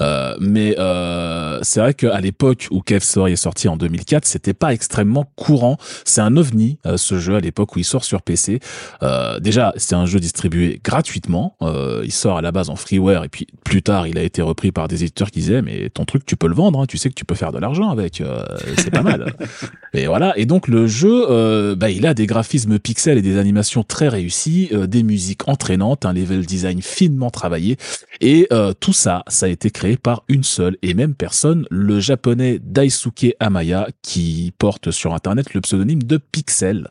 Euh, 0.00 0.34
mais 0.40 0.76
euh, 0.78 1.58
c'est 1.62 1.80
vrai 1.80 1.94
qu'à 1.94 2.20
l'époque 2.20 2.68
où 2.70 2.80
Cave 2.80 3.02
Story 3.02 3.32
est 3.32 3.36
sorti 3.36 3.68
en 3.68 3.76
2004, 3.76 4.24
c'était 4.24 4.54
pas 4.54 4.72
extrêmement 4.72 5.30
courant. 5.36 5.76
C'est 6.04 6.20
un 6.20 6.36
ovni 6.36 6.78
euh, 6.86 6.96
ce 6.96 7.18
jeu 7.18 7.36
à 7.36 7.40
l'époque 7.40 7.76
où 7.76 7.78
il 7.78 7.84
sort 7.84 8.04
sur 8.04 8.22
PC. 8.22 8.60
Euh, 9.02 9.40
déjà, 9.40 9.72
c'est 9.76 9.94
un 9.94 10.06
jeu 10.06 10.20
distribué 10.20 10.80
gratuitement. 10.82 11.56
Euh, 11.62 12.02
il 12.04 12.12
sort 12.12 12.38
à 12.38 12.42
la 12.42 12.52
base 12.52 12.70
en 12.70 12.76
freeware 12.76 13.24
et 13.24 13.28
puis 13.28 13.46
plus 13.64 13.82
tard, 13.82 14.06
il 14.06 14.18
a 14.18 14.22
été 14.22 14.42
repris 14.42 14.72
par 14.72 14.88
des 14.88 15.02
éditeurs 15.02 15.30
qui 15.30 15.40
disaient 15.40 15.62
mais 15.62 15.90
ton 15.90 16.04
truc 16.04 16.24
tu 16.24 16.36
peux 16.36 16.48
le 16.48 16.54
vendre, 16.54 16.80
hein, 16.80 16.86
tu 16.86 16.98
sais 16.98 17.08
que 17.08 17.14
tu 17.14 17.24
peux 17.24 17.34
faire 17.34 17.52
de 17.52 17.58
l'argent 17.58 17.90
avec, 17.90 18.20
euh, 18.20 18.44
c'est 18.78 18.90
pas 18.90 19.02
mal. 19.02 19.34
et 19.94 20.06
voilà. 20.06 20.36
Et 20.38 20.46
donc 20.46 20.68
le 20.68 20.86
jeu, 20.86 21.74
bah, 21.74 21.90
il 21.90 22.06
a 22.06 22.14
des 22.14 22.26
graphismes 22.26 22.78
pixels 22.78 23.18
et 23.18 23.22
des 23.22 23.38
animations 23.38 23.82
très 23.82 24.08
réussies, 24.08 24.68
euh, 24.72 24.86
des 24.86 25.02
musiques 25.02 25.48
entraînantes, 25.48 26.04
un 26.06 26.12
level 26.12 26.46
design 26.46 26.82
finement 26.82 27.30
travaillé 27.30 27.76
et 28.20 28.46
euh, 28.52 28.72
tout 28.78 28.92
ça, 28.92 29.24
ça 29.28 29.46
a 29.46 29.48
été 29.48 29.70
créé 29.80 29.96
par 29.96 30.24
une 30.28 30.44
seule 30.44 30.76
et 30.82 30.92
même 30.92 31.14
personne, 31.14 31.66
le 31.70 32.00
japonais 32.00 32.58
Daisuke 32.62 33.34
Amaya, 33.40 33.88
qui 34.02 34.52
porte 34.58 34.90
sur 34.90 35.14
Internet 35.14 35.54
le 35.54 35.62
pseudonyme 35.62 36.02
de 36.02 36.18
Pixel. 36.18 36.90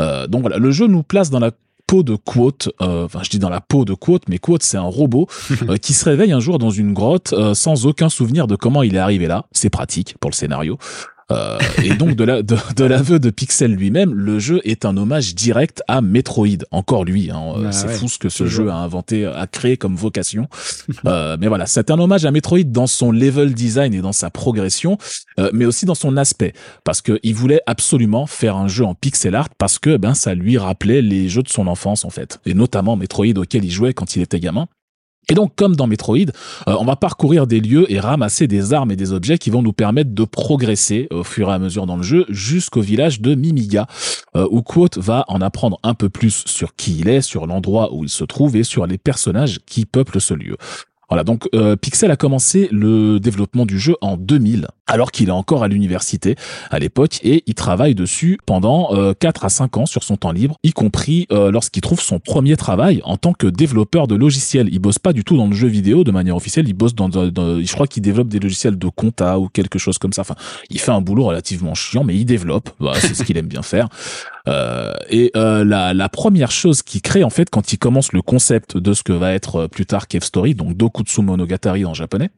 Euh, 0.00 0.26
donc 0.26 0.40
voilà, 0.40 0.58
le 0.58 0.72
jeu 0.72 0.88
nous 0.88 1.04
place 1.04 1.30
dans 1.30 1.38
la 1.38 1.52
peau 1.86 2.02
de 2.02 2.16
Quote, 2.16 2.70
euh, 2.82 3.04
enfin 3.04 3.20
je 3.22 3.30
dis 3.30 3.38
dans 3.38 3.50
la 3.50 3.60
peau 3.60 3.84
de 3.84 3.94
Quote, 3.94 4.24
mais 4.28 4.38
Quote 4.38 4.64
c'est 4.64 4.76
un 4.76 4.82
robot 4.82 5.28
euh, 5.68 5.76
qui 5.76 5.92
se 5.92 6.06
réveille 6.06 6.32
un 6.32 6.40
jour 6.40 6.58
dans 6.58 6.70
une 6.70 6.92
grotte 6.92 7.32
euh, 7.34 7.54
sans 7.54 7.86
aucun 7.86 8.08
souvenir 8.08 8.48
de 8.48 8.56
comment 8.56 8.82
il 8.82 8.96
est 8.96 8.98
arrivé 8.98 9.28
là. 9.28 9.46
C'est 9.52 9.70
pratique 9.70 10.16
pour 10.18 10.28
le 10.28 10.34
scénario. 10.34 10.76
Euh, 11.30 11.58
et 11.82 11.94
donc 11.94 12.16
de 12.16 12.24
la 12.24 12.42
de, 12.42 12.56
de 12.76 12.84
l'aveu 12.84 13.18
de 13.18 13.30
Pixel 13.30 13.72
lui-même, 13.74 14.12
le 14.14 14.38
jeu 14.38 14.60
est 14.64 14.84
un 14.84 14.96
hommage 14.96 15.34
direct 15.34 15.82
à 15.88 16.00
Metroid. 16.02 16.64
Encore 16.70 17.04
lui, 17.04 17.30
hein, 17.30 17.54
Ah 17.66 17.72
c'est 17.72 17.86
ouais, 17.86 17.94
fou 17.94 18.08
ce 18.08 18.18
que 18.18 18.28
ce 18.28 18.44
toujours. 18.44 18.66
jeu 18.66 18.70
a 18.70 18.76
inventé, 18.76 19.24
a 19.26 19.46
créé 19.46 19.76
comme 19.76 19.96
vocation. 19.96 20.48
Euh, 21.06 21.36
mais 21.38 21.48
voilà, 21.48 21.66
c'est 21.66 21.90
un 21.90 21.98
hommage 21.98 22.24
à 22.24 22.30
Metroid 22.30 22.62
dans 22.64 22.86
son 22.86 23.12
level 23.12 23.52
design 23.52 23.92
et 23.92 24.00
dans 24.00 24.12
sa 24.12 24.30
progression, 24.30 24.96
euh, 25.38 25.50
mais 25.52 25.66
aussi 25.66 25.84
dans 25.86 25.94
son 25.94 26.16
aspect, 26.16 26.54
parce 26.82 27.02
que 27.02 27.18
il 27.22 27.34
voulait 27.34 27.60
absolument 27.66 28.26
faire 28.26 28.56
un 28.56 28.68
jeu 28.68 28.84
en 28.84 28.94
pixel 28.94 29.34
art 29.34 29.48
parce 29.58 29.78
que 29.78 29.96
ben 29.96 30.14
ça 30.14 30.34
lui 30.34 30.56
rappelait 30.56 31.02
les 31.02 31.28
jeux 31.28 31.42
de 31.42 31.48
son 31.48 31.66
enfance 31.66 32.04
en 32.04 32.10
fait, 32.10 32.40
et 32.46 32.54
notamment 32.54 32.96
Metroid 32.96 33.36
auquel 33.36 33.64
il 33.64 33.70
jouait 33.70 33.92
quand 33.92 34.16
il 34.16 34.22
était 34.22 34.40
gamin. 34.40 34.66
Et 35.30 35.34
donc, 35.34 35.54
comme 35.56 35.76
dans 35.76 35.86
Metroid, 35.86 36.18
euh, 36.68 36.76
on 36.78 36.84
va 36.84 36.96
parcourir 36.96 37.46
des 37.46 37.60
lieux 37.60 37.90
et 37.90 37.98
ramasser 37.98 38.46
des 38.46 38.72
armes 38.72 38.90
et 38.90 38.96
des 38.96 39.12
objets 39.12 39.38
qui 39.38 39.50
vont 39.50 39.62
nous 39.62 39.72
permettre 39.72 40.14
de 40.14 40.24
progresser 40.24 41.08
au 41.10 41.24
fur 41.24 41.50
et 41.50 41.52
à 41.52 41.58
mesure 41.58 41.86
dans 41.86 41.96
le 41.96 42.02
jeu 42.02 42.26
jusqu'au 42.28 42.80
village 42.80 43.20
de 43.20 43.34
Mimiga, 43.34 43.86
euh, 44.36 44.46
où 44.50 44.62
Quote 44.62 44.98
va 44.98 45.24
en 45.28 45.40
apprendre 45.40 45.78
un 45.82 45.94
peu 45.94 46.08
plus 46.08 46.44
sur 46.46 46.74
qui 46.74 46.98
il 46.98 47.08
est, 47.08 47.22
sur 47.22 47.46
l'endroit 47.46 47.94
où 47.94 48.04
il 48.04 48.10
se 48.10 48.24
trouve 48.24 48.56
et 48.56 48.64
sur 48.64 48.86
les 48.86 48.98
personnages 48.98 49.60
qui 49.66 49.86
peuplent 49.86 50.20
ce 50.20 50.34
lieu. 50.34 50.56
Voilà, 51.10 51.22
donc 51.22 51.48
euh, 51.54 51.76
Pixel 51.76 52.10
a 52.10 52.16
commencé 52.16 52.68
le 52.72 53.20
développement 53.20 53.66
du 53.66 53.78
jeu 53.78 53.94
en 54.00 54.16
2000, 54.16 54.68
alors 54.86 55.10
qu'il 55.12 55.28
est 55.28 55.32
encore 55.32 55.62
à 55.64 55.68
l'université 55.68 56.36
à 56.70 56.78
l'époque, 56.78 57.18
et 57.22 57.42
il 57.46 57.54
travaille 57.54 57.94
dessus 57.94 58.38
pendant 58.44 58.94
euh, 58.94 59.14
4 59.18 59.44
à 59.44 59.48
5 59.48 59.76
ans 59.78 59.86
sur 59.86 60.02
son 60.02 60.16
temps 60.16 60.32
libre, 60.32 60.56
y 60.62 60.72
compris 60.72 61.26
euh, 61.32 61.50
lorsqu'il 61.50 61.80
trouve 61.82 62.00
son 62.00 62.18
premier 62.18 62.56
travail 62.56 63.00
en 63.04 63.16
tant 63.16 63.32
que 63.32 63.46
développeur 63.46 64.06
de 64.06 64.14
logiciels. 64.14 64.68
Il 64.72 64.78
bosse 64.80 64.98
pas 64.98 65.12
du 65.12 65.24
tout 65.24 65.36
dans 65.36 65.46
le 65.46 65.54
jeu 65.54 65.68
vidéo 65.68 66.04
de 66.04 66.10
manière 66.10 66.36
officielle, 66.36 66.68
il 66.68 66.74
bosse 66.74 66.94
dans, 66.94 67.08
dans- 67.08 67.28
dans- 67.28 67.60
je 67.60 67.72
crois 67.72 67.86
qu'il 67.86 68.02
développe 68.02 68.28
des 68.28 68.38
logiciels 68.40 68.78
de 68.78 68.88
compta 68.88 69.38
ou 69.38 69.48
quelque 69.48 69.78
chose 69.78 69.98
comme 69.98 70.12
ça. 70.12 70.20
Enfin, 70.22 70.34
il 70.70 70.78
fait 70.80 70.92
un 70.92 71.00
boulot 71.00 71.24
relativement 71.24 71.74
chiant, 71.74 72.04
mais 72.04 72.14
il 72.16 72.24
développe. 72.26 72.70
Voilà, 72.78 73.00
c'est 73.00 73.14
ce 73.14 73.22
qu'il 73.24 73.36
aime 73.38 73.46
bien 73.48 73.62
faire. 73.62 73.88
Euh, 74.48 74.92
et 75.08 75.30
euh, 75.36 75.64
la, 75.64 75.94
la 75.94 76.08
première 76.10 76.50
chose 76.50 76.82
qu'il 76.82 77.00
crée 77.00 77.24
en 77.24 77.30
fait 77.30 77.48
quand 77.48 77.72
il 77.72 77.78
commence 77.78 78.12
le 78.12 78.20
concept 78.20 78.76
de 78.76 78.92
ce 78.92 79.02
que 79.02 79.14
va 79.14 79.32
être 79.32 79.56
euh, 79.62 79.68
plus 79.68 79.86
tard 79.86 80.06
Cave 80.06 80.22
Story, 80.24 80.54
donc 80.54 80.76
Dokutsu 80.76 81.22
Monogatari 81.22 81.86
en 81.86 81.94
japonais, 81.94 82.28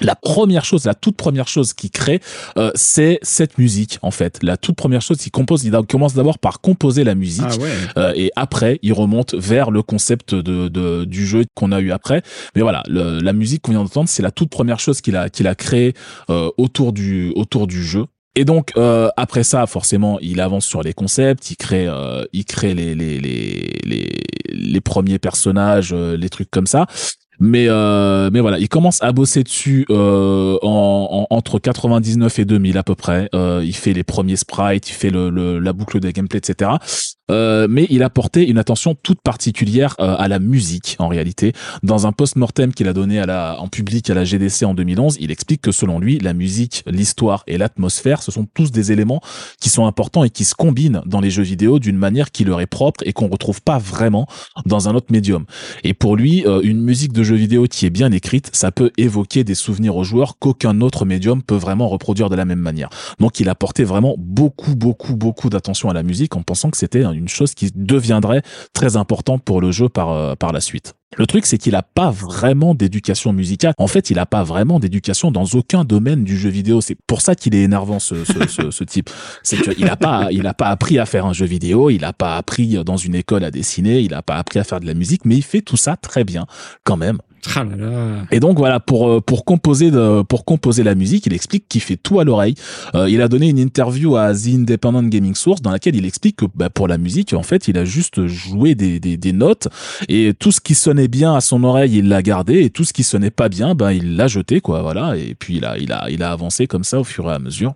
la 0.00 0.14
première 0.16 0.64
chose, 0.64 0.84
la 0.86 0.94
toute 0.94 1.16
première 1.16 1.48
chose 1.48 1.74
qu'il 1.74 1.90
crée, 1.90 2.20
euh, 2.56 2.70
c'est 2.74 3.18
cette 3.22 3.58
musique 3.58 3.98
en 4.02 4.10
fait. 4.10 4.38
La 4.42 4.56
toute 4.56 4.74
première 4.76 5.02
chose 5.02 5.18
qu'il 5.18 5.30
compose, 5.30 5.64
il 5.64 5.72
commence 5.88 6.14
d'abord 6.14 6.38
par 6.38 6.60
composer 6.60 7.04
la 7.04 7.14
musique 7.14 7.44
Ah 7.46 7.56
ouais. 7.56 7.70
euh, 7.98 8.12
et 8.16 8.30
après 8.34 8.78
il 8.82 8.92
remonte 8.94 9.34
vers 9.34 9.70
le 9.70 9.82
concept 9.82 10.34
de, 10.34 10.68
de 10.68 11.04
du 11.04 11.26
jeu 11.26 11.44
qu'on 11.54 11.72
a 11.72 11.80
eu 11.80 11.92
après. 11.92 12.22
Mais 12.56 12.62
voilà, 12.62 12.82
le- 12.88 13.18
la 13.20 13.32
musique 13.34 13.62
qu'on 13.62 13.72
vient 13.72 13.82
d'entendre, 13.82 14.08
c'est 14.08 14.22
la 14.22 14.30
toute 14.30 14.48
première 14.48 14.80
chose 14.80 15.00
qu'il 15.02 15.14
a 15.16 15.28
qu'il 15.28 15.46
a 15.46 15.54
créé 15.54 15.92
euh, 16.30 16.50
autour 16.56 16.92
du 16.92 17.30
autour 17.36 17.66
du 17.66 17.84
jeu. 17.84 18.06
Et 18.34 18.46
donc 18.46 18.72
euh, 18.78 19.10
après 19.18 19.44
ça, 19.44 19.66
forcément, 19.66 20.18
il 20.22 20.40
avance 20.40 20.64
sur 20.64 20.82
les 20.82 20.94
concepts, 20.94 21.50
il 21.50 21.56
crée, 21.56 21.86
euh, 21.86 22.24
il 22.32 22.46
crée 22.46 22.72
les 22.72 22.94
les 22.94 23.20
les 23.20 23.78
les, 23.84 24.08
les 24.48 24.80
premiers 24.80 25.18
personnages, 25.18 25.92
euh, 25.92 26.16
les 26.16 26.30
trucs 26.30 26.50
comme 26.50 26.66
ça. 26.66 26.86
Mais 27.40 27.66
euh, 27.68 28.30
mais 28.32 28.40
voilà, 28.40 28.58
il 28.58 28.68
commence 28.68 29.02
à 29.02 29.10
bosser 29.12 29.42
dessus 29.42 29.84
euh, 29.90 30.56
en, 30.62 31.26
en- 31.30 31.34
entre 31.34 31.58
99 31.58 32.38
et 32.38 32.44
2000 32.44 32.78
à 32.78 32.82
peu 32.82 32.94
près. 32.94 33.28
Euh, 33.34 33.62
il 33.64 33.74
fait 33.74 33.92
les 33.92 34.04
premiers 34.04 34.36
sprites, 34.36 34.88
il 34.90 34.92
fait 34.92 35.10
la 35.10 35.72
boucle 35.72 35.98
de 35.98 36.10
gameplay, 36.10 36.38
etc. 36.38 36.70
Euh, 37.32 37.66
mais 37.68 37.86
il 37.90 38.02
a 38.02 38.10
porté 38.10 38.46
une 38.48 38.58
attention 38.58 38.94
toute 38.94 39.20
particulière 39.20 39.96
euh, 40.00 40.14
à 40.18 40.28
la 40.28 40.38
musique 40.38 40.96
en 40.98 41.08
réalité. 41.08 41.52
Dans 41.82 42.06
un 42.06 42.12
post-mortem 42.12 42.72
qu'il 42.74 42.88
a 42.88 42.92
donné 42.92 43.18
à 43.20 43.26
la, 43.26 43.56
en 43.58 43.68
public 43.68 44.10
à 44.10 44.14
la 44.14 44.24
GDC 44.24 44.64
en 44.64 44.74
2011, 44.74 45.16
il 45.20 45.30
explique 45.30 45.62
que 45.62 45.72
selon 45.72 45.98
lui, 45.98 46.18
la 46.18 46.34
musique, 46.34 46.84
l'histoire 46.86 47.42
et 47.46 47.58
l'atmosphère, 47.58 48.22
ce 48.22 48.30
sont 48.30 48.46
tous 48.52 48.70
des 48.70 48.92
éléments 48.92 49.20
qui 49.60 49.70
sont 49.70 49.86
importants 49.86 50.24
et 50.24 50.30
qui 50.30 50.44
se 50.44 50.54
combinent 50.54 51.02
dans 51.06 51.20
les 51.20 51.30
jeux 51.30 51.42
vidéo 51.42 51.78
d'une 51.78 51.96
manière 51.96 52.30
qui 52.30 52.44
leur 52.44 52.60
est 52.60 52.66
propre 52.66 53.00
et 53.06 53.12
qu'on 53.12 53.28
retrouve 53.28 53.62
pas 53.62 53.78
vraiment 53.78 54.26
dans 54.66 54.88
un 54.88 54.94
autre 54.94 55.10
médium. 55.10 55.46
Et 55.84 55.94
pour 55.94 56.16
lui, 56.16 56.46
euh, 56.46 56.60
une 56.62 56.82
musique 56.82 57.12
de 57.12 57.22
jeu 57.22 57.36
vidéo 57.36 57.64
qui 57.64 57.86
est 57.86 57.90
bien 57.90 58.12
écrite, 58.12 58.50
ça 58.52 58.70
peut 58.72 58.90
évoquer 58.98 59.44
des 59.44 59.54
souvenirs 59.54 59.96
aux 59.96 60.04
joueurs 60.04 60.38
qu'aucun 60.38 60.80
autre 60.80 61.04
médium 61.04 61.42
peut 61.42 61.56
vraiment 61.56 61.88
reproduire 61.88 62.28
de 62.28 62.36
la 62.36 62.44
même 62.44 62.58
manière. 62.58 62.90
Donc 63.18 63.40
il 63.40 63.48
a 63.48 63.54
porté 63.54 63.84
vraiment 63.84 64.14
beaucoup, 64.18 64.74
beaucoup, 64.74 65.16
beaucoup 65.16 65.48
d'attention 65.48 65.88
à 65.88 65.94
la 65.94 66.02
musique 66.02 66.36
en 66.36 66.42
pensant 66.42 66.70
que 66.70 66.76
c'était 66.76 67.02
une 67.02 67.21
chose 67.28 67.54
qui 67.54 67.70
deviendrait 67.74 68.42
très 68.72 68.96
importante 68.96 69.42
pour 69.42 69.60
le 69.60 69.70
jeu 69.70 69.88
par, 69.88 70.10
euh, 70.10 70.34
par 70.34 70.52
la 70.52 70.60
suite. 70.60 70.94
Le 71.18 71.26
truc, 71.26 71.44
c'est 71.44 71.58
qu'il 71.58 71.74
a 71.74 71.82
pas 71.82 72.10
vraiment 72.10 72.74
d'éducation 72.74 73.34
musicale. 73.34 73.74
En 73.76 73.86
fait, 73.86 74.08
il 74.08 74.18
a 74.18 74.24
pas 74.24 74.44
vraiment 74.44 74.80
d'éducation 74.80 75.30
dans 75.30 75.44
aucun 75.44 75.84
domaine 75.84 76.24
du 76.24 76.38
jeu 76.38 76.48
vidéo. 76.48 76.80
C'est 76.80 76.96
pour 77.06 77.20
ça 77.20 77.34
qu'il 77.34 77.54
est 77.54 77.62
énervant, 77.62 77.98
ce, 77.98 78.24
ce, 78.24 78.48
ce, 78.48 78.70
ce 78.70 78.84
type. 78.84 79.10
C'est 79.42 79.60
qu'il 79.60 79.88
a 79.88 79.96
pas, 79.96 80.28
il 80.30 80.46
a 80.46 80.54
pas 80.54 80.68
appris 80.68 80.98
à 80.98 81.04
faire 81.04 81.26
un 81.26 81.34
jeu 81.34 81.44
vidéo. 81.44 81.90
Il 81.90 82.04
a 82.04 82.14
pas 82.14 82.36
appris 82.36 82.82
dans 82.84 82.96
une 82.96 83.14
école 83.14 83.44
à 83.44 83.50
dessiner. 83.50 84.00
Il 84.00 84.14
a 84.14 84.22
pas 84.22 84.36
appris 84.36 84.58
à 84.58 84.64
faire 84.64 84.80
de 84.80 84.86
la 84.86 84.94
musique, 84.94 85.26
mais 85.26 85.36
il 85.36 85.42
fait 85.42 85.60
tout 85.60 85.76
ça 85.76 85.96
très 85.96 86.24
bien, 86.24 86.46
quand 86.84 86.96
même. 86.96 87.18
Et 88.30 88.40
donc 88.40 88.58
voilà 88.58 88.80
pour 88.80 89.08
euh, 89.08 89.20
pour 89.20 89.44
composer 89.44 89.90
de, 89.90 90.22
pour 90.22 90.44
composer 90.44 90.82
la 90.82 90.94
musique, 90.94 91.26
il 91.26 91.32
explique 91.32 91.68
qu'il 91.68 91.80
fait 91.80 91.96
tout 91.96 92.20
à 92.20 92.24
l'oreille. 92.24 92.54
Euh, 92.94 93.10
il 93.10 93.20
a 93.20 93.28
donné 93.28 93.48
une 93.48 93.58
interview 93.58 94.16
à 94.16 94.32
The 94.32 94.48
Independent 94.54 95.08
Gaming 95.08 95.34
Source 95.34 95.60
dans 95.60 95.70
laquelle 95.70 95.96
il 95.96 96.06
explique 96.06 96.36
que 96.36 96.46
bah, 96.54 96.70
pour 96.70 96.88
la 96.88 96.98
musique, 96.98 97.32
en 97.34 97.42
fait, 97.42 97.68
il 97.68 97.76
a 97.78 97.84
juste 97.84 98.26
joué 98.26 98.74
des, 98.74 99.00
des, 99.00 99.16
des 99.16 99.32
notes 99.32 99.68
et 100.08 100.34
tout 100.34 100.52
ce 100.52 100.60
qui 100.60 100.74
sonnait 100.74 101.08
bien 101.08 101.34
à 101.34 101.40
son 101.40 101.64
oreille, 101.64 101.98
il 101.98 102.08
l'a 102.08 102.22
gardé 102.22 102.60
et 102.62 102.70
tout 102.70 102.84
ce 102.84 102.92
qui 102.92 103.02
sonnait 103.02 103.30
pas 103.30 103.48
bien, 103.48 103.74
ben 103.74 103.92
il 103.92 104.16
l'a 104.16 104.28
jeté 104.28 104.60
quoi, 104.60 104.82
voilà. 104.82 105.16
Et 105.16 105.34
puis 105.34 105.56
il 105.56 105.64
a 105.64 105.78
il 105.78 105.92
a 105.92 106.08
il 106.10 106.22
a 106.22 106.30
avancé 106.32 106.66
comme 106.66 106.84
ça 106.84 107.00
au 107.00 107.04
fur 107.04 107.28
et 107.30 107.34
à 107.34 107.38
mesure. 107.38 107.74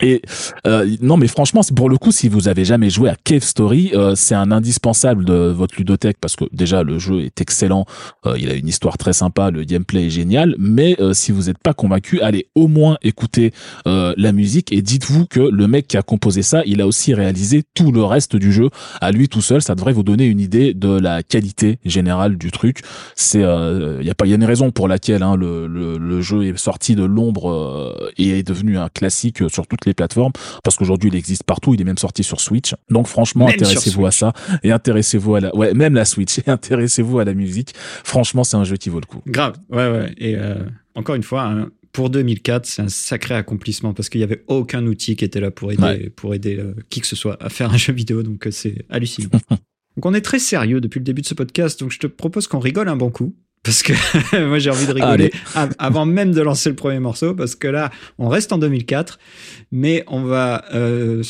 Et 0.00 0.22
euh, 0.66 0.96
non, 1.00 1.16
mais 1.16 1.28
franchement, 1.28 1.60
pour 1.74 1.88
le 1.88 1.98
coup, 1.98 2.10
si 2.10 2.28
vous 2.28 2.48
avez 2.48 2.64
jamais 2.64 2.90
joué 2.90 3.08
à 3.08 3.16
Cave 3.16 3.42
Story, 3.42 3.92
euh, 3.94 4.14
c'est 4.16 4.34
un 4.34 4.50
indispensable 4.50 5.24
de 5.24 5.34
votre 5.34 5.76
ludothèque 5.76 6.16
parce 6.20 6.34
que 6.34 6.44
déjà 6.52 6.82
le 6.82 6.98
jeu 6.98 7.22
est 7.22 7.40
excellent, 7.40 7.86
euh, 8.26 8.36
il 8.38 8.50
a 8.50 8.54
une 8.54 8.66
histoire 8.66 8.98
très 8.98 9.12
sympa, 9.12 9.50
le 9.50 9.62
gameplay 9.62 10.06
est 10.06 10.10
génial. 10.10 10.56
Mais 10.58 10.96
euh, 11.00 11.12
si 11.14 11.30
vous 11.30 11.44
n'êtes 11.44 11.58
pas 11.58 11.74
convaincu, 11.74 12.20
allez 12.20 12.48
au 12.56 12.66
moins 12.66 12.98
écouter 13.02 13.52
euh, 13.86 14.14
la 14.16 14.32
musique 14.32 14.72
et 14.72 14.82
dites-vous 14.82 15.26
que 15.26 15.40
le 15.40 15.68
mec 15.68 15.86
qui 15.86 15.96
a 15.96 16.02
composé 16.02 16.42
ça, 16.42 16.62
il 16.66 16.80
a 16.80 16.86
aussi 16.86 17.14
réalisé 17.14 17.62
tout 17.74 17.92
le 17.92 18.02
reste 18.02 18.34
du 18.34 18.52
jeu 18.52 18.70
à 19.00 19.12
lui 19.12 19.28
tout 19.28 19.42
seul. 19.42 19.62
Ça 19.62 19.76
devrait 19.76 19.92
vous 19.92 20.02
donner 20.02 20.26
une 20.26 20.40
idée 20.40 20.74
de 20.74 20.88
la 20.88 21.22
qualité 21.22 21.78
générale 21.84 22.36
du 22.36 22.50
truc. 22.50 22.80
C'est, 23.14 23.42
il 23.42 24.06
y 24.06 24.10
a 24.10 24.14
pas, 24.14 24.26
y 24.26 24.32
a 24.32 24.36
une 24.36 24.44
raison 24.44 24.72
pour 24.72 24.88
laquelle 24.88 25.22
hein, 25.22 25.36
le, 25.36 25.66
le, 25.68 25.98
le 25.98 26.20
jeu 26.20 26.44
est 26.44 26.56
sorti 26.58 26.94
de 26.94 27.04
l'ombre 27.04 27.50
euh, 27.50 28.10
et 28.18 28.38
est 28.38 28.42
devenu 28.42 28.78
un 28.78 28.88
classique 28.88 29.42
sur 29.48 29.66
toutes 29.84 29.90
les 29.90 29.94
plateformes 29.94 30.32
parce 30.62 30.76
qu'aujourd'hui 30.76 31.10
il 31.10 31.16
existe 31.16 31.44
partout, 31.44 31.74
il 31.74 31.80
est 31.80 31.84
même 31.84 31.98
sorti 31.98 32.24
sur 32.24 32.40
Switch. 32.40 32.74
Donc 32.90 33.06
franchement, 33.06 33.48
intéressez-vous 33.48 34.06
à 34.06 34.10
ça 34.10 34.32
et 34.62 34.72
intéressez-vous 34.72 35.34
à 35.36 35.40
la 35.40 35.54
ouais, 35.56 35.74
même 35.74 35.94
la 35.94 36.04
Switch 36.04 36.38
et 36.38 36.44
intéressez-vous 36.50 37.18
à 37.18 37.24
la 37.24 37.34
musique. 37.34 37.74
Franchement, 37.76 38.44
c'est 38.44 38.56
un 38.56 38.64
jeu 38.64 38.76
qui 38.76 38.88
vaut 38.88 39.00
le 39.00 39.06
coup. 39.06 39.20
Grave. 39.26 39.56
Ouais, 39.70 39.88
ouais. 39.90 40.14
Et 40.18 40.36
euh, 40.36 40.54
encore 40.94 41.14
une 41.14 41.22
fois, 41.22 41.42
hein, 41.44 41.70
pour 41.92 42.10
2004, 42.10 42.66
c'est 42.66 42.82
un 42.82 42.88
sacré 42.88 43.34
accomplissement 43.34 43.92
parce 43.94 44.08
qu'il 44.08 44.20
y 44.20 44.24
avait 44.24 44.42
aucun 44.48 44.84
outil 44.86 45.16
qui 45.16 45.24
était 45.24 45.40
là 45.40 45.50
pour 45.50 45.70
aider, 45.72 45.82
Ouais. 45.82 46.10
pour 46.10 46.34
aider 46.34 46.56
euh, 46.58 46.74
qui 46.90 47.00
que 47.00 47.06
ce 47.06 47.16
soit 47.16 47.36
à 47.42 47.48
faire 47.50 47.72
un 47.72 47.76
jeu 47.78 47.92
vidéo. 47.92 48.22
Donc 48.22 48.46
euh, 48.46 48.50
c'est 48.50 48.84
hallucinant. 48.88 49.28
donc 49.50 50.06
on 50.06 50.14
est 50.14 50.20
très 50.22 50.38
sérieux 50.38 50.80
depuis 50.80 50.98
le 50.98 51.04
début 51.04 51.22
de 51.22 51.26
ce 51.26 51.34
podcast. 51.34 51.78
Donc 51.80 51.90
je 51.92 51.98
te 51.98 52.06
propose 52.06 52.46
qu'on 52.46 52.58
rigole 52.60 52.88
un 52.88 52.96
bon 52.96 53.10
coup. 53.10 53.34
Parce 53.64 53.82
que 53.82 53.92
moi 54.46 54.58
j'ai 54.58 54.70
envie 54.70 54.86
de 54.86 54.92
rigoler 54.92 55.32
Allez. 55.54 55.72
avant 55.78 56.06
même 56.06 56.32
de 56.32 56.40
lancer 56.42 56.68
le 56.68 56.76
premier 56.76 57.00
morceau, 57.00 57.34
parce 57.34 57.56
que 57.56 57.66
là 57.66 57.90
on 58.18 58.28
reste 58.28 58.52
en 58.52 58.58
2004, 58.58 59.18
mais 59.72 60.04
on 60.06 60.22
va 60.22 60.64
euh, 60.74 61.22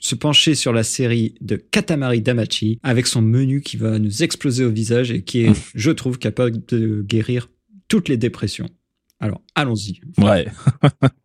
se 0.00 0.14
pencher 0.16 0.54
sur 0.54 0.72
la 0.72 0.82
série 0.82 1.34
de 1.40 1.56
Katamari 1.56 2.22
Damacy 2.22 2.80
avec 2.82 3.06
son 3.06 3.22
menu 3.22 3.60
qui 3.60 3.76
va 3.76 3.98
nous 3.98 4.22
exploser 4.22 4.64
au 4.64 4.70
visage 4.70 5.12
et 5.12 5.22
qui 5.22 5.44
est, 5.44 5.52
je 5.74 5.90
trouve, 5.90 6.18
capable 6.18 6.64
de 6.66 7.02
guérir 7.06 7.48
toutes 7.88 8.08
les 8.08 8.16
dépressions. 8.16 8.68
Alors 9.20 9.40
allons-y. 9.54 10.00
Ouais. 10.18 10.46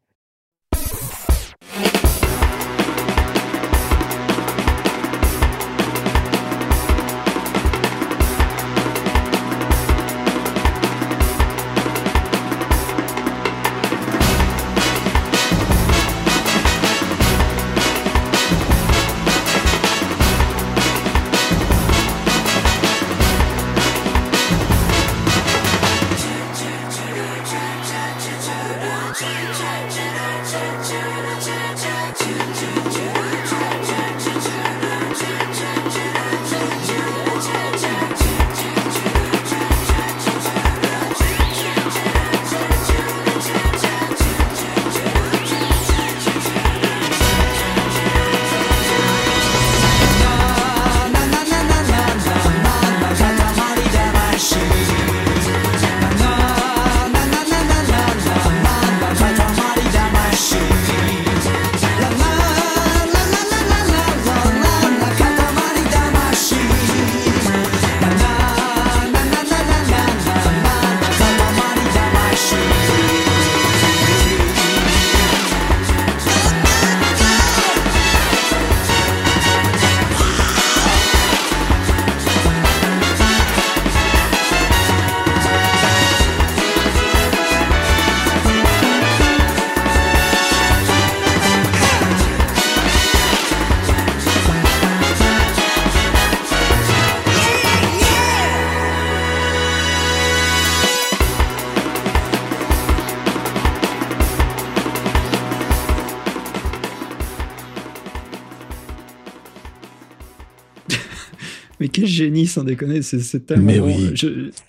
déconner, 112.67 113.01
c'est 113.01 113.45
tellement. 113.45 113.65
Mais 113.65 113.79
oui. 113.79 114.13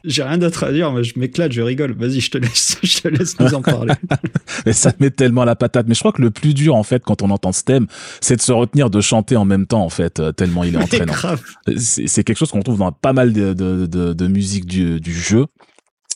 J'ai 0.05 0.23
rien 0.23 0.39
d'autre 0.39 0.65
à 0.65 0.73
dire, 0.73 0.93
mais 0.93 1.05
je 1.05 1.19
m'éclate, 1.19 1.53
je 1.53 1.63
rigole. 1.63 1.93
Vas-y, 1.93 2.21
je 2.21 2.31
te 2.31 2.39
laisse, 2.39 2.79
je 2.83 3.01
te 3.01 3.09
laisse 3.09 3.39
nous 3.39 3.55
en 3.55 3.63
parler. 3.63 3.95
Mais 4.67 4.73
ça 4.73 4.93
met 4.99 5.11
tellement 5.11 5.45
la 5.45 5.55
patate. 5.55 5.87
Mais 5.89 5.95
je 5.95 6.01
crois 6.01 6.13
que 6.13 6.23
le 6.23 6.31
plus 6.31 6.53
dur, 6.53 6.75
en 6.75 6.83
fait, 6.83 7.03
quand 7.05 7.23
on 7.23 7.31
entend 7.31 7.53
ce 7.53 7.63
thème, 7.63 7.87
c'est 8.21 8.37
de 8.37 8.41
se 8.41 8.53
retenir 8.53 8.91
de 8.91 9.01
chanter 9.01 9.37
en 9.37 9.45
même 9.45 9.67
temps, 9.67 9.85
en 9.85 9.89
fait, 9.89 10.21
euh, 10.21 10.33
tellement 10.33 10.65
il 10.65 10.75
est 10.75 10.79
entraînant. 10.83 11.13
C'est 11.77 12.09
c'est 12.19 12.25
quelque 12.25 12.39
chose 12.39 12.51
qu'on 12.51 12.63
trouve 12.63 12.79
dans 12.79 12.91
pas 12.91 13.13
mal 13.13 13.33
de, 13.33 13.53
de, 13.53 13.87
de, 13.87 14.13
de 14.13 14.27
musique 14.27 14.67
du, 14.67 15.01
du 15.01 15.13
jeu. 15.13 15.47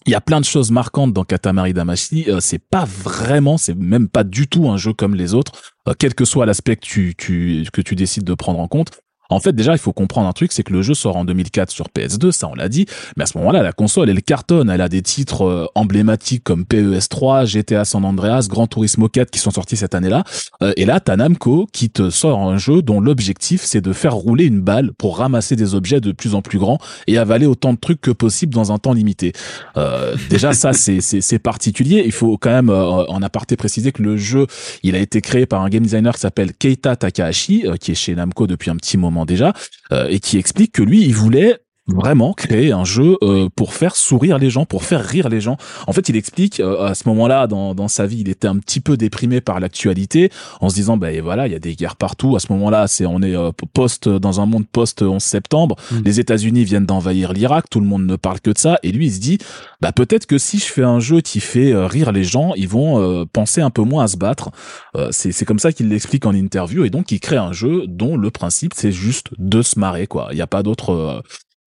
Il 0.07 0.11
y 0.11 0.17
a 0.17 0.21
plein 0.21 0.41
de 0.41 0.45
choses 0.45 0.73
marquantes 0.73 1.13
dans 1.13 1.25
Katamari 1.25 1.73
Damacy. 1.73 2.25
Euh, 2.29 2.41
c'est 2.41 2.59
pas 2.59 2.85
vraiment, 2.85 3.57
c'est 3.57 3.77
même 3.77 4.09
pas 4.09 4.25
du 4.25 4.49
tout 4.49 4.69
un 4.69 4.77
jeu 4.77 4.93
comme 4.93 5.15
les 5.15 5.33
autres, 5.35 5.53
euh, 5.89 5.95
quel 5.97 6.15
que 6.15 6.25
soit 6.25 6.45
l'aspect 6.45 6.77
que 6.77 6.85
tu, 6.85 7.15
tu, 7.17 7.65
que 7.73 7.81
tu 7.81 7.95
décides 7.95 8.25
de 8.25 8.35
prendre 8.35 8.59
en 8.59 8.67
compte. 8.67 9.01
En 9.33 9.41
fait, 9.41 9.53
déjà, 9.55 9.73
il 9.73 9.79
faut 9.79 9.93
comprendre 9.93 10.29
un 10.29 10.33
truc, 10.33 10.53
c'est 10.53 10.63
que 10.63 10.73
le 10.73 10.83
jeu 10.83 10.95
sort 10.95 11.17
en 11.17 11.25
2004 11.25 11.71
sur 11.71 11.87
PS2, 11.89 12.31
ça 12.33 12.49
on 12.49 12.55
l'a 12.55 12.69
dit, 12.69 12.87
mais 13.17 13.25
à 13.25 13.27
ce 13.27 13.37
moment-là, 13.39 13.63
la 13.63 13.73
console, 13.73 14.11
elle 14.11 14.23
cartonne, 14.23 14.71
elle 14.71 14.81
a 14.81 14.89
des 14.89 15.03
titres 15.03 15.43
euh, 15.45 15.67
emblématiques 15.75 16.45
comme 16.45 16.65
PES 16.65 17.09
3, 17.09 17.45
GTA 17.45 17.85
San 17.85 18.05
Andreas, 18.05 18.47
Gran 18.49 18.67
Turismo 18.67 19.09
4 19.09 19.31
qui 19.31 19.39
sont 19.39 19.51
sortis 19.51 19.77
cette 19.77 19.95
année-là, 19.95 20.25
Euh, 20.63 20.73
et 20.77 20.85
là, 20.85 21.01
t'as 21.01 21.17
Namco 21.17 21.67
qui 21.73 21.91
te 21.91 22.11
sort 22.11 22.39
un 22.41 22.57
jeu 22.59 22.83
dont 22.83 23.01
l'objectif, 23.01 23.63
c'est 23.65 23.81
de 23.81 23.93
faire 23.93 24.15
rouler 24.15 24.45
une 24.45 24.61
balle 24.61 24.93
pour 24.99 25.19
ramasser 25.19 25.57
des 25.57 25.75
objets 25.75 26.01
de 26.01 26.13
plus 26.13 26.35
en 26.35 26.43
plus 26.43 26.59
grands 26.59 26.79
et 27.07 27.19
avaler 27.19 27.47
autant 27.47 27.73
de 27.73 27.79
trucs 27.79 28.01
que 28.01 28.11
possible 28.11 28.53
dans 28.55 28.71
un 28.73 28.79
temps 28.79 28.93
limité. 28.93 29.33
Euh, 29.77 30.15
déjà, 30.31 30.53
ça, 30.53 30.73
c'est- 30.83 31.01
c'est 31.01 31.21
c'est 31.21 31.39
particulier. 31.39 32.03
Il 32.05 32.13
faut 32.13 32.37
quand 32.39 32.51
même, 32.51 32.71
euh, 32.71 33.05
en 33.07 33.23
aparté, 33.23 33.57
préciser 33.57 33.93
que 33.93 34.03
le 34.03 34.17
jeu, 34.17 34.47
il 34.83 34.95
a 34.95 34.99
été 34.99 35.21
créé 35.21 35.47
par 35.47 35.63
un 35.63 35.69
game 35.69 35.83
designer 35.83 36.15
qui 36.15 36.21
s'appelle 36.21 36.53
Keita 36.55 36.97
Takahashi, 36.97 37.65
euh, 37.67 37.77
qui 37.77 37.93
est 37.93 37.95
chez 37.95 38.15
Namco 38.15 38.47
depuis 38.47 38.71
un 38.71 38.77
petit 38.77 38.97
moment 38.99 39.22
déjà, 39.25 39.53
euh, 39.93 40.07
et 40.09 40.21
qui 40.21 40.39
explique 40.39 40.73
que 40.73 40.83
lui, 40.83 41.03
il 41.03 41.15
voulait 41.15 41.59
vraiment 41.87 42.33
créer 42.33 42.73
un 42.73 42.85
jeu 42.85 43.17
euh, 43.23 43.49
pour 43.55 43.75
faire 43.75 43.97
sourire 43.97 44.39
les 44.39 44.51
gens, 44.51 44.65
pour 44.65 44.85
faire 44.85 45.05
rire 45.05 45.29
les 45.29 45.41
gens. 45.41 45.57
En 45.87 45.93
fait, 45.93 46.09
il 46.09 46.17
explique 46.17 46.61
euh, 46.61 46.87
à 46.87 46.95
ce 46.95 47.09
moment-là 47.09 47.47
dans, 47.47 47.75
dans 47.75 47.89
sa 47.89 48.07
vie, 48.07 48.21
il 48.21 48.29
était 48.29 48.49
un 48.49 48.57
petit 48.57 48.81
peu 48.81 48.97
déprimé 48.97 49.41
par 49.41 49.61
l'actualité, 49.61 50.31
en 50.61 50.69
se 50.69 50.75
disant 50.75 50.97
ben 50.97 51.21
voilà, 51.23 51.47
il 51.47 51.53
y 51.53 51.57
a 51.57 51.59
des 51.59 51.75
guerres 51.75 51.97
partout. 51.97 52.37
À 52.37 52.41
ce 52.41 52.53
moment-là, 52.53 52.87
c'est 52.87 53.07
on 53.07 53.21
est 53.21 53.37
euh, 53.37 53.51
post 53.75 54.09
dans 54.09 54.41
un 54.41 54.47
monde 54.47 54.67
post 54.67 55.03
11 55.03 55.23
septembre. 55.23 55.77
Mm. 55.91 55.97
Les 56.05 56.21
États-Unis 56.21 56.65
viennent 56.65 56.87
d'envahir 56.87 57.33
l'Irak, 57.33 57.69
tout 57.71 57.81
le 57.81 57.87
monde 57.87 58.07
ne 58.07 58.17
parle 58.17 58.41
que 58.41 58.51
de 58.51 58.59
ça, 58.59 58.79
et 58.83 58.93
lui 58.93 59.07
il 59.07 59.13
se 59.13 59.21
dit 59.21 59.39
bah 59.81 59.91
peut-être 59.91 60.27
que 60.27 60.39
si 60.39 60.59
je 60.59 60.67
fais 60.67 60.85
un 60.85 61.01
jeu 61.01 61.21
qui 61.21 61.41
fait 61.41 61.73
euh, 61.73 61.89
rire 61.89 62.13
les 62.13 62.23
gens, 62.23 62.55
ils 62.55 62.69
vont 62.69 63.01
euh, 63.01 63.25
penser 63.25 63.61
un 63.61 63.71
peu 63.71 63.83
moins 63.83 64.05
à 64.05 64.09
se 64.09 64.17
battre. 64.17 64.51
Euh, 64.97 65.09
c'est 65.11 65.33
c'est 65.33 65.45
comme 65.45 65.59
ça 65.59 65.73
qu'il 65.73 65.89
l'explique 65.89 66.25
en 66.25 66.33
interview, 66.33 66.85
et 66.85 66.91
donc 66.91 67.11
il 67.11 67.19
crée 67.19 67.37
un 67.37 67.53
jeu 67.53 67.87
dont 67.89 68.17
le 68.17 68.31
principe 68.31 68.75
c'est 68.77 68.93
juste 68.93 69.31
de 69.39 69.61
se 69.61 69.81
marrer 69.81 70.07
quoi. 70.07 70.29
Il 70.31 70.37
n'y 70.37 70.41
a 70.41 70.47
pas 70.47 70.63
d'autre 70.63 70.91
euh, 70.91 71.21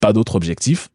pas 0.06 0.14
d'autre 0.14 0.36
objectif. 0.36 0.90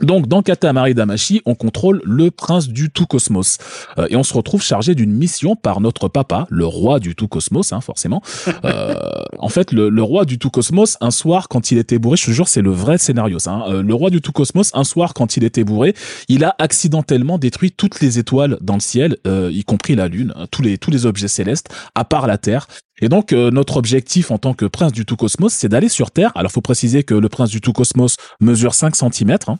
Donc, 0.00 0.28
dans 0.28 0.42
Katamari 0.42 0.94
Damacy, 0.94 1.42
on 1.44 1.56
contrôle 1.56 2.00
le 2.04 2.30
prince 2.30 2.68
du 2.68 2.88
tout 2.88 3.06
cosmos. 3.06 3.58
Euh, 3.98 4.06
et 4.10 4.14
on 4.14 4.22
se 4.22 4.32
retrouve 4.32 4.62
chargé 4.62 4.94
d'une 4.94 5.10
mission 5.12 5.56
par 5.56 5.80
notre 5.80 6.06
papa, 6.06 6.46
le 6.50 6.66
roi 6.66 7.00
du 7.00 7.16
tout 7.16 7.26
cosmos, 7.26 7.72
hein, 7.72 7.80
forcément. 7.80 8.22
Euh, 8.64 8.94
en 9.40 9.48
fait, 9.48 9.72
le, 9.72 9.88
le 9.88 10.02
roi 10.04 10.24
du 10.24 10.38
tout 10.38 10.50
cosmos, 10.50 10.96
un 11.00 11.10
soir, 11.10 11.48
quand 11.48 11.72
il 11.72 11.78
était 11.78 11.98
bourré, 11.98 12.16
je 12.16 12.26
te 12.26 12.30
jure, 12.30 12.46
c'est 12.46 12.62
le 12.62 12.70
vrai 12.70 12.96
scénario, 12.96 13.40
ça. 13.40 13.54
hein. 13.54 13.64
Euh, 13.70 13.82
le 13.82 13.92
roi 13.92 14.10
du 14.10 14.20
tout 14.20 14.30
cosmos, 14.30 14.70
un 14.72 14.84
soir, 14.84 15.14
quand 15.14 15.36
il 15.36 15.42
était 15.42 15.64
bourré, 15.64 15.96
il 16.28 16.44
a 16.44 16.54
accidentellement 16.60 17.36
détruit 17.38 17.72
toutes 17.72 18.00
les 18.00 18.20
étoiles 18.20 18.56
dans 18.60 18.74
le 18.74 18.80
ciel, 18.80 19.16
euh, 19.26 19.50
y 19.52 19.64
compris 19.64 19.96
la 19.96 20.06
lune, 20.06 20.32
hein, 20.36 20.46
tous 20.48 20.62
les 20.62 20.78
tous 20.78 20.92
les 20.92 21.06
objets 21.06 21.26
célestes, 21.26 21.70
à 21.96 22.04
part 22.04 22.28
la 22.28 22.38
Terre. 22.38 22.68
Et 23.00 23.08
donc, 23.08 23.32
euh, 23.32 23.50
notre 23.50 23.76
objectif 23.76 24.30
en 24.30 24.38
tant 24.38 24.54
que 24.54 24.64
prince 24.64 24.92
du 24.92 25.04
tout 25.04 25.16
cosmos, 25.16 25.52
c'est 25.52 25.68
d'aller 25.68 25.88
sur 25.88 26.10
Terre. 26.10 26.32
Alors, 26.34 26.50
faut 26.50 26.60
préciser 26.60 27.04
que 27.04 27.14
le 27.14 27.28
prince 27.28 27.50
du 27.50 27.60
tout 27.60 27.72
cosmos 27.72 28.16
mesure 28.40 28.74
5 28.74 28.96
cm. 28.96 29.38
Hein. 29.46 29.58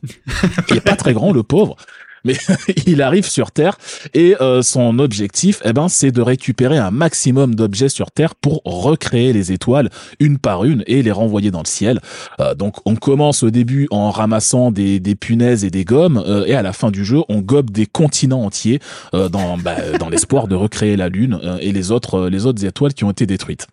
Il 0.70 0.77
est 0.77 0.81
pas 0.81 0.97
très 0.97 1.12
grand, 1.12 1.32
le 1.32 1.43
pauvre. 1.43 1.77
Mais 2.24 2.35
il 2.86 3.03
arrive 3.03 3.27
sur 3.27 3.51
Terre 3.51 3.78
et 4.15 4.36
euh, 4.40 4.62
son 4.62 4.99
objectif, 4.99 5.61
eh 5.65 5.73
ben, 5.73 5.89
c'est 5.89 6.11
de 6.11 6.23
récupérer 6.23 6.78
un 6.78 6.90
maximum 6.90 7.55
d'objets 7.55 7.89
sur 7.89 8.11
Terre 8.11 8.35
pour 8.35 8.62
recréer 8.65 9.32
les 9.32 9.53
étoiles 9.53 9.90
une 10.20 10.39
par 10.39 10.65
une 10.65 10.82
et 10.86 11.03
les 11.03 11.12
renvoyer 11.12 11.51
dans 11.51 11.62
le 11.62 11.66
ciel. 11.66 12.01
Euh, 12.40 12.55
donc, 12.55 12.77
on 12.86 12.97
commence 12.97 13.43
au 13.43 13.51
début 13.51 13.89
en 13.90 14.11
ramassant 14.11 14.70
des, 14.70 15.01
des 15.01 15.15
punaises 15.15 15.65
et 15.65 15.70
des 15.70 15.85
gommes 15.85 16.23
euh, 16.27 16.45
et 16.47 16.55
à 16.55 16.62
la 16.62 16.73
fin 16.73 16.90
du 16.90 17.05
jeu, 17.05 17.23
on 17.28 17.40
gobe 17.40 17.70
des 17.70 17.86
continents 17.86 18.45
entiers 18.45 18.81
euh, 19.15 19.28
dans, 19.28 19.59
bah, 19.59 19.77
dans 20.01 20.09
l'espoir 20.09 20.49
de 20.49 20.55
recréer 20.55 20.97
la 20.97 21.09
Lune 21.09 21.39
euh, 21.43 21.59
et 21.61 21.73
les 21.73 21.90
autres, 21.90 22.15
euh, 22.15 22.31
les 22.31 22.47
autres 22.47 22.65
étoiles 22.65 22.95
qui 22.95 23.05
ont 23.05 23.11
été 23.11 23.27
détruites. 23.27 23.66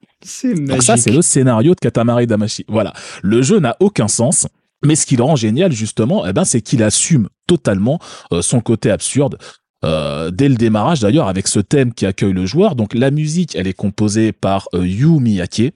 Donc 0.44 0.82
ça, 0.82 0.98
c'est 0.98 1.12
le 1.12 1.22
scénario 1.22 1.76
de 1.76 1.80
Katamari 1.80 2.26
Damacy. 2.26 2.66
Voilà. 2.68 2.94
Le 3.22 3.42
jeu 3.42 3.60
n'a 3.60 3.76
aucun 3.80 4.08
sens. 4.08 4.48
Mais 4.84 4.96
ce 4.96 5.06
qui 5.06 5.16
le 5.16 5.24
rend 5.24 5.36
génial, 5.36 5.72
justement, 5.72 6.26
eh 6.28 6.34
ben, 6.34 6.46
c'est 6.46 6.62
qu'il 6.62 6.84
assume 6.84 7.30
totalement 7.48 8.00
euh, 8.32 8.42
son 8.42 8.60
côté 8.62 8.92
absurde. 8.92 9.38
Euh, 9.84 10.32
dès 10.32 10.50
le 10.50 10.56
démarrage, 10.56 11.00
d'ailleurs, 11.02 11.28
avec 11.28 11.48
ce 11.48 11.60
thème 11.60 11.94
qui 11.94 12.06
accueille 12.06 12.34
le 12.34 12.46
joueur. 12.46 12.76
Donc, 12.76 12.94
la 12.96 13.12
musique, 13.12 13.56
elle 13.56 13.68
est 13.68 13.74
composée 13.74 14.32
par 14.32 14.68
euh, 14.74 14.86
Yu 14.86 15.20
Miyake. 15.20 15.74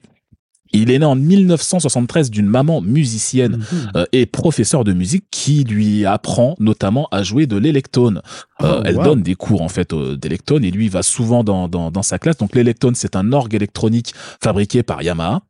Il 0.72 0.90
est 0.92 1.00
né 1.00 1.04
en 1.04 1.16
1973 1.16 2.30
d'une 2.30 2.46
maman 2.46 2.80
musicienne 2.80 3.56
Mhm. 3.58 3.90
euh, 3.96 4.04
et 4.12 4.26
professeur 4.26 4.84
de 4.84 4.92
musique 4.92 5.24
qui 5.30 5.64
lui 5.64 6.06
apprend 6.06 6.54
notamment 6.60 7.08
à 7.10 7.22
jouer 7.24 7.46
de 7.46 7.56
l'électone. 7.56 8.22
Euh, 8.62 8.76
Oh, 8.78 8.82
elle 8.84 8.96
wow. 8.96 9.02
donne 9.04 9.22
des 9.22 9.34
cours 9.34 9.62
en 9.62 9.68
fait 9.68 9.92
euh, 9.92 10.16
d'électone 10.16 10.64
et 10.64 10.70
lui 10.70 10.88
va 10.88 11.02
souvent 11.02 11.42
dans, 11.42 11.66
dans, 11.66 11.90
dans 11.90 12.02
sa 12.04 12.18
classe. 12.20 12.36
Donc 12.36 12.54
l'électone 12.54 12.94
c'est 12.94 13.16
un 13.16 13.32
orgue 13.32 13.54
électronique 13.54 14.12
fabriqué 14.42 14.82
par 14.84 15.02
Yamaha. 15.02 15.40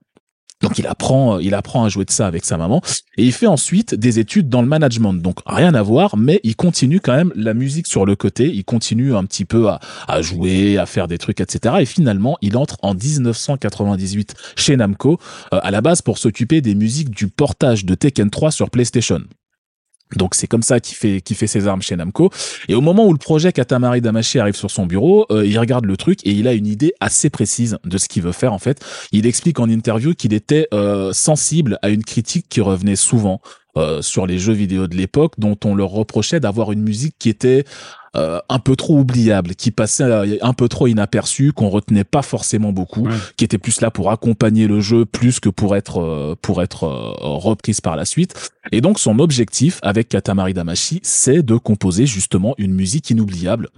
Donc 0.62 0.78
il 0.78 0.86
apprend, 0.86 1.38
il 1.38 1.54
apprend 1.54 1.84
à 1.84 1.88
jouer 1.88 2.04
de 2.04 2.10
ça 2.10 2.26
avec 2.26 2.44
sa 2.44 2.56
maman 2.56 2.82
et 3.16 3.24
il 3.24 3.32
fait 3.32 3.46
ensuite 3.46 3.94
des 3.94 4.18
études 4.18 4.48
dans 4.48 4.62
le 4.62 4.68
management. 4.68 5.14
Donc 5.14 5.38
rien 5.46 5.74
à 5.74 5.82
voir, 5.82 6.16
mais 6.16 6.40
il 6.42 6.56
continue 6.56 7.00
quand 7.00 7.16
même 7.16 7.32
la 7.34 7.54
musique 7.54 7.86
sur 7.86 8.04
le 8.04 8.16
côté. 8.16 8.48
Il 8.48 8.64
continue 8.64 9.14
un 9.14 9.24
petit 9.24 9.44
peu 9.44 9.68
à, 9.68 9.80
à 10.06 10.22
jouer, 10.22 10.78
à 10.78 10.86
faire 10.86 11.08
des 11.08 11.18
trucs, 11.18 11.40
etc. 11.40 11.76
Et 11.80 11.86
finalement, 11.86 12.36
il 12.42 12.56
entre 12.56 12.76
en 12.82 12.94
1998 12.94 14.34
chez 14.56 14.76
Namco 14.76 15.18
euh, 15.52 15.60
à 15.62 15.70
la 15.70 15.80
base 15.80 16.02
pour 16.02 16.18
s'occuper 16.18 16.60
des 16.60 16.74
musiques 16.74 17.10
du 17.10 17.28
portage 17.28 17.84
de 17.84 17.94
Tekken 17.94 18.30
3 18.30 18.50
sur 18.50 18.70
PlayStation. 18.70 19.20
Donc 20.16 20.34
c'est 20.34 20.46
comme 20.46 20.62
ça 20.62 20.80
qu'il 20.80 20.96
fait 21.36 21.46
ses 21.46 21.66
armes 21.66 21.82
chez 21.82 21.96
Namco. 21.96 22.30
Et 22.68 22.74
au 22.74 22.80
moment 22.80 23.06
où 23.06 23.12
le 23.12 23.18
projet 23.18 23.52
Katamari 23.52 24.00
Damacy 24.00 24.38
arrive 24.38 24.56
sur 24.56 24.70
son 24.70 24.86
bureau, 24.86 25.26
euh, 25.30 25.46
il 25.46 25.58
regarde 25.58 25.86
le 25.86 25.96
truc 25.96 26.20
et 26.24 26.30
il 26.30 26.48
a 26.48 26.52
une 26.52 26.66
idée 26.66 26.92
assez 27.00 27.30
précise 27.30 27.78
de 27.84 27.98
ce 27.98 28.08
qu'il 28.08 28.22
veut 28.22 28.32
faire 28.32 28.52
en 28.52 28.58
fait. 28.58 28.84
Il 29.12 29.26
explique 29.26 29.60
en 29.60 29.68
interview 29.68 30.14
qu'il 30.14 30.32
était 30.32 30.68
euh, 30.74 31.12
sensible 31.12 31.78
à 31.82 31.90
une 31.90 32.04
critique 32.04 32.46
qui 32.48 32.60
revenait 32.60 32.96
souvent 32.96 33.40
euh, 33.76 34.02
sur 34.02 34.26
les 34.26 34.38
jeux 34.38 34.52
vidéo 34.52 34.88
de 34.88 34.96
l'époque, 34.96 35.34
dont 35.38 35.56
on 35.64 35.76
leur 35.76 35.90
reprochait 35.90 36.40
d'avoir 36.40 36.72
une 36.72 36.82
musique 36.82 37.14
qui 37.20 37.28
était 37.28 37.64
euh, 38.16 38.40
un 38.48 38.58
peu 38.58 38.74
trop 38.74 38.98
oubliable, 38.98 39.54
qui 39.54 39.70
passait 39.70 40.02
euh, 40.02 40.36
un 40.42 40.52
peu 40.52 40.68
trop 40.68 40.88
inaperçue, 40.88 41.52
qu'on 41.52 41.68
retenait 41.68 42.02
pas 42.04 42.22
forcément 42.22 42.72
beaucoup, 42.72 43.06
Ouais. 43.06 43.14
qui 43.36 43.44
était 43.44 43.58
plus 43.58 43.80
là 43.80 43.90
pour 43.90 44.10
accompagner 44.10 44.66
le 44.66 44.80
jeu 44.80 45.04
plus 45.04 45.38
que 45.38 45.48
pour 45.48 45.76
être 45.76 46.00
euh, 46.00 46.34
pour 46.42 46.60
être 46.62 46.84
reprise 47.20 47.80
par 47.80 47.94
la 47.94 48.04
suite. 48.04 48.50
Et 48.72 48.80
donc 48.80 48.98
son 48.98 49.18
objectif 49.20 49.78
avec 49.82 50.08
Katamari 50.08 50.54
Damacy, 50.54 51.00
c'est 51.04 51.42
de 51.42 51.56
composer 51.56 52.06
justement 52.06 52.54
une 52.58 52.74
musique 52.74 53.10
inoubliable. 53.10 53.68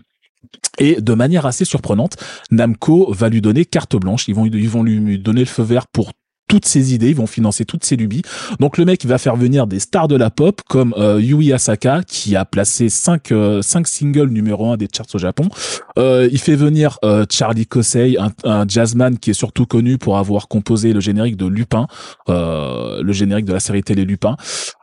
Et 0.78 1.00
de 1.00 1.14
manière 1.14 1.44
assez 1.46 1.64
surprenante, 1.64 2.16
Namco 2.50 3.12
va 3.12 3.28
lui 3.28 3.40
donner 3.40 3.64
carte 3.64 3.96
blanche. 3.96 4.28
Ils 4.28 4.34
vont, 4.34 4.46
ils 4.46 4.68
vont 4.68 4.82
lui 4.82 5.18
donner 5.18 5.40
le 5.40 5.46
feu 5.46 5.62
vert 5.62 5.86
pour 5.86 6.12
toutes 6.52 6.66
ses 6.66 6.92
idées, 6.92 7.08
ils 7.08 7.16
vont 7.16 7.26
financer 7.26 7.64
toutes 7.64 7.82
ses 7.82 7.96
lubies. 7.96 8.20
Donc 8.60 8.76
le 8.76 8.84
mec 8.84 9.02
il 9.04 9.08
va 9.08 9.16
faire 9.16 9.36
venir 9.36 9.66
des 9.66 9.78
stars 9.78 10.06
de 10.06 10.16
la 10.16 10.28
pop 10.28 10.60
comme 10.68 10.94
euh, 10.98 11.18
Yui 11.18 11.50
Asaka 11.50 12.02
qui 12.06 12.36
a 12.36 12.44
placé 12.44 12.90
5 12.90 13.32
cinq 13.62 13.88
singles 13.88 14.28
numéro 14.28 14.70
1 14.70 14.76
des 14.76 14.86
charts 14.94 15.06
au 15.14 15.18
Japon. 15.18 15.48
Euh, 15.98 16.28
il 16.30 16.38
fait 16.38 16.54
venir 16.54 16.98
euh, 17.06 17.24
Charlie 17.30 17.66
Kosei, 17.66 18.18
un, 18.18 18.32
un 18.44 18.68
jazzman 18.68 19.18
qui 19.18 19.30
est 19.30 19.34
surtout 19.34 19.64
connu 19.64 19.96
pour 19.96 20.18
avoir 20.18 20.48
composé 20.48 20.92
le 20.92 21.00
générique 21.00 21.38
de 21.38 21.46
Lupin, 21.46 21.86
euh, 22.28 23.02
le 23.02 23.12
générique 23.14 23.46
de 23.46 23.54
la 23.54 23.60
série 23.60 23.82
télé 23.82 24.04
Lupin. 24.04 24.36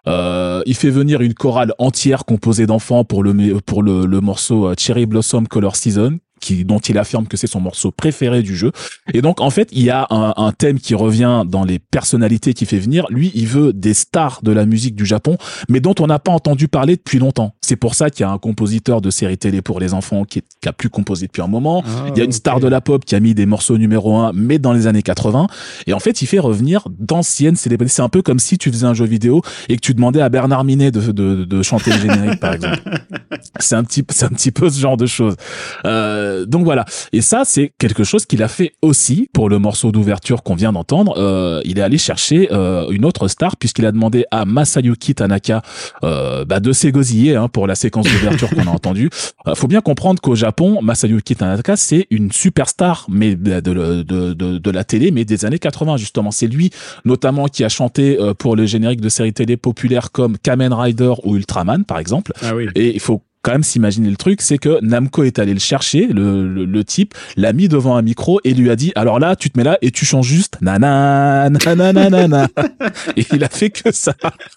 Euh, 0.07 0.63
il 0.65 0.75
fait 0.75 0.89
venir 0.89 1.21
une 1.21 1.35
chorale 1.35 1.73
entière 1.77 2.25
composée 2.25 2.65
d'enfants 2.65 3.03
pour 3.03 3.21
le 3.23 3.59
pour 3.61 3.83
le, 3.83 4.07
le 4.07 4.21
morceau 4.21 4.67
euh, 4.67 4.73
Cherry 4.77 5.05
Blossom 5.05 5.47
Color 5.47 5.75
Season 5.75 6.17
qui, 6.39 6.65
dont 6.65 6.79
il 6.79 6.97
affirme 6.97 7.27
que 7.27 7.37
c'est 7.37 7.47
son 7.47 7.59
morceau 7.59 7.91
préféré 7.91 8.41
du 8.43 8.55
jeu. 8.55 8.71
Et 9.13 9.21
donc, 9.21 9.41
en 9.41 9.49
fait, 9.49 9.69
il 9.71 9.83
y 9.83 9.89
a 9.89 10.07
un, 10.09 10.33
un 10.37 10.51
thème 10.51 10.79
qui 10.79 10.95
revient 10.95 11.43
dans 11.47 11.63
les 11.63 11.79
personnalités 11.79 12.53
qu'il 12.53 12.67
fait 12.67 12.79
venir. 12.79 13.05
Lui, 13.09 13.31
il 13.35 13.47
veut 13.47 13.73
des 13.73 13.93
stars 13.93 14.39
de 14.43 14.51
la 14.51 14.65
musique 14.65 14.95
du 14.95 15.05
Japon, 15.05 15.37
mais 15.69 15.79
dont 15.79 15.95
on 15.99 16.07
n'a 16.07 16.19
pas 16.19 16.31
entendu 16.31 16.67
parler 16.67 16.95
depuis 16.95 17.19
longtemps. 17.19 17.53
C'est 17.61 17.75
pour 17.75 17.95
ça 17.95 18.09
qu'il 18.09 18.25
y 18.25 18.29
a 18.29 18.31
un 18.31 18.37
compositeur 18.37 19.01
de 19.01 19.09
séries 19.09 19.37
télé 19.37 19.61
pour 19.61 19.79
les 19.79 19.93
enfants 19.93 20.23
qui, 20.25 20.39
est- 20.39 20.43
qui 20.61 20.69
a 20.69 20.73
plus 20.73 20.89
composé 20.89 21.27
depuis 21.27 21.41
un 21.41 21.47
moment. 21.47 21.83
Ah, 21.85 22.05
Il 22.13 22.17
y 22.17 22.21
a 22.21 22.23
une 22.23 22.31
star 22.31 22.59
de 22.59 22.67
la 22.67 22.81
pop 22.81 23.05
qui 23.05 23.15
a 23.15 23.19
mis 23.19 23.33
des 23.33 23.45
morceaux 23.45 23.77
numéro 23.77 24.15
un, 24.17 24.31
mais 24.33 24.59
dans 24.59 24.73
les 24.73 24.87
années 24.87 25.01
80. 25.03 25.47
Et 25.87 25.93
en 25.93 25.99
fait, 25.99 26.21
il 26.21 26.25
fait 26.27 26.39
revenir 26.39 26.83
d'anciennes 26.99 27.55
célébrités. 27.55 27.91
C'est 27.93 28.01
un 28.01 28.09
peu 28.09 28.21
comme 28.21 28.39
si 28.39 28.57
tu 28.57 28.71
faisais 28.71 28.85
un 28.85 28.93
jeu 28.93 29.05
vidéo 29.05 29.41
et 29.67 29.75
que 29.75 29.81
tu 29.81 29.93
demandais 29.93 30.21
à 30.21 30.29
Bernard 30.29 30.63
Minet 30.63 30.91
de, 30.91 31.11
de, 31.11 31.43
de 31.45 31.61
chanter 31.61 31.91
le 31.91 31.99
générique, 31.99 32.39
par 32.39 32.53
exemple. 32.53 32.79
C'est 33.59 33.75
un 33.75 33.83
petit, 33.83 34.03
c'est 34.09 34.25
un 34.25 34.29
petit 34.29 34.51
peu 34.51 34.69
ce 34.69 34.79
genre 34.79 34.97
de 34.97 35.05
choses. 35.05 35.35
Euh, 35.85 36.28
Euh, 36.30 36.45
donc 36.45 36.64
voilà. 36.64 36.85
Et 37.11 37.22
ça, 37.22 37.43
c'est 37.45 37.72
quelque 37.77 38.03
chose 38.03 38.26
qu'il 38.26 38.43
a 38.43 38.47
fait 38.47 38.73
aussi 38.81 39.30
pour 39.34 39.49
le 39.49 39.60
morceau 39.60 39.91
d'ouverture 39.91 40.43
qu'on 40.43 40.56
vient 40.56 40.72
d'entendre. 40.72 41.15
Euh, 41.18 41.61
il 41.65 41.80
est 41.80 41.81
allé 41.81 41.97
chercher 41.97 42.49
euh, 42.51 42.89
une 42.89 43.06
autre 43.06 43.27
star 43.27 43.57
puisqu'il 43.57 43.85
a 43.85 43.91
demandé 43.91 44.26
à 44.31 44.45
Masayuki 44.45 45.15
Tanaka 45.15 45.61
euh, 46.03 46.45
bah, 46.45 46.60
de 46.60 46.72
s'égosiller 46.72 47.35
hein, 47.35 47.47
pour 47.47 47.68
la 47.68 47.76
séquence 47.76 48.06
d'ouverture 48.07 48.49
qu'on 48.49 48.68
a 48.68 48.72
entendue. 48.72 49.10
Euh, 49.47 49.56
faut 49.56 49.68
bien 49.68 49.81
comprendre 49.81 50.22
qu'au 50.22 50.35
Japon, 50.35 50.80
Masayuki 50.81 51.35
Tanaka, 51.35 51.76
c'est 51.76 52.07
une 52.10 52.31
superstar 52.31 53.06
mais 53.10 53.35
de, 53.35 53.60
de, 53.60 54.03
de, 54.03 54.34
de, 54.34 54.57
de 54.57 54.72
la 54.72 54.84
télé, 54.84 55.11
mais 55.11 55.26
des 55.26 55.45
années 55.45 55.60
80 55.60 55.97
justement. 55.97 56.31
C'est 56.31 56.47
lui 56.47 56.72
notamment 57.06 57.47
qui 57.47 57.64
a 57.64 57.69
chanté 57.69 58.18
pour 58.38 58.56
le 58.56 58.65
générique 58.65 59.01
de 59.01 59.10
séries 59.10 59.34
télé 59.34 59.57
populaires 59.57 60.11
comme 60.11 60.38
Kamen 60.38 60.73
Rider 60.73 61.14
ou 61.23 61.35
Ultraman 61.35 61.84
par 61.84 61.99
exemple. 61.99 62.31
Ah 62.41 62.56
oui. 62.56 62.68
Et 62.76 62.93
il 62.93 62.99
faut 62.99 63.22
quand 63.41 63.51
même 63.51 63.63
s'imaginer 63.63 64.09
le 64.09 64.17
truc, 64.17 64.41
c'est 64.41 64.57
que 64.57 64.79
Namco 64.81 65.23
est 65.23 65.39
allé 65.39 65.53
le 65.53 65.59
chercher, 65.59 66.07
le, 66.07 66.47
le, 66.47 66.65
le 66.65 66.83
type, 66.83 67.13
l'a 67.37 67.53
mis 67.53 67.67
devant 67.67 67.95
un 67.95 68.01
micro 68.01 68.39
et 68.43 68.53
lui 68.53 68.69
a 68.69 68.75
dit, 68.75 68.91
alors 68.95 69.19
là, 69.19 69.35
tu 69.35 69.49
te 69.49 69.57
mets 69.57 69.63
là 69.63 69.77
et 69.81 69.91
tu 69.91 70.05
chantes 70.05 70.25
juste 70.25 70.57
nana, 70.61 71.49
nanana, 71.49 72.47
et 73.15 73.25
il 73.31 73.43
a 73.43 73.49
fait 73.49 73.69
que 73.69 73.91
ça. 73.93 74.13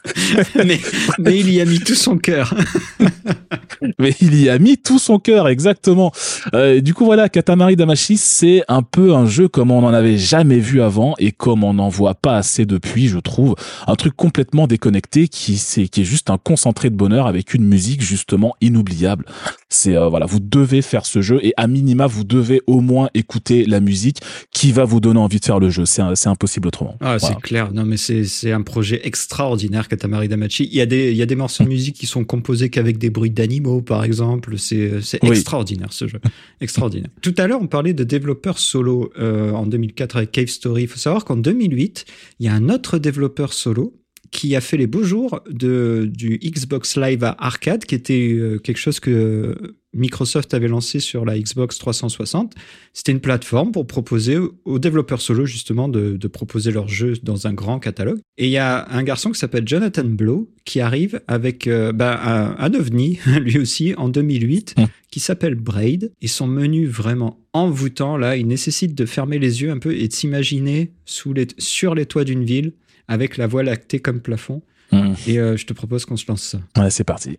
mais, 0.56 0.80
mais 1.18 1.38
il 1.38 1.52
y 1.52 1.60
a 1.60 1.64
mis 1.64 1.78
tout 1.78 1.94
son 1.94 2.18
cœur. 2.18 2.54
Mais 3.98 4.14
il 4.20 4.40
y 4.40 4.48
a 4.48 4.58
mis 4.58 4.78
tout 4.78 4.98
son 4.98 5.18
cœur, 5.18 5.48
exactement. 5.48 6.12
Euh, 6.54 6.80
du 6.80 6.94
coup, 6.94 7.04
voilà, 7.04 7.28
Katamari 7.28 7.74
Damacy, 7.76 8.16
c'est 8.16 8.62
un 8.68 8.82
peu 8.82 9.14
un 9.14 9.26
jeu 9.26 9.48
comme 9.48 9.70
on 9.70 9.80
n'en 9.80 9.92
avait 9.92 10.18
jamais 10.18 10.58
vu 10.58 10.82
avant 10.82 11.14
et 11.18 11.32
comme 11.32 11.64
on 11.64 11.74
n'en 11.74 11.88
voit 11.88 12.14
pas 12.14 12.36
assez 12.36 12.64
depuis, 12.64 13.08
je 13.08 13.18
trouve. 13.18 13.56
Un 13.86 13.96
truc 13.96 14.14
complètement 14.14 14.66
déconnecté 14.66 15.28
qui, 15.28 15.56
c'est, 15.58 15.88
qui 15.88 16.02
est 16.02 16.04
juste 16.04 16.30
un 16.30 16.38
concentré 16.38 16.90
de 16.90 16.94
bonheur 16.94 17.26
avec 17.26 17.54
une 17.54 17.64
musique 17.64 18.02
justement 18.02 18.54
inoubliable. 18.72 19.26
C'est, 19.68 19.96
euh, 19.96 20.08
voilà, 20.08 20.26
vous 20.26 20.40
devez 20.40 20.82
faire 20.82 21.06
ce 21.06 21.22
jeu 21.22 21.38
et 21.42 21.52
à 21.56 21.66
minima, 21.66 22.06
vous 22.06 22.24
devez 22.24 22.62
au 22.66 22.80
moins 22.80 23.08
écouter 23.14 23.64
la 23.64 23.80
musique 23.80 24.18
qui 24.50 24.72
va 24.72 24.84
vous 24.84 25.00
donner 25.00 25.20
envie 25.20 25.40
de 25.40 25.44
faire 25.44 25.58
le 25.60 25.70
jeu. 25.70 25.84
C'est, 25.86 26.02
c'est 26.14 26.28
impossible 26.28 26.68
autrement. 26.68 26.96
Ah, 27.00 27.16
Voilà. 27.16 27.18
c'est 27.20 27.40
clair. 27.40 27.72
Non, 27.72 27.84
mais 27.84 27.96
c'est, 27.96 28.24
c'est 28.24 28.52
un 28.52 28.62
projet 28.62 29.00
extraordinaire, 29.06 29.88
Katamari 29.88 30.28
Damacy. 30.28 30.68
Il 30.70 30.76
y 30.76 30.80
a 30.80 30.86
des, 30.86 31.10
il 31.10 31.16
y 31.16 31.22
a 31.22 31.26
des 31.26 31.36
morceaux 31.36 31.64
de 31.64 31.68
musique 31.68 31.96
qui 31.96 32.06
sont 32.06 32.24
composés 32.24 32.70
qu'avec 32.70 32.98
des 32.98 33.10
bruits 33.10 33.30
d'animaux, 33.30 33.80
par 33.82 34.04
exemple. 34.04 34.58
C'est, 34.58 35.00
c'est 35.02 35.22
Oui. 35.22 35.30
extraordinaire, 35.30 35.92
ce 35.92 36.06
jeu. 36.08 36.20
extraordinaire. 36.60 37.10
Tout 37.22 37.34
à 37.38 37.46
l'heure, 37.46 37.60
on 37.62 37.66
parlait 37.66 37.94
de 37.94 38.04
développeurs 38.04 38.58
solo 38.58 39.12
euh, 39.18 39.52
en 39.52 39.66
2004 39.66 40.16
avec 40.16 40.32
Cave 40.32 40.46
Story. 40.48 40.82
Il 40.82 40.88
faut 40.88 40.98
savoir 40.98 41.24
qu'en 41.24 41.36
2008, 41.36 42.04
il 42.40 42.46
y 42.46 42.48
a 42.48 42.54
un 42.54 42.68
autre 42.68 42.98
développeur 42.98 43.52
solo 43.52 43.94
qui 44.32 44.56
a 44.56 44.60
fait 44.60 44.78
les 44.78 44.86
beaux 44.88 45.04
jours 45.04 45.40
de, 45.48 46.10
du 46.12 46.38
Xbox 46.38 46.96
Live 46.96 47.22
Arcade, 47.38 47.84
qui 47.84 47.94
était 47.94 48.32
euh, 48.32 48.58
quelque 48.58 48.78
chose 48.78 48.98
que 48.98 49.76
Microsoft 49.94 50.54
avait 50.54 50.68
lancé 50.68 51.00
sur 51.00 51.26
la 51.26 51.38
Xbox 51.38 51.78
360. 51.78 52.54
C'était 52.94 53.12
une 53.12 53.20
plateforme 53.20 53.72
pour 53.72 53.86
proposer 53.86 54.38
aux 54.64 54.78
développeurs 54.78 55.20
solo 55.20 55.44
justement 55.44 55.86
de, 55.86 56.16
de 56.16 56.28
proposer 56.28 56.70
leurs 56.70 56.88
jeux 56.88 57.12
dans 57.22 57.46
un 57.46 57.52
grand 57.52 57.78
catalogue. 57.78 58.20
Et 58.38 58.46
il 58.46 58.50
y 58.50 58.56
a 58.56 58.88
un 58.90 59.02
garçon 59.02 59.30
qui 59.30 59.38
s'appelle 59.38 59.68
Jonathan 59.68 60.04
Blow 60.04 60.50
qui 60.64 60.80
arrive 60.80 61.20
avec 61.28 61.66
euh, 61.66 61.92
ben, 61.92 62.18
un, 62.22 62.56
un 62.58 62.74
ovni, 62.74 63.18
lui 63.40 63.58
aussi, 63.58 63.94
en 63.98 64.08
2008, 64.08 64.74
Mm. 64.78 64.84
qui 65.10 65.20
s'appelle 65.20 65.54
Braid. 65.54 66.12
Et 66.20 66.28
son 66.28 66.46
menu 66.46 66.86
vraiment 66.86 67.38
envoûtant, 67.52 68.16
là, 68.16 68.36
il 68.36 68.46
nécessite 68.46 68.94
de 68.94 69.04
fermer 69.04 69.38
les 69.38 69.62
yeux 69.62 69.70
un 69.70 69.78
peu 69.78 69.94
et 69.94 70.08
de 70.08 70.12
s'imaginer 70.12 70.92
sous 71.04 71.32
les, 71.32 71.48
sur 71.58 71.94
les 71.94 72.06
toits 72.06 72.24
d'une 72.24 72.44
ville 72.44 72.72
avec 73.08 73.36
la 73.36 73.46
voie 73.46 73.62
lactée 73.62 74.00
comme 74.00 74.20
plafond. 74.20 74.62
Mmh. 74.92 75.14
Et 75.26 75.38
euh, 75.38 75.56
je 75.56 75.66
te 75.66 75.72
propose 75.72 76.04
qu'on 76.04 76.16
se 76.16 76.26
lance 76.28 76.42
ça. 76.42 76.58
Ouais, 76.80 76.90
c'est 76.90 77.04
parti. 77.04 77.38